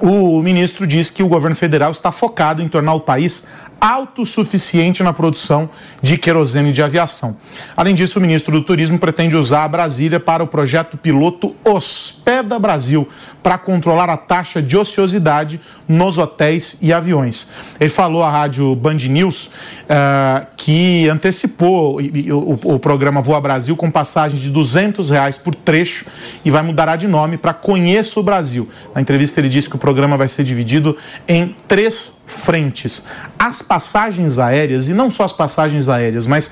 o 0.00 0.42
ministro 0.42 0.86
diz 0.86 1.10
que 1.10 1.22
o 1.22 1.28
governo 1.28 1.56
federal 1.56 1.90
está 1.90 2.12
focado 2.12 2.62
em 2.62 2.68
tornar 2.68 2.94
o 2.94 3.00
país 3.00 3.46
autossuficiente 3.80 5.02
na 5.02 5.12
produção 5.12 5.68
de 6.00 6.16
querosene 6.16 6.72
de 6.72 6.82
aviação. 6.82 7.36
Além 7.76 7.94
disso, 7.94 8.18
o 8.18 8.22
ministro 8.22 8.52
do 8.52 8.62
Turismo 8.64 8.98
pretende 8.98 9.36
usar 9.36 9.64
a 9.64 9.68
Brasília 9.68 10.18
para 10.18 10.42
o 10.42 10.46
projeto 10.46 10.96
piloto 10.96 11.54
Hospeda 11.64 12.58
Brasil, 12.58 13.06
para 13.42 13.58
controlar 13.58 14.08
a 14.08 14.16
taxa 14.16 14.62
de 14.62 14.76
ociosidade 14.76 15.60
nos 15.88 16.18
hotéis 16.18 16.76
e 16.80 16.92
aviões. 16.92 17.48
Ele 17.78 17.90
falou 17.90 18.22
à 18.22 18.30
rádio 18.30 18.74
Band 18.74 18.94
News 19.08 19.50
eh, 19.88 20.46
que 20.56 21.08
antecipou 21.08 22.00
e 22.00 22.32
o, 22.32 22.58
o 22.62 22.78
programa 22.78 23.20
Voa 23.20 23.40
Brasil 23.40 23.76
com 23.76 23.90
passagem 23.90 24.38
de 24.38 24.50
200 24.50 25.10
reais 25.10 25.38
por 25.38 25.54
trecho 25.54 26.06
e 26.44 26.50
vai 26.50 26.62
mudar 26.62 26.96
de 26.96 27.06
nome 27.06 27.36
para 27.36 27.52
Conheça 27.52 28.18
o 28.18 28.22
Brasil. 28.22 28.68
Na 28.94 29.00
entrevista 29.00 29.40
ele 29.40 29.48
disse 29.48 29.68
que 29.68 29.76
o 29.76 29.78
programa 29.78 30.16
vai 30.16 30.28
ser 30.28 30.44
dividido 30.44 30.96
em 31.28 31.54
três 31.68 32.20
frentes. 32.26 33.04
As 33.38 33.62
passagens 33.62 34.38
aéreas, 34.38 34.88
e 34.88 34.94
não 34.94 35.10
só 35.10 35.24
as 35.24 35.32
passagens 35.32 35.88
aéreas, 35.88 36.26
mas 36.26 36.50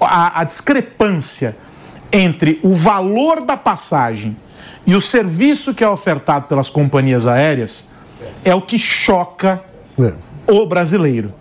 a, 0.00 0.40
a 0.40 0.44
discrepância 0.44 1.56
entre 2.12 2.60
o 2.62 2.74
valor 2.74 3.40
da 3.40 3.56
passagem 3.56 4.36
e 4.86 4.94
o 4.94 5.00
serviço 5.00 5.74
que 5.74 5.82
é 5.82 5.88
ofertado 5.88 6.46
pelas 6.46 6.68
companhias 6.68 7.26
aéreas 7.26 7.93
é 8.44 8.54
o 8.54 8.60
que 8.60 8.78
choca 8.78 9.62
o 10.48 10.66
brasileiro. 10.66 11.34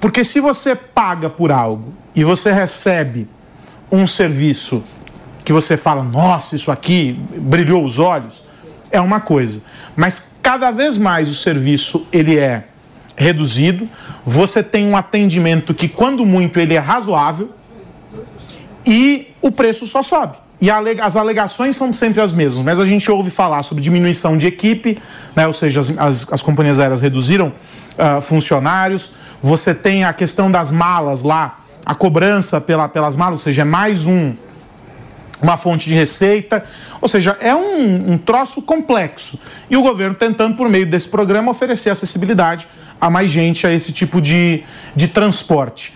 Porque 0.00 0.24
se 0.24 0.40
você 0.40 0.74
paga 0.74 1.30
por 1.30 1.50
algo 1.50 1.94
e 2.14 2.24
você 2.24 2.52
recebe 2.52 3.28
um 3.90 4.06
serviço 4.06 4.82
que 5.44 5.52
você 5.52 5.76
fala, 5.76 6.02
nossa, 6.02 6.56
isso 6.56 6.70
aqui 6.70 7.18
brilhou 7.36 7.84
os 7.84 7.98
olhos, 7.98 8.42
é 8.90 9.00
uma 9.00 9.20
coisa. 9.20 9.62
Mas 9.94 10.36
cada 10.42 10.70
vez 10.70 10.96
mais 10.96 11.30
o 11.30 11.34
serviço 11.34 12.06
ele 12.12 12.38
é 12.38 12.64
reduzido, 13.16 13.88
você 14.24 14.62
tem 14.62 14.86
um 14.86 14.96
atendimento 14.96 15.72
que, 15.74 15.88
quando 15.88 16.24
muito, 16.24 16.58
ele 16.58 16.74
é 16.74 16.78
razoável 16.78 17.50
e 18.84 19.28
o 19.40 19.50
preço 19.50 19.86
só 19.86 20.02
sobe. 20.02 20.36
E 20.60 20.70
as 20.70 21.16
alegações 21.16 21.76
são 21.76 21.92
sempre 21.92 22.20
as 22.22 22.32
mesmas, 22.32 22.64
mas 22.64 22.80
a 22.80 22.86
gente 22.86 23.10
ouve 23.10 23.28
falar 23.30 23.62
sobre 23.62 23.82
diminuição 23.82 24.36
de 24.38 24.46
equipe, 24.46 24.96
né, 25.36 25.46
ou 25.46 25.52
seja, 25.52 25.80
as, 25.80 25.90
as- 25.98 26.32
as 26.32 26.42
companhias 26.42 26.78
aéreas 26.78 27.02
reduziram 27.02 27.52
ah, 27.98 28.20
funcionários. 28.20 29.12
Você 29.42 29.74
tem 29.74 30.04
a 30.04 30.12
questão 30.12 30.50
das 30.50 30.70
malas 30.70 31.22
lá, 31.22 31.60
a 31.84 31.94
cobrança 31.94 32.60
pela, 32.60 32.88
pelas 32.88 33.14
malas, 33.14 33.40
ou 33.40 33.44
seja, 33.44 33.60
é 33.62 33.64
mais 33.64 34.06
um, 34.06 34.32
uma 35.42 35.56
fonte 35.58 35.86
de 35.88 35.94
receita. 35.94 36.64
Ou 37.00 37.08
seja, 37.08 37.36
é 37.40 37.54
um, 37.54 38.12
um 38.12 38.16
troço 38.18 38.62
complexo. 38.62 39.38
E 39.68 39.76
o 39.76 39.82
governo 39.82 40.14
tentando, 40.14 40.56
por 40.56 40.68
meio 40.70 40.86
desse 40.86 41.08
programa, 41.08 41.50
oferecer 41.50 41.90
acessibilidade 41.90 42.66
a 42.98 43.10
mais 43.10 43.30
gente 43.30 43.66
a 43.66 43.72
esse 43.72 43.92
tipo 43.92 44.18
de, 44.22 44.62
de 44.96 45.08
transporte. 45.08 45.92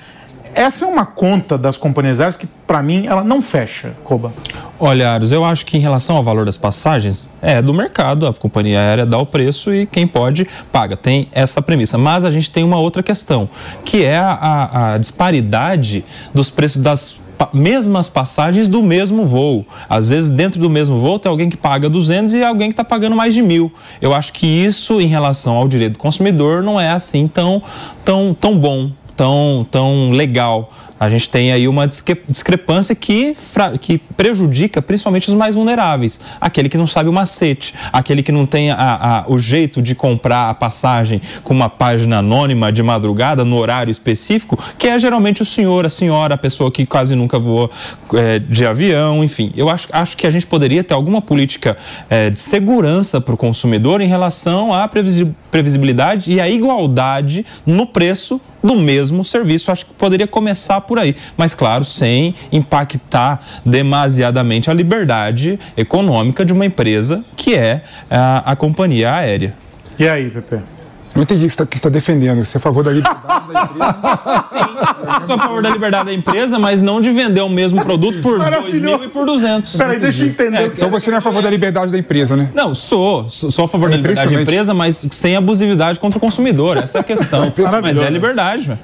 Essa 0.59 0.85
é 0.85 0.89
uma 0.89 1.07
conta 1.07 1.57
das 1.57 1.79
companhias 1.79 2.19
aéreas 2.19 2.37
que, 2.37 2.49
para 2.67 2.83
mim, 2.83 3.07
ela 3.07 3.23
não 3.23 3.41
fecha, 3.41 3.93
Koba. 4.03 4.33
Olha, 4.81 5.09
Aros, 5.13 5.31
eu 5.31 5.45
acho 5.45 5.65
que 5.65 5.77
em 5.77 5.81
relação 5.81 6.17
ao 6.17 6.23
valor 6.25 6.45
das 6.45 6.57
passagens, 6.57 7.29
é 7.41 7.63
do 7.63 7.73
mercado, 7.73 8.27
a 8.27 8.35
companhia 8.35 8.81
aérea 8.81 9.07
dá 9.07 9.19
o 9.19 9.25
preço 9.25 9.73
e 9.73 9.87
quem 9.87 10.05
pode 10.05 10.49
paga. 10.73 10.97
Tem 10.97 11.29
essa 11.31 11.63
premissa. 11.63 11.97
Mas 11.97 12.25
a 12.25 12.31
gente 12.33 12.51
tem 12.51 12.65
uma 12.65 12.77
outra 12.77 13.05
questão, 13.05 13.49
que 13.85 14.03
é 14.05 14.17
a, 14.19 14.95
a- 14.95 14.99
disparidade 14.99 16.05
dos 16.35 16.51
preços 16.51 16.83
das 16.83 17.21
mesmas 17.55 18.09
passagens 18.09 18.69
do 18.69 18.83
mesmo 18.83 19.25
voo. 19.25 19.65
Às 19.89 20.09
vezes, 20.11 20.29
dentro 20.29 20.59
do 20.61 20.69
mesmo 20.69 20.99
voo, 20.99 21.21
tem 21.21 21.31
alguém 21.31 21.49
que 21.49 21.57
paga 21.57 21.89
200 21.89 22.35
e 22.35 22.43
alguém 22.43 22.69
que 22.69 22.73
está 22.73 22.83
pagando 22.83 23.15
mais 23.15 23.33
de 23.33 23.43
mil. 23.43 23.73
Eu 24.03 24.13
acho 24.13 24.33
que 24.33 24.45
isso, 24.45 25.01
em 25.01 25.07
relação 25.07 25.55
ao 25.55 25.69
direito 25.69 25.93
do 25.93 25.99
consumidor, 26.01 26.65
não 26.65 26.81
é 26.81 26.91
assim 26.91 27.29
tão, 27.29 27.63
tão, 28.05 28.35
tão 28.35 28.59
bom, 28.59 28.91
tão, 29.19 29.67
tão 29.71 30.13
legal. 30.13 30.73
A 31.01 31.09
gente 31.09 31.29
tem 31.29 31.53
aí 31.53 31.69
uma 31.69 31.87
discre- 31.87 32.21
discrepância 32.29 32.93
que, 32.93 33.37
que 33.81 33.99
prejudica 34.17 34.83
principalmente 34.83 35.29
os 35.29 35.35
mais 35.35 35.55
vulneráveis. 35.55 36.19
Aquele 36.41 36.69
que 36.69 36.77
não 36.77 36.89
sabe 36.89 37.09
o 37.09 37.13
macete, 37.13 37.73
aquele 37.93 38.21
que 38.21 38.33
não 38.33 38.45
tem 38.45 38.73
a- 38.73 38.75
a- 38.77 39.25
o 39.29 39.39
jeito 39.39 39.81
de 39.81 39.95
comprar 39.95 40.51
a 40.51 40.55
passagem 40.55 41.21
com 41.45 41.55
uma 41.55 41.69
página 41.71 42.19
anônima 42.19 42.73
de 42.73 42.83
madrugada, 42.83 43.45
no 43.45 43.57
horário 43.59 43.93
específico, 43.93 44.59
que 44.77 44.89
é 44.89 44.99
geralmente 44.99 45.41
o 45.41 45.45
senhor, 45.45 45.87
a 45.87 45.89
senhora, 45.89 46.35
a 46.35 46.39
pessoa 46.39 46.69
que 46.69 46.85
quase 46.85 47.15
nunca 47.15 47.39
voou 47.39 47.71
é, 48.15 48.41
de 48.41 48.67
avião, 48.67 49.23
enfim. 49.23 49.53
Eu 49.57 49.69
acho, 49.69 49.87
acho 49.93 50.17
que 50.17 50.27
a 50.27 50.31
gente 50.33 50.49
poderia 50.49 50.83
ter 50.83 50.95
alguma 50.95 51.23
política 51.23 51.77
é, 52.11 52.29
de 52.29 52.41
segurança 52.41 53.21
para 53.21 53.35
o 53.35 53.37
consumidor 53.37 54.01
em 54.01 54.09
relação 54.09 54.73
à 54.75 54.89
previsi- 54.89 55.33
previsibilidade 55.49 56.33
e 56.33 56.41
à 56.41 56.49
igualdade 56.51 57.47
no 57.65 57.87
preço 57.87 58.41
do 58.63 58.75
mesmo 58.77 59.25
serviço. 59.25 59.71
Acho 59.71 59.87
que 59.87 59.95
poderia 59.95 60.27
começar 60.27 60.81
por 60.83 60.99
aí, 60.99 61.15
mas 61.37 61.55
claro, 61.55 61.85
sem 61.85 62.35
impactar 62.53 63.41
demasiadamente 63.65 64.71
a 64.71 64.75
liberdade 64.75 65.59
econômica 65.77 66.45
de 66.45 66.53
uma 66.53 66.67
empresa 66.67 67.25
que 67.37 67.55
é 67.55 67.83
a, 68.11 68.53
a 68.53 68.57
companhia 68.57 69.15
aérea. 69.15 69.55
E 69.99 70.09
aí, 70.09 70.31
Pepe? 70.31 70.78
Não 71.19 71.25
entendi 71.25 71.47
o 71.47 71.49
que 71.49 71.55
você 71.55 71.63
está 71.65 71.89
tá 71.89 71.89
defendendo. 71.89 72.45
Você 72.45 72.57
é 72.57 72.59
a 72.59 72.61
favor 72.61 72.85
da 72.85 72.93
liberdade 72.93 73.49
da 73.49 73.59
empresa? 73.65 75.25
Sou 75.27 75.35
a 75.35 75.39
favor 75.39 75.61
da 75.61 75.71
liberdade 75.71 76.05
da 76.05 76.15
empresa, 76.15 76.61
mas 76.61 76.81
não 76.81 77.01
de 77.01 77.11
vender 77.11 77.41
o 77.41 77.49
mesmo 77.49 77.85
produto 77.85 78.21
por 78.21 78.39
2 78.39 78.81
mil 78.81 79.03
e 79.03 79.09
por 79.09 79.27
200. 79.27 79.77
Peraí, 79.77 79.99
deixa 79.99 80.23
eu 80.23 80.29
entender. 80.29 80.71
que 80.71 80.77
Então 80.77 80.89
você 80.89 81.11
não 81.11 81.17
é 81.17 81.19
a 81.19 81.21
favor 81.21 81.43
da 81.43 81.51
liberdade 81.51 81.91
da 81.91 81.99
empresa, 81.99 82.37
né? 82.37 82.51
Não, 82.55 82.73
sou. 82.73 83.29
Sou 83.29 83.65
a 83.65 83.69
favor 83.69 83.91
da 83.91 83.97
liberdade 83.97 84.33
da 84.33 84.41
empresa, 84.41 84.73
mas 84.73 85.09
sem 85.11 85.35
abusividade 85.35 85.99
contra 85.99 86.19
o 86.19 86.21
consumidor. 86.21 86.77
Essa 86.77 86.99
é 86.99 87.01
a 87.01 87.05
questão. 87.05 87.53
mas 87.83 87.99
é 87.99 88.11
liberdade, 88.11 88.69
velho. 88.69 88.79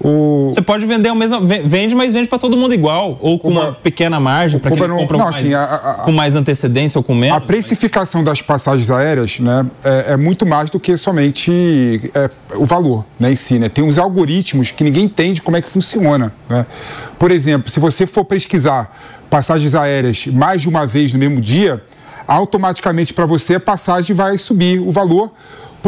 O... 0.00 0.50
Você 0.54 0.62
pode 0.62 0.86
vender 0.86 1.10
o 1.10 1.14
mesmo. 1.14 1.40
ve- 1.46 1.62
Vende, 1.64 1.94
mas 1.94 2.12
vende 2.12 2.28
para 2.28 2.38
todo 2.38 2.56
mundo 2.56 2.72
igual. 2.72 3.18
Ou 3.20 3.38
com 3.38 3.48
uma 3.48 3.72
pequena 3.72 4.20
margem, 4.20 4.60
para 4.60 4.70
quem 4.70 4.78
Cuba 4.78 4.88
não- 4.88 4.98
compra 4.98 5.18
não, 5.18 5.24
mais, 5.24 5.36
assim, 5.36 5.54
a- 5.54 5.64
a- 5.64 5.94
com 6.04 6.12
mais 6.12 6.34
antecedência 6.36 6.98
ou 6.98 7.02
com 7.02 7.14
menos. 7.14 7.36
A 7.36 7.40
precificação 7.40 8.22
das 8.22 8.40
passagens 8.40 8.90
aéreas 8.90 9.40
né, 9.40 9.66
é, 9.84 10.12
é 10.12 10.16
muito 10.16 10.46
mais 10.46 10.70
do 10.70 10.78
que 10.78 10.96
somente 10.96 12.10
é, 12.14 12.30
o 12.54 12.64
valor 12.64 13.04
né, 13.18 13.32
em 13.32 13.36
si. 13.36 13.58
Né? 13.58 13.68
Tem 13.68 13.82
uns 13.82 13.98
algoritmos 13.98 14.70
que 14.70 14.84
ninguém 14.84 15.04
entende 15.06 15.42
como 15.42 15.56
é 15.56 15.62
que 15.62 15.68
funciona. 15.68 16.32
Né? 16.48 16.64
Por 17.18 17.30
exemplo, 17.32 17.70
se 17.70 17.80
você 17.80 18.06
for 18.06 18.24
pesquisar 18.24 18.96
passagens 19.28 19.74
aéreas 19.74 20.26
mais 20.28 20.62
de 20.62 20.68
uma 20.68 20.86
vez 20.86 21.12
no 21.12 21.18
mesmo 21.18 21.40
dia, 21.40 21.82
automaticamente 22.26 23.12
para 23.12 23.26
você 23.26 23.56
a 23.56 23.60
passagem 23.60 24.14
vai 24.14 24.38
subir 24.38 24.78
o 24.78 24.92
valor. 24.92 25.32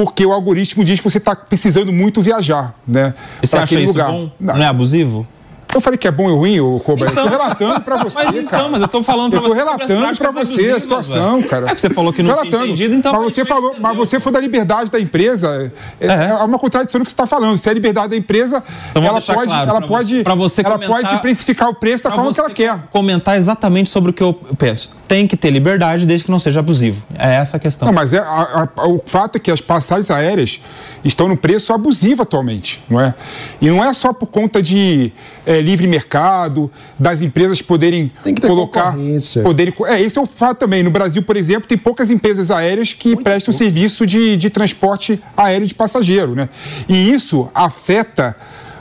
Porque 0.03 0.25
o 0.25 0.33
algoritmo 0.33 0.83
diz 0.83 0.99
que 0.99 1.05
você 1.05 1.19
está 1.19 1.37
precisando 1.37 1.93
muito 1.93 2.23
viajar, 2.23 2.75
né? 2.89 3.13
E 3.43 3.47
você 3.47 3.59
acha 3.59 3.79
isso 3.79 3.93
lugar. 3.93 4.11
bom? 4.11 4.31
Não. 4.41 4.57
é 4.57 4.67
abusivo? 4.67 5.27
Eu 5.75 5.81
falei 5.81 5.97
que 5.99 6.09
é 6.09 6.11
bom 6.11 6.31
ou 6.31 6.39
ruim, 6.39 6.59
ô 6.61 6.81
Cobra? 6.81 7.09
Então. 7.11 7.25
eu 7.25 7.31
tô 7.31 7.37
relatando 7.39 7.81
pra 7.83 7.97
você, 8.03 8.15
Mas 8.25 8.35
então, 8.35 8.45
cara. 8.47 8.69
mas 8.69 8.83
eu 8.83 8.89
tô 8.89 9.03
falando 9.03 9.31
pra 9.31 9.39
Eu 9.39 9.43
tô 9.43 9.49
você 9.51 9.61
sobre 9.61 9.73
as 9.73 9.79
relatando 9.89 10.19
pra 10.19 10.31
você 10.31 10.71
a 10.73 10.81
situação, 10.81 11.37
velho. 11.37 11.49
cara. 11.49 11.71
É 11.71 11.75
que 11.75 11.81
você 11.81 11.91
falou 11.91 12.13
que 12.13 12.23
não 12.23 12.35
Tô 12.35 12.43
tinha 12.43 12.65
entendido, 12.65 12.95
então 12.97 13.13
Mas 13.13 13.21
a 13.21 13.25
você 13.25 13.45
falou, 13.45 13.75
mas 13.79 13.97
você 13.97 14.19
foi 14.21 14.33
da 14.33 14.41
liberdade 14.41 14.91
da 14.91 14.99
empresa. 15.01 15.73
É, 16.01 16.07
é 16.09 16.35
uma 16.45 16.59
contradição 16.59 16.99
no 16.99 17.05
que 17.05 17.11
você 17.11 17.15
está 17.15 17.27
falando. 17.27 17.57
Se 17.59 17.69
é 17.69 17.71
a 17.71 17.75
liberdade 17.75 18.09
da 18.09 18.17
empresa, 18.17 18.63
Então, 18.91 19.05
ela 19.05 19.21
pode, 19.21 19.47
claro, 19.47 19.71
ela 19.71 19.79
pra 19.81 19.89
pode, 19.89 20.17
você- 20.17 20.25
pra 20.25 20.35
você 20.35 20.61
ela 20.63 20.79
comentar- 20.79 21.03
pode 21.11 21.23
precificar 21.23 21.69
o 21.69 21.75
preço 21.75 22.05
da 22.05 22.11
forma 22.11 22.33
que 22.33 22.41
ela 22.41 22.51
quer. 22.51 22.79
Comentar 22.91 23.37
exatamente 23.37 23.91
sobre 23.91 24.11
o 24.11 24.13
que 24.13 24.23
eu 24.23 24.35
penso. 24.59 24.91
Tem 25.07 25.27
que 25.27 25.37
ter 25.37 25.51
liberdade 25.51 26.07
desde 26.07 26.25
que 26.25 26.31
não 26.31 26.39
seja 26.39 26.61
abusivo. 26.61 27.03
É 27.19 27.35
essa 27.35 27.57
a 27.57 27.61
questão. 27.61 27.87
Não, 27.87 27.93
mas 27.95 28.13
é, 28.13 28.19
a- 28.19 28.69
a- 28.77 28.87
o 28.89 29.03
fato 29.05 29.37
é 29.37 29.39
que 29.39 29.51
as 29.51 29.61
passagens 29.61 30.11
aéreas 30.11 30.61
estão 31.05 31.29
no 31.29 31.37
preço 31.37 31.73
abusivo 31.73 32.23
atualmente, 32.23 32.83
não 32.89 33.01
é? 33.01 33.15
E 33.61 33.69
não 33.69 33.83
é 33.83 33.93
só 33.93 34.13
por 34.13 34.27
conta 34.27 34.63
de 34.63 35.13
é, 35.47 35.61
livre 35.61 35.87
mercado, 35.87 36.71
das 36.99 37.23
empresas 37.23 37.63
poderem 37.63 38.11
Tem 38.23 38.35
que 38.35 38.41
ter 38.41 38.49
colocar, 38.49 38.95
poderem, 39.43 39.73
é 39.87 40.01
esse 40.01 40.19
é 40.19 40.21
o 40.21 40.27
fato 40.27 40.59
também. 40.59 40.83
No 40.83 40.91
Brasil, 40.91 41.23
por 41.23 41.37
exemplo, 41.37 41.69
tem 41.69 41.79
poucas 41.79 42.11
empresas 42.11 42.51
aéreas 42.51 42.93
que 42.93 43.17
prestam 43.17 43.53
serviço 43.53 44.07
de, 44.07 44.37
de 44.37 44.51
transporte 44.51 45.21
aéreo 45.37 45.67
de 45.67 45.75
passageiro, 45.75 46.35
né? 46.35 46.49
E 46.89 47.11
isso 47.11 47.49
afeta 47.55 48.37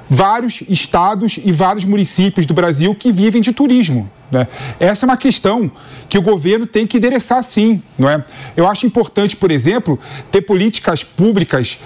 vários 0.09 0.63
estados 0.67 1.39
e 1.43 1.51
vários 1.51 1.85
municípios 1.85 2.45
do 2.45 2.53
Brasil 2.53 2.95
que 2.95 3.11
vivem 3.11 3.41
de 3.41 3.53
turismo. 3.53 4.09
Né? 4.31 4.47
Essa 4.79 5.05
é 5.05 5.07
uma 5.07 5.17
questão 5.17 5.71
que 6.07 6.17
o 6.17 6.21
governo 6.21 6.65
tem 6.65 6.87
que 6.87 6.97
endereçar 6.97 7.43
sim. 7.43 7.81
Não 7.97 8.09
é? 8.09 8.23
Eu 8.57 8.67
acho 8.67 8.85
importante, 8.85 9.35
por 9.35 9.51
exemplo, 9.51 9.99
ter 10.31 10.41
políticas 10.41 11.03
públicas 11.03 11.77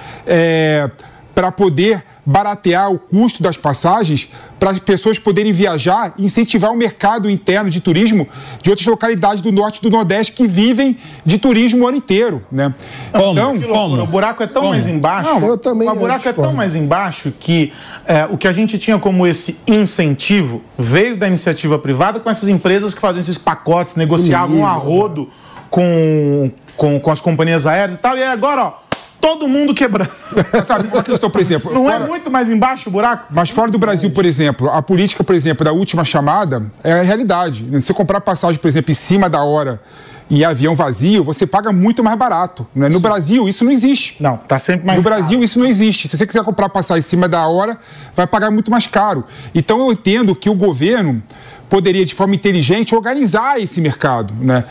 para 1.36 1.52
poder 1.52 2.04
baratear 2.26 2.92
o 2.92 2.98
custo 2.98 3.44
das 3.44 3.58
passagens, 3.58 4.30
para 4.60 4.72
as 4.72 4.80
pessoas 4.80 5.20
poderem 5.20 5.52
viajar 5.52 6.14
e 6.18 6.26
incentivar 6.26 6.72
o 6.72 6.76
mercado 6.76 7.30
interno 7.30 7.70
de 7.70 7.82
turismo 7.82 8.28
de 8.62 8.70
outras 8.70 8.88
localidades 8.88 9.42
do 9.42 9.52
norte 9.52 9.78
e 9.78 9.82
do 9.82 9.90
nordeste 9.90 10.32
que 10.32 10.48
vivem 10.48 10.98
de 11.26 11.38
turismo 11.38 11.84
o 11.84 11.88
ano 11.88 11.98
inteiro. 11.98 12.42
Né? 12.50 12.74
Então, 13.10 13.58
Que 13.58 13.66
loucura, 13.66 14.04
O 14.04 14.08
buraco 14.08 14.44
é 14.44 14.48
tão 14.48 14.70
mais 14.70 14.88
embaixo. 14.88 15.32
Não, 15.32 15.48
eu 15.48 15.58
também 15.58 15.90
O 15.90 15.96
buraco 15.96 16.28
é 16.28 16.34
tão 16.34 16.54
mais 16.54 16.76
embaixo 16.76 17.34
que 17.38 17.74
é, 18.06 18.26
o 18.30 18.38
que 18.38 18.48
a 18.48 18.54
gente 18.54 18.78
tinha 18.78 18.98
como 18.98 19.28
esse 19.28 19.58
incentivo 19.68 20.62
veio 20.78 21.18
da 21.18 21.28
iniciativa 21.28 21.78
privada 21.78 22.20
com 22.20 22.30
essas 22.30 22.48
empresas 22.48 22.94
que 22.94 23.02
faziam 23.02 23.20
esses 23.20 23.38
pacotes, 23.38 23.96
negociavam 23.96 24.66
a 24.66 24.72
rodo 24.72 25.30
com, 25.70 26.52
com, 26.78 27.00
com 27.00 27.12
as 27.12 27.20
companhias 27.20 27.66
aéreas 27.66 27.98
e 27.98 28.00
tal. 28.00 28.16
E 28.16 28.24
aí 28.24 28.30
agora, 28.30 28.64
ó, 28.66 28.74
todo 29.24 29.48
mundo 29.48 29.74
quebrando. 29.74 30.12
sabe, 30.68 30.90
uma 30.92 31.02
questão, 31.02 31.30
por 31.30 31.40
exemplo, 31.40 31.74
Não 31.74 31.90
é 31.90 31.94
fora- 31.94 32.08
muito 32.08 32.30
mais 32.30 32.52
embaixo 32.52 32.90
o 32.90 32.92
buraco? 32.92 33.28
Mas 33.30 33.50
fora 33.50 33.72
do 33.72 33.78
Brasil, 33.80 34.12
por 34.12 34.26
exemplo, 34.26 34.70
a 34.70 34.82
política, 34.82 35.24
por 35.24 35.34
exemplo, 35.34 35.64
da 35.64 35.72
última 35.72 36.04
chamada 36.04 36.62
é 36.84 36.92
a 36.92 37.02
realidade. 37.02 37.66
Se 37.76 37.82
você 37.84 37.94
comprar 37.94 38.20
passagem, 38.20 38.60
por 38.60 38.68
exemplo, 38.68 38.92
em 38.92 38.96
cima 38.96 39.30
da 39.30 39.42
hora 39.42 39.80
em 40.30 40.44
avião 40.44 40.76
vazio, 40.76 41.24
você 41.24 41.46
paga 41.48 41.72
muito 41.72 42.04
mais 42.04 42.18
barato. 42.18 42.66
né? 42.76 42.90
No 42.90 43.00
Brasil, 43.00 43.48
isso 43.48 43.64
não 43.64 43.72
existe. 43.72 44.16
Não, 44.20 44.36
tá 44.36 44.58
sempre 44.60 44.86
mais 44.86 44.98
No 44.98 45.10
caro. 45.10 45.16
Brasil, 45.22 45.42
isso 45.44 45.58
não 45.60 45.66
existe. 45.66 46.10
Se 46.10 46.18
você 46.18 46.26
quiser 46.28 46.44
comprar 46.44 46.68
passagem 46.70 47.00
em 47.00 47.04
cima 47.04 47.28
da 47.30 47.48
hora, 47.48 47.78
vai 48.16 48.26
pagar 48.28 48.52
muito 48.52 48.70
mais 48.72 48.88
caro. 48.88 49.24
Então, 49.56 49.80
eu 49.80 49.92
entendo 49.94 50.36
que 50.36 50.50
o 50.50 50.56
governo 50.56 51.22
poderia, 51.70 52.06
de 52.06 52.14
forma 52.16 52.36
inteligente, 52.36 52.94
organizar 52.96 53.60
esse 53.62 53.80
mercado, 53.80 54.34
né? 54.40 54.64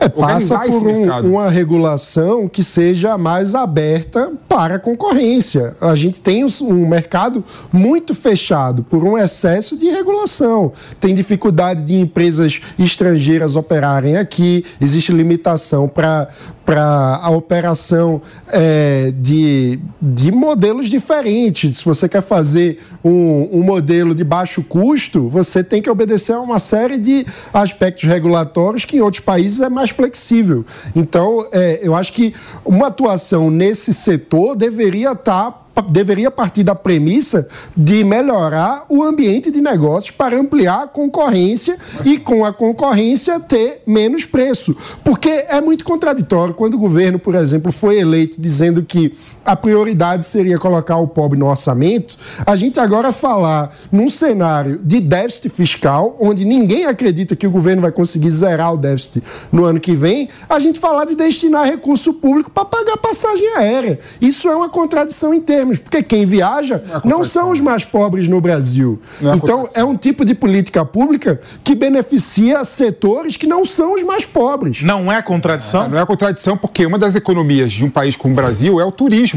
É, 0.00 0.08
passa 0.08 0.58
por 0.60 0.86
um- 0.86 1.30
uma 1.30 1.50
regulação 1.50 2.48
que 2.48 2.64
seja 2.64 3.18
mais 3.18 3.54
aberta 3.54 4.32
para 4.48 4.76
a 4.76 4.78
concorrência. 4.78 5.76
A 5.80 5.94
gente 5.94 6.20
tem 6.20 6.42
os- 6.42 6.60
um 6.62 6.88
mercado 6.88 7.44
muito 7.70 8.14
fechado 8.14 8.82
por 8.82 9.04
um 9.04 9.18
excesso 9.18 9.76
de 9.76 9.86
regulação. 9.90 10.72
Tem 10.98 11.14
dificuldade 11.14 11.82
de 11.82 11.94
empresas 12.00 12.60
estrangeiras 12.78 13.56
operarem 13.56 14.16
aqui, 14.16 14.64
existe 14.80 15.12
limitação 15.12 15.86
para 15.86 16.28
para 16.70 17.18
a 17.20 17.30
operação 17.30 18.22
é, 18.46 19.12
de, 19.16 19.80
de 20.00 20.30
modelos 20.30 20.88
diferentes. 20.88 21.78
Se 21.78 21.84
você 21.84 22.08
quer 22.08 22.22
fazer 22.22 22.78
um, 23.02 23.58
um 23.58 23.60
modelo 23.60 24.14
de 24.14 24.22
baixo 24.22 24.62
custo, 24.62 25.28
você 25.28 25.64
tem 25.64 25.82
que 25.82 25.90
obedecer 25.90 26.32
a 26.32 26.40
uma 26.40 26.60
série 26.60 26.96
de 26.96 27.26
aspectos 27.52 28.04
regulatórios 28.04 28.84
que 28.84 28.98
em 28.98 29.00
outros 29.00 29.20
países 29.20 29.58
é 29.58 29.68
mais 29.68 29.90
flexível. 29.90 30.64
Então, 30.94 31.44
é, 31.50 31.80
eu 31.82 31.92
acho 31.92 32.12
que 32.12 32.32
uma 32.64 32.86
atuação 32.86 33.50
nesse 33.50 33.92
setor 33.92 34.54
deveria 34.54 35.10
estar 35.10 35.69
deveria 35.80 36.30
partir 36.30 36.62
da 36.62 36.74
premissa 36.74 37.48
de 37.76 38.04
melhorar 38.04 38.84
o 38.88 39.02
ambiente 39.02 39.50
de 39.50 39.60
negócios 39.60 40.10
para 40.10 40.38
ampliar 40.38 40.84
a 40.84 40.86
concorrência 40.86 41.76
e 42.04 42.18
com 42.18 42.44
a 42.44 42.52
concorrência 42.52 43.38
ter 43.40 43.82
menos 43.86 44.24
preço. 44.24 44.76
Porque 45.04 45.28
é 45.28 45.60
muito 45.60 45.84
contraditório 45.84 46.54
quando 46.54 46.74
o 46.74 46.78
governo, 46.78 47.18
por 47.18 47.34
exemplo, 47.34 47.72
foi 47.72 47.98
eleito 47.98 48.40
dizendo 48.40 48.82
que 48.82 49.14
a 49.44 49.56
prioridade 49.56 50.24
seria 50.24 50.58
colocar 50.58 50.96
o 50.96 51.06
pobre 51.06 51.38
no 51.38 51.46
orçamento, 51.46 52.16
a 52.44 52.56
gente 52.56 52.78
agora 52.78 53.12
falar 53.12 53.74
num 53.90 54.08
cenário 54.08 54.80
de 54.82 55.00
déficit 55.00 55.48
fiscal, 55.48 56.16
onde 56.20 56.44
ninguém 56.44 56.86
acredita 56.86 57.34
que 57.34 57.46
o 57.46 57.50
governo 57.50 57.82
vai 57.82 57.92
conseguir 57.92 58.30
zerar 58.30 58.74
o 58.74 58.76
déficit 58.76 59.22
no 59.50 59.64
ano 59.64 59.80
que 59.80 59.94
vem, 59.94 60.28
a 60.48 60.58
gente 60.58 60.78
falar 60.78 61.04
de 61.04 61.14
destinar 61.14 61.64
recurso 61.64 62.14
público 62.14 62.50
para 62.50 62.64
pagar 62.64 62.96
passagem 62.96 63.56
aérea. 63.56 63.98
Isso 64.20 64.48
é 64.48 64.54
uma 64.54 64.68
contradição 64.68 65.32
em 65.32 65.40
termos, 65.40 65.78
porque 65.78 66.02
quem 66.02 66.26
viaja 66.26 66.82
não 67.04 67.24
são 67.24 67.50
os 67.50 67.60
mais 67.60 67.84
pobres 67.84 68.28
no 68.28 68.40
Brasil. 68.40 69.00
É 69.22 69.34
Então, 69.34 69.68
é 69.74 69.84
um 69.84 69.96
tipo 69.96 70.24
de 70.24 70.34
política 70.34 70.84
pública 70.84 71.40
que 71.64 71.74
beneficia 71.74 72.64
setores 72.64 73.36
que 73.36 73.46
não 73.46 73.64
são 73.64 73.94
os 73.94 74.02
mais 74.02 74.26
pobres. 74.26 74.82
Não 74.82 75.10
é 75.10 75.20
contradição? 75.22 75.88
Não 75.88 75.98
é 75.98 76.06
contradição, 76.06 76.56
porque 76.56 76.84
uma 76.84 76.98
das 76.98 77.14
economias 77.14 77.72
de 77.72 77.84
um 77.84 77.90
país 77.90 78.16
como 78.16 78.32
o 78.32 78.36
Brasil 78.36 78.80
é 78.80 78.84
o 78.84 78.92
turismo. 78.92 79.29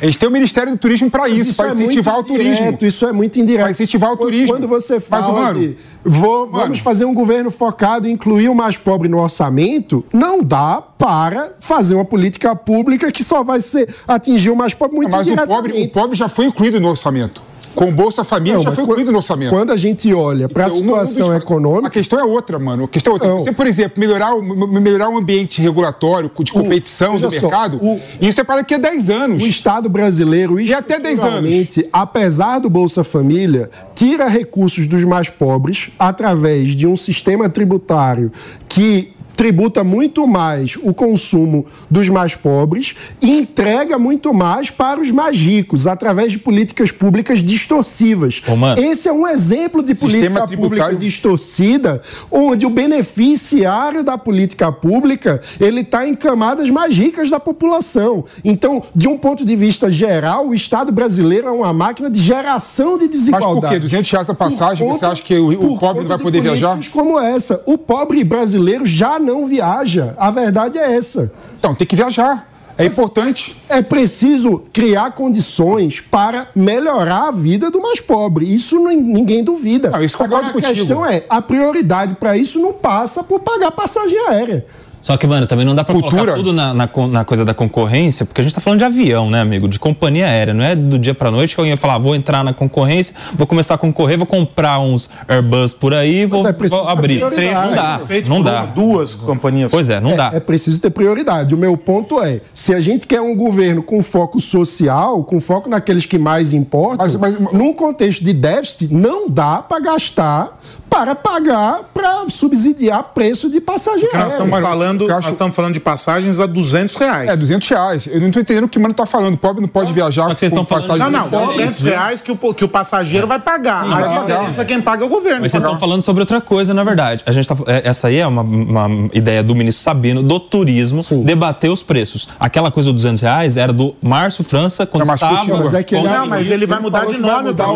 A 0.00 0.06
gente 0.06 0.18
tem 0.18 0.28
o 0.28 0.32
Ministério 0.32 0.72
do 0.72 0.78
Turismo 0.78 1.10
para 1.10 1.28
isso, 1.28 1.54
para 1.54 1.68
é 1.68 1.72
incentivar 1.72 2.18
o 2.18 2.22
turismo. 2.24 2.52
indireto, 2.64 2.86
Isso 2.86 3.06
é 3.06 3.12
muito 3.12 3.38
indireto. 3.38 3.62
Para 3.64 3.70
incentivar 3.72 4.12
o 4.12 4.16
turismo. 4.16 4.54
Quando 4.54 4.66
você 4.68 4.94
Mas, 4.94 5.04
fala 5.04 5.32
mano, 5.32 5.60
de 5.60 5.76
vou- 6.04 6.48
vamos 6.50 6.78
fazer 6.78 7.04
um 7.04 7.12
governo 7.12 7.50
focado 7.50 8.08
em 8.08 8.12
incluir 8.12 8.48
o 8.48 8.54
mais 8.54 8.78
pobre 8.78 9.08
no 9.08 9.18
orçamento, 9.18 10.04
não 10.12 10.42
dá 10.42 10.82
para 10.96 11.52
fazer 11.58 11.94
uma 11.94 12.04
política 12.04 12.56
pública 12.56 13.10
que 13.12 13.22
só 13.22 13.42
vai 13.44 13.60
ser 13.60 13.94
atingir 14.08 14.50
o 14.50 14.56
mais 14.56 14.72
pobre 14.72 14.96
muito 14.96 15.14
Mas 15.14 15.28
o 15.28 15.36
pobre, 15.46 15.82
o 15.82 15.88
pobre 15.90 16.16
já 16.16 16.28
foi 16.28 16.46
incluído 16.46 16.80
no 16.80 16.88
orçamento. 16.88 17.42
Com 17.76 17.88
o 17.90 17.92
Bolsa 17.92 18.24
Família 18.24 18.56
Não, 18.56 18.62
já 18.64 18.72
foi 18.72 18.84
incluído 18.84 19.12
no 19.12 19.18
orçamento. 19.18 19.50
Quando 19.50 19.70
a 19.70 19.76
gente 19.76 20.12
olha 20.12 20.48
para 20.48 20.64
a 20.64 20.66
Então, 20.66 20.78
um 20.78 20.82
situação 20.82 21.36
econômica, 21.36 21.86
A 21.88 21.90
questão 21.90 22.18
é 22.18 22.24
outra, 22.24 22.58
mano. 22.58 22.84
A 22.84 22.88
questão 22.88 23.12
é 23.12 23.14
outra. 23.14 23.28
Não. 23.28 23.38
Você, 23.40 23.52
por 23.52 23.66
exemplo, 23.66 24.00
melhorar 24.00 24.34
o, 24.34 24.42
melhorar 24.42 25.08
o 25.10 25.16
ambiente 25.18 25.60
regulatório 25.60 26.30
de 26.42 26.52
competição 26.52 27.14
do 27.16 27.28
veja 27.28 27.40
só, 27.40 27.46
mercado, 27.48 27.78
o- 27.80 28.00
isso 28.20 28.40
é 28.40 28.44
para 28.44 28.56
daqui 28.56 28.74
a 28.74 28.78
10 28.78 29.10
anos. 29.10 29.42
O 29.42 29.46
Estado 29.46 29.88
brasileiro, 29.88 30.58
E 30.58 30.72
até 30.74 30.98
10 30.98 31.22
anos. 31.22 31.50
apesar 31.92 32.58
do 32.58 32.70
Bolsa 32.70 33.04
Família, 33.04 33.70
tira 33.94 34.26
recursos 34.28 34.86
dos 34.86 35.04
mais 35.04 35.28
pobres 35.30 35.90
através 35.98 36.74
de 36.74 36.86
um 36.86 36.96
sistema 36.96 37.48
tributário 37.48 38.32
que 38.68 39.12
tributa 39.36 39.84
muito 39.84 40.26
mais 40.26 40.76
o 40.82 40.94
consumo 40.94 41.66
dos 41.90 42.08
mais 42.08 42.34
pobres 42.34 42.94
e 43.20 43.38
entrega 43.38 43.98
muito 43.98 44.32
mais 44.32 44.70
para 44.70 45.00
os 45.00 45.10
mais 45.10 45.38
ricos, 45.38 45.86
através 45.86 46.32
de 46.32 46.38
políticas 46.38 46.90
públicas 46.90 47.42
distorcivas. 47.42 48.42
Ô. 48.48 48.80
Esse 48.80 49.08
é 49.08 49.12
um 49.12 49.26
exemplo 49.28 49.82
de 49.82 49.94
política 49.94 50.28
pública 50.30 50.46
tributário- 50.46 50.96
distorcida, 50.98 52.00
onde 52.30 52.64
o 52.66 52.70
beneficiário 52.70 54.02
da 54.02 54.16
política 54.16 54.72
pública 54.72 55.40
ele 55.60 55.80
está 55.80 56.06
em 56.06 56.14
camadas 56.14 56.70
mais 56.70 56.96
ricas 56.96 57.30
da 57.30 57.38
população. 57.38 58.24
Então, 58.44 58.82
de 58.94 59.06
um 59.08 59.18
ponto 59.18 59.44
de 59.44 59.54
vista 59.56 59.90
geral, 59.90 60.48
o 60.48 60.54
Estado 60.54 60.90
brasileiro 60.92 61.48
é 61.48 61.50
uma 61.50 61.72
máquina 61.72 62.08
de 62.10 62.20
geração 62.20 62.96
de 62.96 63.04
Mas 63.04 63.10
desigualdade. 63.10 63.60
por 63.60 63.68
quê? 63.68 63.78
200 63.78 64.10
reais 64.10 64.30
a 64.30 64.34
Por 64.34 64.38
passagem, 64.38 64.86
você 64.86 64.92
conta- 64.94 65.08
acha 65.08 65.22
que 65.22 65.34
o, 65.36 65.48
o 65.72 65.78
pobre 65.78 66.00
não 66.02 66.08
vai 66.08 66.16
de 66.16 66.22
poder 66.22 66.40
viajar? 66.40 66.78
como 66.92 67.18
essa. 67.18 67.62
O 67.66 67.76
pobre 67.76 68.22
brasileiro 68.24 68.86
já 68.86 69.18
não 69.26 69.46
viaja. 69.46 70.14
A 70.16 70.30
verdade 70.30 70.78
é 70.78 70.96
essa. 70.96 71.32
Então, 71.58 71.74
tem 71.74 71.86
que 71.86 71.96
viajar. 71.96 72.48
É 72.78 72.84
importante. 72.84 73.56
É 73.68 73.80
preciso 73.80 74.62
criar 74.72 75.12
condições 75.12 76.00
para 76.00 76.48
melhorar 76.54 77.28
a 77.28 77.30
vida 77.30 77.70
do 77.70 77.80
mais 77.80 78.00
pobre. 78.00 78.52
Isso 78.52 78.78
ninguém 78.78 79.42
duvida. 79.42 79.90
Não, 79.90 80.02
isso 80.02 80.22
Agora, 80.22 80.48
a 80.48 80.52
contigo. 80.52 80.74
questão 80.74 81.06
é, 81.06 81.24
a 81.28 81.40
prioridade 81.40 82.14
para 82.16 82.36
isso 82.36 82.60
não 82.60 82.74
passa 82.74 83.24
por 83.24 83.40
pagar 83.40 83.70
passagem 83.70 84.18
aérea. 84.28 84.66
Só 85.06 85.16
que, 85.16 85.24
mano, 85.24 85.46
também 85.46 85.64
não 85.64 85.72
dá 85.72 85.84
pra 85.84 85.94
Cultura. 85.94 86.16
colocar 86.16 86.34
tudo 86.34 86.52
na, 86.52 86.74
na, 86.74 86.88
na 87.12 87.24
coisa 87.24 87.44
da 87.44 87.54
concorrência, 87.54 88.26
porque 88.26 88.40
a 88.40 88.44
gente 88.44 88.54
tá 88.56 88.60
falando 88.60 88.80
de 88.80 88.84
avião, 88.84 89.30
né, 89.30 89.40
amigo? 89.40 89.68
De 89.68 89.78
companhia 89.78 90.26
aérea. 90.26 90.52
Não 90.52 90.64
é 90.64 90.74
do 90.74 90.98
dia 90.98 91.14
pra 91.14 91.30
noite 91.30 91.54
que 91.54 91.60
alguém 91.60 91.70
ia 91.74 91.76
falar, 91.76 91.94
"Ah, 91.94 91.98
vou 91.98 92.12
entrar 92.16 92.42
na 92.42 92.52
concorrência, 92.52 93.14
vou 93.32 93.46
começar 93.46 93.74
a 93.74 93.78
concorrer, 93.78 94.18
vou 94.18 94.26
comprar 94.26 94.80
uns 94.80 95.08
Airbus 95.28 95.72
por 95.72 95.94
aí, 95.94 96.26
vou, 96.26 96.44
é 96.44 96.52
vou 96.52 96.88
abrir. 96.88 97.18
prioridade. 97.20 97.68
Não 97.68 97.74
dá, 97.76 98.00
não 98.28 98.42
dá. 98.42 98.62
duas 98.64 99.14
companhias. 99.14 99.70
Pois 99.70 99.88
é, 99.88 100.00
não 100.00 100.16
dá. 100.16 100.32
É 100.34 100.40
preciso 100.40 100.80
ter 100.80 100.90
prioridade. 100.90 101.54
O 101.54 101.58
meu 101.58 101.76
ponto 101.76 102.20
é: 102.20 102.40
se 102.52 102.74
a 102.74 102.80
gente 102.80 103.06
quer 103.06 103.20
um 103.20 103.36
governo 103.36 103.84
com 103.84 104.02
foco 104.02 104.40
social, 104.40 105.22
com 105.22 105.40
foco 105.40 105.70
naqueles 105.70 106.04
que 106.04 106.18
mais 106.18 106.52
importam, 106.52 106.96
Mas- 106.98 107.14
mas- 107.14 107.38
num 107.52 107.72
contexto 107.72 108.24
de 108.24 108.32
déficit, 108.32 108.92
não 108.92 109.28
dá 109.30 109.58
para 109.62 109.78
gastar 109.80 110.58
para 110.88 111.14
pagar 111.14 111.80
para 111.92 112.28
subsidiar 112.28 113.02
preço 113.14 113.50
de 113.50 113.60
passagem 113.60 114.02
Porque 114.02 114.16
nós 114.16 114.32
estamos 114.32 114.60
falando, 114.60 115.06
nós 115.08 115.28
estamos 115.28 115.54
falando 115.56 115.74
de 115.74 115.80
passagens 115.80 116.40
a 116.40 116.46
200 116.46 116.94
reais. 116.96 117.28
É, 117.28 117.36
200 117.36 117.68
reais. 117.68 118.06
Eu 118.10 118.20
não 118.20 118.30
tô 118.30 118.40
entendendo 118.40 118.64
o 118.64 118.68
que 118.68 118.78
o 118.78 118.80
mano 118.80 118.94
tá 118.94 119.04
falando. 119.06 119.34
O 119.34 119.38
pobre 119.38 119.60
não 119.60 119.68
pode 119.68 119.92
viajar 119.92 120.24
vocês 120.24 120.52
com 120.52 120.60
estão 120.60 120.64
falando- 120.64 120.86
passagem 120.88 121.12
Não, 121.12 121.20
não, 121.20 121.28
viagem. 121.28 121.66
200 121.66 121.82
reais 121.82 122.20
que 122.22 122.32
o, 122.32 122.54
que 122.54 122.64
o 122.64 122.68
passageiro 122.68 123.26
vai 123.26 123.38
pagar. 123.38 123.84
Aí 123.84 124.04
a 124.04 124.20
diferença 124.22 124.64
quem 124.64 124.80
paga 124.80 125.02
é 125.02 125.06
o 125.06 125.08
governo. 125.08 125.40
Mas 125.42 125.52
vocês 125.52 125.62
estão 125.62 125.78
falando 125.78 126.02
sobre 126.02 126.22
outra 126.22 126.40
coisa, 126.40 126.72
na 126.72 126.84
verdade. 126.84 127.22
A 127.26 127.32
gente 127.32 127.48
tá, 127.48 127.56
é, 127.66 127.88
essa 127.88 128.08
aí 128.08 128.16
é 128.18 128.26
uma, 128.26 128.42
uma 128.42 129.08
ideia 129.12 129.42
do 129.42 129.54
ministro 129.54 129.82
Sabino, 129.82 130.22
do 130.22 130.38
turismo, 130.40 131.00
debater 131.24 131.70
os 131.70 131.82
preços. 131.82 132.28
Aquela 132.40 132.70
coisa 132.70 132.92
dos 132.92 133.02
200 133.02 133.22
reais 133.22 133.56
era 133.56 133.72
do 133.72 133.94
Márcio 134.02 134.44
França, 134.44 134.86
quando 134.86 135.02
Não, 135.02 135.08
mas 135.08 135.20
estava... 135.22 135.58
Mas 135.58 135.74
é 135.74 135.82
que 135.82 135.94
ele- 135.94 136.06
com- 136.08 136.14
Não, 136.14 136.26
mas 136.26 136.50
ele 136.50 136.66
vai 136.66 136.80
mudar 136.80 137.06
de 137.06 137.14
que 137.14 137.20
vai 137.20 137.30
nome, 137.30 137.48
mudar 137.48 137.66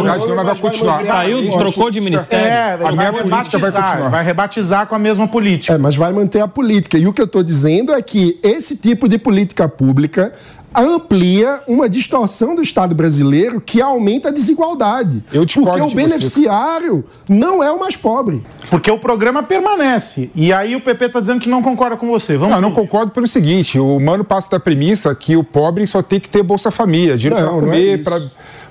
vai 0.44 0.54
continuar. 0.56 1.00
Saiu, 1.00 1.50
trocou 1.58 1.90
de 1.90 2.00
ministério. 2.00 2.46
É, 2.46 2.72
A 2.72 2.74
ele 2.88 2.96
vai 2.96 2.99
minha 3.00 3.12
política 3.12 3.58
vai 3.58 3.70
rebatizar, 3.70 3.88
continuar. 3.88 4.08
vai 4.10 4.24
rebatizar 4.24 4.86
com 4.86 4.94
a 4.94 4.98
mesma 4.98 5.26
política. 5.28 5.74
É, 5.74 5.78
mas 5.78 5.96
vai 5.96 6.12
manter 6.12 6.40
a 6.40 6.48
política. 6.48 6.98
E 6.98 7.06
o 7.06 7.12
que 7.12 7.20
eu 7.20 7.26
estou 7.26 7.42
dizendo 7.42 7.92
é 7.92 8.02
que 8.02 8.38
esse 8.42 8.76
tipo 8.76 9.08
de 9.08 9.18
política 9.18 9.68
pública 9.68 10.32
amplia 10.74 11.60
uma 11.66 11.88
distorção 11.88 12.54
do 12.54 12.62
Estado 12.62 12.94
brasileiro 12.94 13.60
que 13.60 13.80
aumenta 13.80 14.28
a 14.28 14.32
desigualdade. 14.32 15.24
Eu 15.32 15.44
discordo 15.44 15.70
Porque 15.70 15.82
o 15.82 15.88
de 15.88 15.94
você. 15.94 16.08
beneficiário 16.08 17.04
não 17.28 17.62
é 17.62 17.70
o 17.70 17.78
mais 17.78 17.96
pobre. 17.96 18.42
Porque 18.70 18.90
o 18.90 18.98
programa 18.98 19.42
permanece. 19.42 20.30
E 20.34 20.52
aí 20.52 20.76
o 20.76 20.80
PP 20.80 21.06
está 21.06 21.20
dizendo 21.20 21.40
que 21.40 21.48
não 21.48 21.62
concorda 21.62 21.96
com 21.96 22.06
você. 22.06 22.36
Vamos 22.36 22.54
Não, 22.54 22.60
não 22.62 22.72
concordo 22.72 23.10
pelo 23.10 23.26
seguinte: 23.26 23.78
o 23.78 23.98
mano 23.98 24.24
passa 24.24 24.48
da 24.50 24.60
premissa 24.60 25.14
que 25.14 25.36
o 25.36 25.42
pobre 25.42 25.86
só 25.86 26.02
tem 26.02 26.20
que 26.20 26.28
ter 26.28 26.42
Bolsa 26.42 26.70
Família, 26.70 27.16
dinheiro 27.16 27.36
para 27.44 27.56
é 27.56 27.60
comer, 27.60 27.98
isso. 27.98 28.08
para 28.08 28.22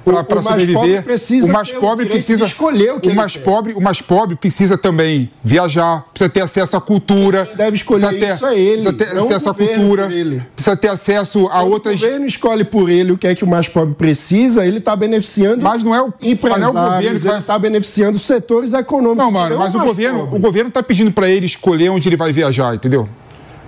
para 0.03 0.13
o 0.39 0.43
mais 0.43 0.61
sobreviver. 0.61 0.73
pobre 0.75 1.01
precisa 1.01 1.47
o 1.47 1.51
mais 1.51 1.71
pobre 1.71 2.05
precisa 2.05 2.45
escolher 2.45 2.93
o 2.93 2.99
que 2.99 3.09
o 3.09 3.15
mais 3.15 3.37
pobre, 3.37 3.73
o 3.73 3.81
mais 3.81 4.01
pobre 4.01 4.35
precisa 4.35 4.77
também 4.77 5.29
viajar, 5.43 6.03
precisa 6.11 6.29
ter 6.29 6.41
acesso 6.41 6.75
à 6.77 6.81
cultura. 6.81 7.45
Quem 7.45 7.55
deve 7.55 7.75
escolher 7.77 8.19
ter, 8.19 8.33
isso 8.35 8.45
é 8.45 8.59
ele, 8.59 8.81
Precisa 8.83 8.93
ter 8.93 9.17
acesso 9.19 9.49
à 9.49 9.53
cultura, 9.53 10.09
precisa 10.55 10.75
ter 10.77 10.87
acesso 10.87 11.47
a 11.47 11.59
Quando 11.59 11.71
outras 11.71 11.95
O 12.01 12.03
governo 12.03 12.25
escolhe 12.25 12.63
por 12.63 12.89
ele 12.89 13.11
o 13.11 13.17
que 13.17 13.27
é 13.27 13.35
que 13.35 13.43
o 13.43 13.47
mais 13.47 13.67
pobre 13.67 13.93
precisa, 13.95 14.65
ele 14.65 14.77
está 14.79 14.95
beneficiando 14.95 15.63
Mas 15.63 15.83
não 15.83 15.93
é 15.93 16.01
o- 16.01 16.13
empresários, 16.21 16.73
não 16.73 16.81
é 16.81 16.87
o 16.87 16.91
governo 16.95 17.19
vai- 17.19 17.31
ele 17.33 17.39
está 17.41 17.59
beneficiando 17.59 18.17
setores 18.17 18.73
econômicos. 18.73 19.17
Não, 19.23 19.31
mano, 19.31 19.57
mas 19.57 19.75
o 19.75 19.79
governo, 19.79 20.19
pobre. 20.21 20.35
o 20.37 20.39
governo 20.39 20.71
tá 20.71 20.81
pedindo 20.81 21.11
para 21.11 21.29
ele 21.29 21.45
escolher 21.45 21.89
onde 21.89 22.07
ele 22.09 22.15
vai 22.17 22.31
viajar, 22.33 22.73
entendeu? 22.75 23.07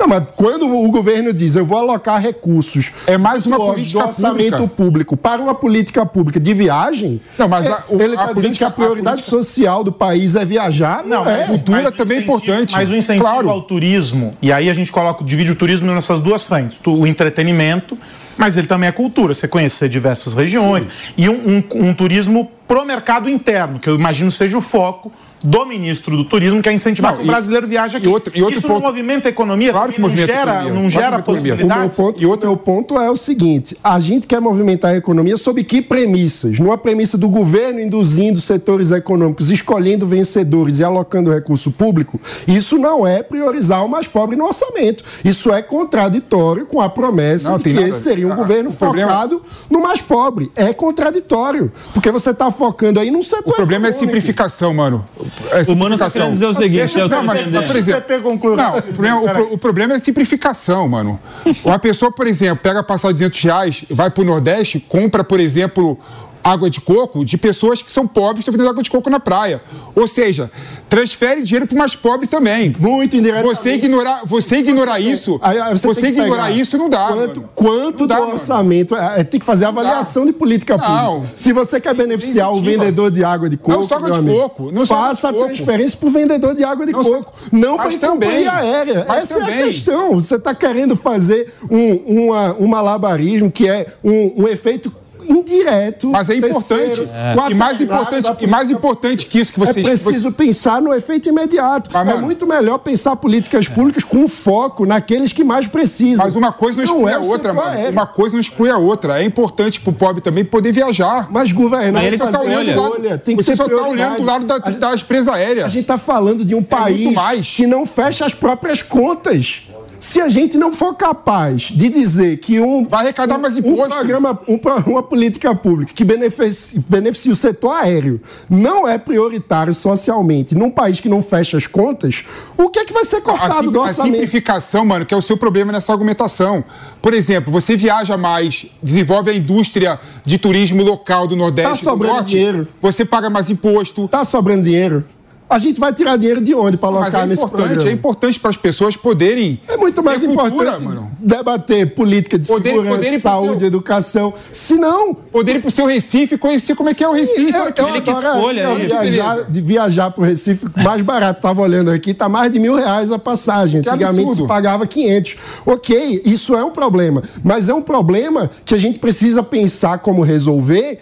Não, 0.02 0.08
mas 0.08 0.24
quando 0.36 0.68
o 0.68 0.90
governo 0.90 1.32
diz 1.32 1.56
eu 1.56 1.64
vou 1.64 1.78
alocar 1.78 2.20
recursos 2.20 2.92
É 3.06 3.20
mais 3.20 3.46
uma 3.46 3.56
do- 3.56 3.66
política 3.68 4.00
do 4.02 4.08
orçamento 4.08 4.52
pública. 4.58 4.68
público 4.76 5.16
para 5.18 5.40
uma 5.40 5.54
política 5.54 6.04
pública 6.08 6.40
de 6.40 6.54
viagem, 6.56 7.22
Não, 7.38 7.48
mas 7.48 7.68
é- 7.68 7.70
a- 7.70 7.84
o- 7.88 8.02
ele 8.02 8.18
a 8.18 8.22
está 8.22 8.34
dizendo 8.34 8.34
que 8.34 8.42
política- 8.42 8.68
a 8.68 8.72
prioridade 8.72 9.22
a 9.22 9.24
social 9.24 9.84
do 9.84 9.92
país 9.92 10.36
é 10.36 10.44
viajar? 10.44 11.04
Não, 11.06 11.24
é. 11.24 11.42
mas- 11.42 11.50
Cultura 11.52 11.82
mas 11.84 11.94
o 11.94 11.96
também 11.98 12.18
é 12.18 12.22
importante. 12.22 12.74
Mas 12.74 12.90
o 12.90 12.96
incentivo 12.96 13.26
Claro. 13.26 13.48
ao 13.48 13.62
turismo, 13.62 14.34
e 14.42 14.52
aí 14.52 14.72
a 14.72 14.74
gente 14.74 14.92
coloca, 14.92 15.24
divide 15.24 15.52
o 15.52 15.56
turismo 15.56 15.92
nessas 15.92 16.20
duas 16.20 16.48
frentes: 16.48 16.82
o 16.84 17.06
entretenimento, 17.06 17.96
mas 18.36 18.58
ele 18.58 18.66
também 18.66 18.90
é 18.90 18.92
cultura, 18.92 19.36
você 19.36 19.48
conhecer 19.48 19.88
diversas 19.88 20.34
regiões, 20.34 20.88
e 21.16 21.30
um, 21.30 21.34
um- 21.76 21.90
um 21.90 21.94
turismo 21.94 22.52
pro 22.68 22.84
mercado 22.86 23.30
interno, 23.30 23.78
que 23.78 23.88
eu 23.88 23.94
imagino 23.94 24.32
seja 24.32 24.58
o 24.58 24.62
foco 24.62 25.12
do 25.44 25.66
ministro 25.66 26.16
do 26.16 26.24
turismo, 26.26 26.62
que 26.62 26.70
é 26.70 26.74
incentivar 26.74 27.12
Não, 27.12 27.20
que 27.20 27.24
o 27.24 27.28
brasileiro 27.28 27.66
viaje 27.68 27.98
aqui. 27.98 28.06
e 28.06 28.10
outro- 28.10 28.32
e 28.36 28.42
outro 28.44 28.58
Isso 28.60 28.68
ponto- 28.68 28.80
não 28.82 28.88
movimenta 28.88 29.28
a 29.28 29.32
economia, 29.32 29.72
Claro 29.72 29.92
que 29.94 30.00
não 30.02 30.08
movimenta 30.10 30.34
gera, 30.34 30.52
economia. 30.52 30.74
não 30.82 30.90
gera 30.90 31.06
economia. 31.06 31.22
O 31.22 31.24
possibilidades. 31.24 31.98
ponto, 31.98 32.22
E 32.22 32.26
outro- 32.26 32.52
o 32.52 32.58
ponto 32.58 33.00
é 33.00 33.10
o 33.10 33.16
seguinte: 33.16 33.78
a 33.84 34.00
gente 34.00 34.28
quer 34.28 34.40
movimentar 34.40 34.92
a 34.92 34.98
economia 34.98 35.38
sob 35.38 35.64
que 35.64 35.82
premissas? 35.82 36.60
Numa 36.60 36.78
premissa 36.78 37.18
do 37.18 37.28
governo 37.30 37.80
induzindo 37.80 38.40
setores 38.40 38.92
econômicos, 38.92 39.50
escolhendo 39.50 40.06
vencedores 40.06 40.80
e 40.80 40.84
alocando 40.84 41.32
recurso 41.34 41.72
público, 41.72 42.20
isso 42.48 42.78
não 42.78 43.06
é 43.08 43.24
priorizar 43.24 43.84
o 43.86 43.90
mais 43.90 44.08
pobre 44.08 44.36
no 44.36 44.46
orçamento. 44.46 45.04
Isso 45.26 45.52
é 45.52 45.62
contraditório 45.62 46.66
com 46.66 46.82
a 46.82 46.90
promessa 46.90 47.52
Não, 47.52 47.58
de 47.58 47.64
que 47.64 47.74
nada- 47.74 47.88
esse 47.88 48.02
seria 48.02 48.28
um 48.28 48.34
Ah, 48.34 48.36
governo 48.36 48.72
problema- 48.72 49.12
focado 49.12 49.42
no 49.70 49.82
mais 49.82 50.02
pobre. 50.02 50.52
É 50.56 50.74
contraditório. 50.74 51.72
Porque 51.94 52.12
você 52.12 52.32
está 52.32 52.50
focando 52.52 53.00
aí 53.00 53.10
num 53.12 53.22
setor 53.22 53.54
O 53.54 53.56
problema 53.56 53.88
é 53.88 53.90
econômico. 53.90 54.14
simplificação, 54.16 54.74
mano. 54.74 55.04
É 55.50 55.72
O 55.72 55.76
mano 55.76 55.98
tá 55.98 56.10
querendo 56.10 56.32
dizer 56.32 56.46
o 56.46 56.54
seguinte, 56.54 56.98
eu 56.98 57.10
Não, 57.10 57.24
mas, 57.24 57.42
por 57.42 57.76
exemplo, 57.76 58.32
o 58.34 58.56
não, 58.56 58.78
o, 58.78 58.82
problema, 58.84 59.54
o 59.54 59.58
o 59.58 59.94
é 59.94 60.00
simplificação, 60.00 60.88
mano. 60.88 61.20
Uma 61.64 61.80
pessoa, 61.80 62.12
por 62.12 62.28
exemplo, 62.28 62.62
pega 62.62 62.84
passar 62.84 63.12
200 63.12 63.42
reais, 63.42 63.86
vai 63.90 64.10
pro 64.10 64.24
Nordeste, 64.24 64.80
compra, 64.80 65.24
por 65.24 65.40
exemplo, 65.40 65.98
água 66.44 66.70
de 66.70 66.82
coco 66.82 67.24
de 67.26 67.38
pessoas 67.38 67.82
que 67.82 67.92
são 67.92 68.08
pobres 68.08 68.38
e 68.38 68.40
estão 68.42 68.52
vendendo 68.52 68.70
água 68.72 68.84
de 68.84 68.90
coco 68.90 69.10
na 69.10 69.20
praia. 69.20 69.62
Ou 69.96 70.08
seja, 70.08 70.50
transfere 70.90 71.42
dinheiro 71.42 71.68
pro 71.68 71.78
mais 71.78 71.96
pobre 71.96 72.28
também. 72.28 72.74
Muito 72.80 73.16
indiretamente. 73.18 73.56
Você 73.56 73.74
ignorar, 73.74 74.22
você 74.26 74.58
ignorar 74.58 75.00
isso, 75.00 75.40
você, 75.82 76.02
que 76.12 76.20
ignorar 76.20 76.52
isso 76.52 76.78
não 76.78 76.90
dá. 76.90 77.08
Quanto, 77.08 77.42
quanto 77.56 78.00
Não 78.02 78.08
dá, 78.08 78.16
do 78.16 78.22
mano. 78.22 78.34
orçamento? 78.34 78.96
É, 78.96 79.20
é, 79.20 79.24
tem 79.24 79.40
que 79.40 79.46
fazer 79.46 79.66
avaliação 79.66 80.26
de 80.26 80.34
política 80.34 80.78
Não. 80.78 81.14
pública. 81.16 81.34
Se 81.36 81.54
você 81.54 81.80
quer 81.80 81.94
beneficiar 81.94 82.50
o 82.50 82.58
Incentiva. 82.58 82.84
vendedor 82.84 83.12
de 83.12 83.24
água 83.24 83.50
de 83.50 83.58
coco, 83.58 83.84
só 83.88 83.96
água 83.96 84.12
de 84.12 84.20
amigo, 84.20 84.40
coco, 84.40 84.72
não 84.72 84.86
faça 84.86 85.30
a 85.30 85.34
transferência 85.34 85.98
para 85.98 86.08
o 86.08 86.12
vendedor 86.12 86.56
de 86.56 86.64
água 86.64 86.86
de 86.86 86.92
Não 86.92 87.04
coco. 87.04 87.34
Não 87.52 87.76
para 87.78 87.90
a 87.90 87.92
companhia 87.94 88.10
também. 88.10 88.48
aérea. 88.48 89.06
Essa 89.10 89.36
é 89.36 89.38
a 89.38 89.46
também. 89.46 89.64
questão. 89.66 90.12
Você 90.20 90.36
está 90.36 90.54
querendo 90.56 90.96
fazer 90.96 91.54
um, 91.70 91.94
uma- 92.28 92.56
um 92.60 92.68
malabarismo 92.68 93.52
que 93.52 93.68
é 93.68 93.86
um, 94.04 94.44
um 94.44 94.48
efeito 94.48 94.92
indireto. 95.38 96.10
Mas 96.10 96.30
é 96.30 96.36
importante. 96.36 96.68
terceiro, 96.68 97.10
E 97.50 97.54
mais 97.54 97.82
importante, 97.82 98.28
e 98.42 98.48
mais 98.48 98.68
política 98.68 98.78
importante 98.78 99.26
que 99.28 99.40
isso 99.40 99.54
que 99.54 99.62
é 99.62 99.66
vocês. 99.66 100.04
preciso 100.04 100.32
pensar 100.32 100.82
no 100.82 100.94
efeito 100.94 101.30
imediato. 101.30 101.90
Mas, 101.94 102.08
é 102.08 102.12
mano- 102.14 102.26
muito 102.26 102.46
melhor 102.48 102.78
pensar 102.80 103.16
políticas 103.16 103.68
públicas 103.68 104.04
com 104.04 104.28
foco 104.28 104.86
naqueles 104.86 105.32
que 105.34 105.44
mais 105.44 105.68
precisam. 105.68 106.26
Mas 106.26 106.36
uma 106.36 106.52
coisa 106.52 106.78
não 106.78 106.84
exclui 106.84 107.12
é 107.12 107.16
a 107.16 107.20
o 107.20 107.28
outra, 107.28 107.54
mano. 107.54 107.70
aéreo. 107.70 107.92
Uma 107.92 108.08
coisa 108.08 108.34
não 108.36 108.42
exclui 108.42 108.70
a 108.70 108.78
outra. 108.78 109.22
É 109.22 109.26
importante 109.26 109.80
pro 109.80 109.94
pobre 109.94 110.22
também 110.22 110.44
poder 110.46 110.72
viajar. 110.72 111.28
Mas 111.32 111.52
governar 111.52 111.94
Mas 111.94 112.04
ele 112.06 112.16
é 112.16 112.20
tá 112.20 112.28
fazer 112.28 112.38
olhando 112.38 112.82
lado- 112.82 113.20
Tem 113.20 113.36
que 113.38 113.44
você 113.44 113.56
só 113.56 113.64
tá 113.64 113.70
prioridade. 113.70 113.92
olhando 114.02 114.18
do 114.20 114.26
lado 114.26 114.46
da, 114.46 114.56
A, 114.56 114.70
da 114.72 114.94
empresa 114.96 115.34
aérea. 115.34 115.66
a 115.66 115.68
gente 115.68 115.82
está 115.82 115.98
falando 115.98 116.44
de 116.46 116.56
um 116.56 116.64
país 116.64 117.50
que 117.56 117.66
não 117.68 117.86
fecha 117.86 118.26
as 118.26 118.34
próprias 118.34 118.82
contas. 118.82 119.64
Se 120.02 120.20
a 120.20 120.28
gente 120.28 120.58
não 120.58 120.72
for 120.72 120.96
capaz 120.96 121.62
de 121.74 121.88
dizer 121.88 122.38
que 122.38 122.60
um 122.60 122.88
Vai 122.88 123.02
arrecadar 123.02 123.38
mais 123.38 123.56
um 123.56 123.60
imposto. 123.60 123.94
programa, 123.96 124.40
um 124.48 124.60
uma 124.88 125.04
política 125.04 125.54
pública 125.54 125.94
que 125.94 126.04
beneficia, 126.04 126.84
beneficia 126.90 127.32
o 127.32 127.36
setor 127.36 127.72
aéreo 127.74 128.20
não 128.50 128.88
é 128.88 128.98
prioritário 128.98 129.72
socialmente 129.76 130.56
num 130.56 130.72
país 130.72 131.00
que 131.00 131.08
não 131.08 131.22
fecha 131.22 131.56
as 131.56 131.68
contas, 131.68 132.26
o 132.58 132.68
que 132.68 132.80
é 132.80 132.86
que 132.86 132.92
vai 132.92 133.06
ser 133.06 133.18
A, 133.18 133.22
cortado 133.22 133.60
sim- 133.66 133.72
do 133.72 133.80
a 133.80 133.84
orçamento? 133.84 134.14
simplificação, 134.16 134.84
mano, 134.86 135.06
que 135.06 135.14
é 135.14 135.18
o 135.18 135.22
seu 135.22 135.38
problema 135.38 135.72
nessa 135.72 135.92
argumentação. 135.94 136.64
Por 137.00 137.14
exemplo, 137.14 137.52
você 137.52 137.78
viaja 137.78 138.18
mais, 138.18 138.66
desenvolve 138.82 139.30
a 139.30 139.36
indústria 139.36 140.00
de 140.26 140.40
turismo 140.40 140.82
local 140.84 141.28
do 141.28 141.36
Nordeste, 141.36 141.70
Tá 141.70 141.76
do 141.76 141.84
sobrando 141.84 142.14
Norte, 142.16 142.30
dinheiro. 142.32 142.68
você 142.82 143.06
paga 143.06 143.30
mais 143.30 143.52
imposto. 143.52 144.08
Tá 144.08 144.24
sobrando 144.24 144.64
dinheiro. 144.64 145.06
A 145.52 145.58
gente 145.58 145.80
vai 145.82 145.92
tirar 145.94 146.16
dinheiro 146.16 146.40
de 146.40 146.56
onde 146.56 146.78
para 146.78 146.90
Mas 146.92 147.02
alocar 147.04 147.24
é 147.24 147.26
nesse 147.28 147.44
importante, 147.44 147.68
programa? 147.68 147.90
é 147.90 147.94
importante 147.94 148.40
para 148.40 148.50
as 148.52 148.58
pessoas 148.58 148.96
poderem. 148.96 149.60
É 149.68 149.76
muito 149.76 150.02
mais 150.02 150.24
cultura, 150.24 150.48
importante 150.48 150.84
mano. 150.86 151.12
debater 151.20 151.94
política 151.94 152.40
de 152.40 152.48
Poder- 152.48 152.70
segurança, 152.70 152.96
poder 152.96 153.20
saúde, 153.20 153.58
seu- 153.60 153.68
educação. 153.68 154.34
Se 154.54 154.76
não, 154.76 155.14
Poder 155.14 155.58
ir 155.58 155.62
pro 155.62 155.70
seu 155.70 155.86
Recife 155.86 156.36
e 156.36 156.38
conhecer 156.38 156.74
como 156.76 156.90
é 156.90 156.94
que 156.94 157.04
é 157.04 157.08
o 157.10 157.12
Recife. 157.12 157.52
eu, 157.54 157.66
eu 157.76 157.88
Ele 157.90 158.02
que 158.02 158.12
escolha 158.12 158.68
aí. 158.70 158.88
viajar, 158.88 159.44
de 159.50 159.62
viajar 159.62 160.12
pro 160.12 160.24
Recife, 160.24 160.66
mais 160.84 161.02
barato. 161.02 161.42
Tava 161.42 161.62
olhando 161.62 161.92
aqui, 161.92 162.14
tá 162.14 162.30
mais 162.30 162.50
de 162.52 162.58
mil 162.58 162.76
reais 162.76 163.12
a 163.12 163.20
passagem. 163.20 163.82
Que 163.82 163.90
Antigamente 163.90 164.22
absurdo. 164.30 164.42
se 164.44 164.48
pagava 164.48 164.88
500. 164.88 165.36
Ok, 165.66 166.22
isso 166.26 166.56
é 166.56 166.64
um 166.64 166.72
problema. 166.72 167.22
Mas 167.44 167.68
é 167.68 167.74
um 167.74 167.82
problema 167.82 168.50
que 168.64 168.74
a 168.74 168.78
gente 168.78 169.00
precisa 169.00 169.44
pensar 169.44 169.98
como 170.00 170.22
resolver 170.22 171.00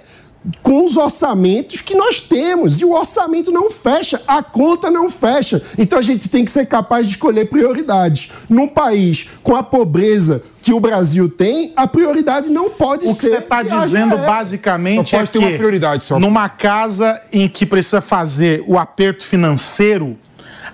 com 0.64 0.86
os 0.86 0.96
orçamentos 0.98 1.82
que 1.82 1.96
nós 1.96 2.22
temos. 2.22 2.80
E 2.80 2.86
o 2.86 2.92
orçamento 2.94 3.52
não 3.52 3.70
fecha, 3.70 4.22
a 4.28 4.42
conta 4.42 4.90
não 4.90 5.10
fecha. 5.10 5.62
Então 5.78 6.00
a 6.00 6.02
gente 6.02 6.30
tem 6.30 6.46
que 6.46 6.52
ser 6.52 6.66
capaz 6.66 7.06
de 7.08 7.14
escolher 7.14 7.46
prioridades. 7.50 8.30
Num 8.50 8.68
país 8.68 9.28
com 9.44 9.56
a 9.56 9.62
pobreza 9.64 10.42
que 10.62 10.74
o 10.74 10.80
Brasil 10.80 11.30
tem, 11.30 11.72
a 11.76 11.88
prioridade 11.88 12.50
não 12.50 12.70
pode 12.70 13.06
O 13.08 13.14
ser. 13.14 13.20
que 13.22 13.28
você 13.30 13.38
está 13.38 13.64
dizendo 13.64 14.14
aérea. 14.16 14.28
basicamente 14.28 15.16
é 15.16 15.20
pode 15.20 15.32
ter 15.32 15.40
que 15.40 15.46
uma 15.46 15.58
prioridade 15.58 16.04
só. 16.04 16.20
numa 16.20 16.50
casa 16.50 17.20
em 17.32 17.48
que 17.48 17.66
precisa 17.66 18.02
fazer 18.02 18.64
o 18.68 18.78
aperto 18.78 19.24
financeiro, 19.24 20.18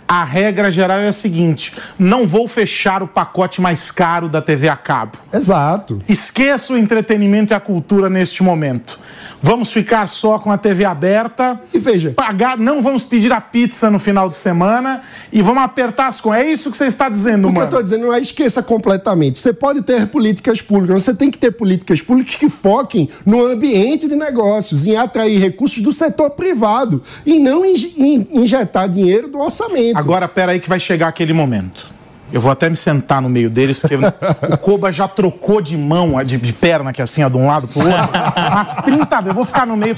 a 0.07 0.23
regra 0.23 0.69
geral 0.69 0.99
é 0.99 1.07
a 1.07 1.11
seguinte: 1.11 1.73
não 1.97 2.27
vou 2.27 2.47
fechar 2.47 3.01
o 3.01 3.07
pacote 3.07 3.59
mais 3.61 3.89
caro 3.89 4.29
da 4.29 4.41
TV 4.41 4.67
a 4.69 4.75
cabo. 4.77 5.17
Exato. 5.33 6.01
Esqueça 6.07 6.73
o 6.73 6.77
entretenimento 6.77 7.53
e 7.53 7.55
a 7.55 7.59
cultura 7.59 8.09
neste 8.09 8.43
momento. 8.43 8.99
Vamos 9.45 9.71
ficar 9.71 10.07
só 10.09 10.39
com 10.39 10.51
a 10.51 10.57
TV 10.57 10.85
aberta. 10.85 11.61
E 11.71 11.77
veja. 11.77 12.11
Pagar, 12.15 12.57
não 12.57 12.81
vamos 12.81 13.03
pedir 13.03 13.31
a 13.31 13.39
pizza 13.39 13.91
no 13.91 13.99
final 13.99 14.27
de 14.27 14.35
semana 14.35 15.03
e 15.31 15.39
vamos 15.39 15.61
apertar 15.61 16.07
as 16.07 16.19
contas. 16.19 16.41
É 16.41 16.47
isso 16.51 16.71
que 16.71 16.75
você 16.77 16.87
está 16.87 17.09
dizendo, 17.09 17.41
O 17.47 17.51
que 17.51 17.57
eu 17.59 17.61
mano. 17.61 17.65
estou 17.65 17.83
dizendo 17.83 18.07
não 18.07 18.13
é 18.15 18.19
esqueça 18.19 18.63
completamente. 18.63 19.37
Você 19.37 19.53
pode 19.53 19.83
ter 19.83 20.07
políticas 20.07 20.63
públicas, 20.63 21.03
você 21.03 21.13
tem 21.13 21.29
que 21.29 21.37
ter 21.37 21.51
políticas 21.51 22.01
públicas 22.01 22.33
que 22.33 22.49
foquem 22.49 23.07
no 23.23 23.45
ambiente 23.45 24.07
de 24.07 24.15
negócios, 24.15 24.87
em 24.87 24.97
atrair 24.97 25.39
recursos 25.39 25.83
do 25.83 25.91
setor 25.91 26.31
privado 26.31 27.03
e 27.23 27.37
não 27.37 27.63
inje- 27.63 27.93
in- 27.97 28.27
injetar 28.31 28.89
dinheiro 28.89 29.27
do 29.27 29.39
orçamento. 29.39 29.95
Agora, 29.95 30.27
pera 30.27 30.53
aí 30.53 30.59
que 30.59 30.67
vai 30.67 30.79
chegar 30.79 31.07
aquele 31.09 31.33
momento. 31.33 31.93
Eu 32.35 32.41
vou 32.41 32.51
até 32.51 32.69
me 32.69 32.75
sentar 32.75 33.21
no 33.21 33.29
meio 33.29 33.49
deles, 33.49 33.79
porque 33.79 33.95
o 34.51 34.57
Koba 34.57 34.91
já 34.91 35.07
trocou 35.07 35.61
de 35.61 35.77
mão, 35.77 36.21
de, 36.21 36.35
de 36.35 36.51
perna, 36.51 36.91
que 36.91 36.99
é 36.99 37.05
assim, 37.05 37.23
ó, 37.23 37.29
de 37.29 37.37
um 37.37 37.47
lado 37.47 37.65
pro 37.65 37.79
outro, 37.79 38.09
umas 38.51 38.75
30 38.75 39.15
vezes. 39.15 39.27
Eu 39.27 39.33
vou 39.33 39.45
ficar 39.45 39.65
no 39.65 39.77
meio 39.77 39.95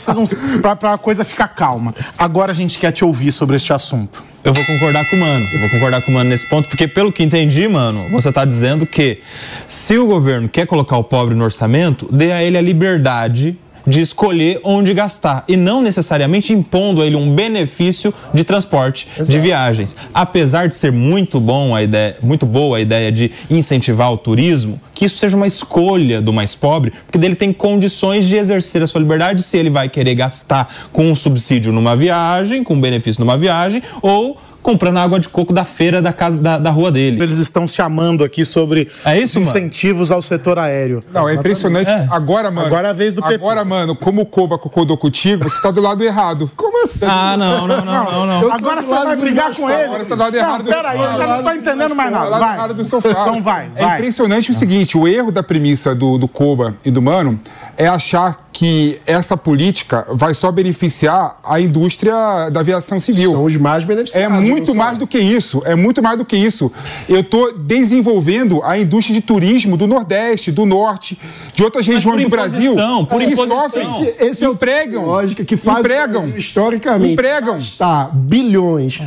pra, 0.61 0.75
pra 0.75 0.99
coisa 0.99 1.25
ficar 1.25 1.47
calma. 1.47 1.95
Agora 2.15 2.51
a 2.51 2.53
gente 2.53 2.77
quer 2.77 2.91
te 2.91 3.03
ouvir 3.03 3.31
sobre 3.31 3.55
este 3.55 3.73
assunto. 3.73 4.23
Eu 4.43 4.53
vou 4.53 4.63
concordar 4.65 5.09
com 5.09 5.15
o 5.15 5.19
Mano. 5.19 5.47
Eu 5.51 5.59
vou 5.61 5.69
concordar 5.71 6.03
com 6.03 6.11
o 6.11 6.13
Mano 6.13 6.29
nesse 6.29 6.47
ponto, 6.47 6.69
porque 6.69 6.87
pelo 6.87 7.11
que 7.11 7.23
entendi, 7.23 7.67
Mano, 7.67 8.07
você 8.11 8.29
está 8.29 8.45
dizendo 8.45 8.85
que 8.85 9.19
se 9.65 9.97
o 9.97 10.05
governo 10.05 10.47
quer 10.47 10.67
colocar 10.67 10.95
o 10.97 11.03
pobre 11.03 11.33
no 11.33 11.43
orçamento, 11.43 12.07
dê 12.11 12.31
a 12.31 12.43
ele 12.43 12.55
a 12.55 12.61
liberdade 12.61 13.57
de 13.87 14.01
escolher 14.01 14.59
onde 14.63 14.93
gastar 14.93 15.45
e 15.47 15.55
não 15.55 15.81
necessariamente 15.81 16.51
impondo 16.51 17.01
a 17.01 17.07
ele 17.07 17.15
um 17.15 17.33
benefício 17.33 18.13
de 18.33 18.43
transporte, 18.43 19.07
de 19.23 19.39
viagens. 19.39 19.95
Apesar 20.13 20.67
de 20.67 20.75
ser 20.75 20.91
muito 20.91 21.39
bom 21.39 21.73
a 21.73 21.81
ideia, 21.81 22.17
muito 22.21 22.45
boa 22.45 22.77
a 22.77 22.81
ideia 22.81 23.11
de 23.11 23.31
incentivar 23.49 24.11
o 24.11 24.17
turismo, 24.17 24.79
que 24.93 25.05
isso 25.05 25.17
seja 25.17 25.37
uma 25.37 25.47
escolha 25.47 26.21
do 26.21 26.33
mais 26.33 26.53
pobre, 26.53 26.91
porque 27.05 27.17
dele 27.17 27.35
tem 27.35 27.53
condições 27.53 28.27
de 28.27 28.35
exercer 28.35 28.83
a 28.83 28.87
sua 28.87 28.99
liberdade 28.99 29.41
se 29.41 29.57
ele 29.57 29.69
vai 29.69 29.87
querer 29.87 30.15
gastar 30.15 30.73
com 30.91 31.09
um 31.09 31.15
subsídio 31.15 31.71
numa 31.71 31.95
viagem, 31.95 32.63
com 32.63 32.73
um 32.73 32.81
benefício 32.81 33.23
numa 33.23 33.37
viagem 33.37 33.81
ou 34.01 34.37
comprando 34.67 34.97
água 34.97 35.17
de 35.17 35.29
coco 35.29 35.53
da 35.53 35.63
feira 35.63 36.01
da 36.01 36.11
casa 36.11 36.37
da, 36.37 36.57
da 36.57 36.69
rua 36.69 36.91
dele. 36.91 37.23
Eles 37.23 37.37
estão 37.37 37.65
chamando 37.65 38.21
aqui 38.21 38.43
sobre 38.43 38.89
É 39.05 39.17
isso, 39.17 39.39
os 39.39 39.47
mano? 39.47 39.57
incentivos 39.59 40.11
ao 40.11 40.21
setor 40.21 40.59
aéreo. 40.59 41.01
Não, 41.13 41.29
é 41.29 41.35
impressionante. 41.35 41.89
É. 41.89 42.05
Agora, 42.11 42.51
mano. 42.51 42.67
Agora 42.67 42.89
é 42.89 42.91
a 42.91 42.93
vez 42.93 43.15
do 43.15 43.21
Pepe. 43.21 43.35
Agora, 43.35 43.63
mano, 43.63 43.95
como 43.95 44.23
o 44.23 44.25
Koba 44.25 44.57
concordou 44.57 44.97
contigo, 44.97 45.49
você 45.49 45.61
tá 45.61 45.71
do 45.71 45.79
lado 45.79 46.03
errado. 46.03 46.51
Como 46.57 46.83
assim? 46.83 47.05
Ah, 47.07 47.37
não, 47.37 47.65
não, 47.65 47.85
não, 47.85 48.03
não, 48.11 48.25
não. 48.25 48.41
Tô 48.41 48.51
Agora 48.51 48.81
você 48.81 49.05
vai 49.05 49.15
brigar 49.15 49.55
com 49.55 49.69
ele. 49.69 49.83
Agora 49.83 50.03
tá 50.05 50.15
do 50.15 50.21
lado 50.21 50.35
errado 50.35 50.57
Não, 50.57 50.65
do 50.65 50.69
pera 50.69 50.89
aí, 50.89 51.01
eu 51.01 51.15
já 51.15 51.27
não 51.27 51.43
tô 51.43 51.51
entendendo 51.51 51.95
mais 51.95 52.11
nada. 52.11 52.37
Vai. 52.37 52.73
do 52.73 52.83
sofá. 52.83 53.09
Então 53.09 53.41
vai, 53.41 53.71
É 53.73 53.85
vai. 53.85 53.95
impressionante 53.99 54.51
o 54.51 54.53
seguinte: 54.53 54.97
o 54.97 55.07
erro 55.07 55.31
da 55.31 55.41
premissa 55.41 55.95
do, 55.95 56.17
do 56.17 56.27
Koba 56.27 56.75
e 56.83 56.91
do 56.91 57.01
Mano 57.01 57.39
é 57.77 57.87
achar 57.87 58.47
que 58.51 58.99
essa 59.05 59.37
política 59.37 60.07
vai 60.09 60.33
só 60.33 60.51
beneficiar 60.51 61.39
a 61.43 61.61
indústria 61.61 62.49
da 62.49 62.61
aviação 62.61 62.99
civil. 62.99 63.31
São 63.31 63.43
os 63.43 63.55
mais 63.55 63.83
É 63.83 63.85
beneficiados. 63.85 64.39
muito 64.39 64.73
não 64.73 64.75
mais 64.83 64.97
do 64.97 65.05
que 65.05 65.19
isso. 65.19 65.61
É 65.63 65.75
muito 65.75 66.01
mais 66.01 66.17
do 66.17 66.25
que 66.25 66.35
isso. 66.35 66.71
Eu 67.07 67.19
estou 67.19 67.55
desenvolvendo 67.55 68.63
a 68.63 68.79
indústria 68.79 69.13
de 69.13 69.21
turismo 69.21 69.77
do 69.77 69.85
Nordeste, 69.85 70.51
do 70.51 70.65
Norte, 70.65 71.19
de 71.53 71.63
outras 71.63 71.85
regiões 71.85 72.23
do 72.23 72.29
Brasil. 72.29 72.75
por 73.05 73.19
que 73.21 73.27
imposição. 73.27 73.61
sofrem, 73.61 73.83
Esse, 73.83 74.15
esse 74.25 74.43
é 74.45 74.49
o 74.49 74.53
empregam, 74.53 74.85
tipo 74.93 74.99
de 75.03 75.07
lógica 75.07 75.45
que 75.45 75.55
faz 75.55 75.79
empregam, 75.79 76.23
o 76.23 76.37
historicamente 76.37 77.13
empregam. 77.13 77.53
gastar 77.53 78.09
bilhões 78.15 78.99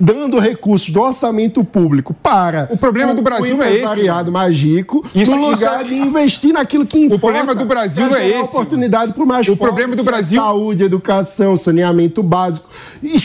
dando 0.00 0.38
recursos 0.38 0.88
do 0.88 1.02
orçamento 1.02 1.62
público 1.62 2.14
para 2.14 2.66
O 2.70 2.78
problema 2.78 3.12
do 3.14 3.20
Brasil 3.20 3.58
o 3.58 3.62
é 3.62 3.74
esse, 3.74 4.30
mais 4.32 4.56
rico 4.56 5.04
Isso- 5.14 5.30
no 5.36 5.50
lugar 5.50 5.84
isso 5.84 5.84
é- 5.86 5.88
de 5.88 5.94
investir 5.96 6.52
naquilo 6.54 6.86
que 6.86 6.98
importa. 6.98 7.20
problema 7.20 7.54
do 7.54 7.66
Brasil 7.66 8.05
não 8.10 8.16
é 8.16 8.22
gerar 8.28 8.40
esse. 8.42 8.50
oportunidade 8.50 9.12
para 9.12 9.22
o 9.22 9.26
mais 9.26 9.48
O 9.48 9.56
problema 9.56 9.94
do 9.96 10.02
é 10.02 10.04
Brasil- 10.04 10.40
saúde, 10.40 10.84
educação, 10.84 11.56
saneamento 11.56 12.22
básico. 12.22 12.68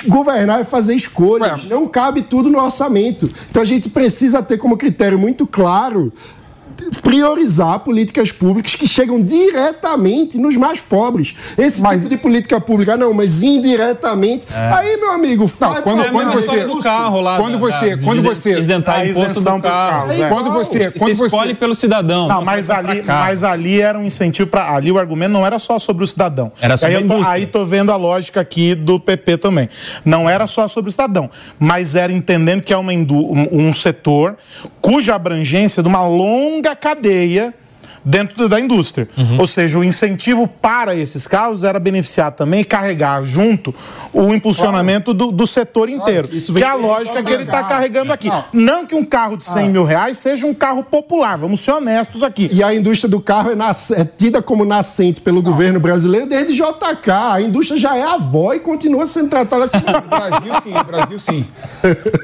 Governar 0.08 0.62
é 0.62 0.64
fazer 0.64 0.96
escolhas. 0.96 1.64
Ué. 1.64 1.70
Não 1.70 1.88
cabe 1.88 2.22
tudo 2.22 2.50
no 2.50 2.60
orçamento. 2.62 3.30
Então 3.50 3.62
a 3.62 3.66
gente 3.66 3.90
precisa 3.90 4.42
ter 4.44 4.58
como 4.58 4.78
critério 4.78 5.18
muito 5.20 5.46
claro 5.48 6.12
priorizar 7.02 7.80
políticas 7.80 8.32
públicas 8.32 8.76
que 8.76 8.88
chegam 8.88 9.22
diretamente 9.22 10.38
nos 10.38 10.56
mais 10.58 10.82
pobres. 10.82 11.36
Esse 11.58 11.82
Mas- 11.82 11.98
tipo 12.04 12.10
de 12.10 12.18
política 12.18 12.60
pública, 12.62 12.96
não, 12.98 13.14
mas 13.14 13.44
indiretamente. 13.44 14.48
Aí, 14.54 14.98
meu 14.98 15.12
amigo, 15.12 15.46
vai 15.48 15.82
quando- 15.82 16.04
quando 16.12 16.34
mais 16.34 16.46
você- 16.46 16.66
do 16.66 16.80
carro 16.80 17.22
lá. 17.22 17.38
Quando 17.38 17.54
da- 17.54 17.58
você- 17.60 17.96
da- 17.96 18.04
quando 18.04 18.22
você- 18.22 18.58
isentar 18.60 19.00
a 19.00 19.06
imposto 19.08 19.40
do 19.40 19.46
carro. 19.46 19.62
carros, 19.62 20.20
é. 20.20 20.30
Quando 20.30 20.52
você, 20.52 20.72
Você 20.92 21.00
quando 21.00 21.14
você, 21.16 21.26
escolhe 21.26 21.54
pelo 21.54 21.76
cidadão. 21.76 22.28
Não, 22.28 22.44
mas 22.44 22.70
ali, 22.70 23.04
mas 23.06 23.44
ali 23.44 23.82
era 23.82 23.98
um 23.98 24.04
incentivo 24.06 24.50
para 24.50 24.76
ali 24.76 24.92
o 24.92 24.98
argumento 24.98 25.32
não 25.32 25.46
era 25.46 25.60
só 25.60 25.80
sobre 25.80 26.04
o 26.04 26.08
cidadão. 26.08 26.52
Era 26.62 26.78
sobre 26.78 26.96
aí 26.96 27.02
a 27.02 27.06
indústria. 27.06 27.32
Aí 27.32 27.46
tô 27.46 27.66
vendo 27.66 27.92
a 27.92 27.96
lógica 27.96 28.40
aqui 28.42 28.76
do 28.76 29.00
PP 29.00 29.38
também. 29.38 29.70
Não 30.06 30.30
era 30.30 30.48
só 30.48 30.68
sobre 30.68 30.90
o 30.90 30.92
cidadão, 30.92 31.30
mas 31.60 31.96
era 31.96 32.12
entendendo 32.12 32.62
que 32.62 32.74
é 32.74 32.78
uma 32.78 32.94
indú- 32.94 33.32
um, 33.32 33.68
um 33.70 33.74
setor 33.74 34.38
cuja 34.82 35.16
abrangência 35.16 35.84
de 35.84 35.88
uma 35.88 36.06
longa 36.08 36.76
cadeia 36.76 37.54
dentro 38.04 38.48
da 38.50 38.60
indústria. 38.60 39.08
Uhum. 39.18 39.38
Ou 39.40 39.48
seja, 39.48 39.78
o 39.78 39.84
incentivo 39.84 40.48
para 40.48 40.96
esses 40.96 41.28
carros 41.28 41.64
era 41.64 41.80
beneficiar 41.80 42.32
também 42.32 42.62
e 42.62 42.64
carregar 42.64 43.24
junto 43.24 43.74
o 44.14 44.34
impulsionamento 44.34 45.14
do, 45.14 45.32
do 45.32 45.46
setor 45.48 45.90
inteiro. 45.90 46.30
isso 46.32 46.54
que 46.54 46.64
é 46.64 46.68
a 46.68 46.74
lógica 46.76 47.22
que 47.24 47.32
ele 47.32 47.44
está 47.44 47.64
carregando 47.64 48.12
aqui. 48.12 48.28
Não. 48.28 48.44
Não 48.54 48.86
que 48.86 48.96
um 48.96 49.06
carro 49.06 49.38
de 49.38 49.46
100 49.46 49.70
mil 49.70 49.84
reais 49.84 50.18
seja 50.18 50.46
um 50.46 50.54
carro 50.54 50.84
popular, 50.84 51.38
vamos 51.38 51.60
ser 51.60 51.72
honestos 51.72 52.24
aqui. 52.24 52.50
E 52.52 52.64
a 52.64 52.74
indústria 52.74 53.10
do 53.10 53.20
carro 53.20 53.52
é, 53.52 53.56
nas- 53.56 53.92
é 53.92 54.04
tida 54.06 54.42
como 54.42 54.66
nascente 54.66 55.22
pelo 55.22 55.42
governo 55.42 55.80
brasileiro 55.80 56.26
desde 56.28 56.54
JK. 56.56 57.10
A 57.34 57.42
indústria 57.42 57.80
já 57.80 57.96
é 57.96 58.04
avó 58.04 58.54
e 58.54 58.60
continua 58.60 59.06
sendo 59.06 59.30
tratada 59.30 59.68
como. 59.68 59.82
Brasil 60.10 60.54
sim, 60.64 60.74
Brasil 60.86 61.20
sim. 61.20 61.46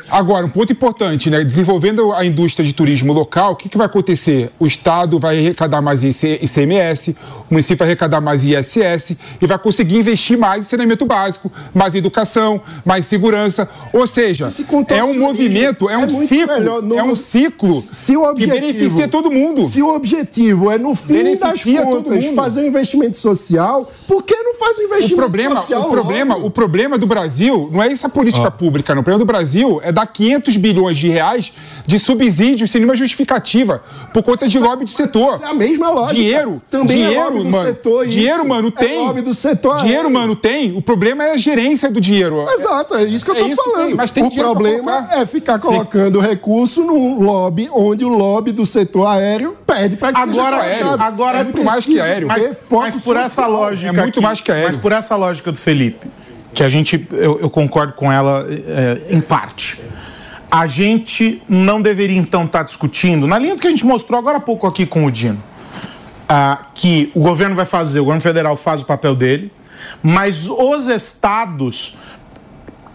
Agora, 0.09 0.45
um 0.45 0.49
ponto 0.49 0.71
importante, 0.71 1.29
né? 1.29 1.43
Desenvolvendo 1.43 2.11
a 2.13 2.25
indústria 2.25 2.65
de 2.65 2.73
turismo 2.73 3.13
local, 3.13 3.53
o 3.53 3.55
que, 3.55 3.69
que 3.69 3.77
vai 3.77 3.87
acontecer? 3.87 4.51
O 4.59 4.65
Estado 4.65 5.19
vai 5.19 5.37
arrecadar 5.39 5.66
mais 5.81 6.03
IC 6.03 6.39
ICMS, 6.41 7.15
o 7.49 7.53
município 7.53 7.77
vai 7.77 7.87
arrecadar 7.89 8.21
mais 8.21 8.43
ISS 8.45 9.17
e 9.41 9.45
vai 9.47 9.57
conseguir 9.59 9.97
investir 9.97 10.37
mais 10.37 10.63
em 10.65 10.67
saneamento 10.67 11.05
básico, 11.05 11.51
mais 11.73 11.95
educação, 11.95 12.61
mais 12.85 13.05
segurança. 13.05 13.69
Ou 13.93 14.07
seja, 14.07 14.47
é 14.89 15.03
um 15.03 15.17
movimento, 15.19 15.89
é, 15.89 15.93
é 15.93 15.97
um 15.97 16.09
ciclo. 16.09 16.81
No- 16.81 16.97
é 16.97 17.03
um 17.03 17.15
ciclo 17.15 17.81
Se 17.81 18.15
o 18.15 18.21
que 18.21 18.27
objetivo, 18.27 18.59
beneficia 18.61 19.07
todo 19.07 19.31
mundo. 19.31 19.63
Se 19.63 19.81
o 19.81 19.93
objetivo 19.93 20.71
é, 20.71 20.77
no 20.77 20.95
fim 20.95 21.15
das 21.15 21.23
Beneficia 21.23 21.81
todo 21.83 22.03
contas, 22.03 22.25
mundo. 22.25 22.35
fazer 22.35 22.61
um 22.61 22.67
investimento 22.67 23.17
social, 23.17 23.91
por 24.07 24.23
que 24.23 24.35
não 24.35 24.55
faz 24.55 24.77
um 24.77 24.81
O 24.81 24.85
investimento 24.85 25.15
problema, 25.21 25.55
social? 25.57 25.81
o, 25.81 25.89
problema, 25.89 26.35
logo? 26.35 26.47
o 26.47 26.51
problema 26.51 26.97
do 26.97 27.05
Brasil 27.07 27.69
não 27.71 27.81
é 27.83 27.91
essa 27.91 28.07
política 28.09 28.49
pública, 28.51 28.93
não. 28.95 29.01
O 29.01 29.03
problema 29.03 29.19
do 29.23 29.27
Brasil 29.27 29.79
é 29.83 29.91
dar 29.91 30.05
500 30.07 30.57
bilhões 30.57 30.97
de 30.97 31.09
reais 31.09 31.51
de 31.85 31.99
subsídios 31.99 32.69
sem 32.71 32.79
nenhuma 32.81 32.95
justificativa 32.95 33.81
por 34.13 34.23
conta 34.23 34.47
de 34.47 34.59
lobby 34.59 34.85
de 34.85 34.91
setor. 34.91 35.39
É 35.63 35.67
mesma 35.67 35.89
lógica. 35.89 36.15
Dinheiro, 36.15 36.61
Também 36.69 37.03
é 37.03 37.07
dinheiro, 37.07 37.23
lobby 37.25 37.43
do 37.43 37.49
mano. 37.51 37.67
setor. 37.67 38.03
isso. 38.07 38.15
dinheiro, 38.17 38.47
mano, 38.47 38.67
É 38.75 38.79
tem. 38.79 38.99
lobby 38.99 39.21
do 39.21 39.33
setor. 39.33 39.77
Dinheiro, 39.77 39.99
aéreo. 40.03 40.11
mano, 40.13 40.35
tem. 40.35 40.77
O 40.77 40.81
problema 40.81 41.23
é 41.25 41.31
a 41.31 41.37
gerência 41.37 41.89
do 41.91 41.99
dinheiro. 41.99 42.45
Exato, 42.49 42.95
é 42.95 43.03
isso 43.03 43.25
que 43.25 43.31
eu 43.31 43.35
É 43.35 43.39
tô 43.39 43.45
isso 43.47 43.63
que 43.63 43.69
falando. 43.71 43.87
tem, 43.87 43.95
mas 43.95 44.11
tem 44.11 44.23
o 44.23 44.29
dinheiro 44.29 44.49
problema 44.51 45.09
é 45.11 45.25
ficar 45.25 45.57
Sim. 45.57 45.67
colocando 45.67 46.19
recurso 46.19 46.83
num 46.83 47.21
lobby 47.21 47.69
onde 47.73 48.05
o 48.05 48.09
lobby 48.09 48.51
do 48.51 48.65
setor 48.65 49.07
aéreo 49.07 49.57
pede 49.65 49.97
para 49.97 50.13
que 50.13 50.19
Agora, 50.19 50.61
seja 50.63 50.77
colocado. 50.83 51.01
agora 51.07 51.37
é 51.37 51.41
é 51.41 51.43
muito 51.43 51.63
mais 51.63 51.85
que 51.85 51.99
aéreo. 51.99 52.27
Mas, 52.27 52.57
mas 52.71 52.97
por 53.03 53.15
essa 53.15 53.47
lógica 53.47 53.89
É 53.89 53.91
muito 53.91 54.09
aqui, 54.09 54.21
mais 54.21 54.41
que 54.41 54.51
aéreo. 54.51 54.67
Mas 54.67 54.75
por 54.77 54.91
essa 54.91 55.15
lógica 55.15 55.51
do 55.51 55.57
Felipe, 55.57 56.07
que 56.53 56.63
a 56.63 56.69
gente, 56.69 57.07
eu, 57.11 57.39
eu 57.39 57.49
concordo 57.49 57.93
com 57.93 58.11
ela 58.11 58.45
é, 58.49 59.13
em 59.15 59.21
parte. 59.21 59.79
A 60.49 60.65
gente 60.65 61.41
não 61.47 61.81
deveria 61.81 62.17
então 62.17 62.45
estar 62.45 62.63
discutindo, 62.63 63.27
na 63.27 63.37
linha 63.37 63.55
do 63.55 63.61
que 63.61 63.67
a 63.67 63.69
gente 63.69 63.85
mostrou 63.85 64.17
agora 64.19 64.37
há 64.37 64.41
pouco 64.41 64.65
aqui 64.65 64.85
com 64.85 65.05
o 65.05 65.11
Dino, 65.11 65.41
ah, 66.27 66.67
que 66.73 67.11
o 67.13 67.21
governo 67.21 67.55
vai 67.55 67.65
fazer, 67.65 67.99
o 67.99 68.05
governo 68.05 68.21
federal 68.21 68.55
faz 68.55 68.81
o 68.81 68.85
papel 68.85 69.15
dele, 69.15 69.51
mas 70.01 70.47
os 70.47 70.87
estados 70.87 71.97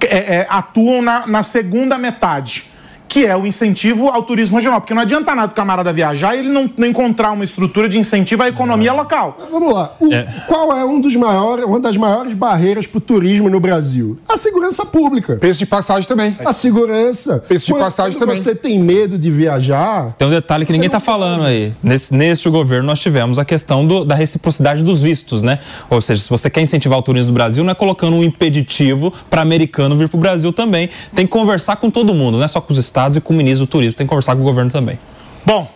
é, 0.01 0.37
é, 0.37 0.47
atuam 0.49 1.03
na, 1.03 1.27
na 1.27 1.43
segunda 1.43 1.99
metade 1.99 2.72
que 3.09 3.27
é 3.27 3.37
o 3.37 3.47
incentivo 3.47 4.09
ao 4.09 4.23
turismo 4.23 4.57
regional. 4.57 4.81
Porque 4.81 4.95
não 4.95 5.03
adianta 5.03 5.35
nada 5.35 5.53
o 5.53 5.55
camarada 5.55 5.93
viajar 5.93 6.35
e 6.35 6.39
ele 6.41 6.49
não, 6.49 6.71
não 6.77 6.87
encontrar 6.87 7.33
uma 7.33 7.45
estrutura 7.45 7.89
de 7.89 7.99
incentivo 7.99 8.43
à 8.43 8.49
economia 8.49 8.93
local. 8.93 9.39
Vamos 9.51 9.73
lá. 9.75 9.95
O- 10.01 10.09
Qual 10.49 10.77
é 10.77 10.85
um 10.85 11.01
dos 11.01 11.15
maiores, 11.17 11.65
uma 11.65 11.79
das 11.81 11.97
maiores 11.97 12.35
barreiras 12.35 12.87
para 12.87 12.99
o 12.99 13.01
turismo 13.01 13.51
no 13.51 13.61
Brasil? 13.61 14.19
A 14.29 14.37
segurança 14.37 14.85
pública. 14.87 15.37
Preço 15.37 15.59
de 15.59 15.67
passagem 15.67 16.09
também. 16.09 16.37
A 16.45 16.53
segurança. 16.53 17.39
Preço 17.47 17.67
de 17.67 17.73
Quando- 17.73 17.83
passagem 17.83 18.19
quando 18.19 18.29
também. 18.31 18.43
você 18.43 18.55
tem 18.55 18.79
medo 18.79 19.19
de 19.19 19.31
viajar, 19.31 20.15
Tem 20.19 20.27
um 20.27 20.31
detalhe 20.31 20.65
que 20.65 20.73
ninguém 20.73 20.87
está 20.87 21.01
falando 21.01 21.45
aí. 21.45 21.75
Nesse, 21.83 22.15
neste 22.15 22.49
governo 22.49 22.87
nós 22.87 22.99
tivemos 22.99 23.39
a 23.39 23.45
questão 23.45 23.87
do- 23.87 24.05
da 24.05 24.15
reciprocidade 24.15 24.83
dos 24.83 25.03
vistos, 25.03 25.43
né? 25.43 25.59
Ou 25.91 26.01
seja, 26.01 26.23
se 26.23 26.31
você 26.31 26.49
quer 26.49 26.61
incentivar 26.63 26.99
o 26.99 27.03
turismo 27.03 27.33
do 27.33 27.35
Brasil, 27.35 27.63
não 27.63 27.71
é 27.73 27.75
colocando 27.75 28.17
um 28.17 28.25
impeditivo 28.25 29.13
para 29.31 29.43
americano 29.43 29.97
vir 29.97 30.09
para 30.09 30.17
o 30.17 30.21
Brasil 30.21 30.53
também. 30.53 30.89
Tem 31.15 31.27
que 31.27 31.33
conversar 31.33 31.77
com 31.77 31.91
todo 31.91 32.15
mundo, 32.15 32.39
não 32.39 32.45
é 32.45 32.49
só 32.49 32.61
com 32.61 32.73
os 32.73 32.79
estados 32.93 33.17
e 33.17 33.21
com 33.23 33.33
o 33.33 33.37
ministro 33.37 33.65
do 33.65 33.71
turismo, 33.71 33.95
tem 33.95 34.07
que 34.07 34.11
conversar 34.11 34.37
com 34.37 34.43
o 34.43 34.45
governo 34.45 34.71
também. 34.71 34.99
Bom, 35.47 35.67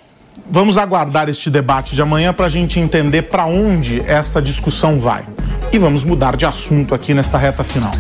vamos 0.51 0.77
aguardar 0.77 1.31
este 1.31 1.49
debate 1.49 1.95
de 1.95 2.03
amanhã 2.03 2.33
para 2.33 2.45
a 2.45 2.49
gente 2.49 2.79
entender 2.79 3.23
para 3.23 3.47
onde 3.47 4.03
essa 4.07 4.41
discussão 4.43 5.01
vai. 5.01 5.25
E 5.73 5.79
vamos 5.79 6.05
mudar 6.05 6.37
de 6.37 6.45
assunto 6.45 6.95
aqui 6.95 7.15
nesta 7.15 7.39
reta 7.39 7.65
final. 7.65 7.93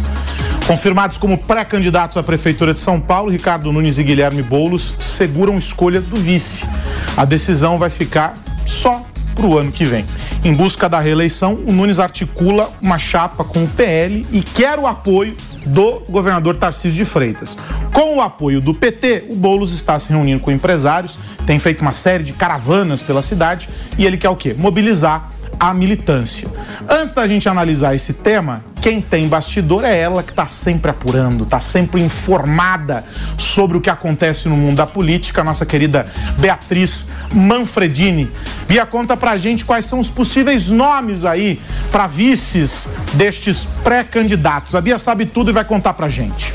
Confirmados 0.67 1.17
como 1.17 1.39
pré-candidatos 1.39 2.17
à 2.17 2.23
Prefeitura 2.23 2.75
de 2.75 2.79
São 2.79 3.01
Paulo, 3.01 3.31
Ricardo 3.31 3.73
Nunes 3.73 3.99
e 3.99 4.05
Guilherme 4.05 4.43
Boulos 4.43 4.95
seguram 4.99 5.57
escolha 5.57 6.01
do 6.01 6.17
vice. 6.17 6.69
A 7.17 7.25
decisão 7.25 7.79
vai 7.79 7.89
ficar 7.89 8.37
só 8.67 9.03
para 9.35 9.47
o 9.47 9.57
ano 9.57 9.73
que 9.73 9.85
vem. 9.85 10.05
Em 10.45 10.53
busca 10.53 10.89
da 10.89 11.01
reeleição, 11.01 11.55
o 11.67 11.73
Nunes 11.73 11.99
articula 11.99 12.71
uma 12.83 12.99
chapa 12.99 13.45
com 13.45 13.65
o 13.65 13.69
PL 13.69 14.27
e 14.31 14.43
quer 14.43 14.79
o 14.79 14.87
apoio 14.87 15.37
do 15.67 16.01
governador 16.09 16.57
Tarcísio 16.57 16.97
de 16.97 17.05
Freitas. 17.05 17.57
Com 17.93 18.17
o 18.17 18.21
apoio 18.21 18.61
do 18.61 18.73
PT, 18.73 19.27
o 19.29 19.37
Boulos 19.37 19.75
está 19.75 19.99
se 19.99 20.11
reunindo 20.11 20.41
com 20.41 20.51
empresários, 20.51 21.19
tem 21.47 21.59
feito 21.59 21.83
uma 21.83 21.93
série 21.93 22.25
de 22.25 22.33
caravanas 22.33 23.03
pela 23.03 23.23
cidade 23.23 23.69
e 23.99 24.07
ele 24.07 24.17
quer 24.17 24.31
o 24.31 24.37
quê? 24.37 24.55
Mobilizar 24.57 25.31
a 25.59 25.73
militância. 25.74 26.49
Antes 26.89 27.15
da 27.15 27.27
gente 27.27 27.49
analisar 27.49 27.95
esse 27.95 28.12
tema, 28.12 28.65
quem 28.81 29.01
tem 29.01 29.27
bastidor 29.27 29.85
é 29.85 29.99
ela 29.99 30.23
que 30.23 30.31
está 30.31 30.47
sempre 30.47 30.91
apurando, 30.91 31.45
está 31.45 31.59
sempre 31.59 32.01
informada 32.03 33.05
sobre 33.37 33.77
o 33.77 33.81
que 33.81 33.91
acontece 33.91 34.49
no 34.49 34.57
mundo 34.57 34.77
da 34.77 34.87
política, 34.87 35.43
nossa 35.43 35.66
querida 35.66 36.07
Beatriz 36.39 37.09
Manfredini. 37.33 38.31
Bia, 38.69 38.87
conta 38.87 39.16
pra 39.16 39.37
gente 39.37 39.65
quais 39.65 39.87
são 39.87 39.99
os 39.99 40.11
possíveis 40.11 40.70
nomes 40.70 41.24
aí 41.24 41.61
para 41.91 42.07
vices 42.07 42.89
destes 43.15 43.66
pré-candidatos. 43.83 44.74
A 44.74 44.81
Bia 44.81 44.99
sabe 44.99 45.27
tudo 45.27 45.51
e 45.51 45.53
vai 45.53 45.65
contar 45.65 45.95
pra 45.95 46.09
gente. 46.09 46.55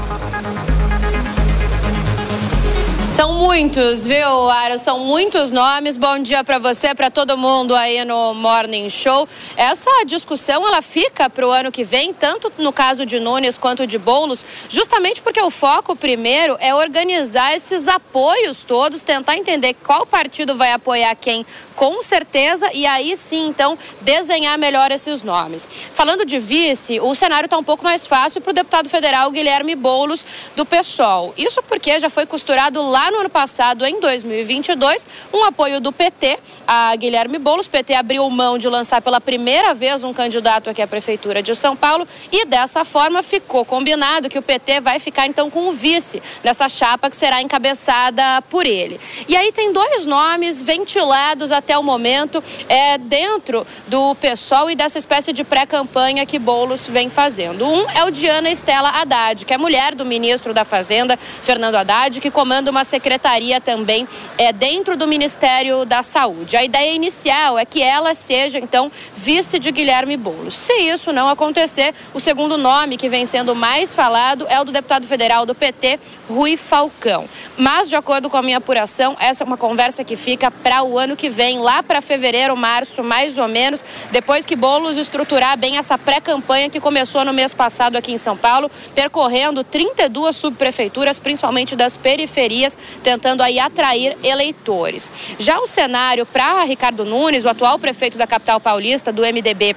São 3.11 3.33
muitos, 3.33 4.07
viu, 4.07 4.49
Aro? 4.49 4.79
São 4.79 4.99
muitos 4.99 5.51
nomes. 5.51 5.97
Bom 5.97 6.17
dia 6.19 6.45
para 6.45 6.57
você, 6.57 6.95
para 6.95 7.11
todo 7.11 7.37
mundo 7.37 7.75
aí 7.75 8.05
no 8.05 8.33
Morning 8.33 8.89
Show. 8.89 9.27
Essa 9.57 10.05
discussão 10.05 10.65
ela 10.65 10.81
fica 10.81 11.29
para 11.29 11.45
o 11.45 11.51
ano 11.51 11.73
que 11.73 11.83
vem, 11.83 12.13
tanto 12.13 12.49
no 12.57 12.71
caso 12.71 13.05
de 13.05 13.19
Nunes 13.19 13.57
quanto 13.57 13.85
de 13.85 13.97
Boulos, 13.97 14.45
justamente 14.69 15.21
porque 15.21 15.41
o 15.41 15.51
foco 15.51 15.93
primeiro 15.93 16.55
é 16.61 16.73
organizar 16.73 17.53
esses 17.53 17.89
apoios 17.89 18.63
todos, 18.63 19.03
tentar 19.03 19.35
entender 19.35 19.73
qual 19.73 20.05
partido 20.05 20.55
vai 20.55 20.71
apoiar 20.71 21.13
quem, 21.15 21.45
com 21.75 22.01
certeza, 22.01 22.71
e 22.73 22.85
aí 22.85 23.17
sim, 23.17 23.47
então, 23.47 23.77
desenhar 23.99 24.57
melhor 24.57 24.89
esses 24.89 25.21
nomes. 25.21 25.67
Falando 25.93 26.25
de 26.25 26.39
vice, 26.39 27.01
o 27.01 27.13
cenário 27.13 27.47
está 27.47 27.57
um 27.57 27.63
pouco 27.63 27.83
mais 27.83 28.07
fácil 28.07 28.39
para 28.39 28.51
o 28.51 28.53
deputado 28.53 28.87
federal 28.87 29.29
Guilherme 29.31 29.75
Boulos 29.75 30.25
do 30.55 30.65
PSOL. 30.65 31.33
Isso 31.37 31.61
porque 31.63 31.99
já 31.99 32.09
foi 32.09 32.25
costurado 32.25 32.81
lá 32.81 33.00
no 33.09 33.19
ano 33.19 33.29
passado, 33.29 33.85
em 33.85 33.99
2022, 33.99 35.07
um 35.33 35.45
apoio 35.45 35.79
do 35.79 35.91
PT 35.91 36.37
a 36.67 36.95
Guilherme 36.95 37.37
Boulos. 37.37 37.67
PT 37.67 37.93
abriu 37.93 38.29
mão 38.29 38.57
de 38.57 38.67
lançar 38.67 39.01
pela 39.01 39.21
primeira 39.21 39.73
vez 39.73 40.03
um 40.03 40.13
candidato 40.13 40.69
aqui 40.69 40.81
à 40.81 40.87
Prefeitura 40.87 41.41
de 41.41 41.55
São 41.55 41.75
Paulo 41.75 42.07
e 42.31 42.45
dessa 42.45 42.83
forma 42.83 43.23
ficou 43.23 43.63
combinado 43.63 44.29
que 44.29 44.37
o 44.37 44.41
PT 44.41 44.79
vai 44.79 44.99
ficar 44.99 45.27
então 45.27 45.49
com 45.49 45.69
o 45.69 45.71
vice 45.71 46.21
nessa 46.43 46.67
chapa 46.69 47.09
que 47.09 47.15
será 47.15 47.41
encabeçada 47.41 48.41
por 48.49 48.65
ele. 48.65 48.99
E 49.27 49.35
aí 49.35 49.51
tem 49.51 49.71
dois 49.73 50.05
nomes 50.05 50.61
ventilados 50.61 51.51
até 51.51 51.77
o 51.77 51.83
momento 51.83 52.43
é, 52.67 52.97
dentro 52.97 53.65
do 53.87 54.15
PSOL 54.15 54.69
e 54.69 54.75
dessa 54.75 54.97
espécie 54.97 55.33
de 55.33 55.43
pré-campanha 55.43 56.25
que 56.25 56.39
Boulos 56.39 56.87
vem 56.87 57.09
fazendo. 57.09 57.65
Um 57.65 57.89
é 57.91 58.03
o 58.03 58.11
Diana 58.11 58.49
Estela 58.49 58.89
Haddad, 58.89 59.45
que 59.45 59.53
é 59.53 59.57
mulher 59.57 59.95
do 59.95 60.05
ministro 60.05 60.53
da 60.53 60.65
Fazenda, 60.65 61.17
Fernando 61.17 61.75
Haddad, 61.75 62.19
que 62.19 62.31
comanda 62.31 62.71
uma 62.71 62.83
secretaria 62.83 63.59
também 63.59 64.07
é, 64.37 64.51
dentro 64.51 64.97
do 64.97 65.07
Ministério 65.07 65.85
da 65.85 66.03
Saúde. 66.03 66.57
A 66.61 66.63
ideia 66.63 66.93
inicial 66.93 67.57
é 67.57 67.65
que 67.65 67.81
ela 67.81 68.13
seja, 68.13 68.59
então, 68.59 68.91
vice 69.15 69.57
de 69.57 69.71
Guilherme 69.71 70.15
Boulos. 70.15 70.53
Se 70.53 70.73
isso 70.73 71.11
não 71.11 71.27
acontecer, 71.27 71.91
o 72.13 72.19
segundo 72.19 72.55
nome 72.55 72.97
que 72.97 73.09
vem 73.09 73.25
sendo 73.25 73.55
mais 73.55 73.95
falado 73.95 74.45
é 74.47 74.61
o 74.61 74.63
do 74.63 74.71
deputado 74.71 75.07
federal 75.07 75.43
do 75.43 75.55
PT, 75.55 75.99
Rui 76.29 76.55
Falcão. 76.55 77.27
Mas, 77.57 77.89
de 77.89 77.95
acordo 77.95 78.29
com 78.29 78.37
a 78.37 78.43
minha 78.43 78.59
apuração, 78.59 79.17
essa 79.19 79.43
é 79.43 79.45
uma 79.45 79.57
conversa 79.57 80.03
que 80.03 80.15
fica 80.15 80.51
para 80.51 80.83
o 80.83 80.99
ano 80.99 81.15
que 81.15 81.31
vem, 81.31 81.57
lá 81.57 81.81
para 81.81 81.99
fevereiro, 81.99 82.55
março, 82.55 83.03
mais 83.03 83.39
ou 83.39 83.47
menos, 83.47 83.83
depois 84.11 84.45
que 84.45 84.55
Boulos 84.55 84.99
estruturar 84.99 85.57
bem 85.57 85.79
essa 85.79 85.97
pré-campanha 85.97 86.69
que 86.69 86.79
começou 86.79 87.25
no 87.25 87.33
mês 87.33 87.55
passado 87.55 87.95
aqui 87.95 88.11
em 88.11 88.19
São 88.19 88.37
Paulo, 88.37 88.69
percorrendo 88.93 89.63
32 89.63 90.35
subprefeituras, 90.35 91.17
principalmente 91.17 91.75
das 91.75 91.97
periferias, 91.97 92.77
tentando 93.01 93.41
aí 93.41 93.57
atrair 93.57 94.15
eleitores. 94.23 95.11
Já 95.39 95.59
o 95.59 95.65
cenário 95.65 96.23
para 96.23 96.40
Ricardo 96.67 97.05
Nunes, 97.05 97.45
o 97.45 97.49
atual 97.49 97.77
prefeito 97.77 98.17
da 98.17 98.25
capital 98.25 98.59
paulista 98.59 99.11
do 99.11 99.21
MDB, 99.21 99.75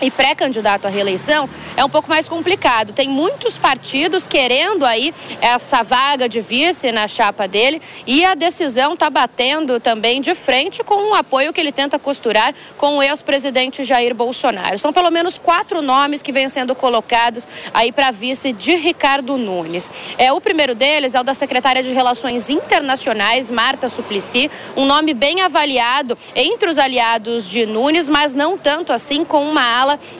e 0.00 0.10
pré-candidato 0.10 0.86
à 0.86 0.90
reeleição 0.90 1.48
é 1.76 1.84
um 1.84 1.88
pouco 1.88 2.08
mais 2.08 2.28
complicado. 2.28 2.92
Tem 2.92 3.08
muitos 3.08 3.56
partidos 3.58 4.26
querendo 4.26 4.84
aí 4.84 5.14
essa 5.40 5.82
vaga 5.82 6.28
de 6.28 6.40
vice 6.40 6.90
na 6.92 7.08
chapa 7.08 7.46
dele 7.46 7.80
e 8.06 8.24
a 8.24 8.34
decisão 8.34 8.94
está 8.94 9.08
batendo 9.08 9.80
também 9.80 10.20
de 10.20 10.34
frente 10.34 10.82
com 10.82 11.12
o 11.12 11.14
apoio 11.14 11.52
que 11.52 11.60
ele 11.60 11.72
tenta 11.72 11.98
costurar 11.98 12.54
com 12.76 12.98
o 12.98 13.02
ex-presidente 13.02 13.84
Jair 13.84 14.14
Bolsonaro. 14.14 14.78
São 14.78 14.92
pelo 14.92 15.10
menos 15.10 15.38
quatro 15.38 15.80
nomes 15.80 16.22
que 16.22 16.32
vêm 16.32 16.48
sendo 16.48 16.74
colocados 16.74 17.48
aí 17.72 17.92
para 17.92 18.10
vice 18.10 18.52
de 18.52 18.74
Ricardo 18.76 19.36
Nunes. 19.36 19.90
É 20.18 20.32
o 20.32 20.40
primeiro 20.40 20.74
deles 20.74 21.14
é 21.14 21.20
o 21.20 21.24
da 21.24 21.34
secretária 21.34 21.82
de 21.82 21.92
Relações 21.92 22.50
Internacionais, 22.50 23.50
Marta 23.50 23.88
Suplicy, 23.88 24.50
um 24.76 24.84
nome 24.84 25.14
bem 25.14 25.40
avaliado 25.40 26.16
entre 26.34 26.68
os 26.68 26.78
aliados 26.78 27.48
de 27.48 27.66
Nunes, 27.66 28.08
mas 28.08 28.34
não 28.34 28.56
tanto 28.58 28.92
assim 28.92 29.24
com 29.24 29.44
uma 29.44 29.62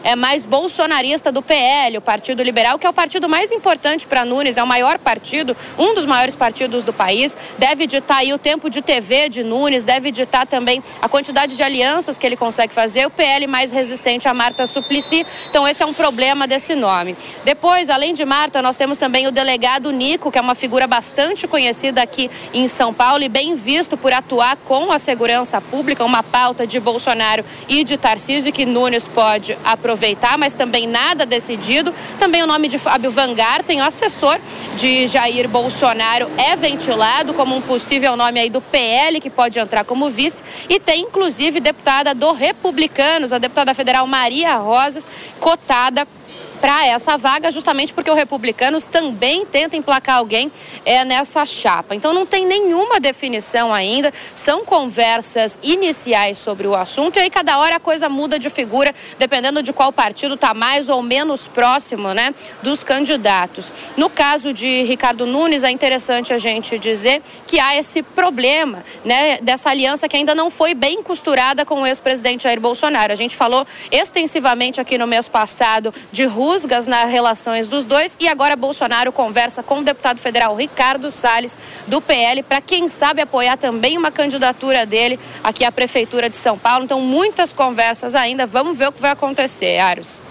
é 0.02 0.14
mais 0.14 0.46
bolsonarista 0.46 1.32
do 1.32 1.42
PL, 1.42 1.98
o 1.98 2.00
Partido 2.00 2.42
Liberal, 2.42 2.78
que 2.78 2.86
é 2.86 2.90
o 2.90 2.92
partido 2.92 3.28
mais 3.28 3.50
importante 3.50 4.06
para 4.06 4.24
Nunes, 4.24 4.56
é 4.56 4.62
o 4.62 4.66
maior 4.66 4.98
partido, 4.98 5.56
um 5.78 5.94
dos 5.94 6.04
maiores 6.04 6.36
partidos 6.36 6.84
do 6.84 6.92
país, 6.92 7.36
deve 7.58 7.86
ditar 7.86 8.18
aí 8.18 8.32
o 8.32 8.38
tempo 8.38 8.68
de 8.68 8.82
TV 8.82 9.28
de 9.28 9.42
Nunes, 9.42 9.84
deve 9.84 10.10
ditar 10.10 10.46
também 10.46 10.82
a 11.00 11.08
quantidade 11.08 11.56
de 11.56 11.62
alianças 11.62 12.18
que 12.18 12.26
ele 12.26 12.36
consegue 12.36 12.72
fazer, 12.72 13.06
o 13.06 13.10
PL 13.10 13.46
mais 13.46 13.72
resistente 13.72 14.28
a 14.28 14.34
Marta 14.34 14.66
Suplicy, 14.66 15.26
então 15.48 15.66
esse 15.66 15.82
é 15.82 15.86
um 15.86 15.94
problema 15.94 16.46
desse 16.46 16.74
nome. 16.74 17.16
Depois, 17.44 17.90
além 17.90 18.14
de 18.14 18.24
Marta, 18.24 18.60
nós 18.60 18.76
temos 18.76 18.98
também 18.98 19.26
o 19.26 19.32
delegado 19.32 19.90
Nico, 19.90 20.30
que 20.30 20.38
é 20.38 20.40
uma 20.40 20.54
figura 20.54 20.86
bastante 20.86 21.46
conhecida 21.46 22.02
aqui 22.02 22.30
em 22.52 22.68
São 22.68 22.92
Paulo 22.92 23.22
e 23.22 23.28
bem 23.28 23.54
visto 23.54 23.96
por 23.96 24.12
atuar 24.12 24.56
com 24.64 24.92
a 24.92 24.98
segurança 24.98 25.60
pública, 25.60 26.04
uma 26.04 26.22
pauta 26.22 26.66
de 26.66 26.78
Bolsonaro 26.80 27.44
e 27.68 27.84
de 27.84 27.96
Tarcísio 27.96 28.52
que 28.52 28.66
Nunes 28.66 29.06
pode 29.06 29.53
aproveitar, 29.64 30.38
mas 30.38 30.54
também 30.54 30.86
nada 30.86 31.26
decidido. 31.26 31.92
Também 32.18 32.42
o 32.42 32.46
nome 32.46 32.68
de 32.68 32.78
Fábio 32.78 33.10
Van 33.10 33.34
Garten, 33.34 33.80
assessor 33.80 34.38
de 34.76 35.06
Jair 35.06 35.48
Bolsonaro, 35.48 36.28
é 36.36 36.56
ventilado 36.56 37.34
como 37.34 37.54
um 37.56 37.60
possível 37.60 38.16
nome 38.16 38.40
aí 38.40 38.50
do 38.50 38.60
PL 38.60 39.20
que 39.20 39.30
pode 39.30 39.58
entrar 39.58 39.84
como 39.84 40.10
vice. 40.10 40.42
E 40.68 40.80
tem 40.80 41.02
inclusive 41.02 41.60
deputada 41.60 42.14
do 42.14 42.32
Republicanos, 42.32 43.32
a 43.32 43.38
deputada 43.38 43.74
federal 43.74 44.06
Maria 44.06 44.56
Rosas, 44.56 45.08
cotada 45.38 46.06
para 46.64 46.86
essa 46.86 47.18
vaga, 47.18 47.52
justamente 47.52 47.92
porque 47.92 48.10
os 48.10 48.16
republicanos 48.16 48.86
também 48.86 49.44
tentam 49.44 49.78
emplacar 49.78 50.16
alguém 50.16 50.50
é, 50.86 51.04
nessa 51.04 51.44
chapa. 51.44 51.94
Então 51.94 52.14
não 52.14 52.24
tem 52.24 52.46
nenhuma 52.46 52.98
definição 52.98 53.70
ainda, 53.70 54.10
são 54.32 54.64
conversas 54.64 55.58
iniciais 55.62 56.38
sobre 56.38 56.66
o 56.66 56.74
assunto 56.74 57.18
e 57.18 57.20
aí 57.20 57.28
cada 57.28 57.58
hora 57.58 57.76
a 57.76 57.80
coisa 57.80 58.08
muda 58.08 58.38
de 58.38 58.48
figura, 58.48 58.94
dependendo 59.18 59.62
de 59.62 59.74
qual 59.74 59.92
partido 59.92 60.36
está 60.36 60.54
mais 60.54 60.88
ou 60.88 61.02
menos 61.02 61.46
próximo 61.46 62.14
né, 62.14 62.34
dos 62.62 62.82
candidatos. 62.82 63.70
No 63.94 64.08
caso 64.08 64.54
de 64.54 64.84
Ricardo 64.84 65.26
Nunes, 65.26 65.64
é 65.64 65.70
interessante 65.70 66.32
a 66.32 66.38
gente 66.38 66.78
dizer 66.78 67.20
que 67.46 67.60
há 67.60 67.76
esse 67.76 68.02
problema 68.02 68.82
né, 69.04 69.36
dessa 69.42 69.68
aliança 69.68 70.08
que 70.08 70.16
ainda 70.16 70.34
não 70.34 70.48
foi 70.48 70.72
bem 70.72 71.02
costurada 71.02 71.66
com 71.66 71.82
o 71.82 71.86
ex-presidente 71.86 72.44
Jair 72.44 72.58
Bolsonaro. 72.58 73.12
A 73.12 73.16
gente 73.16 73.36
falou 73.36 73.66
extensivamente 73.90 74.80
aqui 74.80 74.96
no 74.96 75.06
mês 75.06 75.28
passado 75.28 75.92
de 76.10 76.24
rusgas 76.54 76.86
nas 76.86 77.10
relações 77.10 77.68
dos 77.68 77.84
dois 77.84 78.16
e 78.20 78.28
agora 78.28 78.54
Bolsonaro 78.54 79.10
conversa 79.10 79.60
com 79.60 79.80
o 79.80 79.82
deputado 79.82 80.20
federal 80.20 80.54
Ricardo 80.54 81.10
Salles, 81.10 81.58
do 81.88 82.00
PL, 82.00 82.44
para 82.44 82.60
quem 82.60 82.88
sabe 82.88 83.20
apoiar 83.20 83.56
também 83.56 83.98
uma 83.98 84.12
candidatura 84.12 84.86
dele 84.86 85.18
aqui 85.42 85.64
à 85.64 85.72
Prefeitura 85.72 86.30
de 86.30 86.36
São 86.36 86.56
Paulo. 86.56 86.84
Então, 86.84 87.00
muitas 87.00 87.52
conversas 87.52 88.14
ainda. 88.14 88.46
Vamos 88.46 88.78
ver 88.78 88.86
o 88.86 88.92
que 88.92 89.00
vai 89.00 89.10
acontecer, 89.10 89.80
Aros. 89.80 90.22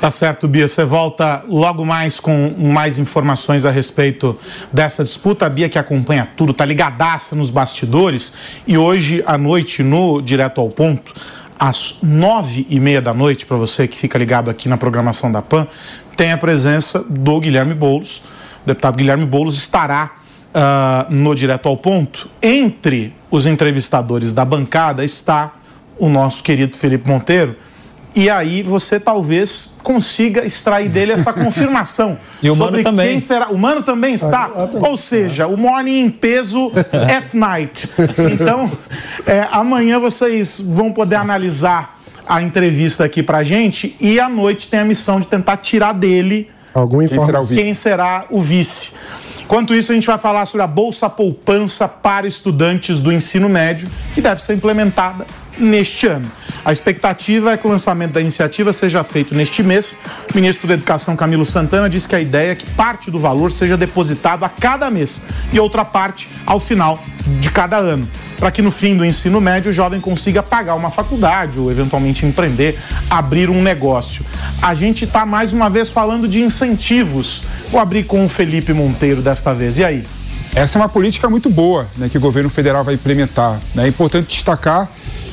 Tá 0.00 0.10
certo, 0.10 0.48
Bia. 0.48 0.66
Você 0.66 0.84
volta 0.84 1.44
logo 1.46 1.84
mais 1.84 2.18
com 2.18 2.56
mais 2.58 2.98
informações 2.98 3.64
a 3.64 3.70
respeito 3.70 4.36
dessa 4.72 5.04
disputa. 5.04 5.46
A 5.46 5.48
Bia 5.48 5.68
que 5.68 5.78
acompanha 5.78 6.28
tudo, 6.36 6.52
tá 6.52 6.64
ligadaça 6.64 7.36
nos 7.36 7.50
bastidores. 7.50 8.32
E 8.66 8.76
hoje 8.76 9.22
à 9.24 9.38
noite, 9.38 9.84
no 9.84 10.20
Direto 10.20 10.60
ao 10.60 10.68
Ponto, 10.68 11.14
às 11.62 11.98
nove 12.02 12.66
e 12.68 12.80
meia 12.80 13.00
da 13.00 13.14
noite, 13.14 13.46
para 13.46 13.56
você 13.56 13.86
que 13.86 13.96
fica 13.96 14.18
ligado 14.18 14.50
aqui 14.50 14.68
na 14.68 14.76
programação 14.76 15.30
da 15.30 15.40
PAN, 15.40 15.64
tem 16.16 16.32
a 16.32 16.36
presença 16.36 17.04
do 17.08 17.38
Guilherme 17.38 17.72
Boulos. 17.72 18.18
O 18.64 18.66
deputado 18.66 18.96
Guilherme 18.96 19.24
Boulos 19.24 19.56
estará 19.56 20.10
uh, 20.52 21.14
no 21.14 21.36
Direto 21.36 21.68
ao 21.68 21.76
Ponto. 21.76 22.28
Entre 22.42 23.14
os 23.30 23.46
entrevistadores 23.46 24.32
da 24.32 24.44
bancada 24.44 25.04
está 25.04 25.54
o 26.00 26.08
nosso 26.08 26.42
querido 26.42 26.76
Felipe 26.76 27.08
Monteiro. 27.08 27.54
E 28.14 28.28
aí 28.28 28.62
você 28.62 29.00
talvez 29.00 29.74
consiga 29.82 30.44
extrair 30.44 30.88
dele 30.88 31.12
essa 31.12 31.32
confirmação. 31.34 32.18
E 32.42 32.50
o 32.50 32.56
Mano 32.56 32.64
sobre 32.70 32.82
também. 32.82 33.12
Quem 33.12 33.20
será. 33.20 33.48
O 33.48 33.58
Mano 33.58 33.82
também 33.82 34.14
está? 34.14 34.50
Ou 34.80 34.96
seja, 34.96 35.46
o 35.46 35.56
morning 35.56 36.00
em 36.00 36.10
peso 36.10 36.72
at 36.92 37.32
night. 37.34 37.88
Então, 38.32 38.70
é, 39.26 39.46
amanhã 39.50 39.98
vocês 39.98 40.60
vão 40.60 40.92
poder 40.92 41.16
analisar 41.16 41.98
a 42.26 42.40
entrevista 42.40 43.04
aqui 43.04 43.22
pra 43.22 43.42
gente 43.42 43.96
e 44.00 44.20
à 44.20 44.28
noite 44.28 44.68
tem 44.68 44.80
a 44.80 44.84
missão 44.84 45.18
de 45.18 45.26
tentar 45.26 45.56
tirar 45.56 45.92
dele 45.92 46.48
Alguma 46.72 47.04
informação. 47.04 47.56
quem 47.56 47.74
será 47.74 48.26
o 48.30 48.40
vice. 48.40 48.90
Enquanto 49.42 49.74
isso, 49.74 49.92
a 49.92 49.94
gente 49.94 50.06
vai 50.06 50.16
falar 50.16 50.46
sobre 50.46 50.62
a 50.62 50.66
Bolsa 50.66 51.10
Poupança 51.10 51.86
para 51.86 52.26
estudantes 52.26 53.02
do 53.02 53.12
ensino 53.12 53.48
médio, 53.48 53.88
que 54.14 54.20
deve 54.20 54.40
ser 54.40 54.54
implementada 54.54 55.26
neste 55.58 56.06
ano. 56.06 56.30
A 56.64 56.72
expectativa 56.72 57.52
é 57.52 57.56
que 57.56 57.66
o 57.66 57.70
lançamento 57.70 58.12
da 58.12 58.20
iniciativa 58.20 58.72
seja 58.72 59.02
feito 59.02 59.34
neste 59.34 59.62
mês. 59.62 59.96
O 60.30 60.34
ministro 60.34 60.68
da 60.68 60.74
Educação, 60.74 61.16
Camilo 61.16 61.44
Santana, 61.44 61.88
disse 61.88 62.08
que 62.08 62.14
a 62.14 62.20
ideia 62.20 62.52
é 62.52 62.54
que 62.54 62.66
parte 62.70 63.10
do 63.10 63.18
valor 63.18 63.50
seja 63.50 63.76
depositado 63.76 64.44
a 64.44 64.48
cada 64.48 64.90
mês 64.90 65.22
e 65.52 65.58
outra 65.58 65.84
parte 65.84 66.28
ao 66.46 66.60
final 66.60 67.02
de 67.40 67.50
cada 67.50 67.76
ano. 67.76 68.08
Para 68.38 68.50
que 68.50 68.60
no 68.60 68.72
fim 68.72 68.96
do 68.96 69.04
ensino 69.04 69.40
médio 69.40 69.70
o 69.70 69.72
jovem 69.72 70.00
consiga 70.00 70.42
pagar 70.42 70.74
uma 70.74 70.90
faculdade 70.90 71.60
ou 71.60 71.70
eventualmente 71.70 72.26
empreender, 72.26 72.78
abrir 73.08 73.48
um 73.48 73.62
negócio. 73.62 74.26
A 74.60 74.74
gente 74.74 75.04
está 75.04 75.24
mais 75.24 75.52
uma 75.52 75.70
vez 75.70 75.90
falando 75.90 76.26
de 76.26 76.40
incentivos. 76.40 77.44
Vou 77.70 77.80
abrir 77.80 78.04
com 78.04 78.24
o 78.24 78.28
Felipe 78.28 78.72
Monteiro 78.72 79.22
desta 79.22 79.54
vez. 79.54 79.78
E 79.78 79.84
aí? 79.84 80.04
Essa 80.54 80.78
é 80.78 80.82
uma 80.82 80.88
política 80.88 81.30
muito 81.30 81.48
boa 81.48 81.88
né, 81.96 82.10
que 82.10 82.18
o 82.18 82.20
governo 82.20 82.50
federal 82.50 82.84
vai 82.84 82.94
implementar. 82.94 83.58
né? 83.74 83.84
É 83.84 83.88
importante 83.88 84.28
destacar 84.28 84.90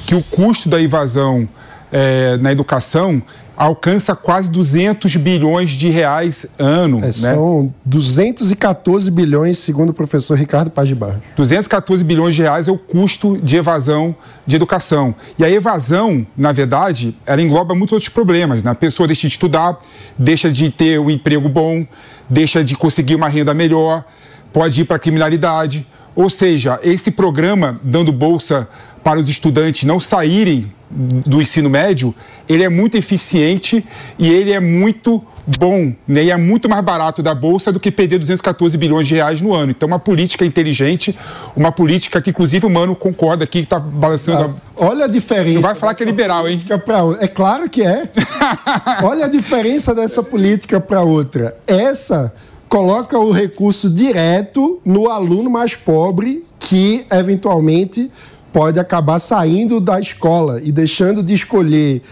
que 0.09 0.15
o 0.15 0.23
custo 0.23 0.67
da 0.67 0.81
evasão 0.81 1.47
eh, 1.91 2.35
na 2.41 2.51
educação 2.51 3.21
alcança 3.55 4.15
quase 4.15 4.49
200 4.49 5.15
bilhões 5.17 5.69
de 5.69 5.87
reais 5.87 6.47
ano. 6.57 6.97
É, 6.97 7.01
né? 7.01 7.11
São 7.11 7.71
214 7.85 9.11
bilhões, 9.11 9.59
segundo 9.59 9.91
o 9.91 9.93
professor 9.93 10.35
Ricardo 10.35 10.71
Paz 10.71 10.87
de 10.87 10.95
Barros. 10.95 11.21
214 11.35 12.03
bilhões 12.03 12.33
de 12.33 12.41
reais 12.41 12.67
é 12.67 12.71
o 12.71 12.77
custo 12.79 13.37
de 13.37 13.57
evasão 13.57 14.15
de 14.47 14.55
educação. 14.55 15.13
E 15.37 15.45
a 15.45 15.49
evasão, 15.51 16.25
na 16.35 16.51
verdade, 16.51 17.15
ela 17.23 17.39
engloba 17.39 17.75
muitos 17.75 17.93
outros 17.93 18.09
problemas. 18.09 18.63
Né? 18.63 18.71
A 18.71 18.75
pessoa 18.75 19.05
deixa 19.05 19.27
de 19.27 19.33
estudar, 19.33 19.77
deixa 20.17 20.51
de 20.51 20.71
ter 20.71 20.99
um 20.99 21.11
emprego 21.11 21.47
bom, 21.47 21.85
deixa 22.27 22.63
de 22.63 22.75
conseguir 22.75 23.13
uma 23.13 23.29
renda 23.29 23.53
melhor, 23.53 24.03
pode 24.51 24.81
ir 24.81 24.85
para 24.85 24.95
a 24.95 24.99
criminalidade. 24.99 25.85
Ou 26.21 26.29
seja, 26.29 26.77
esse 26.83 27.11
programa 27.11 27.79
dando 27.81 28.11
bolsa 28.11 28.67
para 29.01 29.17
os 29.17 29.29
estudantes 29.29 29.85
não 29.85 30.01
saírem 30.01 30.69
do 30.91 31.41
ensino 31.41 31.69
médio, 31.69 32.13
ele 32.47 32.61
é 32.61 32.67
muito 32.67 32.97
eficiente 32.97 33.85
e 34.17 34.29
ele 34.29 34.51
é 34.51 34.59
muito 34.59 35.23
bom, 35.57 35.93
né? 36.05 36.25
E 36.25 36.29
é 36.31 36.35
muito 36.35 36.67
mais 36.67 36.83
barato 36.83 37.23
da 37.23 37.33
bolsa 37.33 37.71
do 37.71 37.79
que 37.79 37.89
perder 37.89 38.17
214 38.19 38.77
bilhões 38.77 39.07
de 39.07 39.15
reais 39.15 39.39
no 39.39 39.53
ano. 39.53 39.71
Então, 39.71 39.87
uma 39.87 39.97
política 39.99 40.43
inteligente, 40.45 41.17
uma 41.55 41.71
política 41.71 42.21
que, 42.21 42.31
inclusive, 42.31 42.65
o 42.65 42.69
Mano 42.69 42.97
concorda 42.97 43.45
aqui, 43.45 43.59
que 43.59 43.63
está 43.65 43.79
balançando. 43.79 44.59
a- 44.77 44.85
Olha 44.87 45.05
a 45.05 45.07
diferença. 45.07 45.53
Não 45.55 45.61
vai 45.61 45.75
falar 45.75 45.93
que 45.93 46.03
é 46.03 46.05
liberal, 46.05 46.49
hein? 46.49 46.59
pra. 46.83 46.99
É 47.21 47.27
claro 47.29 47.69
que 47.69 47.81
é. 47.81 48.09
Olha 49.03 49.23
a 49.25 49.29
diferença 49.29 49.95
dessa 49.95 50.21
política 50.21 50.81
para 50.81 51.01
outra. 51.01 51.55
Essa 51.65 52.33
coloca 52.69 53.17
o 53.17 53.31
recurso 53.31 53.89
direto 53.89 54.79
no 54.85 55.09
aluno 55.09 55.49
mais 55.49 55.75
pobre 55.75 56.45
que 56.59 57.03
eventualmente 57.11 58.11
pode 58.53 58.79
acabar 58.79 59.17
saindo 59.17 59.81
da 59.81 59.99
escola 59.99 60.61
e 60.61 60.71
deixando 60.71 61.23
de 61.23 61.33
escolher 61.33 62.03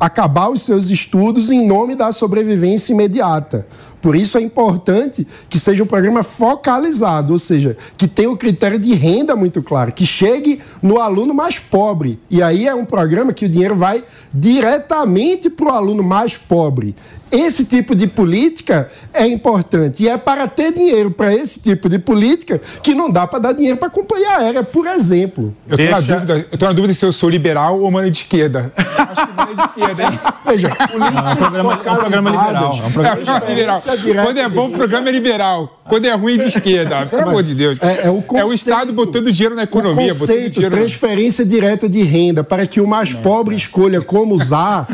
acabar 0.00 0.48
os 0.48 0.62
seus 0.62 0.88
estudos 0.88 1.50
em 1.50 1.66
nome 1.66 1.94
da 1.94 2.10
sobrevivência 2.10 2.94
imediata. 2.94 3.66
Por 4.00 4.16
isso 4.16 4.38
é 4.38 4.40
importante 4.40 5.26
que 5.50 5.58
seja 5.60 5.84
um 5.84 5.86
programa 5.86 6.22
focalizado, 6.22 7.34
ou 7.34 7.38
seja, 7.38 7.76
que 7.98 8.08
tenha 8.08 8.30
o 8.30 8.36
critério 8.36 8.78
de 8.78 8.94
renda 8.94 9.36
muito 9.36 9.62
claro, 9.62 9.92
que 9.92 10.06
chegue 10.06 10.60
no 10.80 10.98
aluno 10.98 11.34
mais 11.34 11.58
pobre. 11.58 12.18
E 12.30 12.42
aí 12.42 12.66
é 12.66 12.74
um 12.74 12.86
programa 12.86 13.34
que 13.34 13.44
o 13.44 13.48
dinheiro 13.48 13.76
vai 13.76 14.02
diretamente 14.32 15.50
para 15.50 15.66
o 15.66 15.72
aluno 15.72 16.02
mais 16.02 16.38
pobre. 16.38 16.96
Esse 17.30 17.64
tipo 17.64 17.94
de 17.94 18.06
política 18.06 18.88
é 19.14 19.26
importante. 19.26 20.02
E 20.04 20.08
é 20.08 20.16
para 20.16 20.46
ter 20.48 20.72
dinheiro 20.72 21.10
para 21.10 21.32
esse 21.34 21.60
tipo 21.60 21.88
de 21.88 21.98
política 21.98 22.60
que 22.82 22.94
não 22.94 23.10
dá 23.10 23.26
para 23.26 23.38
dar 23.38 23.52
dinheiro 23.52 23.76
para 23.76 23.88
a 23.88 23.90
companhia 23.90 24.36
aérea, 24.38 24.62
por 24.62 24.86
exemplo. 24.86 25.54
Eu 25.68 25.76
na 25.78 26.00
Deixa- 26.00 26.14
dúvida, 26.16 26.46
eu 26.50 26.58
tô 26.58 26.66
na 26.66 26.72
dúvida 26.72 26.94
se 26.94 27.04
eu 27.04 27.12
sou 27.12 27.28
liberal 27.30 27.80
ou 27.80 27.90
mano 27.90 28.10
de 28.10 28.18
esquerda. 28.18 28.72
Acho 28.76 29.26
que 29.26 29.32
mano 29.34 29.54
de 29.54 29.62
esquerda, 29.62 30.02
hein? 30.02 30.18
Veja, 30.46 30.68
É 30.68 30.84
um 31.32 31.36
programa, 31.36 31.72
é 31.84 31.90
um 31.90 31.96
programa 31.96 32.30
liberal. 32.30 32.72
É 32.82 32.86
um 32.86 32.92
programa... 32.92 33.42
É, 33.46 33.48
liberal. 33.50 33.82
Quando 34.24 34.38
é 34.38 34.48
bom, 34.48 34.66
o 34.68 34.72
programa 34.72 35.08
é 35.08 35.12
liberal. 35.12 35.80
Quando 35.88 36.04
é 36.06 36.12
ruim, 36.14 36.38
de 36.38 36.46
esquerda. 36.46 37.06
Pelo 37.06 37.22
amor 37.22 37.42
de 37.42 37.54
Deus. 37.54 37.82
É, 37.82 38.06
é 38.06 38.10
o 38.10 38.18
o 38.18 38.22
conceito- 38.22 38.54
Estado 38.54 38.92
botando 38.92 39.30
dinheiro 39.32 39.54
na 39.54 39.62
O 39.62 39.64
economia. 39.64 40.08
botando 40.14 40.18
conceito, 40.20 40.60
na- 40.60 40.70
transferência 40.70 41.44
direta 41.44 41.88
de 41.88 42.02
renda, 42.02 42.42
para 42.44 42.66
que 42.66 42.80
o 42.80 42.86
mais 42.86 43.12
pobre 43.14 43.54
escolha 43.56 44.00
como 44.00 44.34
usar, 44.34 44.86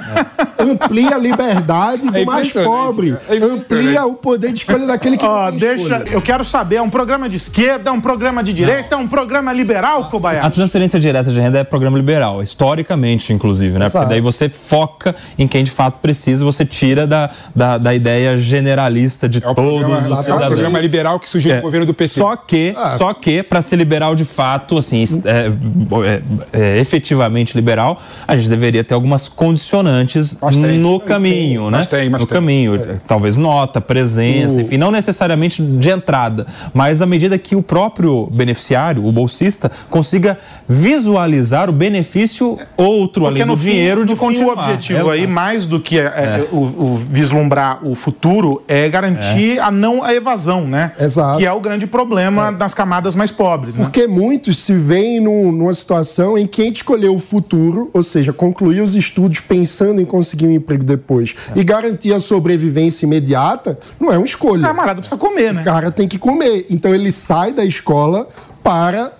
amplia 0.58 1.16
a 1.16 1.18
liberdade 1.18 2.10
do 2.10 2.16
É 2.16 2.24
mais 2.26 2.48
impressionante, 2.48 2.86
pobre. 2.94 3.16
é 3.28 3.36
amplia 3.44 4.04
o 4.06 4.14
poder 4.14 4.52
de 4.52 4.58
escolha 4.58 4.86
daquele 4.86 5.16
que 5.16 5.26
tem 5.26 5.56
deixa, 5.58 5.82
escolha. 5.98 6.04
eu 6.12 6.20
quero 6.22 6.44
saber, 6.44 6.76
é 6.76 6.82
um 6.82 6.90
programa 6.90 7.28
de 7.28 7.36
esquerda, 7.36 7.90
é 7.90 7.92
um 7.92 8.00
programa 8.00 8.42
de 8.42 8.52
direita, 8.52 8.94
é 8.94 8.98
um 8.98 9.08
programa 9.08 9.52
liberal, 9.52 10.02
A 10.02 10.04
Kobayashi? 10.10 10.50
transferência 10.52 10.98
direta 11.00 11.30
de 11.32 11.40
renda 11.40 11.58
é 11.58 11.64
programa 11.64 11.96
liberal, 11.96 12.42
historicamente, 12.42 13.32
inclusive, 13.32 13.78
né? 13.78 13.86
Exato. 13.86 14.04
Porque 14.04 14.14
daí 14.14 14.20
você 14.20 14.48
foca 14.48 15.14
em 15.38 15.46
quem 15.46 15.62
de 15.64 15.70
fato 15.70 15.98
precisa, 16.00 16.44
você 16.44 16.64
tira 16.64 17.06
da, 17.06 17.30
da, 17.54 17.78
da 17.78 17.94
ideia 17.94 18.36
generalista 18.36 19.28
de 19.28 19.38
É 19.38 19.40
todos 19.40 19.54
programa, 19.54 19.98
os 19.98 20.10
é 20.10 20.12
o 20.12 20.16
cidadãos. 20.16 20.46
programa 20.48 20.80
liberal 20.80 21.18
que 21.20 21.28
surgiu 21.28 21.52
É. 21.52 21.56
no 21.56 21.62
governo 21.62 21.86
do 21.86 21.94
PT. 21.94 22.14
Só 22.20 22.36
que, 22.36 22.74
Ah. 22.76 22.96
só 22.98 23.12
que 23.14 23.42
para 23.42 23.62
ser 23.62 23.76
liberal 23.76 24.14
de 24.14 24.24
fato, 24.24 24.78
assim, 24.78 25.04
é, 25.24 25.50
é, 26.08 26.22
é, 26.76 26.78
efetivamente 26.78 27.54
liberal, 27.54 28.00
a 28.26 28.36
gente 28.36 28.48
deveria 28.48 28.82
ter 28.84 28.94
algumas 28.94 29.28
condicionantes 29.28 30.38
Mas 30.40 30.56
tem. 30.56 30.78
no 30.78 30.98
caminho, 31.00 31.70
né? 31.70 31.78
Mas 31.78 31.86
tem, 31.86 32.08
mas 32.10 32.15
no 32.20 32.26
tem. 32.26 32.34
caminho, 32.34 32.80
talvez 33.06 33.36
nota, 33.36 33.80
presença, 33.80 34.60
enfim, 34.60 34.76
não 34.76 34.90
necessariamente 34.90 35.62
de 35.62 35.90
entrada, 35.90 36.46
mas 36.74 37.00
à 37.02 37.06
medida 37.06 37.38
que 37.38 37.56
o 37.56 37.62
próprio 37.62 38.26
beneficiário, 38.26 39.04
o 39.04 39.12
bolsista, 39.12 39.70
consiga 39.90 40.38
visualizar 40.68 41.68
o 41.68 41.72
benefício 41.72 42.58
outro 42.76 43.26
além 43.26 43.44
do 43.46 43.56
dinheiro 43.56 44.04
de 44.04 44.12
no 44.12 44.16
fim, 44.16 44.26
continuar. 44.26 44.56
o 44.56 44.58
objetivo 44.60 45.10
É, 45.10 45.14
aí, 45.14 45.26
mais 45.26 45.66
do 45.66 45.80
que 45.80 45.98
é, 45.98 46.04
é, 46.04 46.48
o, 46.52 46.56
o 46.56 46.96
vislumbrar 47.10 47.84
o 47.86 47.94
futuro, 47.94 48.62
é 48.68 48.88
garantir 48.88 49.58
a 49.60 49.70
não 49.70 50.02
a 50.02 50.14
evasão, 50.14 50.66
né? 50.66 50.92
Exato. 51.00 51.38
Que 51.38 51.46
é 51.46 51.52
o 51.52 51.60
grande 51.60 51.86
problema 51.86 52.52
das 52.52 52.74
camadas 52.74 53.14
mais 53.14 53.30
pobres, 53.30 53.76
né? 53.78 53.84
Porque 53.84 54.06
muitos 54.06 54.58
se 54.58 54.72
veem 54.74 55.20
num- 55.20 55.50
numa 55.52 55.72
situação 55.74 56.36
em 56.38 56.46
que 56.46 56.62
a 56.62 56.64
gente 56.66 56.76
escolheu 56.76 57.14
o 57.14 57.18
futuro, 57.18 57.90
ou 57.92 58.02
seja, 58.02 58.32
concluir 58.32 58.80
os 58.80 58.94
estudos 58.94 59.40
pensando 59.40 60.00
em 60.00 60.04
conseguir 60.04 60.26
conseguir 60.26 60.46
um 60.48 60.50
emprego 60.50 60.82
depois. 60.82 61.34
E 61.54 61.62
garantir 61.62 62.05
a 62.12 62.20
sobrevivência 62.20 63.06
imediata 63.06 63.78
não 63.98 64.12
é 64.12 64.16
uma 64.16 64.26
escolha. 64.26 64.60
O 64.60 64.66
camarada 64.66 65.00
precisa 65.00 65.18
comer, 65.18 65.52
né? 65.52 65.62
O 65.62 65.64
cara 65.64 65.90
tem 65.90 66.06
que 66.08 66.18
comer. 66.18 66.66
Então 66.70 66.94
ele 66.94 67.12
sai 67.12 67.52
da 67.52 67.64
escola 67.64 68.28
para 68.62 69.12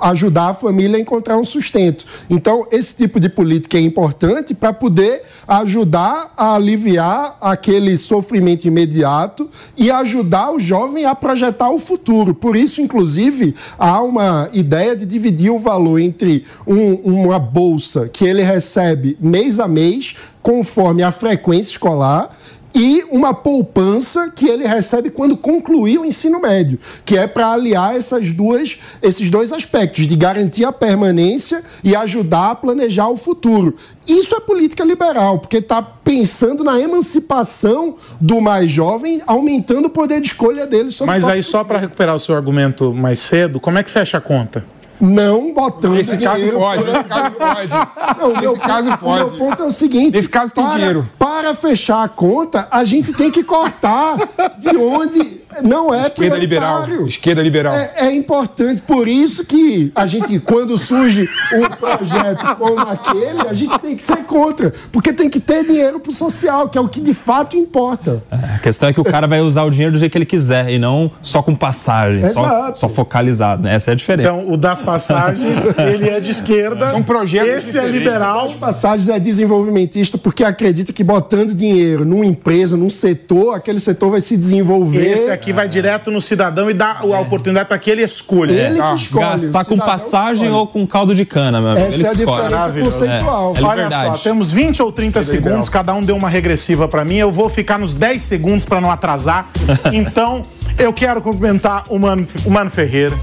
ajudar 0.00 0.50
a 0.50 0.54
família 0.54 0.96
a 0.96 1.00
encontrar 1.00 1.38
um 1.38 1.44
sustento. 1.44 2.04
Então, 2.28 2.66
esse 2.70 2.94
tipo 2.94 3.18
de 3.20 3.28
política 3.28 3.78
é 3.78 3.80
importante 3.80 4.54
para 4.54 4.72
poder 4.72 5.22
ajudar 5.46 6.32
a 6.36 6.54
aliviar 6.54 7.36
aquele 7.40 7.96
sofrimento 7.96 8.64
imediato 8.64 9.48
e 9.76 9.90
ajudar 9.90 10.52
o 10.52 10.60
jovem 10.60 11.04
a 11.04 11.14
projetar 11.14 11.70
o 11.70 11.78
futuro. 11.78 12.34
Por 12.34 12.56
isso, 12.56 12.80
inclusive, 12.80 13.54
há 13.78 14.00
uma 14.02 14.48
ideia 14.52 14.96
de 14.96 15.06
dividir 15.06 15.50
o 15.50 15.58
valor 15.58 15.98
entre 15.98 16.44
um, 16.66 16.94
uma 17.24 17.38
bolsa 17.38 18.08
que 18.08 18.24
ele 18.24 18.42
recebe 18.42 19.16
mês 19.20 19.60
a 19.60 19.68
mês, 19.68 20.16
conforme 20.42 21.02
a 21.02 21.10
frequência 21.10 21.72
escolar, 21.72 22.36
e 22.74 23.04
uma 23.10 23.32
poupança 23.32 24.30
que 24.34 24.48
ele 24.48 24.66
recebe 24.66 25.08
quando 25.08 25.36
concluir 25.36 25.98
o 25.98 26.04
ensino 26.04 26.40
médio, 26.40 26.78
que 27.04 27.16
é 27.16 27.26
para 27.26 27.52
aliar 27.52 27.96
essas 27.96 28.32
duas, 28.32 28.78
esses 29.00 29.30
dois 29.30 29.52
aspectos, 29.52 30.06
de 30.06 30.16
garantir 30.16 30.64
a 30.64 30.72
permanência 30.72 31.62
e 31.84 31.94
ajudar 31.94 32.50
a 32.50 32.54
planejar 32.54 33.08
o 33.08 33.16
futuro. 33.16 33.76
Isso 34.06 34.34
é 34.34 34.40
política 34.40 34.82
liberal, 34.82 35.38
porque 35.38 35.58
está 35.58 35.80
pensando 35.80 36.64
na 36.64 36.78
emancipação 36.80 37.96
do 38.20 38.40
mais 38.40 38.70
jovem, 38.70 39.22
aumentando 39.26 39.86
o 39.86 39.90
poder 39.90 40.20
de 40.20 40.26
escolha 40.26 40.66
dele 40.66 40.90
sobre 40.90 41.14
Mas 41.14 41.28
aí, 41.28 41.42
só 41.42 41.62
para 41.62 41.78
recuperar 41.78 42.16
o 42.16 42.18
seu 42.18 42.34
argumento 42.34 42.92
mais 42.92 43.20
cedo, 43.20 43.60
como 43.60 43.78
é 43.78 43.82
que 43.82 43.90
fecha 43.90 44.18
a 44.18 44.20
conta? 44.20 44.64
Não 45.00 45.52
botando 45.52 45.92
Nesse 45.94 46.16
caso 46.18 46.52
pode, 46.52 46.84
nesse 46.84 47.04
caso 47.04 47.30
pode. 47.32 47.74
Não, 48.18 48.40
meu, 48.40 48.56
caso 48.56 48.98
pode. 48.98 49.24
O 49.24 49.28
meu 49.28 49.38
ponto 49.38 49.62
é 49.62 49.66
o 49.66 49.70
seguinte: 49.70 50.12
Nesse 50.12 50.28
caso 50.28 50.52
tem 50.52 50.64
para, 50.64 50.74
dinheiro. 50.74 51.10
Para 51.18 51.54
fechar 51.54 52.02
a 52.02 52.08
conta, 52.08 52.68
a 52.70 52.84
gente 52.84 53.12
tem 53.12 53.30
que 53.30 53.42
cortar 53.42 54.16
de 54.58 54.76
onde 54.76 55.43
não 55.62 55.94
é 55.94 56.06
Esquerda 56.06 56.36
liberal. 56.36 56.86
Esquerda 57.06 57.42
liberal. 57.42 57.74
É, 57.74 57.92
é 57.96 58.12
importante, 58.12 58.82
por 58.82 59.08
isso 59.08 59.44
que 59.44 59.92
a 59.94 60.06
gente, 60.06 60.38
quando 60.40 60.76
surge 60.78 61.28
um 61.52 61.68
projeto 61.76 62.56
como 62.56 62.80
aquele, 62.80 63.48
a 63.48 63.52
gente 63.52 63.78
tem 63.78 63.96
que 63.96 64.02
ser 64.02 64.24
contra. 64.24 64.72
Porque 64.92 65.12
tem 65.12 65.28
que 65.30 65.40
ter 65.40 65.64
dinheiro 65.64 66.00
pro 66.00 66.12
social, 66.12 66.68
que 66.68 66.78
é 66.78 66.80
o 66.80 66.88
que 66.88 67.00
de 67.00 67.14
fato 67.14 67.56
importa. 67.56 68.22
A 68.30 68.58
questão 68.58 68.88
é 68.88 68.92
que 68.92 69.00
o 69.00 69.04
cara 69.04 69.26
vai 69.26 69.40
usar 69.40 69.64
o 69.64 69.70
dinheiro 69.70 69.92
do 69.92 69.98
jeito 69.98 70.12
que 70.12 70.18
ele 70.18 70.26
quiser 70.26 70.70
e 70.70 70.78
não 70.78 71.10
só 71.22 71.42
com 71.42 71.54
passagem, 71.54 72.24
só, 72.32 72.44
Exato. 72.44 72.78
só 72.80 72.88
focalizado. 72.88 73.62
né? 73.62 73.74
Essa 73.74 73.90
é 73.90 73.92
a 73.92 73.96
diferença. 73.96 74.28
Então, 74.28 74.52
o 74.52 74.56
das 74.56 74.80
passagens, 74.80 75.66
ele 75.78 76.08
é 76.08 76.20
de 76.20 76.30
esquerda. 76.30 76.94
Um 76.94 77.02
projeto 77.02 77.46
Esse 77.46 77.78
é 77.78 77.82
diferente. 77.82 77.98
liberal. 77.98 78.46
As 78.46 78.54
passagens 78.54 79.08
é 79.08 79.18
desenvolvimentista 79.18 80.18
porque 80.18 80.44
acredita 80.44 80.92
que 80.92 81.04
botando 81.04 81.54
dinheiro 81.54 82.04
numa 82.04 82.26
empresa, 82.26 82.76
num 82.76 82.90
setor, 82.90 83.54
aquele 83.54 83.80
setor 83.80 84.10
vai 84.10 84.20
se 84.20 84.36
desenvolver. 84.36 85.06
Esse 85.06 85.30
aqui 85.30 85.43
vai 85.52 85.68
direto 85.68 86.10
no 86.10 86.20
cidadão 86.20 86.70
e 86.70 86.74
dá 86.74 86.98
a 87.00 87.20
oportunidade 87.20 87.68
para 87.68 87.78
que 87.78 87.90
ele 87.90 88.02
escolha. 88.02 88.52
Ele 88.52 88.80
É. 88.80 88.82
que 88.88 88.94
escolhe. 88.94 89.24
Gastar 89.24 89.64
com 89.64 89.78
passagem 89.78 90.44
escolhe. 90.44 90.52
ou 90.60 90.66
com 90.66 90.86
caldo 90.86 91.14
de 91.14 91.24
cana, 91.24 91.60
meu 91.60 91.70
amigo. 91.70 91.86
Essa 91.86 91.96
Ele 91.96 92.06
é 92.06 92.08
a 92.08 92.14
diferença 92.14 92.72
conceitual. 92.82 93.52
É, 93.56 93.60
é 93.60 93.64
Olha 93.64 93.90
só, 93.90 94.18
temos 94.18 94.50
20 94.50 94.82
ou 94.82 94.92
30 94.92 95.22
segundos, 95.22 95.68
cada 95.68 95.94
um 95.94 96.02
deu 96.02 96.16
uma 96.16 96.28
regressiva 96.28 96.86
pra 96.88 97.04
mim. 97.04 97.16
Eu 97.16 97.32
vou 97.32 97.48
ficar 97.48 97.78
nos 97.78 97.94
10 97.94 98.22
segundos 98.22 98.64
pra 98.64 98.80
não 98.80 98.90
atrasar. 98.90 99.48
Então, 99.92 100.44
eu 100.78 100.92
quero 100.92 101.20
cumprimentar 101.22 101.84
o 101.88 101.98
Mano, 101.98 102.26
o 102.44 102.50
Mano 102.50 102.70
Ferreira, 102.70 103.16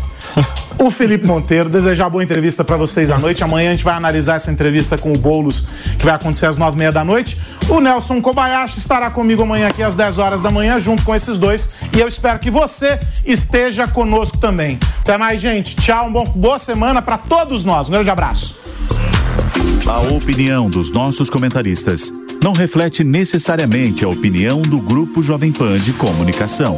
o 0.79 0.89
Felipe 0.89 1.25
Monteiro, 1.25 1.69
desejar 1.69 2.09
boa 2.09 2.23
entrevista 2.23 2.63
pra 2.63 2.75
vocês 2.75 3.09
à 3.09 3.17
noite. 3.17 3.43
Amanhã 3.43 3.69
a 3.69 3.71
gente 3.73 3.83
vai 3.83 3.95
analisar 3.95 4.35
essa 4.35 4.51
entrevista 4.51 4.97
com 4.97 5.13
o 5.13 5.17
Boulos, 5.17 5.65
que 5.97 6.05
vai 6.05 6.15
acontecer 6.15 6.47
às 6.47 6.57
9h30 6.57 6.91
da 6.91 7.05
noite. 7.05 7.37
O 7.69 7.79
Nelson 7.79 8.21
Kobayashi 8.21 8.79
estará 8.79 9.09
comigo 9.09 9.43
amanhã 9.43 9.67
aqui 9.67 9.83
às 9.83 9.95
10 9.95 10.17
horas 10.17 10.41
da 10.41 10.49
manhã, 10.49 10.79
junto 10.79 11.03
com 11.03 11.13
esses 11.13 11.37
dois. 11.37 11.69
E 11.95 11.99
eu 11.99 12.07
espero 12.07 12.39
que 12.39 12.49
você 12.49 12.99
esteja 13.25 13.87
conosco 13.87 14.37
também. 14.37 14.79
Até 15.01 15.17
mais, 15.17 15.39
gente. 15.39 15.75
Tchau, 15.75 16.07
um 16.07 16.11
bom, 16.11 16.23
boa 16.23 16.57
semana 16.57 17.01
pra 17.01 17.17
todos 17.17 17.63
nós. 17.63 17.87
Um 17.87 17.91
grande 17.91 18.09
abraço. 18.09 18.59
A 19.85 19.99
opinião 20.13 20.69
dos 20.69 20.91
nossos 20.91 21.29
comentaristas 21.29 22.11
não 22.41 22.53
reflete 22.53 23.03
necessariamente 23.03 24.03
a 24.03 24.09
opinião 24.09 24.61
do 24.61 24.79
Grupo 24.79 25.21
Jovem 25.21 25.51
Pan 25.51 25.77
de 25.77 25.93
Comunicação. 25.93 26.77